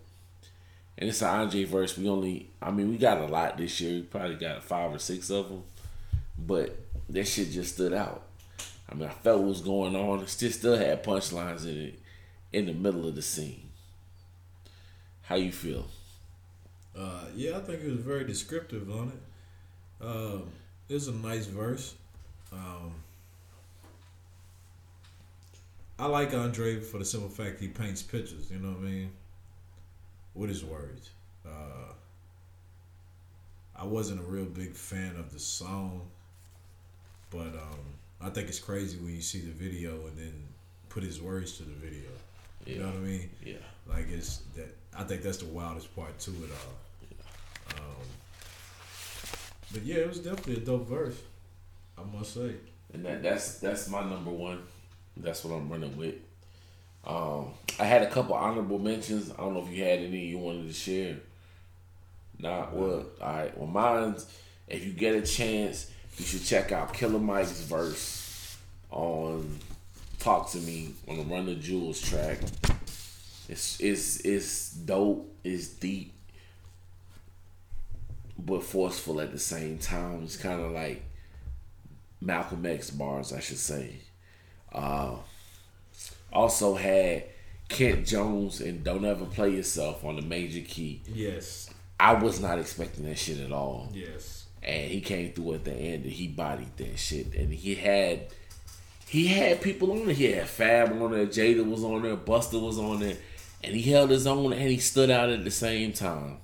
And 0.96 1.08
it's 1.08 1.22
an 1.22 1.28
Andre 1.28 1.64
verse. 1.64 1.96
We 1.96 2.08
only, 2.08 2.50
I 2.60 2.70
mean, 2.70 2.90
we 2.90 2.98
got 2.98 3.18
a 3.18 3.26
lot 3.26 3.56
this 3.56 3.80
year. 3.80 3.94
We 3.94 4.02
probably 4.02 4.34
got 4.34 4.64
five 4.64 4.92
or 4.92 4.98
six 4.98 5.30
of 5.30 5.48
them, 5.48 5.62
but 6.36 6.76
that 7.08 7.26
shit 7.26 7.52
just 7.52 7.74
stood 7.74 7.92
out. 7.92 8.22
I 8.90 8.94
mean, 8.94 9.08
I 9.08 9.12
felt 9.12 9.40
what 9.40 9.48
was 9.48 9.60
going 9.60 9.94
on. 9.94 10.20
It 10.20 10.28
still 10.28 10.50
still 10.50 10.76
had 10.76 11.04
punchlines 11.04 11.64
in 11.64 11.78
it 11.78 12.00
in 12.52 12.66
the 12.66 12.72
middle 12.72 13.06
of 13.06 13.14
the 13.14 13.22
scene. 13.22 13.68
How 15.22 15.36
you 15.36 15.52
feel? 15.52 15.86
Uh, 16.98 17.26
yeah, 17.36 17.58
I 17.58 17.60
think 17.60 17.82
it 17.82 17.90
was 17.90 18.00
very 18.00 18.24
descriptive 18.24 18.90
on 18.90 19.12
it. 19.12 20.04
Um, 20.04 20.44
it 20.88 20.94
was 20.94 21.08
a 21.08 21.12
nice 21.12 21.46
verse. 21.46 21.94
Um, 22.52 22.94
I 25.98 26.06
like 26.06 26.32
Andre 26.32 26.80
for 26.80 26.98
the 26.98 27.04
simple 27.04 27.28
fact 27.28 27.60
he 27.60 27.68
paints 27.68 28.02
pictures. 28.02 28.50
You 28.50 28.58
know 28.58 28.68
what 28.68 28.78
I 28.78 28.90
mean? 28.90 29.10
With 30.34 30.48
his 30.48 30.64
words. 30.64 31.10
Uh, 31.44 31.92
I 33.76 33.84
wasn't 33.84 34.20
a 34.20 34.24
real 34.24 34.44
big 34.44 34.74
fan 34.74 35.16
of 35.18 35.32
the 35.32 35.38
song, 35.38 36.02
but 37.30 37.48
um, 37.48 37.80
I 38.20 38.28
think 38.30 38.48
it's 38.48 38.60
crazy 38.60 38.96
when 38.98 39.14
you 39.14 39.20
see 39.20 39.40
the 39.40 39.52
video 39.52 40.06
and 40.06 40.16
then 40.16 40.34
put 40.88 41.02
his 41.02 41.20
words 41.20 41.56
to 41.58 41.64
the 41.64 41.74
video. 41.74 42.08
You 42.66 42.80
know 42.80 42.86
what 42.86 42.96
I 42.96 42.98
mean? 42.98 43.30
Yeah. 43.44 43.54
Like 43.88 44.06
it's 44.10 44.42
that. 44.56 44.74
I 44.96 45.04
think 45.04 45.22
that's 45.22 45.38
the 45.38 45.46
wildest 45.46 45.94
part 45.96 46.18
to 46.20 46.30
it 46.30 46.50
all. 46.50 47.78
Um, 47.78 48.06
but 49.72 49.82
yeah, 49.82 49.96
it 49.96 50.08
was 50.08 50.18
definitely 50.18 50.56
a 50.56 50.66
dope 50.66 50.88
verse. 50.88 51.16
I 51.96 52.02
must 52.16 52.34
say. 52.34 52.54
And 52.92 53.04
that, 53.04 53.22
that's 53.22 53.58
that's 53.58 53.88
my 53.88 54.02
number 54.08 54.30
one. 54.30 54.60
That's 55.18 55.44
what 55.44 55.54
I'm 55.54 55.68
running 55.68 55.96
with. 55.96 56.14
Um, 57.06 57.52
I 57.78 57.84
had 57.84 58.02
a 58.02 58.10
couple 58.10 58.34
honorable 58.34 58.78
mentions. 58.78 59.30
I 59.32 59.36
don't 59.36 59.54
know 59.54 59.64
if 59.66 59.70
you 59.70 59.82
had 59.82 60.00
any 60.00 60.26
you 60.26 60.38
wanted 60.38 60.66
to 60.66 60.72
share. 60.72 61.16
Nah, 62.38 62.68
well, 62.72 63.06
all 63.20 63.28
right. 63.28 63.58
Well, 63.58 63.66
mine's 63.66 64.26
if 64.68 64.84
you 64.84 64.92
get 64.92 65.14
a 65.14 65.22
chance, 65.22 65.90
you 66.16 66.24
should 66.24 66.44
check 66.44 66.72
out 66.72 66.92
Killer 66.92 67.18
Mike's 67.18 67.60
verse 67.62 68.58
on 68.90 69.58
"Talk 70.18 70.50
to 70.50 70.58
Me" 70.58 70.94
on 71.08 71.16
the 71.16 71.24
Run 71.24 71.46
the 71.46 71.54
Jewels 71.54 72.00
track. 72.00 72.38
It's 73.48 73.80
it's 73.80 74.20
it's 74.20 74.72
dope. 74.72 75.34
It's 75.42 75.68
deep, 75.68 76.12
but 78.38 78.62
forceful 78.62 79.20
at 79.20 79.32
the 79.32 79.38
same 79.38 79.78
time. 79.78 80.22
It's 80.24 80.36
kind 80.36 80.60
of 80.60 80.72
like 80.72 81.02
Malcolm 82.20 82.66
X 82.66 82.90
bars, 82.90 83.32
I 83.32 83.40
should 83.40 83.58
say. 83.58 83.96
Uh, 84.72 85.16
also 86.32 86.74
had 86.74 87.24
Kent 87.68 88.06
Jones 88.06 88.60
and 88.60 88.84
Don't 88.84 89.04
Ever 89.04 89.24
Play 89.24 89.50
Yourself 89.50 90.04
on 90.04 90.16
the 90.16 90.22
major 90.22 90.60
key. 90.60 91.02
Yes. 91.12 91.70
I 92.00 92.14
was 92.14 92.40
not 92.40 92.58
expecting 92.58 93.04
that 93.06 93.18
shit 93.18 93.40
at 93.40 93.52
all. 93.52 93.90
Yes. 93.92 94.46
And 94.62 94.90
he 94.90 95.00
came 95.00 95.32
through 95.32 95.54
at 95.54 95.64
the 95.64 95.72
end 95.72 96.04
and 96.04 96.12
he 96.12 96.28
bodied 96.28 96.76
that 96.76 96.98
shit. 96.98 97.34
And 97.34 97.52
he 97.52 97.74
had 97.74 98.26
he 99.06 99.28
had 99.28 99.62
people 99.62 99.90
on 99.92 100.08
it. 100.10 100.16
He 100.16 100.32
had 100.32 100.46
Fab 100.48 100.92
on 101.00 101.12
there, 101.12 101.26
Jada 101.26 101.68
was 101.68 101.82
on 101.82 102.02
there, 102.02 102.16
Busta 102.16 102.60
was 102.60 102.78
on 102.78 103.00
there. 103.00 103.16
and 103.64 103.74
he 103.74 103.90
held 103.90 104.10
his 104.10 104.26
own 104.26 104.52
and 104.52 104.68
he 104.70 104.78
stood 104.78 105.10
out 105.10 105.30
at 105.30 105.44
the 105.44 105.50
same 105.50 105.92
time. 105.92 106.38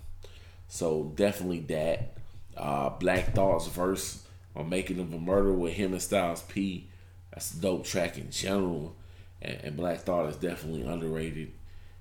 So 0.68 1.12
definitely 1.14 1.60
that. 1.60 2.10
Uh, 2.56 2.88
Black 2.90 3.34
Thought's 3.34 3.66
verse 3.66 4.24
on 4.54 4.68
Making 4.68 5.00
of 5.00 5.12
a 5.12 5.18
Murder 5.18 5.52
with 5.52 5.72
him 5.74 5.92
and 5.92 6.00
Styles 6.00 6.42
P. 6.42 6.88
That's 7.34 7.52
a 7.52 7.60
dope 7.60 7.84
track 7.84 8.16
in 8.16 8.30
general. 8.30 8.94
And, 9.42 9.58
and 9.62 9.76
Black 9.76 10.00
Thought 10.00 10.30
is 10.30 10.36
definitely 10.36 10.82
underrated 10.82 11.52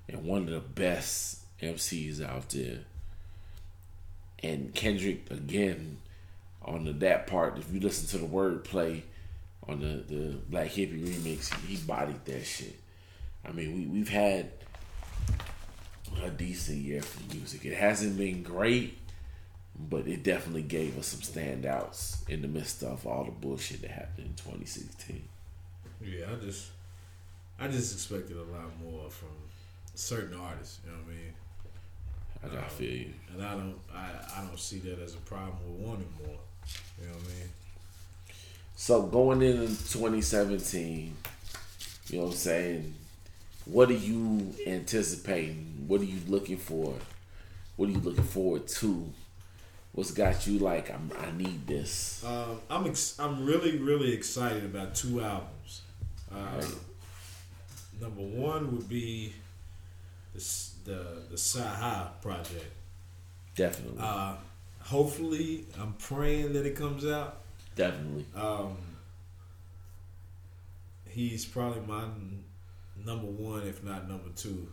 and 0.08 0.24
one 0.24 0.42
of 0.42 0.50
the 0.50 0.60
best 0.60 1.40
MCs 1.60 2.24
out 2.24 2.48
there. 2.50 2.80
And 4.42 4.74
Kendrick 4.74 5.30
again 5.30 5.98
on 6.62 6.84
the 6.84 6.92
that 6.92 7.26
part, 7.26 7.58
if 7.58 7.72
you 7.72 7.80
listen 7.80 8.08
to 8.08 8.18
the 8.18 8.30
wordplay 8.30 9.02
on 9.68 9.80
the, 9.80 10.14
the 10.14 10.36
Black 10.48 10.68
Hippy 10.68 11.00
remix, 11.00 11.52
he 11.66 11.76
bodied 11.76 12.24
that 12.26 12.44
shit. 12.44 12.78
I 13.46 13.52
mean, 13.52 13.74
we, 13.74 13.86
we've 13.86 14.08
had 14.08 14.50
a 16.22 16.30
decent 16.30 16.78
year 16.78 17.02
for 17.02 17.34
music. 17.34 17.64
It 17.64 17.74
hasn't 17.74 18.16
been 18.16 18.42
great, 18.42 18.98
but 19.78 20.06
it 20.06 20.22
definitely 20.22 20.62
gave 20.62 20.98
us 20.98 21.08
some 21.08 21.20
standouts 21.20 22.28
in 22.28 22.42
the 22.42 22.48
midst 22.48 22.82
of 22.82 23.06
all 23.06 23.24
the 23.24 23.30
bullshit 23.30 23.82
that 23.82 23.90
happened 23.90 24.26
in 24.28 24.34
2016. 24.34 25.28
Yeah, 26.00 26.26
I 26.32 26.44
just 26.44 26.70
I 27.58 27.68
just 27.68 27.94
expected 27.94 28.36
a 28.36 28.42
lot 28.44 28.70
more 28.82 29.10
from 29.10 29.30
certain 29.94 30.38
artists. 30.38 30.80
You 30.84 30.92
know 30.92 30.98
what 30.98 31.12
I 31.12 31.16
mean? 31.16 31.34
I 32.62 32.66
Um, 32.66 32.68
feel 32.68 32.92
you. 32.92 33.14
And 33.32 33.42
I 33.42 33.52
don't 33.54 33.78
I, 33.92 34.10
I 34.36 34.44
don't 34.46 34.58
see 34.58 34.78
that 34.80 34.98
as 35.00 35.14
a 35.14 35.18
problem 35.18 35.56
with 35.64 35.86
wanting 35.86 36.12
more. 36.18 36.38
You 37.00 37.06
know 37.08 37.14
what 37.14 37.24
I 37.24 37.38
mean? 37.40 37.48
So 38.76 39.02
going 39.02 39.42
into 39.42 39.66
2017, 39.88 41.16
you 42.10 42.18
know 42.18 42.24
what 42.24 42.30
I'm 42.32 42.36
saying? 42.36 42.94
What 43.66 43.90
are 43.90 43.94
you 43.94 44.54
anticipating? 44.66 45.84
What 45.88 46.00
are 46.00 46.04
you 46.06 46.20
looking 46.28 46.58
for? 46.58 46.94
What 47.76 47.88
are 47.88 47.92
you 47.92 48.00
looking 48.00 48.24
forward 48.24 48.68
to? 48.68 49.12
What's 49.94 50.10
got 50.10 50.46
you 50.46 50.58
like? 50.58 50.90
I'm, 50.92 51.10
I 51.20 51.30
need 51.36 51.66
this. 51.66 52.22
Um, 52.24 52.60
I'm 52.68 52.86
ex- 52.86 53.18
I'm 53.18 53.44
really 53.46 53.78
really 53.78 54.12
excited 54.12 54.64
about 54.64 54.94
two 54.94 55.20
albums. 55.22 55.82
Uh, 56.32 56.36
Right. 56.56 56.74
Number 58.00 58.22
one 58.22 58.74
would 58.76 58.88
be 58.88 59.32
the 60.34 60.40
the 60.84 61.06
the 61.30 61.36
Saha 61.36 62.20
project. 62.20 62.72
Definitely, 63.54 64.00
Uh, 64.00 64.34
hopefully, 64.80 65.64
I'm 65.80 65.92
praying 65.94 66.54
that 66.54 66.66
it 66.66 66.74
comes 66.74 67.06
out. 67.06 67.42
definitely. 67.76 68.26
Um, 68.34 68.76
he's 71.08 71.44
probably 71.46 71.82
my 71.86 72.02
n- 72.02 72.42
number 73.04 73.28
one, 73.28 73.62
if 73.66 73.84
not 73.84 74.08
number 74.08 74.30
two, 74.34 74.66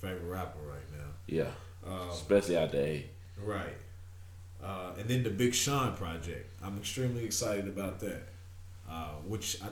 favorite 0.00 0.24
rapper 0.24 0.60
right 0.60 0.90
now. 0.92 1.10
Yeah, 1.26 1.50
Um, 1.86 2.08
especially 2.08 2.56
out 2.56 2.72
the 2.72 2.78
A. 2.82 3.10
Right. 3.38 3.76
Uh, 4.64 4.92
and 4.98 5.08
then 5.08 5.22
the 5.22 5.30
Big 5.30 5.54
Sean 5.54 5.94
project. 5.94 6.54
I'm 6.62 6.76
extremely 6.76 7.24
excited 7.24 7.66
about 7.66 8.00
that. 8.00 8.28
Uh, 8.88 9.12
which 9.26 9.58
I 9.62 9.68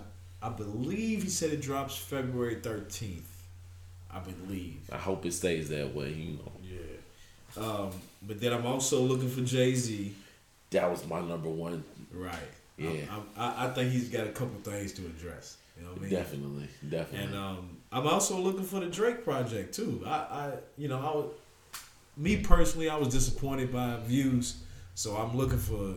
I 0.46 0.50
believe 0.50 1.24
he 1.24 1.28
said 1.28 1.52
it 1.52 1.60
drops 1.60 1.96
February 1.96 2.56
13th. 2.56 3.22
I 4.10 4.20
believe. 4.20 4.80
I 4.92 4.96
hope 4.96 5.26
it 5.26 5.32
stays 5.32 5.68
that 5.70 5.94
way. 5.94 6.12
You 6.12 6.32
know, 6.34 6.52
Yeah. 6.62 7.62
Um, 7.62 7.90
but 8.22 8.40
then 8.40 8.52
I'm 8.52 8.64
also 8.64 9.00
looking 9.00 9.28
for 9.28 9.40
Jay 9.42 9.74
Z. 9.74 10.14
that 10.70 10.90
was 10.90 11.06
my 11.06 11.20
number 11.20 11.48
one. 11.48 11.82
Right. 12.12 12.34
Yeah. 12.76 12.90
I'm, 13.10 13.22
I'm, 13.36 13.52
I, 13.58 13.66
I 13.66 13.70
think 13.70 13.90
he's 13.92 14.08
got 14.08 14.26
a 14.26 14.30
couple 14.30 14.60
things 14.60 14.92
to 14.92 15.02
address. 15.06 15.56
You 15.76 15.84
know 15.84 15.90
what 15.90 15.98
I 15.98 16.02
mean? 16.02 16.10
Definitely, 16.10 16.68
definitely. 16.88 17.26
And 17.26 17.36
um, 17.36 17.76
I'm 17.92 18.06
also 18.06 18.36
looking 18.38 18.64
for 18.64 18.80
the 18.80 18.86
Drake 18.86 19.24
project 19.24 19.74
too. 19.74 20.02
I, 20.06 20.10
I 20.10 20.52
you 20.76 20.88
know, 20.88 20.98
I 20.98 21.16
would, 21.16 21.30
me 22.16 22.38
personally, 22.38 22.88
I 22.88 22.96
was 22.96 23.08
disappointed 23.08 23.72
by 23.72 23.96
views, 24.06 24.62
so 24.98 25.14
I'm 25.14 25.36
looking 25.36 25.60
for 25.60 25.94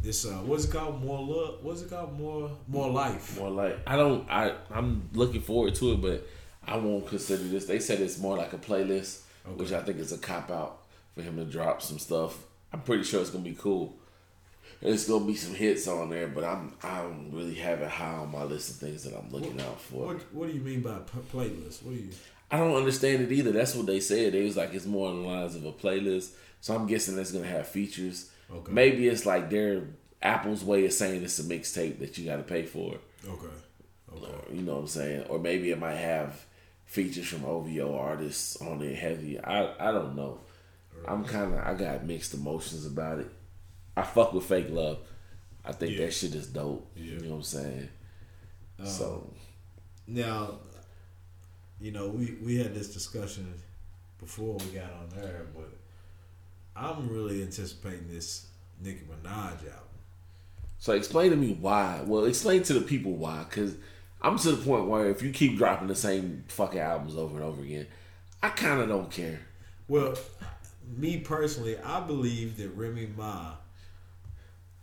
this. 0.00 0.24
Uh, 0.24 0.34
what's 0.44 0.66
it 0.66 0.70
called? 0.70 1.04
More 1.04 1.20
love. 1.20 1.58
What's 1.62 1.82
it 1.82 1.90
called? 1.90 2.16
More, 2.16 2.52
more 2.68 2.88
life. 2.88 3.36
more 3.36 3.50
life. 3.50 3.80
I 3.84 3.96
don't. 3.96 4.30
I 4.30 4.54
I'm 4.70 5.10
looking 5.12 5.40
forward 5.40 5.74
to 5.76 5.90
it, 5.94 6.00
but 6.00 6.24
I 6.64 6.76
won't 6.76 7.08
consider 7.08 7.42
this. 7.42 7.66
They 7.66 7.80
said 7.80 7.98
it's 8.00 8.20
more 8.20 8.36
like 8.36 8.52
a 8.52 8.58
playlist, 8.58 9.22
which 9.56 9.72
I 9.72 9.82
think 9.82 9.98
is 9.98 10.12
a 10.12 10.18
cop 10.18 10.52
out 10.52 10.82
for 11.16 11.22
him 11.22 11.36
to 11.36 11.44
drop 11.44 11.82
some 11.82 11.98
stuff. 11.98 12.38
I'm 12.72 12.82
pretty 12.82 13.02
sure 13.02 13.20
it's 13.20 13.30
gonna 13.30 13.42
be 13.42 13.56
cool. 13.56 13.92
There's 14.80 15.08
gonna 15.08 15.24
be 15.24 15.34
some 15.34 15.54
hits 15.54 15.88
on 15.88 16.08
there, 16.08 16.28
but 16.28 16.44
I'm 16.44 16.74
I 16.80 17.02
don't 17.02 17.32
really 17.32 17.56
have 17.56 17.82
it 17.82 17.90
high 17.90 18.14
on 18.14 18.30
my 18.30 18.44
list 18.44 18.70
of 18.70 18.76
things 18.76 19.02
that 19.02 19.18
I'm 19.18 19.32
looking 19.32 19.60
out 19.60 19.80
for. 19.80 20.06
What 20.06 20.32
What 20.32 20.46
do 20.48 20.54
you 20.54 20.60
mean 20.60 20.82
by 20.82 20.98
p- 20.98 21.36
playlist? 21.36 21.82
What 21.82 21.96
do 21.96 22.00
you? 22.00 22.10
I 22.52 22.58
don't 22.58 22.76
understand 22.76 23.22
it 23.22 23.32
either. 23.32 23.50
That's 23.50 23.74
what 23.74 23.86
they 23.86 23.98
said. 23.98 24.34
It 24.34 24.44
was 24.44 24.56
like 24.56 24.74
it's 24.74 24.86
more 24.86 25.08
on 25.08 25.22
the 25.22 25.28
lines 25.28 25.56
of 25.56 25.64
a 25.64 25.72
playlist. 25.72 26.32
So 26.60 26.74
I'm 26.74 26.86
guessing 26.86 27.18
it's 27.18 27.32
gonna 27.32 27.46
have 27.46 27.66
features. 27.66 28.30
Okay. 28.54 28.70
Maybe 28.70 29.08
it's 29.08 29.24
like 29.26 29.48
their 29.50 29.84
Apple's 30.20 30.62
way 30.62 30.84
of 30.84 30.92
saying 30.92 31.24
it's 31.24 31.38
a 31.40 31.42
mixtape 31.44 31.98
that 32.00 32.16
you 32.18 32.26
got 32.26 32.36
to 32.36 32.42
pay 32.44 32.64
for. 32.64 32.94
Okay. 33.26 33.46
Okay. 34.14 34.26
Or, 34.26 34.54
you 34.54 34.60
know 34.62 34.74
what 34.74 34.80
I'm 34.82 34.86
saying? 34.86 35.24
Or 35.28 35.38
maybe 35.38 35.70
it 35.70 35.78
might 35.80 35.94
have 35.96 36.44
features 36.84 37.26
from 37.26 37.44
OVO 37.46 37.96
artists 37.98 38.56
on 38.60 38.82
it 38.82 38.94
heavy. 38.96 39.40
I 39.40 39.88
I 39.88 39.90
don't 39.90 40.14
know. 40.14 40.38
I'm 41.08 41.24
kind 41.24 41.54
of 41.54 41.60
I 41.60 41.72
got 41.74 42.04
mixed 42.04 42.34
emotions 42.34 42.84
about 42.86 43.18
it. 43.20 43.30
I 43.96 44.02
fuck 44.02 44.32
with 44.34 44.44
fake 44.44 44.68
love. 44.70 44.98
I 45.64 45.72
think 45.72 45.92
Yeah. 45.96 46.04
that 46.06 46.12
shit 46.12 46.34
is 46.34 46.46
dope. 46.48 46.86
Yeah. 46.94 47.14
You 47.14 47.20
know 47.20 47.28
what 47.30 47.36
I'm 47.36 47.42
saying? 47.42 47.88
Um, 48.78 48.86
so 48.86 49.30
Now, 50.06 50.58
you 51.82 51.90
know, 51.90 52.08
we 52.08 52.36
we 52.42 52.56
had 52.58 52.74
this 52.74 52.92
discussion 52.94 53.52
before 54.20 54.54
we 54.54 54.66
got 54.66 54.92
on 54.92 55.08
there, 55.14 55.46
but 55.54 55.68
I'm 56.76 57.08
really 57.08 57.42
anticipating 57.42 58.06
this 58.08 58.46
Nicki 58.80 59.00
Minaj 59.00 59.64
album. 59.64 59.98
so 60.78 60.92
explain 60.92 61.30
to 61.30 61.36
me 61.36 61.56
why. 61.60 62.00
Well, 62.06 62.24
explain 62.24 62.62
to 62.64 62.72
the 62.74 62.80
people 62.80 63.12
why, 63.12 63.44
because 63.48 63.74
I'm 64.22 64.38
to 64.38 64.52
the 64.52 64.64
point 64.64 64.86
where 64.86 65.10
if 65.10 65.22
you 65.22 65.32
keep 65.32 65.58
dropping 65.58 65.88
the 65.88 65.96
same 65.96 66.44
fucking 66.48 66.78
albums 66.78 67.16
over 67.16 67.34
and 67.34 67.44
over 67.44 67.62
again, 67.62 67.88
I 68.42 68.50
kind 68.50 68.80
of 68.80 68.88
don't 68.88 69.10
care. 69.10 69.40
Well, 69.88 70.14
me 70.96 71.18
personally, 71.18 71.76
I 71.78 72.00
believe 72.00 72.56
that 72.58 72.68
Remy 72.70 73.08
Ma 73.16 73.54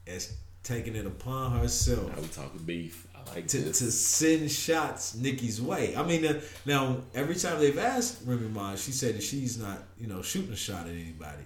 is 0.06 0.34
taking 0.64 0.95
it 0.95 1.06
upon 1.06 1.58
herself 1.58 2.14
Now 2.16 2.22
we 2.22 2.28
talking 2.28 2.60
beef. 2.66 3.08
I 3.32 3.36
like 3.36 3.48
to, 3.48 3.58
this. 3.60 3.80
to 3.80 3.92
send 3.92 4.52
shots 4.52 5.16
Nicki's 5.16 5.62
way. 5.62 5.96
I 5.96 6.04
mean, 6.04 6.26
uh, 6.26 6.42
now 6.66 6.98
every 7.14 7.36
time 7.36 7.60
they've 7.60 7.78
asked 7.78 8.20
Remy 8.26 8.50
Ma, 8.50 8.76
she 8.76 8.92
said 8.92 9.16
that 9.16 9.24
she's 9.24 9.58
not, 9.58 9.80
you 10.00 10.08
know, 10.08 10.22
shooting 10.22 10.54
a 10.54 10.56
shot 10.56 10.86
at 10.86 10.94
anybody. 10.94 11.44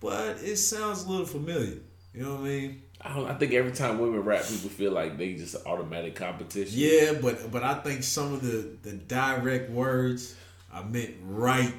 But 0.00 0.38
it 0.42 0.56
sounds 0.56 1.04
a 1.04 1.08
little 1.08 1.26
familiar. 1.26 1.78
You 2.14 2.24
know 2.24 2.34
what 2.34 2.40
I 2.40 2.44
mean? 2.44 2.82
I, 3.00 3.14
don't, 3.14 3.28
I 3.28 3.34
think 3.34 3.52
every 3.52 3.72
time 3.72 3.98
women 3.98 4.20
rap, 4.20 4.42
people 4.42 4.68
feel 4.68 4.92
like 4.92 5.16
they 5.16 5.34
just 5.34 5.56
automatic 5.66 6.14
competition. 6.14 6.72
Yeah, 6.74 7.14
but 7.20 7.50
but 7.50 7.62
I 7.62 7.74
think 7.74 8.02
some 8.04 8.32
of 8.32 8.42
the 8.42 8.68
the 8.82 8.92
direct 8.92 9.70
words 9.70 10.36
are 10.72 10.84
meant 10.84 11.14
right 11.24 11.74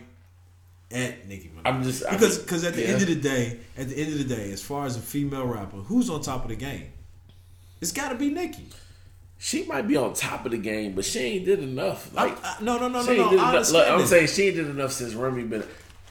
at 0.91 1.27
Nicki 1.27 1.49
Minaj. 1.49 1.61
I'm 1.65 1.83
just 1.83 2.09
because 2.09 2.39
because 2.39 2.63
at 2.65 2.73
the 2.73 2.81
yeah. 2.81 2.87
end 2.89 3.01
of 3.01 3.07
the 3.07 3.15
day, 3.15 3.59
at 3.77 3.89
the 3.89 3.95
end 3.95 4.11
of 4.13 4.17
the 4.17 4.35
day, 4.35 4.51
as 4.51 4.61
far 4.61 4.85
as 4.85 4.97
a 4.97 5.01
female 5.01 5.45
rapper, 5.45 5.77
who's 5.77 6.09
on 6.09 6.21
top 6.21 6.43
of 6.43 6.49
the 6.49 6.55
game? 6.55 6.91
It's 7.79 7.91
got 7.91 8.09
to 8.09 8.15
be 8.15 8.29
Nicki. 8.29 8.67
She 9.37 9.65
might 9.65 9.87
be 9.87 9.97
on 9.97 10.13
top 10.13 10.45
of 10.45 10.51
the 10.51 10.57
game, 10.57 10.93
but 10.93 11.03
she 11.05 11.19
ain't 11.19 11.45
did 11.45 11.59
enough. 11.59 12.13
Like 12.13 12.37
I- 12.43 12.57
no, 12.61 12.77
no, 12.77 12.87
no, 12.87 13.03
she 13.03 13.17
no, 13.17 13.29
no. 13.31 13.43
I 13.43 13.59
Look, 13.59 13.87
I'm 13.89 14.05
saying 14.05 14.27
she 14.27 14.43
ain't 14.47 14.55
did 14.55 14.67
enough 14.69 14.91
since 14.93 15.13
Remy 15.13 15.43
been. 15.43 15.63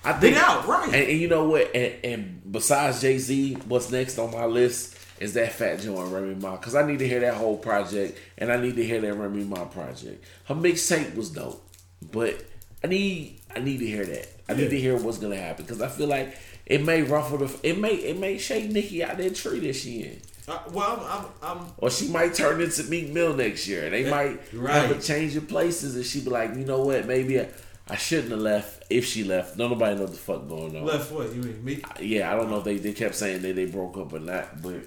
I 0.05 0.13
Been 0.13 0.35
think 0.35 0.37
out, 0.37 0.67
right. 0.67 0.87
And, 0.93 1.11
and 1.11 1.21
you 1.21 1.29
know 1.29 1.45
what? 1.49 1.75
And, 1.77 1.95
and 2.05 2.43
besides 2.51 3.01
Jay 3.01 3.19
Z, 3.19 3.55
what's 3.69 3.91
next 3.91 4.19
on 4.19 4.33
my 4.33 4.47
list 4.47 4.99
is 5.21 5.35
that 5.35 5.53
Fat 5.53 5.79
Joe 5.81 6.01
and 6.03 6.13
Remy 6.13 6.35
Ma 6.37 6.57
because 6.57 6.75
I 6.75 6.85
need 6.85 6.99
to 6.99 7.07
hear 7.07 7.21
that 7.21 7.35
whole 7.35 7.57
project 7.57 8.19
and 8.37 8.51
I 8.53 8.57
need 8.61 8.75
to 8.77 8.85
hear 8.85 9.01
that 9.01 9.15
Remy 9.15 9.45
Ma 9.45 9.65
project. 9.67 10.25
Her 10.47 10.57
mixtape 10.57 11.15
was 11.15 11.31
dope, 11.31 11.65
but 12.11 12.35
I 12.83 12.89
need 12.89 13.41
I 13.55 13.61
need 13.61 13.79
to 13.79 13.87
hear 13.87 14.05
that. 14.05 14.29
I 14.49 14.55
need 14.55 14.65
Yeah. 14.65 14.69
to 14.71 14.81
hear 14.81 14.97
what's 14.97 15.19
gonna 15.19 15.37
happen 15.37 15.65
because 15.65 15.81
I 15.81 15.89
feel 15.89 16.09
like 16.09 16.37
it 16.67 16.85
may 16.85 17.03
ruffle 17.03 17.39
the 17.39 17.57
it 17.63 17.79
may 17.79 17.95
it 17.95 18.19
may 18.19 18.39
shake 18.39 18.69
Nicki 18.71 19.05
out 19.05 19.19
that 19.19 19.37
tree 19.37 19.61
that 19.61 19.75
she 19.77 20.03
in. 20.03 20.21
Uh, 20.49 20.59
well, 20.73 21.07
I'm, 21.09 21.27
I'm, 21.43 21.59
I'm 21.59 21.67
Or 21.79 21.91
she 21.91 22.09
might 22.09 22.35
turn 22.35 22.61
into 22.61 22.83
Meek 22.85 23.11
Mill 23.11 23.35
next 23.35 23.69
year. 23.69 23.89
They 23.91 24.11
might 24.11 24.41
have 24.51 24.91
a 24.91 25.01
change 25.01 25.37
of 25.37 25.47
places 25.49 25.95
and 25.95 26.05
she 26.05 26.21
be 26.21 26.31
like, 26.31 26.51
you 26.51 26.65
know 26.65 26.81
what, 26.83 27.07
maybe 27.07 27.41
I, 27.41 27.49
I 27.89 27.97
shouldn't 27.97 28.31
have 28.33 28.41
left 28.41 28.85
if 28.91 29.07
she 29.07 29.23
left. 29.23 29.57
Don't 29.57 29.71
nobody 29.71 29.97
knows 29.97 30.11
the 30.11 30.17
fuck 30.17 30.49
going 30.49 30.77
on. 30.77 30.85
left. 30.85 31.13
What 31.13 31.33
you 31.33 31.43
mean? 31.43 31.65
Me? 31.65 31.83
Yeah, 32.01 32.33
I 32.33 32.37
don't 32.37 32.51
know 32.51 32.59
if 32.59 32.65
they, 32.65 32.79
they 32.79 32.93
kept 32.93 33.15
saying 33.15 33.43
that 33.43 33.55
they 33.55 33.67
broke 33.67 33.97
up 33.97 34.13
or 34.13 34.19
not, 34.19 34.61
but 34.63 34.81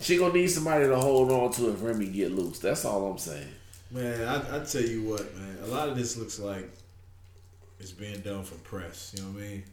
she 0.00 0.16
gonna 0.16 0.32
need 0.32 0.48
somebody 0.48 0.86
to 0.86 0.96
hold 0.96 1.30
on 1.30 1.52
to 1.52 1.70
if 1.70 1.82
Remy 1.82 2.06
get 2.06 2.32
loose. 2.32 2.58
That's 2.58 2.84
all 2.84 3.10
I'm 3.10 3.18
saying. 3.18 3.48
Man, 3.90 4.26
I, 4.26 4.56
I 4.56 4.64
tell 4.64 4.82
you 4.82 5.02
what, 5.02 5.36
man. 5.36 5.58
A 5.64 5.66
lot 5.66 5.88
of 5.88 5.96
this 5.96 6.16
looks 6.16 6.38
like 6.38 6.68
it's 7.80 7.92
being 7.92 8.20
done 8.20 8.42
for 8.44 8.54
press. 8.56 9.14
You 9.16 9.22
know 9.22 9.28
what 9.30 9.42
I 9.42 9.46
mean? 9.46 9.64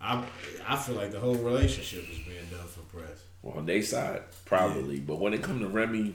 I 0.00 0.24
I 0.66 0.76
feel 0.76 0.96
like 0.96 1.12
the 1.12 1.20
whole 1.20 1.34
relationship 1.36 2.02
is 2.10 2.18
being 2.18 2.46
done 2.50 2.66
for 2.66 2.80
press. 2.96 3.22
Well, 3.42 3.58
on 3.58 3.66
their 3.66 3.82
side, 3.82 4.22
probably. 4.44 5.00
But 5.00 5.18
when 5.18 5.34
it 5.34 5.42
come 5.42 5.60
to 5.60 5.66
Remy, 5.68 6.14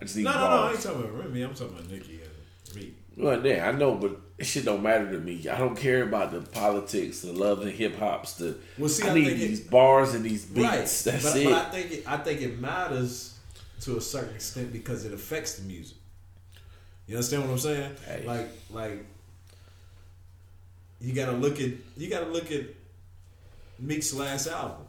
I 0.00 0.04
just 0.04 0.16
need 0.16 0.24
No, 0.24 0.32
no, 0.32 0.38
no. 0.40 0.46
I 0.64 0.70
ain't 0.72 0.80
talking 0.80 1.00
about 1.02 1.18
Remy. 1.18 1.42
I'm 1.42 1.54
talking 1.54 1.76
about 1.78 1.90
Nicki 1.90 2.20
and 2.22 2.76
Meek. 2.76 2.96
Well, 3.16 3.46
yeah, 3.46 3.68
I 3.68 3.72
know, 3.72 3.94
but 3.94 4.16
it 4.38 4.44
shit 4.44 4.64
don't 4.64 4.82
matter 4.82 5.08
to 5.12 5.18
me. 5.20 5.46
I 5.48 5.56
don't 5.56 5.76
care 5.76 6.02
about 6.02 6.32
the 6.32 6.40
politics, 6.40 7.20
the 7.20 7.32
love 7.32 7.62
and 7.62 7.70
hip 7.70 7.96
hops. 7.98 8.34
The 8.34 8.56
Well, 8.76 8.88
see, 8.88 9.06
I, 9.06 9.12
I 9.12 9.14
need 9.14 9.24
think 9.26 9.36
it- 9.40 9.46
these 9.48 9.60
bars 9.60 10.14
and 10.14 10.24
these 10.24 10.44
beats. 10.44 10.66
Right. 10.66 10.78
That's 10.80 11.04
but, 11.32 11.36
it. 11.36 11.44
but 11.44 11.52
I 11.52 11.70
think 11.70 11.92
it, 11.92 12.02
I 12.08 12.16
think 12.16 12.40
it 12.40 12.58
matters 12.58 13.38
to 13.82 13.96
a 13.96 14.00
certain 14.00 14.34
extent 14.34 14.72
because 14.72 15.04
it 15.04 15.12
affects 15.12 15.54
the 15.56 15.62
music. 15.68 15.96
You 17.06 17.14
understand 17.16 17.42
what 17.44 17.50
I'm 17.52 17.58
saying? 17.58 17.92
Hey. 18.06 18.24
Like 18.26 18.48
like 18.70 19.04
you 21.00 21.12
gotta 21.12 21.32
look 21.32 21.60
at 21.60 21.70
you 21.96 22.08
gotta 22.08 22.26
look 22.26 22.50
at 22.50 22.62
Meek's 23.78 24.12
last 24.14 24.46
album. 24.46 24.83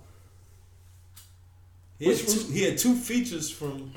He 2.00 2.08
had, 2.10 2.18
two, 2.18 2.26
was- 2.26 2.50
he 2.54 2.62
had 2.64 2.78
two 2.78 2.96
features 2.96 3.50
from 3.50 3.92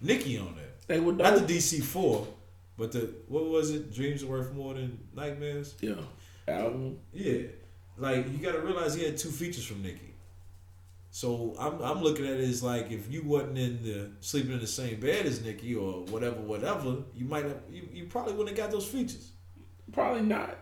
Nicki 0.00 0.38
on 0.38 0.54
that. 0.56 0.86
they 0.88 1.00
were 1.00 1.12
Not 1.12 1.46
the 1.46 1.54
DC 1.54 1.82
four, 1.82 2.26
but 2.76 2.92
the 2.92 3.12
what 3.28 3.46
was 3.48 3.70
it? 3.70 3.92
Dreams 3.94 4.24
worth 4.24 4.52
more 4.52 4.74
than 4.74 4.98
nightmares. 5.14 5.74
yeah, 5.80 5.94
album. 6.48 6.98
Yeah, 7.12 7.42
like 7.96 8.26
you 8.30 8.38
got 8.38 8.52
to 8.52 8.60
realize 8.60 8.94
he 8.94 9.04
had 9.04 9.16
two 9.16 9.30
features 9.30 9.64
from 9.64 9.82
Nicki. 9.82 10.14
So 11.12 11.56
I'm 11.58 11.80
I'm 11.82 12.02
looking 12.02 12.24
at 12.26 12.34
it 12.34 12.48
as 12.48 12.62
like 12.62 12.90
if 12.90 13.10
you 13.12 13.22
wasn't 13.24 13.58
in 13.58 13.82
the 13.82 14.10
sleeping 14.20 14.52
in 14.52 14.60
the 14.60 14.66
same 14.66 15.00
bed 15.00 15.26
as 15.26 15.42
Nicki 15.44 15.74
or 15.74 16.04
whatever, 16.04 16.36
whatever, 16.40 16.98
you 17.16 17.24
might 17.24 17.44
have 17.44 17.58
you, 17.70 17.88
you 17.92 18.04
probably 18.04 18.32
wouldn't 18.34 18.56
have 18.56 18.66
got 18.66 18.70
those 18.72 18.86
features. 18.86 19.32
Probably 19.92 20.22
not. 20.22 20.56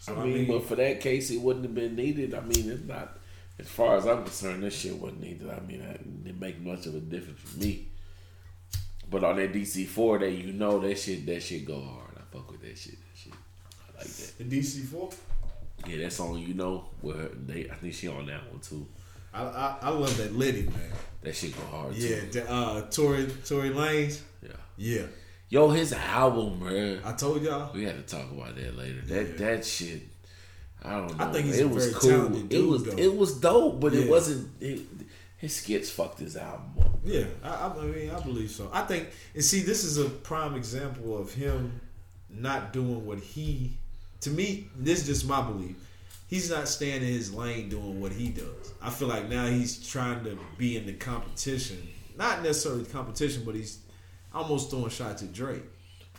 So, 0.00 0.16
I 0.16 0.24
mean, 0.24 0.48
but 0.48 0.64
for 0.64 0.74
that 0.76 1.00
case, 1.00 1.30
it 1.30 1.40
wouldn't 1.40 1.64
have 1.64 1.74
been 1.74 1.94
needed. 1.94 2.34
I 2.34 2.40
mean, 2.40 2.70
it's 2.70 2.84
not. 2.84 3.17
As 3.58 3.66
far 3.68 3.96
as 3.96 4.06
I'm 4.06 4.22
concerned, 4.24 4.62
this 4.62 4.78
shit 4.78 4.94
wasn't 4.96 5.20
needed. 5.22 5.50
I 5.50 5.60
mean, 5.60 5.80
it 5.80 6.24
didn't 6.24 6.40
make 6.40 6.60
much 6.60 6.86
of 6.86 6.94
a 6.94 7.00
difference 7.00 7.40
for 7.40 7.58
me. 7.58 7.88
But 9.10 9.24
on 9.24 9.36
that 9.36 9.52
DC 9.52 9.86
four, 9.86 10.18
that 10.18 10.30
you 10.30 10.52
know 10.52 10.78
that 10.80 10.98
shit, 10.98 11.24
that 11.26 11.42
shit 11.42 11.64
go 11.64 11.80
hard. 11.80 12.14
I 12.16 12.20
fuck 12.34 12.50
with 12.50 12.60
that 12.62 12.76
shit. 12.78 12.96
That 13.00 13.18
shit, 13.18 13.32
I 13.32 13.98
like 13.98 14.06
that. 14.06 14.38
the 14.38 14.44
DC 14.44 14.84
four, 14.84 15.10
Yeah, 15.86 16.04
that 16.04 16.12
song 16.12 16.38
you 16.38 16.54
know 16.54 16.88
where 17.00 17.28
they. 17.46 17.68
I 17.70 17.74
think 17.74 17.94
she 17.94 18.06
on 18.08 18.26
that 18.26 18.48
one 18.50 18.60
too. 18.60 18.86
I, 19.32 19.42
I 19.44 19.76
I 19.82 19.88
love 19.90 20.16
that 20.18 20.34
Liddy 20.36 20.62
man. 20.64 20.92
That 21.22 21.34
shit 21.34 21.56
go 21.56 21.62
hard 21.76 21.94
Yeah, 21.94 22.20
too. 22.20 22.26
the, 22.32 22.50
uh, 22.50 22.80
Tory 22.90 23.26
Tory 23.44 23.70
Lanez. 23.70 24.20
Yeah. 24.42 24.50
Yeah, 24.76 25.02
Yo, 25.48 25.70
his 25.70 25.92
album, 25.94 26.62
man. 26.64 27.00
I 27.04 27.12
told 27.12 27.42
y'all. 27.42 27.72
We 27.74 27.84
had 27.84 27.96
to 27.96 28.02
talk 28.16 28.30
about 28.30 28.54
that 28.56 28.76
later. 28.76 29.00
That 29.06 29.28
Yeah. 29.30 29.36
that 29.56 29.64
shit. 29.64 30.02
I 30.84 30.90
don't 30.96 31.18
know. 31.18 31.24
I 31.24 31.32
think 31.32 31.46
he's 31.46 31.58
it 31.58 31.64
a 31.64 31.68
was 31.68 31.86
very 31.86 32.00
cool. 32.00 32.10
talented 32.10 32.42
it 32.44 32.48
dude, 32.48 32.70
was 32.70 32.84
though. 32.84 32.96
it 32.96 33.16
was 33.16 33.40
dope, 33.40 33.80
but 33.80 33.94
it 33.94 34.08
wasn't. 34.08 34.50
It, 34.60 34.80
his 35.38 35.54
skits 35.54 35.88
fucked 35.90 36.18
his 36.18 36.36
album 36.36 36.72
up. 36.80 36.98
Yeah, 37.04 37.24
I, 37.44 37.48
I 37.48 37.72
I 37.78 37.84
mean, 37.84 38.10
I 38.10 38.20
believe 38.20 38.50
so. 38.50 38.68
I 38.72 38.82
think, 38.82 39.08
and 39.34 39.44
see, 39.44 39.60
this 39.60 39.84
is 39.84 39.98
a 39.98 40.08
prime 40.10 40.54
example 40.56 41.16
of 41.16 41.32
him 41.32 41.80
not 42.30 42.72
doing 42.72 43.06
what 43.06 43.18
he. 43.18 43.76
To 44.22 44.30
me, 44.30 44.68
this 44.76 45.02
is 45.02 45.06
just 45.06 45.28
my 45.28 45.40
belief. 45.42 45.76
He's 46.26 46.50
not 46.50 46.68
staying 46.68 47.02
in 47.02 47.08
his 47.08 47.32
lane 47.32 47.68
doing 47.68 48.00
what 48.00 48.12
he 48.12 48.28
does. 48.30 48.72
I 48.82 48.90
feel 48.90 49.08
like 49.08 49.28
now 49.28 49.46
he's 49.46 49.86
trying 49.88 50.24
to 50.24 50.36
be 50.58 50.76
in 50.76 50.86
the 50.86 50.92
competition, 50.92 51.86
not 52.16 52.42
necessarily 52.42 52.82
the 52.82 52.90
competition, 52.90 53.44
but 53.46 53.54
he's 53.54 53.78
almost 54.34 54.70
throwing 54.70 54.90
shots 54.90 55.22
at 55.22 55.32
Drake. 55.32 55.62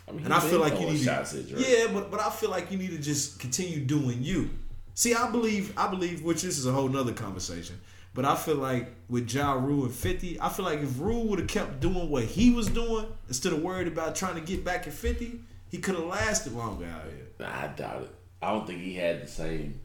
I 0.09 0.11
mean, 0.11 0.25
And 0.25 0.33
I 0.33 0.39
feel 0.39 0.59
like 0.59 0.79
you 0.79 0.87
need 0.87 1.01
shots 1.01 1.33
to, 1.33 1.39
at 1.39 1.49
yeah, 1.49 1.87
but 1.93 2.09
but 2.09 2.19
I 2.19 2.29
feel 2.29 2.49
like 2.49 2.71
you 2.71 2.77
need 2.77 2.91
to 2.91 2.97
just 2.97 3.39
continue 3.39 3.79
doing 3.79 4.23
you. 4.23 4.49
See, 4.95 5.13
I 5.13 5.29
believe, 5.29 5.71
I 5.77 5.87
believe, 5.87 6.23
which 6.23 6.41
this 6.41 6.57
is 6.57 6.65
a 6.65 6.71
whole 6.71 6.89
nother 6.89 7.13
conversation. 7.13 7.79
But 8.13 8.25
I 8.25 8.35
feel 8.35 8.55
like 8.55 8.89
with 9.07 9.31
Ja 9.31 9.53
Rule 9.53 9.85
and 9.85 9.93
Fifty, 9.93 10.39
I 10.41 10.49
feel 10.49 10.65
like 10.65 10.79
if 10.79 10.99
Rule 10.99 11.25
would 11.27 11.39
have 11.39 11.47
kept 11.47 11.79
doing 11.79 12.09
what 12.09 12.25
he 12.25 12.51
was 12.51 12.67
doing 12.67 13.05
instead 13.27 13.53
of 13.53 13.61
worried 13.61 13.87
about 13.87 14.15
trying 14.15 14.35
to 14.35 14.41
get 14.41 14.65
back 14.65 14.87
at 14.87 14.93
Fifty, 14.93 15.39
he 15.69 15.77
could 15.77 15.95
have 15.95 16.05
lasted 16.05 16.53
longer 16.53 16.85
out 16.85 17.03
here. 17.03 17.27
Nah, 17.39 17.63
I 17.63 17.67
doubt 17.67 18.01
it. 18.03 18.15
I 18.41 18.51
don't 18.51 18.65
think 18.65 18.81
he 18.81 18.95
had 18.95 19.23
the 19.23 19.27
same. 19.27 19.79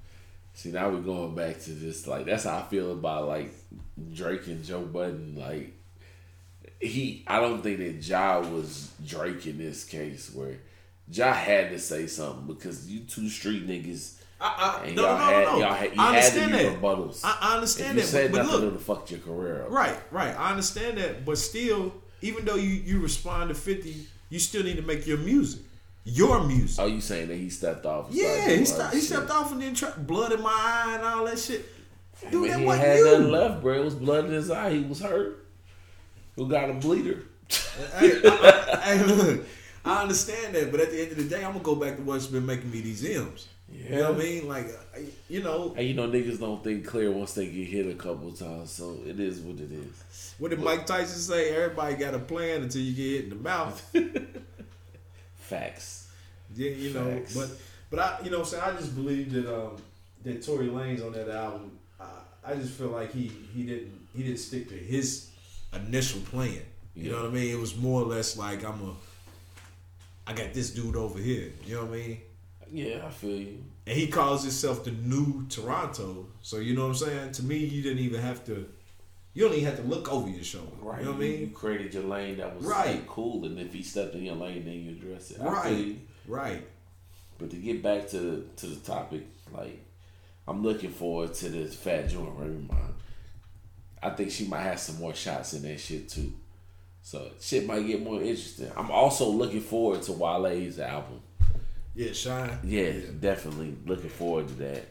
See, 0.54 0.70
now 0.70 0.88
we're 0.88 1.00
going 1.00 1.34
back 1.34 1.60
to 1.62 1.70
this. 1.70 2.06
Like 2.06 2.24
that's 2.24 2.44
how 2.44 2.58
I 2.58 2.62
feel 2.62 2.92
about 2.92 3.28
like 3.28 3.52
Drake 4.14 4.46
and 4.46 4.64
Joe 4.64 4.82
Budden. 4.82 5.36
Like 5.36 5.74
he, 6.80 7.24
I 7.26 7.40
don't 7.40 7.62
think 7.62 7.78
that 7.78 8.06
Ja 8.06 8.40
was 8.40 8.90
Drake 9.06 9.46
in 9.46 9.58
this 9.58 9.84
case, 9.84 10.30
where 10.34 10.58
Ja 11.10 11.32
had 11.32 11.70
to 11.70 11.78
say 11.78 12.06
something 12.06 12.46
because 12.46 12.90
you 12.90 13.00
two 13.00 13.28
street 13.28 13.66
niggas. 13.66 14.20
I, 14.40 14.80
I, 14.82 14.86
And 14.86 14.96
no, 14.96 15.02
y'all 15.02 15.18
no, 15.18 15.24
had, 15.24 15.44
no, 15.44 15.58
y'all 15.60 15.72
had, 15.74 15.94
you 15.94 16.00
I 16.02 16.14
had 16.16 16.32
to 16.32 16.40
understand 16.42 16.54
that. 16.54 16.82
rebuttals. 16.82 17.20
I, 17.24 17.38
I 17.40 17.54
understand 17.54 17.90
if 17.90 17.94
you 17.96 18.00
that, 18.02 18.06
said 18.08 18.32
but, 18.32 18.38
but 18.38 18.42
nothing, 18.46 18.60
look, 18.62 18.72
would 18.74 18.82
fucked 18.82 19.10
your 19.10 19.20
career 19.20 19.62
up. 19.62 19.70
Right, 19.70 19.96
right. 20.10 20.38
I 20.38 20.50
understand 20.50 20.98
that, 20.98 21.24
but 21.24 21.38
still, 21.38 21.94
even 22.20 22.44
though 22.44 22.56
you 22.56 22.68
you 22.70 23.00
respond 23.00 23.48
to 23.50 23.54
Fifty, 23.54 24.06
you 24.30 24.38
still 24.38 24.62
need 24.64 24.76
to 24.76 24.82
make 24.82 25.06
your 25.06 25.18
music, 25.18 25.62
your 26.04 26.42
music. 26.44 26.78
Are 26.82 26.88
you 26.88 27.00
saying 27.00 27.28
that 27.28 27.36
he 27.36 27.48
stepped 27.48 27.86
off? 27.86 28.08
Yeah, 28.10 28.48
he, 28.50 28.64
st- 28.64 28.92
he 28.92 29.00
stepped 29.00 29.30
off 29.30 29.52
and 29.52 29.62
then 29.62 29.74
tried 29.74 30.06
blood 30.06 30.32
in 30.32 30.42
my 30.42 30.50
eye 30.52 30.94
and 30.96 31.04
all 31.04 31.24
that 31.24 31.38
shit. 31.38 31.64
I 32.26 32.30
Dude, 32.30 32.42
mean, 32.42 32.50
that 32.50 32.58
he 32.60 32.64
wasn't 32.66 32.86
had 32.86 32.98
you. 32.98 33.04
nothing 33.04 33.30
left, 33.30 33.62
bro. 33.62 33.74
It 33.80 33.84
was 33.84 33.94
blood 33.94 34.24
in 34.26 34.32
his 34.32 34.50
eye. 34.50 34.70
He 34.74 34.80
was 34.80 35.00
hurt. 35.00 35.43
Who 36.36 36.48
got 36.48 36.70
a 36.70 36.74
bleeder? 36.74 37.22
hey, 37.96 38.20
I, 38.24 38.80
I, 38.82 38.96
hey, 38.96 39.04
look, 39.04 39.46
I 39.84 40.02
understand 40.02 40.54
that, 40.54 40.70
but 40.70 40.80
at 40.80 40.90
the 40.90 41.02
end 41.02 41.12
of 41.12 41.16
the 41.18 41.24
day, 41.24 41.44
I'm 41.44 41.52
gonna 41.52 41.64
go 41.64 41.74
back 41.74 41.96
to 41.96 42.02
what's 42.02 42.26
been 42.26 42.46
making 42.46 42.70
me 42.70 42.80
these 42.80 43.04
M's. 43.04 43.48
You 43.72 43.96
know 43.96 44.12
what 44.12 44.20
I 44.20 44.24
mean? 44.24 44.46
Like, 44.48 44.66
you 45.28 45.42
know, 45.42 45.74
And 45.76 45.86
you 45.86 45.94
know 45.94 46.06
niggas 46.08 46.38
don't 46.38 46.62
think 46.62 46.86
clear 46.86 47.10
once 47.10 47.32
they 47.34 47.46
get 47.46 47.66
hit 47.66 47.86
a 47.86 47.94
couple 47.94 48.30
times, 48.32 48.70
so 48.70 48.98
it 49.06 49.18
is 49.18 49.40
what 49.40 49.56
it 49.58 49.72
is. 49.72 50.34
what 50.38 50.50
did 50.50 50.60
Mike 50.60 50.86
Tyson 50.86 51.18
say? 51.18 51.54
Everybody 51.54 51.96
got 51.96 52.14
a 52.14 52.18
plan 52.18 52.62
until 52.62 52.82
you 52.82 52.92
get 52.92 53.02
hit 53.16 53.24
in 53.24 53.30
the 53.30 53.36
mouth. 53.36 53.96
Facts. 55.36 56.08
Yeah, 56.54 56.70
you 56.70 56.90
know, 56.92 57.10
Facts. 57.10 57.34
but 57.36 57.50
but 57.90 57.98
I, 57.98 58.24
you 58.24 58.30
know, 58.30 58.38
what 58.40 58.46
I'm 58.46 58.50
saying 58.60 58.62
I 58.64 58.72
just 58.78 58.94
believe 58.94 59.32
that 59.32 59.52
um 59.52 59.76
that 60.24 60.44
Tory 60.44 60.68
Lanez 60.68 61.04
on 61.04 61.12
that 61.12 61.28
album. 61.28 61.78
I, 62.00 62.06
I 62.46 62.54
just 62.54 62.72
feel 62.74 62.88
like 62.88 63.12
he 63.12 63.30
he 63.54 63.64
didn't 63.64 63.92
he 64.14 64.22
didn't 64.22 64.38
stick 64.38 64.68
to 64.68 64.74
his 64.74 65.30
initial 65.76 66.20
plan. 66.20 66.60
You 66.94 67.10
know 67.10 67.22
what 67.22 67.26
I 67.30 67.34
mean? 67.34 67.50
It 67.52 67.58
was 67.58 67.76
more 67.76 68.02
or 68.02 68.06
less 68.06 68.36
like 68.36 68.64
I'm 68.64 68.80
a. 68.82 68.94
I 70.26 70.32
got 70.32 70.54
this 70.54 70.70
dude 70.70 70.96
over 70.96 71.18
here. 71.18 71.52
You 71.66 71.74
know 71.76 71.84
what 71.86 71.94
I 71.94 71.96
mean? 71.96 72.18
Yeah, 72.72 73.02
I 73.06 73.10
feel 73.10 73.36
you. 73.36 73.64
And 73.86 73.96
he 73.96 74.06
calls 74.06 74.42
himself 74.42 74.84
the 74.84 74.90
new 74.92 75.44
Toronto. 75.48 76.26
So 76.42 76.58
you 76.58 76.74
know 76.74 76.82
what 76.82 76.88
I'm 76.88 76.94
saying? 77.08 77.32
To 77.32 77.44
me, 77.44 77.58
you 77.58 77.82
didn't 77.82 77.98
even 77.98 78.20
have 78.20 78.44
to. 78.46 78.66
You 79.34 79.44
don't 79.44 79.54
even 79.54 79.64
have 79.66 79.76
to 79.78 79.82
look 79.82 80.10
over 80.12 80.28
your 80.28 80.44
shoulder. 80.44 80.70
Right. 80.80 81.00
You 81.00 81.06
know 81.06 81.12
what 81.12 81.20
I 81.20 81.24
You 81.24 81.36
mean? 81.38 81.50
created 81.50 81.92
your 81.94 82.04
lane 82.04 82.36
that 82.36 82.56
was 82.56 82.64
Right. 82.64 82.86
like, 82.96 83.06
cool, 83.08 83.44
and 83.44 83.58
if 83.58 83.74
he 83.74 83.82
stepped 83.82 84.14
in 84.14 84.22
your 84.22 84.36
lane, 84.36 84.64
then 84.64 84.74
you 84.74 84.90
address 84.92 85.32
it. 85.32 85.40
I 85.40 85.44
Right. 85.44 85.98
Right. 86.28 86.66
But 87.38 87.50
to 87.50 87.56
get 87.56 87.82
back 87.82 88.08
to 88.10 88.18
the 88.18 88.42
to 88.58 88.66
the 88.68 88.76
topic, 88.76 89.22
like 89.52 89.84
I'm 90.46 90.62
looking 90.62 90.90
forward 90.92 91.34
to 91.34 91.48
this 91.48 91.74
Fat 91.74 92.08
Joint 92.08 92.32
Raymond. 92.38 92.70
I 94.04 94.10
think 94.10 94.30
she 94.30 94.46
might 94.46 94.62
have 94.62 94.78
some 94.78 94.98
more 94.98 95.14
shots 95.14 95.54
in 95.54 95.62
that 95.62 95.80
shit 95.80 96.08
too. 96.08 96.32
So 97.02 97.30
shit 97.40 97.66
might 97.66 97.86
get 97.86 98.02
more 98.02 98.20
interesting. 98.20 98.70
I'm 98.76 98.90
also 98.90 99.28
looking 99.28 99.60
forward 99.60 100.02
to 100.02 100.12
Wale's 100.12 100.78
album. 100.78 101.20
Yeah, 101.94 102.12
Shine. 102.12 102.58
Yeah, 102.64 102.92
definitely 103.20 103.76
looking 103.86 104.10
forward 104.10 104.48
to 104.48 104.54
that. 104.54 104.88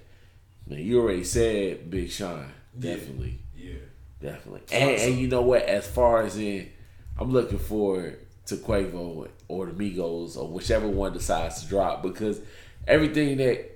Man, 0.68 0.80
you 0.80 1.02
already 1.02 1.23
said 1.23 1.90
Big 1.90 2.10
Sean. 2.10 2.45
Definitely. 2.77 3.40
Yeah. 3.56 3.73
Definitely. 4.22 4.61
And, 4.72 4.91
and 4.91 5.19
you 5.19 5.27
know 5.27 5.41
what? 5.41 5.64
As 5.64 5.85
far 5.85 6.23
as 6.23 6.38
in, 6.38 6.69
I'm 7.18 7.31
looking 7.31 7.60
forward 7.60 8.19
to 8.45 8.56
Quavo 8.56 9.27
or 9.48 9.65
the 9.68 9.72
Migos 9.73 10.38
or 10.38 10.48
whichever 10.48 10.88
one 10.88 11.14
decides 11.14 11.61
to 11.61 11.69
drop 11.69 12.02
because 12.02 12.40
everything 12.88 13.38
that 13.38 13.73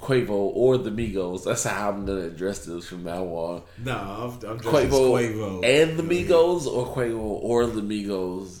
Quavo 0.00 0.30
or 0.30 0.78
the 0.78 0.90
Migos, 0.90 1.44
that's 1.44 1.64
how 1.64 1.90
I'm 1.90 2.06
gonna 2.06 2.26
address 2.26 2.64
this 2.64 2.88
from 2.88 3.04
now 3.04 3.24
on. 3.24 3.62
No, 3.78 3.96
I'm, 3.96 4.50
I'm 4.50 4.60
Quavo, 4.60 4.88
Quavo 4.88 5.64
and 5.64 5.98
the 5.98 6.02
Migos 6.02 6.66
or 6.66 6.94
Quavo 6.94 7.18
or 7.18 7.66
the 7.66 7.80
Migos. 7.80 8.60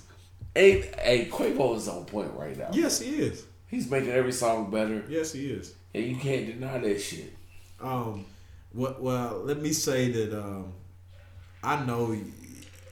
Ain't 0.56 0.84
hey 0.96 1.28
Quavo 1.30 1.76
is 1.76 1.88
on 1.88 2.04
point 2.06 2.32
right 2.34 2.58
now. 2.58 2.70
Yes, 2.72 3.00
he 3.00 3.16
is. 3.16 3.44
He's 3.68 3.88
making 3.90 4.10
every 4.10 4.32
song 4.32 4.70
better. 4.70 5.04
Yes, 5.08 5.32
he 5.32 5.50
is. 5.50 5.74
And 5.94 6.04
you 6.04 6.16
can't 6.16 6.46
deny 6.46 6.78
that 6.78 7.00
shit. 7.00 7.34
Um, 7.80 8.24
what? 8.72 9.00
Well, 9.00 9.42
let 9.44 9.60
me 9.60 9.72
say 9.72 10.10
that 10.10 10.36
um, 10.36 10.72
I 11.62 11.84
know 11.84 12.12
you, 12.12 12.32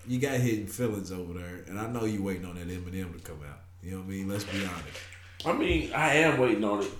you 0.06 0.20
got 0.20 0.38
hidden 0.38 0.66
feelings 0.66 1.10
over 1.10 1.32
there, 1.32 1.64
and 1.66 1.80
I 1.80 1.88
know 1.88 2.04
you 2.04 2.22
waiting 2.22 2.44
on 2.44 2.54
that 2.54 2.68
Eminem 2.68 3.12
to 3.12 3.20
come 3.20 3.40
out. 3.48 3.60
You 3.82 3.92
know 3.92 3.98
what 3.98 4.06
I 4.06 4.10
mean? 4.10 4.28
Let's 4.28 4.44
be 4.44 4.64
honest. 4.64 4.98
I 5.44 5.52
mean, 5.52 5.92
I 5.92 6.14
am 6.14 6.38
waiting 6.38 6.64
on 6.64 6.82
it. 6.82 6.90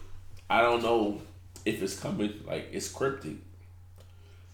I 0.48 0.62
don't 0.62 0.82
know 0.82 1.20
if 1.66 1.82
it's 1.82 1.98
coming. 1.98 2.32
Like 2.46 2.68
it's 2.72 2.88
cryptic, 2.88 3.36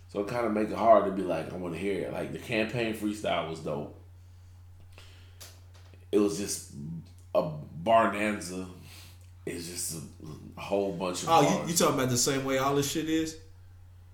so 0.09 0.21
it 0.21 0.29
kind 0.29 0.47
of 0.47 0.53
make 0.53 0.71
it 0.71 0.77
hard 0.77 1.05
to 1.05 1.13
be 1.13 1.23
like, 1.23 1.53
I 1.53 1.57
want 1.57 1.75
to 1.75 1.81
hear 1.81 2.03
it. 2.03 2.13
Like 2.13 2.33
the 2.33 2.39
campaign 2.39 2.95
freestyle 2.95 3.49
was 3.49 3.61
dope. 3.61 3.97
It 6.11 6.19
was 6.19 6.39
just 6.39 6.73
a 7.35 7.51
barnanza. 7.85 8.67
It's 9.47 9.69
just 9.69 9.97
a, 9.97 10.61
whole 10.61 10.93
bunch 10.93 11.23
of. 11.23 11.29
Oh, 11.29 11.43
bars. 11.43 11.55
you, 11.55 11.69
you 11.69 11.75
talking 11.75 11.95
about 11.95 12.11
the 12.11 12.17
same 12.17 12.45
way 12.45 12.59
all 12.59 12.75
this 12.77 12.91
shit 12.91 13.09
is, 13.09 13.37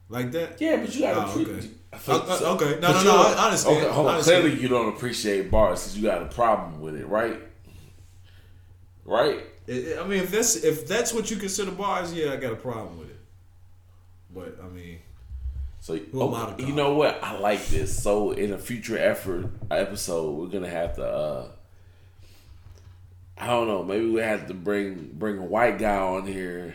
like 0.08 0.30
that? 0.32 0.60
Yeah, 0.60 0.76
but 0.76 0.94
you 0.94 1.00
gotta. 1.02 1.30
Oh, 1.30 1.40
okay. 1.40 1.68
Uh, 1.92 1.98
uh, 2.06 2.54
okay. 2.54 2.78
No, 2.80 2.92
no, 2.92 3.02
no, 3.02 3.34
I 3.36 3.46
understand. 3.46 3.78
Okay, 3.78 3.92
hold 3.92 4.06
on. 4.08 4.22
Clearly, 4.22 4.60
you 4.60 4.68
don't 4.68 4.94
appreciate 4.94 5.50
bars 5.50 5.82
because 5.82 5.98
you 5.98 6.04
got 6.04 6.22
a 6.22 6.26
problem 6.26 6.80
with 6.80 6.96
it, 6.96 7.06
right? 7.06 7.40
Right? 9.04 9.40
It, 9.68 9.98
I 9.98 10.06
mean, 10.06 10.22
if 10.22 10.30
that's 10.30 10.56
if 10.56 10.88
that's 10.88 11.12
what 11.12 11.30
you 11.30 11.36
consider 11.36 11.70
bars, 11.70 12.12
yeah, 12.14 12.32
I 12.32 12.36
got 12.36 12.52
a 12.52 12.56
problem 12.56 12.98
with 12.98 13.10
it. 13.10 13.20
But 14.34 14.58
I 14.64 14.68
mean, 14.68 14.98
So 15.80 15.96
Who 15.96 16.28
am 16.28 16.34
I 16.34 16.54
oh, 16.58 16.66
you 16.66 16.72
know 16.74 16.94
what? 16.94 17.22
I 17.22 17.38
like 17.38 17.66
this. 17.66 18.02
So 18.02 18.32
in 18.32 18.52
a 18.52 18.58
future 18.58 18.98
effort 18.98 19.50
episode, 19.70 20.32
we're 20.32 20.46
gonna 20.48 20.70
have 20.70 20.96
to. 20.96 21.04
uh 21.06 21.48
I 23.36 23.46
don't 23.46 23.68
know. 23.68 23.84
Maybe 23.84 24.08
we 24.08 24.20
have 24.20 24.48
to 24.48 24.54
bring 24.54 25.10
bring 25.12 25.38
a 25.38 25.44
white 25.44 25.78
guy 25.78 25.96
on 25.96 26.26
here. 26.26 26.74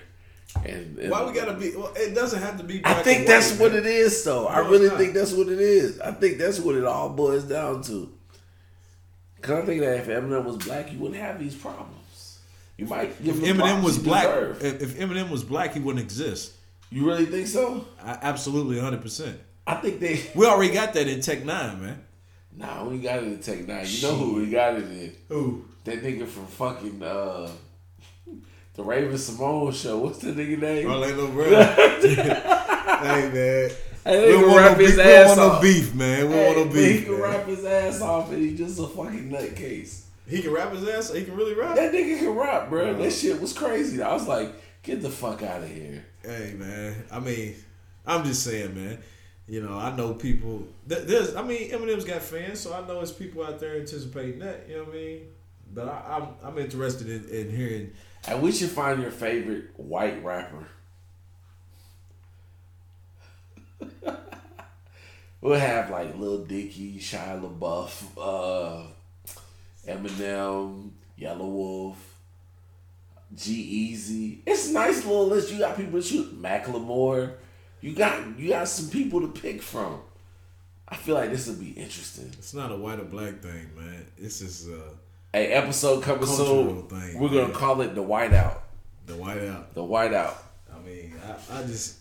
And, 0.64 1.00
and 1.00 1.10
why 1.10 1.26
we 1.26 1.34
gotta 1.34 1.54
be? 1.54 1.76
Well, 1.76 1.92
it 1.96 2.14
doesn't 2.14 2.42
have 2.42 2.58
to 2.58 2.64
be. 2.64 2.82
I 2.86 2.94
think 3.02 3.26
that's 3.26 3.52
white, 3.52 3.60
what 3.60 3.72
man. 3.72 3.82
it 3.82 3.88
is, 3.88 4.24
though. 4.24 4.46
I 4.48 4.60
really 4.60 4.90
think 4.90 5.16
that's 5.16 5.34
what 5.34 5.48
it 5.48 5.60
is. 5.60 6.00
I 6.00 6.12
think 6.12 6.38
that's 6.38 6.60
what 6.60 6.76
it 6.76 6.86
all 6.86 7.10
boils 7.10 7.44
down 7.46 7.82
to. 7.84 8.14
Cause 9.42 9.64
I 9.64 9.66
think 9.66 9.82
that 9.82 9.98
if 9.98 10.08
Eminem 10.08 10.46
was 10.46 10.58
black, 10.58 10.92
you 10.94 11.00
wouldn't 11.00 11.20
have 11.20 11.38
these 11.40 11.56
problems. 11.56 11.98
You 12.78 12.86
might 12.88 13.10
If 13.24 13.36
Eminem 13.38 13.84
was 13.84 13.98
black, 14.00 14.28
if, 14.62 14.98
Eminem 14.98 15.30
was 15.30 15.44
black, 15.44 15.74
he 15.74 15.80
wouldn't 15.80 16.04
exist. 16.04 16.54
you 16.90 17.06
really 17.06 17.26
think 17.26 17.48
so? 17.48 17.86
I, 18.04 18.18
absolutely, 18.22 18.80
hundred 18.80 19.02
percent. 19.02 19.40
I 19.68 19.76
think 19.76 20.00
they. 20.00 20.22
We 20.36 20.46
already 20.46 20.74
got 20.74 20.94
that 20.94 21.08
in 21.08 21.22
Tech 21.22 21.44
N9ne, 21.44 21.80
man. 21.80 22.04
Nah, 22.56 22.84
we 22.86 22.98
got 23.00 23.20
it 23.20 23.24
in 23.26 23.40
Tech 23.40 23.60
N9ne. 23.60 24.02
You 24.02 24.08
know 24.08 24.16
who 24.16 24.34
we 24.36 24.50
got 24.50 24.74
it 24.76 24.84
in? 24.84 25.16
Who? 25.30 25.66
That 25.86 26.02
nigga 26.04 26.28
from 26.28 26.48
fucking 26.48 27.02
uh, 27.04 27.50
the 28.74 28.84
Raven-Symoné 28.84 29.74
show. 29.74 29.98
What's 30.00 30.20
the 30.20 30.32
nigga 30.32 30.60
name? 30.60 30.88
Orlando 30.90 31.28
Brown. 31.32 31.50
hey 33.04 33.30
man, 33.34 33.72
Hey, 34.06 34.36
we 34.36 34.44
want 34.46 34.64
no 34.66 34.76
beef. 34.78 34.98
We 34.98 35.04
want 35.04 35.38
no 35.38 35.60
beef, 35.62 35.94
man. 35.96 36.28
We 36.30 36.36
don't 36.36 36.56
want 36.58 36.68
no 36.70 36.74
Hey, 36.74 36.94
He 36.94 37.04
can 37.04 37.12
man. 37.14 37.22
rap 37.22 37.46
his 37.48 37.64
ass 37.66 38.02
off, 38.02 38.32
and 38.32 38.42
he 38.42 38.56
just 38.56 38.80
a 38.80 38.88
fucking 38.88 39.30
nutcase. 39.30 40.03
He 40.34 40.42
can 40.42 40.52
rap 40.52 40.74
his 40.74 40.88
ass. 40.90 41.14
He 41.14 41.24
can 41.26 41.36
really 41.36 41.54
rap. 41.54 41.76
That 41.76 41.94
nigga 41.94 42.18
can 42.18 42.36
rap, 42.36 42.68
bro. 42.68 42.96
That 42.96 43.12
shit 43.14 43.40
was 43.40 43.54
crazy. 43.54 44.02
I 44.02 44.14
was 44.14 44.28
like, 44.28 44.52
get 44.82 45.04
the 45.04 45.10
fuck 45.12 45.44
out 45.44 45.62
of 45.62 45.70
here. 45.70 46.04
Hey 46.24 46.56
man, 46.58 47.06
I 47.12 47.20
mean, 47.20 47.54
I'm 48.04 48.24
just 48.24 48.44
saying, 48.44 48.74
man. 48.74 48.98
You 49.48 49.62
know, 49.62 49.78
I 49.78 49.96
know 49.96 50.16
people. 50.16 50.68
There's, 50.88 51.36
I 51.36 51.44
mean, 51.44 51.70
Eminem's 51.70 52.06
got 52.06 52.24
fans, 52.24 52.62
so 52.62 52.74
I 52.74 52.80
know 52.82 52.96
there's 52.96 53.12
people 53.12 53.46
out 53.46 53.60
there 53.60 53.76
anticipating 53.76 54.40
that. 54.40 54.66
You 54.68 54.78
know 54.78 54.84
what 54.86 54.94
I 54.94 54.98
mean? 54.98 55.22
But 55.72 55.88
I, 55.88 56.18
I'm, 56.18 56.28
I'm 56.44 56.58
interested 56.58 57.10
in, 57.10 57.30
in 57.30 57.56
hearing. 57.56 57.92
And 58.28 58.42
we 58.42 58.52
should 58.52 58.72
find 58.72 59.02
your 59.02 59.12
favorite 59.12 59.66
white 59.78 60.24
rapper. 60.24 60.68
we'll 65.42 65.60
have 65.60 65.92
like 65.92 66.18
Lil 66.18 66.46
Dicky, 66.46 66.98
Shia 67.00 67.40
LaBeouf, 67.40 68.04
uh, 68.18 68.88
Eminem, 69.88 70.92
Yelawolf, 71.20 71.96
G 73.36 73.52
Easy. 73.54 74.42
It's 74.46 74.70
a 74.70 74.74
nice 74.74 75.04
little 75.06 75.28
list. 75.28 75.52
You 75.52 75.60
got 75.60 75.76
people 75.78 76.02
to 76.02 76.08
shoot. 76.08 76.42
Macklemore. 76.42 77.34
You 77.82 77.94
got 77.94 78.40
you 78.40 78.50
got 78.50 78.68
some 78.68 78.90
people 78.90 79.22
to 79.22 79.28
pick 79.28 79.62
from. 79.62 80.00
I 80.88 80.96
feel 80.96 81.16
like 81.16 81.32
this 81.32 81.48
would 81.48 81.60
be 81.60 81.72
interesting. 81.72 82.30
It's 82.38 82.54
not 82.54 82.72
a 82.72 82.76
white 82.76 83.00
or 83.00 83.04
black 83.06 83.42
thing, 83.42 83.70
man. 83.76 84.06
This 84.18 84.42
is 84.42 84.70
uh, 84.70 84.90
A 85.34 85.48
episode 85.54 86.04
coming 86.04 86.26
soon. 86.26 86.84
thing, 86.84 87.20
We're 87.20 87.30
gonna 87.30 87.44
man. 87.48 87.54
call 87.54 87.82
it 87.82 87.96
the 87.96 88.04
Whiteout. 88.04 88.60
the 89.06 89.14
whiteout. 89.14 89.74
The 89.74 89.82
Whiteout. 89.82 90.34
I 90.74 90.80
mean, 90.86 91.14
I, 91.52 91.60
I 91.60 91.64
just 91.64 91.98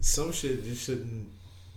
some 0.00 0.32
shit 0.32 0.64
just 0.64 0.84
shouldn't 0.84 1.28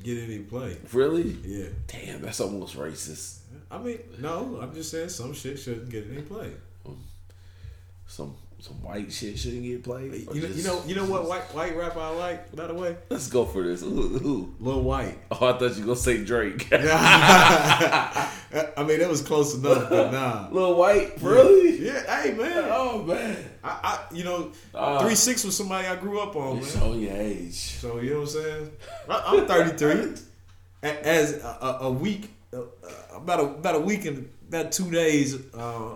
get 0.03 0.17
any 0.23 0.39
play. 0.39 0.77
Really? 0.93 1.35
Yeah. 1.43 1.67
Damn, 1.87 2.21
that's 2.21 2.39
almost 2.39 2.75
racist. 2.77 3.39
I 3.71 3.77
mean, 3.79 3.99
no, 4.19 4.59
I'm 4.61 4.73
just 4.73 4.91
saying 4.91 5.09
some 5.09 5.33
shit 5.33 5.59
shouldn't 5.59 5.89
get 5.89 6.07
any 6.11 6.21
play. 6.21 6.51
Some 8.07 8.35
some 8.59 8.81
white 8.81 9.11
shit 9.11 9.37
shouldn't 9.37 9.63
get 9.63 9.83
played. 9.83 10.13
You 10.33 10.41
know, 10.41 10.47
just- 10.47 10.57
you 10.57 10.63
know, 10.63 10.83
you 10.87 10.95
know 10.95 11.05
what 11.05 11.27
white 11.27 11.43
white 11.53 11.75
rapper 11.77 11.99
I 11.99 12.09
like, 12.09 12.55
by 12.55 12.67
the 12.67 12.73
way? 12.73 12.95
Let's 13.09 13.27
go 13.27 13.45
for 13.45 13.61
this. 13.63 13.81
Who? 13.81 14.17
who? 14.17 14.53
Lil 14.59 14.81
Wyte. 14.81 15.17
Oh, 15.31 15.35
I 15.47 15.57
thought 15.57 15.75
you 15.75 15.81
were 15.81 15.87
gonna 15.87 15.95
say 15.97 16.23
Drake. 16.23 16.67
I 16.71 18.29
mean, 18.87 19.01
it 19.01 19.09
was 19.09 19.21
close 19.21 19.55
enough, 19.55 19.89
but 19.89 20.11
nah. 20.11 20.47
Lil 20.51 20.75
Wyte, 20.75 21.21
really? 21.21 21.85
Yeah, 21.85 22.21
hey 22.23 22.33
man. 22.33 22.65
Oh 22.71 23.03
man. 23.03 23.37
I, 23.63 23.69
I 23.83 23.99
you 24.15 24.23
know, 24.23 24.51
Ah. 24.73 24.99
three 24.99 25.15
six 25.15 25.43
was 25.43 25.55
somebody 25.57 25.87
I 25.87 25.95
grew 25.95 26.19
up 26.19 26.35
on, 26.35 26.57
man. 26.57 26.65
show 26.65 26.93
your 26.93 27.13
age. 27.15 27.53
So 27.55 27.99
you 27.99 28.11
know 28.11 28.19
what 28.21 28.29
I'm 28.35 28.41
saying? 28.43 28.71
I, 29.09 29.23
I'm 29.27 29.47
33. 29.47 30.13
As 30.83 31.33
a, 31.43 31.47
a, 31.61 31.77
a 31.87 31.91
week, 31.91 32.23
uh, 32.23 32.25
uh, 32.27 32.34
about 33.15 33.39
a 33.39 33.43
about 33.43 33.75
a 33.75 33.79
week 33.79 34.05
and 34.05 34.29
about 34.47 34.71
two 34.71 34.89
days, 34.91 35.35
uh, 35.53 35.89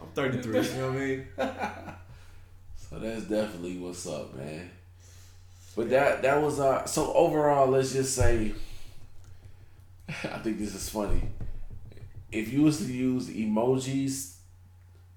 I'm 0.00 0.08
33. 0.14 0.60
You 0.60 0.72
know 0.74 0.86
what 0.92 0.96
I 0.96 0.98
mean? 1.06 1.26
So 2.76 2.98
that's 2.98 3.22
definitely 3.22 3.76
what's 3.78 4.04
up, 4.08 4.34
man. 4.36 4.68
But 5.76 5.90
that 5.90 6.22
that 6.22 6.42
was 6.42 6.58
uh 6.58 6.84
so 6.86 7.12
overall 7.14 7.68
let's 7.68 7.92
just 7.92 8.16
say 8.16 8.52
I 10.08 10.38
think 10.38 10.58
this 10.58 10.74
is 10.74 10.88
funny. 10.88 11.22
If 12.32 12.52
you 12.52 12.62
was 12.62 12.78
to 12.78 12.92
use 12.92 13.28
emojis 13.28 14.34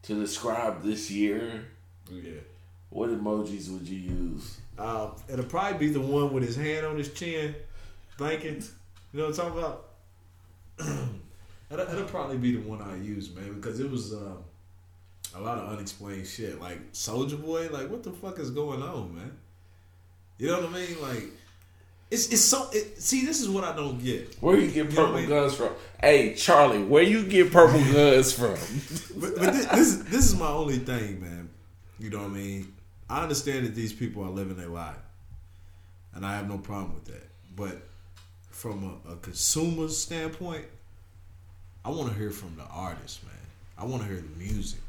to 0.03 0.13
describe 0.19 0.83
this 0.83 1.09
year, 1.09 1.65
Yeah. 2.11 2.41
what 2.91 3.09
emojis 3.09 3.69
would 3.71 3.87
you 3.87 3.97
use? 3.97 4.57
Uh, 4.77 5.09
it'll 5.27 5.45
probably 5.45 5.79
be 5.87 5.91
the 5.93 5.99
one 5.99 6.31
with 6.31 6.43
his 6.43 6.55
hand 6.55 6.85
on 6.85 6.97
his 6.97 7.11
chin, 7.13 7.55
thinking. 8.19 8.61
You 9.13 9.19
know 9.19 9.29
what 9.29 9.39
I'm 9.39 9.45
talking 9.45 9.59
about? 9.59 9.89
It'll, 10.79 11.87
it'll 11.89 12.05
probably 12.05 12.37
be 12.37 12.55
the 12.55 12.61
one 12.61 12.81
I 12.81 12.97
use, 12.97 13.33
man, 13.33 13.53
because 13.53 13.79
it 13.79 13.89
was 13.89 14.13
uh, 14.13 14.35
a 15.35 15.41
lot 15.41 15.57
of 15.57 15.69
unexplained 15.71 16.27
shit. 16.27 16.61
Like 16.61 16.91
Soulja 16.93 17.41
Boy, 17.43 17.69
like 17.69 17.89
what 17.89 18.03
the 18.03 18.11
fuck 18.11 18.39
is 18.39 18.51
going 18.51 18.81
on, 18.83 19.15
man? 19.15 19.31
You 20.37 20.47
know 20.47 20.61
what 20.61 20.69
I 20.69 20.73
mean? 20.73 21.01
Like 21.01 21.23
it's 22.11 22.27
it's 22.31 22.41
so. 22.43 22.69
It, 22.71 23.01
see, 23.01 23.25
this 23.25 23.41
is 23.41 23.49
what 23.49 23.63
I 23.63 23.75
don't 23.75 23.97
get. 24.03 24.35
Where 24.39 24.57
you 24.57 24.67
get 24.67 24.75
You 24.75 24.83
know 24.83 24.95
purple 24.95 25.15
I 25.15 25.19
mean? 25.21 25.29
guns 25.29 25.55
from? 25.55 25.71
Hey, 25.99 26.35
Charlie, 26.35 26.83
where 26.83 27.01
you 27.03 27.25
get 27.25 27.51
purple 27.51 27.79
guns 27.93 28.33
from? 28.33 28.55
But, 29.19 29.35
but 29.35 29.53
this, 29.53 29.65
this 29.65 29.87
is 29.87 30.03
this 30.05 30.25
is 30.25 30.35
my 30.35 30.49
only 30.49 30.77
thing, 30.77 31.21
man. 31.21 31.49
You 31.97 32.09
know 32.11 32.19
what 32.19 32.25
I 32.31 32.33
mean? 32.33 32.73
I 33.09 33.23
understand 33.23 33.65
that 33.65 33.73
these 33.73 33.93
people 33.93 34.23
are 34.23 34.29
living 34.29 34.57
their 34.57 34.67
life, 34.69 34.95
and 36.13 36.25
I 36.25 36.35
have 36.35 36.47
no 36.47 36.57
problem 36.59 36.93
with 36.93 37.05
that. 37.05 37.27
But 37.55 37.81
from 38.53 38.99
a, 39.07 39.13
a 39.13 39.15
consumer 39.17 39.89
standpoint, 39.89 40.65
I 41.83 41.89
want 41.89 42.13
to 42.13 42.17
hear 42.17 42.29
from 42.29 42.55
the 42.55 42.63
artist, 42.63 43.23
man. 43.23 43.33
I 43.77 43.83
want 43.83 44.03
to 44.03 44.07
hear 44.07 44.17
the 44.17 44.37
music, 44.37 44.79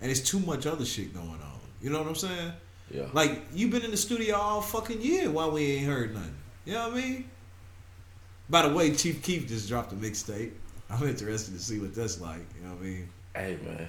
and 0.00 0.10
it's 0.10 0.20
too 0.20 0.40
much 0.40 0.66
other 0.66 0.84
shit 0.84 1.14
going 1.14 1.28
on. 1.28 1.60
You 1.82 1.90
know 1.90 1.98
what 1.98 2.08
I'm 2.08 2.14
saying? 2.16 2.52
Yeah. 2.92 3.06
Like 3.12 3.42
you've 3.52 3.70
been 3.70 3.84
in 3.84 3.90
the 3.90 3.96
studio 3.96 4.36
all 4.36 4.62
fucking 4.62 5.00
year 5.00 5.30
while 5.30 5.52
we 5.52 5.64
ain't 5.72 5.86
heard 5.86 6.14
nothing. 6.14 6.34
You 6.64 6.72
know 6.72 6.88
what 6.88 6.98
I 6.98 7.00
mean? 7.00 7.30
By 8.48 8.66
the 8.66 8.74
way, 8.74 8.92
Chief 8.94 9.22
Keef 9.22 9.46
just 9.46 9.68
dropped 9.68 9.92
a 9.92 9.96
mixtape. 9.96 10.52
I'm 10.90 11.06
interested 11.06 11.54
to 11.54 11.60
see 11.60 11.78
what 11.78 11.94
that's 11.94 12.20
like. 12.20 12.44
You 12.56 12.66
know 12.66 12.74
what 12.74 12.80
I 12.80 12.84
mean? 12.84 13.08
Hey 13.36 13.58
man. 13.64 13.88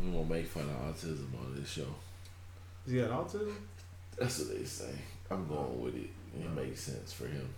We 0.00 0.10
gonna 0.10 0.24
make 0.24 0.46
fun 0.46 0.64
of 0.64 0.94
autism 0.94 1.26
on 1.40 1.54
this 1.56 1.70
show. 1.70 1.86
Is 2.86 2.92
He 2.92 3.00
got 3.00 3.10
autism? 3.10 3.54
That's 4.18 4.40
what 4.40 4.58
they 4.58 4.64
say. 4.64 4.92
I'm 5.30 5.46
going 5.48 5.80
with 5.80 5.94
it. 5.94 6.10
It 6.38 6.50
makes 6.50 6.80
sense 6.80 7.12
for 7.12 7.26
him. 7.26 7.48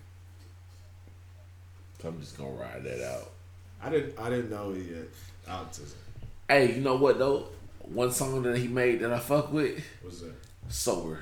So 2.01 2.09
I'm 2.09 2.21
just 2.21 2.37
gonna 2.37 2.51
ride 2.51 2.85
that 2.85 3.07
out. 3.15 3.31
I 3.83 3.91
didn't. 3.91 4.19
I 4.19 4.31
didn't 4.31 4.51
know 4.51 4.73
he 4.73 4.89
had 4.89 5.07
autism. 5.49 5.95
Hey, 6.49 6.75
you 6.75 6.81
know 6.81 6.97
what 6.97 7.19
though? 7.19 7.49
One 7.81 8.11
song 8.13 8.43
that 8.43 8.57
he 8.59 8.69
made 8.69 9.01
that 9.01 9.13
I 9.13 9.19
fuck 9.19 9.53
with, 9.53 9.83
What's 10.03 10.21
that? 10.21 10.35
sober. 10.69 11.19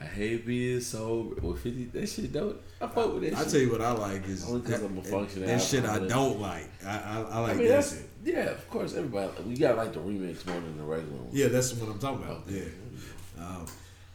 I 0.00 0.04
hate 0.04 0.46
being 0.46 0.80
sober. 0.80 1.34
With 1.40 1.60
fifty, 1.62 1.84
that 1.86 2.08
shit 2.08 2.32
dope. 2.32 2.62
I 2.80 2.86
fuck 2.86 3.12
with 3.14 3.22
that. 3.24 3.34
I 3.34 3.42
shit. 3.42 3.50
tell 3.50 3.60
you 3.60 3.72
what 3.72 3.80
I 3.80 3.90
like 3.92 4.26
is 4.28 4.48
Only 4.48 4.60
that, 4.70 4.80
I'm 4.82 4.98
a 4.98 5.02
functioning 5.02 5.48
that 5.48 5.60
shit 5.60 5.84
I 5.84 5.98
don't 6.06 6.40
like. 6.40 6.70
I 6.86 6.90
I, 6.98 7.20
I 7.30 7.38
like 7.40 7.54
I 7.54 7.58
mean, 7.58 7.68
that 7.68 7.84
shit. 7.84 8.08
yeah. 8.24 8.50
Of 8.50 8.70
course, 8.70 8.94
everybody. 8.94 9.30
We 9.44 9.56
got 9.56 9.76
like 9.76 9.92
the 9.92 10.00
remix 10.00 10.46
more 10.46 10.60
than 10.60 10.76
the 10.78 10.84
regular 10.84 11.16
one. 11.18 11.28
Yeah, 11.32 11.48
that's 11.48 11.72
what 11.74 11.90
I'm 11.90 11.98
talking 11.98 12.24
about. 12.24 12.42
Okay. 12.46 12.68
Yeah, 13.36 13.44
um, 13.44 13.66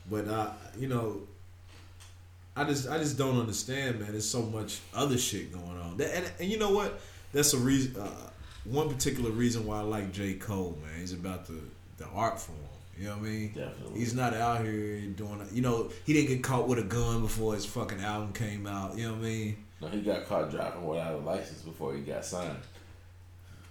but 0.10 0.28
uh, 0.28 0.52
you 0.78 0.88
know, 0.88 1.22
I 2.56 2.64
just 2.66 2.88
I 2.88 2.98
just 3.00 3.18
don't 3.18 3.40
understand, 3.40 4.00
man. 4.00 4.12
There's 4.12 4.30
so 4.30 4.44
much 4.44 4.80
other 4.94 5.18
shit 5.18 5.52
going 5.52 5.78
on, 5.80 6.00
and 6.00 6.32
and 6.40 6.50
you 6.50 6.58
know 6.60 6.72
what? 6.72 7.00
That's 7.32 7.54
a 7.54 7.58
reason. 7.58 8.00
Uh, 8.00 8.30
one 8.66 8.90
particular 8.90 9.32
reason 9.32 9.66
why 9.66 9.80
I 9.80 9.82
like 9.82 10.12
J 10.14 10.36
Cole, 10.36 10.78
man. 10.84 11.00
He's 11.00 11.14
about 11.14 11.48
the 11.48 11.60
the 11.98 12.06
art 12.08 12.40
form. 12.40 12.58
You 12.98 13.06
know 13.06 13.18
what 13.18 13.26
I 13.26 13.30
mean? 13.30 13.48
Definitely. 13.56 14.00
He's 14.00 14.14
not 14.14 14.36
out 14.36 14.64
here 14.64 15.02
doing. 15.02 15.42
You 15.52 15.64
know, 15.64 15.90
he 16.06 16.14
didn't 16.14 16.30
get 16.30 16.44
caught 16.44 16.68
with 16.68 16.78
a 16.78 16.84
gun 16.84 17.22
before 17.22 17.56
his 17.56 17.66
fucking 17.66 18.02
album 18.02 18.34
came 18.34 18.68
out. 18.68 18.96
You 18.98 19.08
know 19.08 19.14
what 19.14 19.22
I 19.22 19.30
mean? 19.30 19.58
No, 19.82 19.88
he 19.88 20.02
got 20.02 20.26
caught 20.28 20.52
driving 20.52 20.86
without 20.86 21.16
a 21.16 21.18
license 21.18 21.62
before 21.62 21.96
he 21.96 22.02
got 22.02 22.24
signed. 22.24 22.56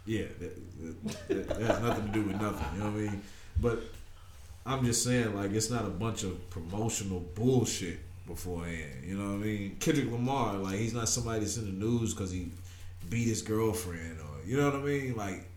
Yeah, 0.05 0.25
that, 0.41 1.29
that, 1.29 1.49
that 1.49 1.61
has 1.61 1.81
nothing 1.81 2.07
to 2.07 2.13
do 2.13 2.23
with 2.23 2.41
nothing. 2.41 2.67
You 2.75 2.81
know 2.81 2.91
what 2.91 2.99
I 2.99 3.03
mean? 3.03 3.23
But 3.61 3.83
I'm 4.67 4.85
just 4.85 5.05
saying, 5.05 5.37
like, 5.37 5.53
it's 5.53 5.71
not 5.71 5.85
a 5.85 5.91
bunch 5.91 6.25
of 6.25 6.51
promotional 6.51 7.21
bullshit 7.21 8.01
beforehand. 8.27 9.05
You 9.05 9.17
know 9.17 9.31
what 9.31 9.35
I 9.35 9.45
mean? 9.45 9.77
Kendrick 9.81 10.11
Lamar, 10.11 10.55
like, 10.55 10.77
he's 10.77 10.95
not 10.95 11.09
somebody 11.09 11.41
that's 11.41 11.57
in 11.57 11.65
the 11.67 11.87
news 11.87 12.15
because 12.15 12.31
he 12.31 12.51
beat 13.11 13.29
his 13.29 13.43
girlfriend 13.43 14.19
or, 14.21 14.47
you 14.47 14.57
know 14.57 14.71
what 14.71 14.81
I 14.81 14.85
mean? 14.85 15.17
Like, 15.17 15.49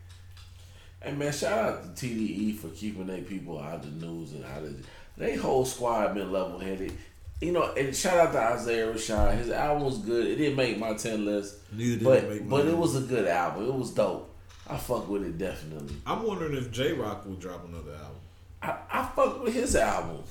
Hey 1.06 1.14
man, 1.14 1.32
shout 1.32 1.60
out 1.60 1.96
to 1.96 2.06
TDE 2.08 2.58
for 2.58 2.70
keeping 2.70 3.06
their 3.06 3.22
people 3.22 3.60
out 3.60 3.76
of 3.76 4.00
the 4.00 4.08
news 4.08 4.32
and 4.32 4.44
out 4.44 4.64
of 4.64 4.88
they 5.18 5.36
whole 5.36 5.64
squad 5.64 6.16
been 6.16 6.32
level 6.32 6.58
headed. 6.58 6.94
You 7.40 7.52
know, 7.52 7.74
and 7.74 7.96
shout 7.96 8.18
out 8.18 8.32
to 8.32 8.40
Isaiah 8.40 8.92
Rashad. 8.92 9.38
His 9.38 9.52
album 9.52 9.84
was 9.84 10.00
good. 10.00 10.26
It 10.26 10.38
didn't 10.38 10.56
make 10.56 10.80
my 10.80 10.96
ten 10.96 11.24
list, 11.24 11.58
Neither 11.72 11.98
did 11.98 12.04
but 12.04 12.24
it 12.24 12.30
make 12.30 12.50
but 12.50 12.66
it 12.66 12.76
was 12.76 12.96
a 12.96 13.02
good 13.02 13.28
album. 13.28 13.68
It 13.68 13.74
was 13.76 13.92
dope. 13.92 14.34
I 14.68 14.78
fuck 14.78 15.08
with 15.08 15.24
it 15.24 15.38
definitely. 15.38 15.96
I'm 16.08 16.24
wondering 16.24 16.56
if 16.56 16.72
Jay 16.72 16.94
Rock 16.94 17.24
will 17.28 17.36
drop 17.36 17.68
another 17.70 17.92
album. 17.92 18.18
I, 18.64 18.78
I 18.92 19.06
fuck 19.16 19.44
with 19.44 19.54
his 19.54 19.76
album. 19.76 20.24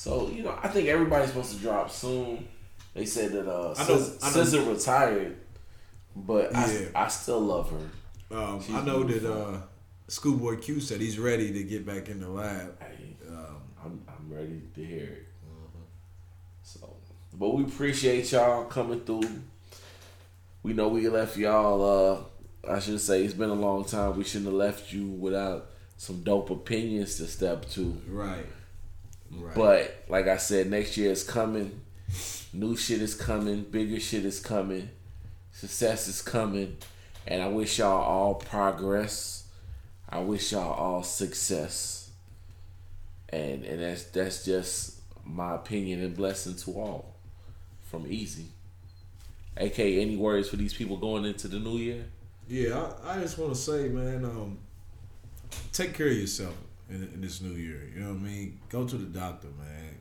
So 0.00 0.30
you 0.30 0.42
know, 0.44 0.58
I 0.62 0.68
think 0.68 0.88
everybody's 0.88 1.28
supposed 1.28 1.52
to 1.54 1.58
drop 1.58 1.90
soon. 1.90 2.48
They 2.94 3.04
said 3.04 3.32
that 3.32 3.46
uh, 3.46 3.74
I 3.76 3.86
know- 3.86 3.96
SZA, 3.98 4.18
I 4.24 4.34
know- 4.34 4.44
SZA 4.44 4.74
retired, 4.74 5.36
but 6.16 6.52
Yeah. 6.52 6.86
I, 6.94 7.04
I 7.04 7.08
still 7.08 7.40
love 7.40 7.70
her. 7.70 8.34
Um, 8.34 8.64
I 8.72 8.80
know 8.82 9.02
that 9.04 9.30
uh, 9.30 9.58
Schoolboy 10.08 10.56
Q 10.56 10.80
said 10.80 11.02
he's 11.02 11.18
ready 11.18 11.52
to 11.52 11.62
get 11.64 11.84
back 11.84 12.08
in 12.08 12.18
the 12.20 12.30
lab. 12.30 12.80
Hey, 12.80 13.14
Um, 13.28 13.56
I'm 13.84 14.02
I'm 14.08 14.32
ready 14.34 14.62
to 14.74 14.82
hear 14.82 15.04
it. 15.04 15.26
So, 16.62 16.96
but 17.34 17.50
we 17.54 17.64
appreciate 17.64 18.32
y'all 18.32 18.64
coming 18.64 19.00
through. 19.00 19.28
We 20.62 20.72
know 20.72 20.88
we 20.88 21.06
left 21.10 21.36
y'all. 21.36 21.82
Uh, 22.64 22.70
I 22.72 22.78
should 22.80 23.00
say 23.02 23.22
it's 23.22 23.34
been 23.34 23.50
a 23.50 23.54
long 23.68 23.84
time. 23.84 24.16
We 24.16 24.24
shouldn't 24.24 24.46
have 24.46 24.54
left 24.54 24.94
you 24.94 25.08
without 25.08 25.66
some 25.98 26.22
dope 26.22 26.48
opinions 26.48 27.16
to 27.16 27.26
step 27.26 27.68
to. 27.72 28.00
right. 28.08 28.46
Right. 29.30 29.54
But 29.54 30.04
like 30.08 30.26
I 30.26 30.36
said, 30.36 30.70
next 30.70 30.96
year 30.96 31.10
is 31.10 31.22
coming. 31.22 31.80
New 32.52 32.76
shit 32.76 33.00
is 33.00 33.14
coming. 33.14 33.62
Bigger 33.62 34.00
shit 34.00 34.24
is 34.24 34.40
coming. 34.40 34.90
Success 35.52 36.08
is 36.08 36.20
coming. 36.20 36.76
And 37.26 37.42
I 37.42 37.48
wish 37.48 37.78
y'all 37.78 38.02
all 38.02 38.34
progress. 38.34 39.48
I 40.08 40.20
wish 40.20 40.52
y'all 40.52 40.72
all 40.72 41.02
success. 41.02 42.10
And 43.28 43.64
and 43.64 43.80
that's 43.80 44.04
that's 44.04 44.44
just 44.44 45.00
my 45.24 45.54
opinion 45.54 46.02
and 46.02 46.16
blessing 46.16 46.56
to 46.56 46.72
all 46.72 47.14
from 47.82 48.06
Easy. 48.08 48.46
AK, 49.56 49.78
any 49.78 50.16
words 50.16 50.48
for 50.48 50.56
these 50.56 50.74
people 50.74 50.96
going 50.96 51.24
into 51.24 51.46
the 51.46 51.58
new 51.58 51.76
year? 51.76 52.04
Yeah, 52.48 52.92
I, 53.04 53.16
I 53.16 53.20
just 53.20 53.38
want 53.38 53.54
to 53.54 53.60
say, 53.60 53.88
man, 53.88 54.24
um, 54.24 54.58
take 55.72 55.94
care 55.94 56.08
of 56.08 56.16
yourself 56.16 56.54
in, 56.90 57.02
in 57.14 57.20
this 57.20 57.40
new 57.40 57.52
year. 57.52 57.88
You 57.94 58.00
know 58.00 58.10
what 58.10 58.20
I 58.20 58.24
mean? 58.24 58.60
Go 58.68 58.86
to 58.86 58.96
the 58.96 59.06
doctor, 59.06 59.48
man. 59.58 59.96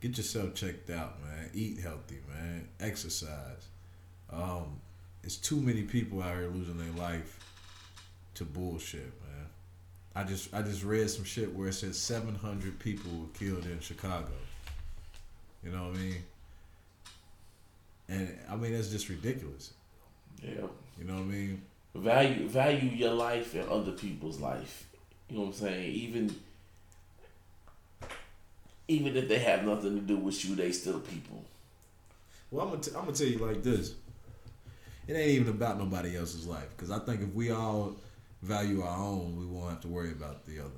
Get 0.00 0.16
yourself 0.16 0.54
checked 0.54 0.90
out, 0.90 1.20
man. 1.22 1.50
Eat 1.54 1.80
healthy, 1.80 2.20
man. 2.28 2.68
Exercise. 2.80 3.68
Um, 4.30 4.80
it's 5.22 5.36
too 5.36 5.56
many 5.60 5.82
people 5.82 6.22
out 6.22 6.36
here 6.36 6.48
losing 6.48 6.76
their 6.76 6.92
life 7.02 7.38
to 8.34 8.44
bullshit, 8.44 9.12
man. 9.22 9.46
I 10.14 10.24
just 10.24 10.52
I 10.54 10.62
just 10.62 10.84
read 10.84 11.08
some 11.10 11.24
shit 11.24 11.54
where 11.54 11.68
it 11.68 11.72
said 11.72 11.94
700 11.94 12.78
people 12.78 13.10
were 13.12 13.38
killed 13.38 13.64
in 13.66 13.80
Chicago. 13.80 14.30
You 15.64 15.70
know 15.70 15.88
what 15.88 15.96
I 15.96 15.98
mean? 15.98 16.24
And 18.08 18.38
I 18.50 18.56
mean 18.56 18.72
that's 18.74 18.90
just 18.90 19.08
ridiculous. 19.08 19.72
Yeah. 20.42 20.66
You 20.98 21.04
know 21.04 21.14
what 21.14 21.22
I 21.22 21.26
mean? 21.26 21.62
value 21.94 22.48
value 22.48 22.90
your 22.90 23.12
life 23.12 23.54
and 23.54 23.68
other 23.68 23.92
people's 23.92 24.40
life. 24.40 24.88
You 25.34 25.40
know 25.40 25.46
what 25.46 25.56
I'm 25.56 25.62
saying? 25.62 25.92
Even 25.92 26.36
even 28.86 29.16
if 29.16 29.26
they 29.26 29.40
have 29.40 29.64
nothing 29.64 29.96
to 29.96 30.00
do 30.00 30.16
with 30.16 30.44
you, 30.44 30.54
they 30.54 30.70
still 30.70 31.00
people. 31.00 31.42
Well, 32.52 32.66
I'm 32.66 32.70
gonna, 32.70 32.82
t- 32.82 32.92
I'm 32.94 33.00
gonna 33.00 33.16
tell 33.16 33.26
you 33.26 33.38
like 33.38 33.60
this. 33.64 33.94
It 35.08 35.14
ain't 35.14 35.30
even 35.30 35.48
about 35.48 35.80
nobody 35.80 36.16
else's 36.16 36.46
life. 36.46 36.68
Because 36.76 36.92
I 36.92 37.00
think 37.00 37.20
if 37.22 37.34
we 37.34 37.50
all 37.50 37.96
value 38.42 38.82
our 38.82 38.96
own, 38.96 39.36
we 39.36 39.44
won't 39.44 39.70
have 39.70 39.80
to 39.80 39.88
worry 39.88 40.12
about 40.12 40.46
the 40.46 40.60
other. 40.60 40.70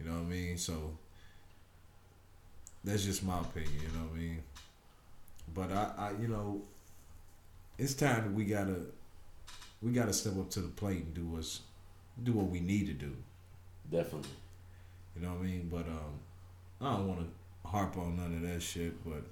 You 0.00 0.06
know 0.06 0.14
what 0.14 0.22
I 0.22 0.30
mean? 0.30 0.56
So 0.56 0.96
that's 2.82 3.04
just 3.04 3.22
my 3.22 3.40
opinion. 3.40 3.74
You 3.74 3.88
know 3.88 4.06
what 4.06 4.14
I 4.14 4.18
mean? 4.18 4.42
But 5.54 5.70
I, 5.70 5.92
I 5.98 6.10
you 6.18 6.28
know, 6.28 6.62
it's 7.76 7.92
time 7.92 8.34
we 8.34 8.46
gotta, 8.46 8.86
we 9.82 9.92
gotta 9.92 10.14
step 10.14 10.38
up 10.38 10.48
to 10.52 10.60
the 10.60 10.68
plate 10.68 11.04
and 11.04 11.12
do 11.12 11.26
what's, 11.26 11.60
do 12.22 12.32
what 12.32 12.46
we 12.46 12.60
need 12.60 12.86
to 12.86 12.94
do. 12.94 13.14
Definitely. 13.92 14.30
You 15.14 15.22
know 15.22 15.34
what 15.34 15.40
I 15.40 15.42
mean? 15.42 15.68
But 15.70 15.86
um, 15.86 16.18
I 16.80 16.96
don't 16.96 17.08
want 17.08 17.20
to 17.20 17.68
harp 17.68 17.96
on 17.98 18.16
none 18.16 18.34
of 18.34 18.50
that 18.50 18.62
shit. 18.62 19.04
But 19.04 19.22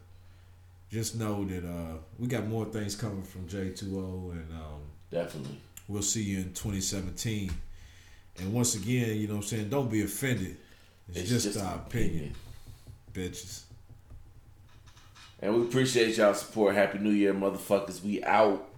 just 0.91 1.17
know 1.17 1.45
that 1.47 1.65
uh, 1.65 1.97
we 2.19 2.29
got 2.29 2.47
more 2.47 2.67
things 2.67 2.95
coming 2.95 3.23
from 3.23 3.49
J2O, 3.49 4.33
and 4.33 4.53
um, 4.53 4.83
Definitely. 5.11 5.59
we'll 5.89 6.03
see 6.03 6.23
you 6.23 6.39
in 6.39 6.53
2017. 6.53 7.51
And 8.39 8.53
once 8.53 8.75
again, 8.75 9.17
you 9.17 9.27
know 9.27 9.35
what 9.35 9.43
I'm 9.43 9.47
saying? 9.49 9.69
Don't 9.71 9.91
be 9.91 10.03
offended. 10.03 10.57
It's, 11.13 11.29
just, 11.29 11.59
our 11.59 11.75
opinion, 11.77 12.35
bitches. 13.13 13.63
And 15.41 15.55
we 15.55 15.63
appreciate 15.63 16.17
y'all 16.17 16.35
support. 16.35 16.75
Happy 16.75 16.99
New 16.99 17.11
Year, 17.11 17.35
motherfuckers. 17.35 18.03
We 18.05 18.23
out. 18.23 18.70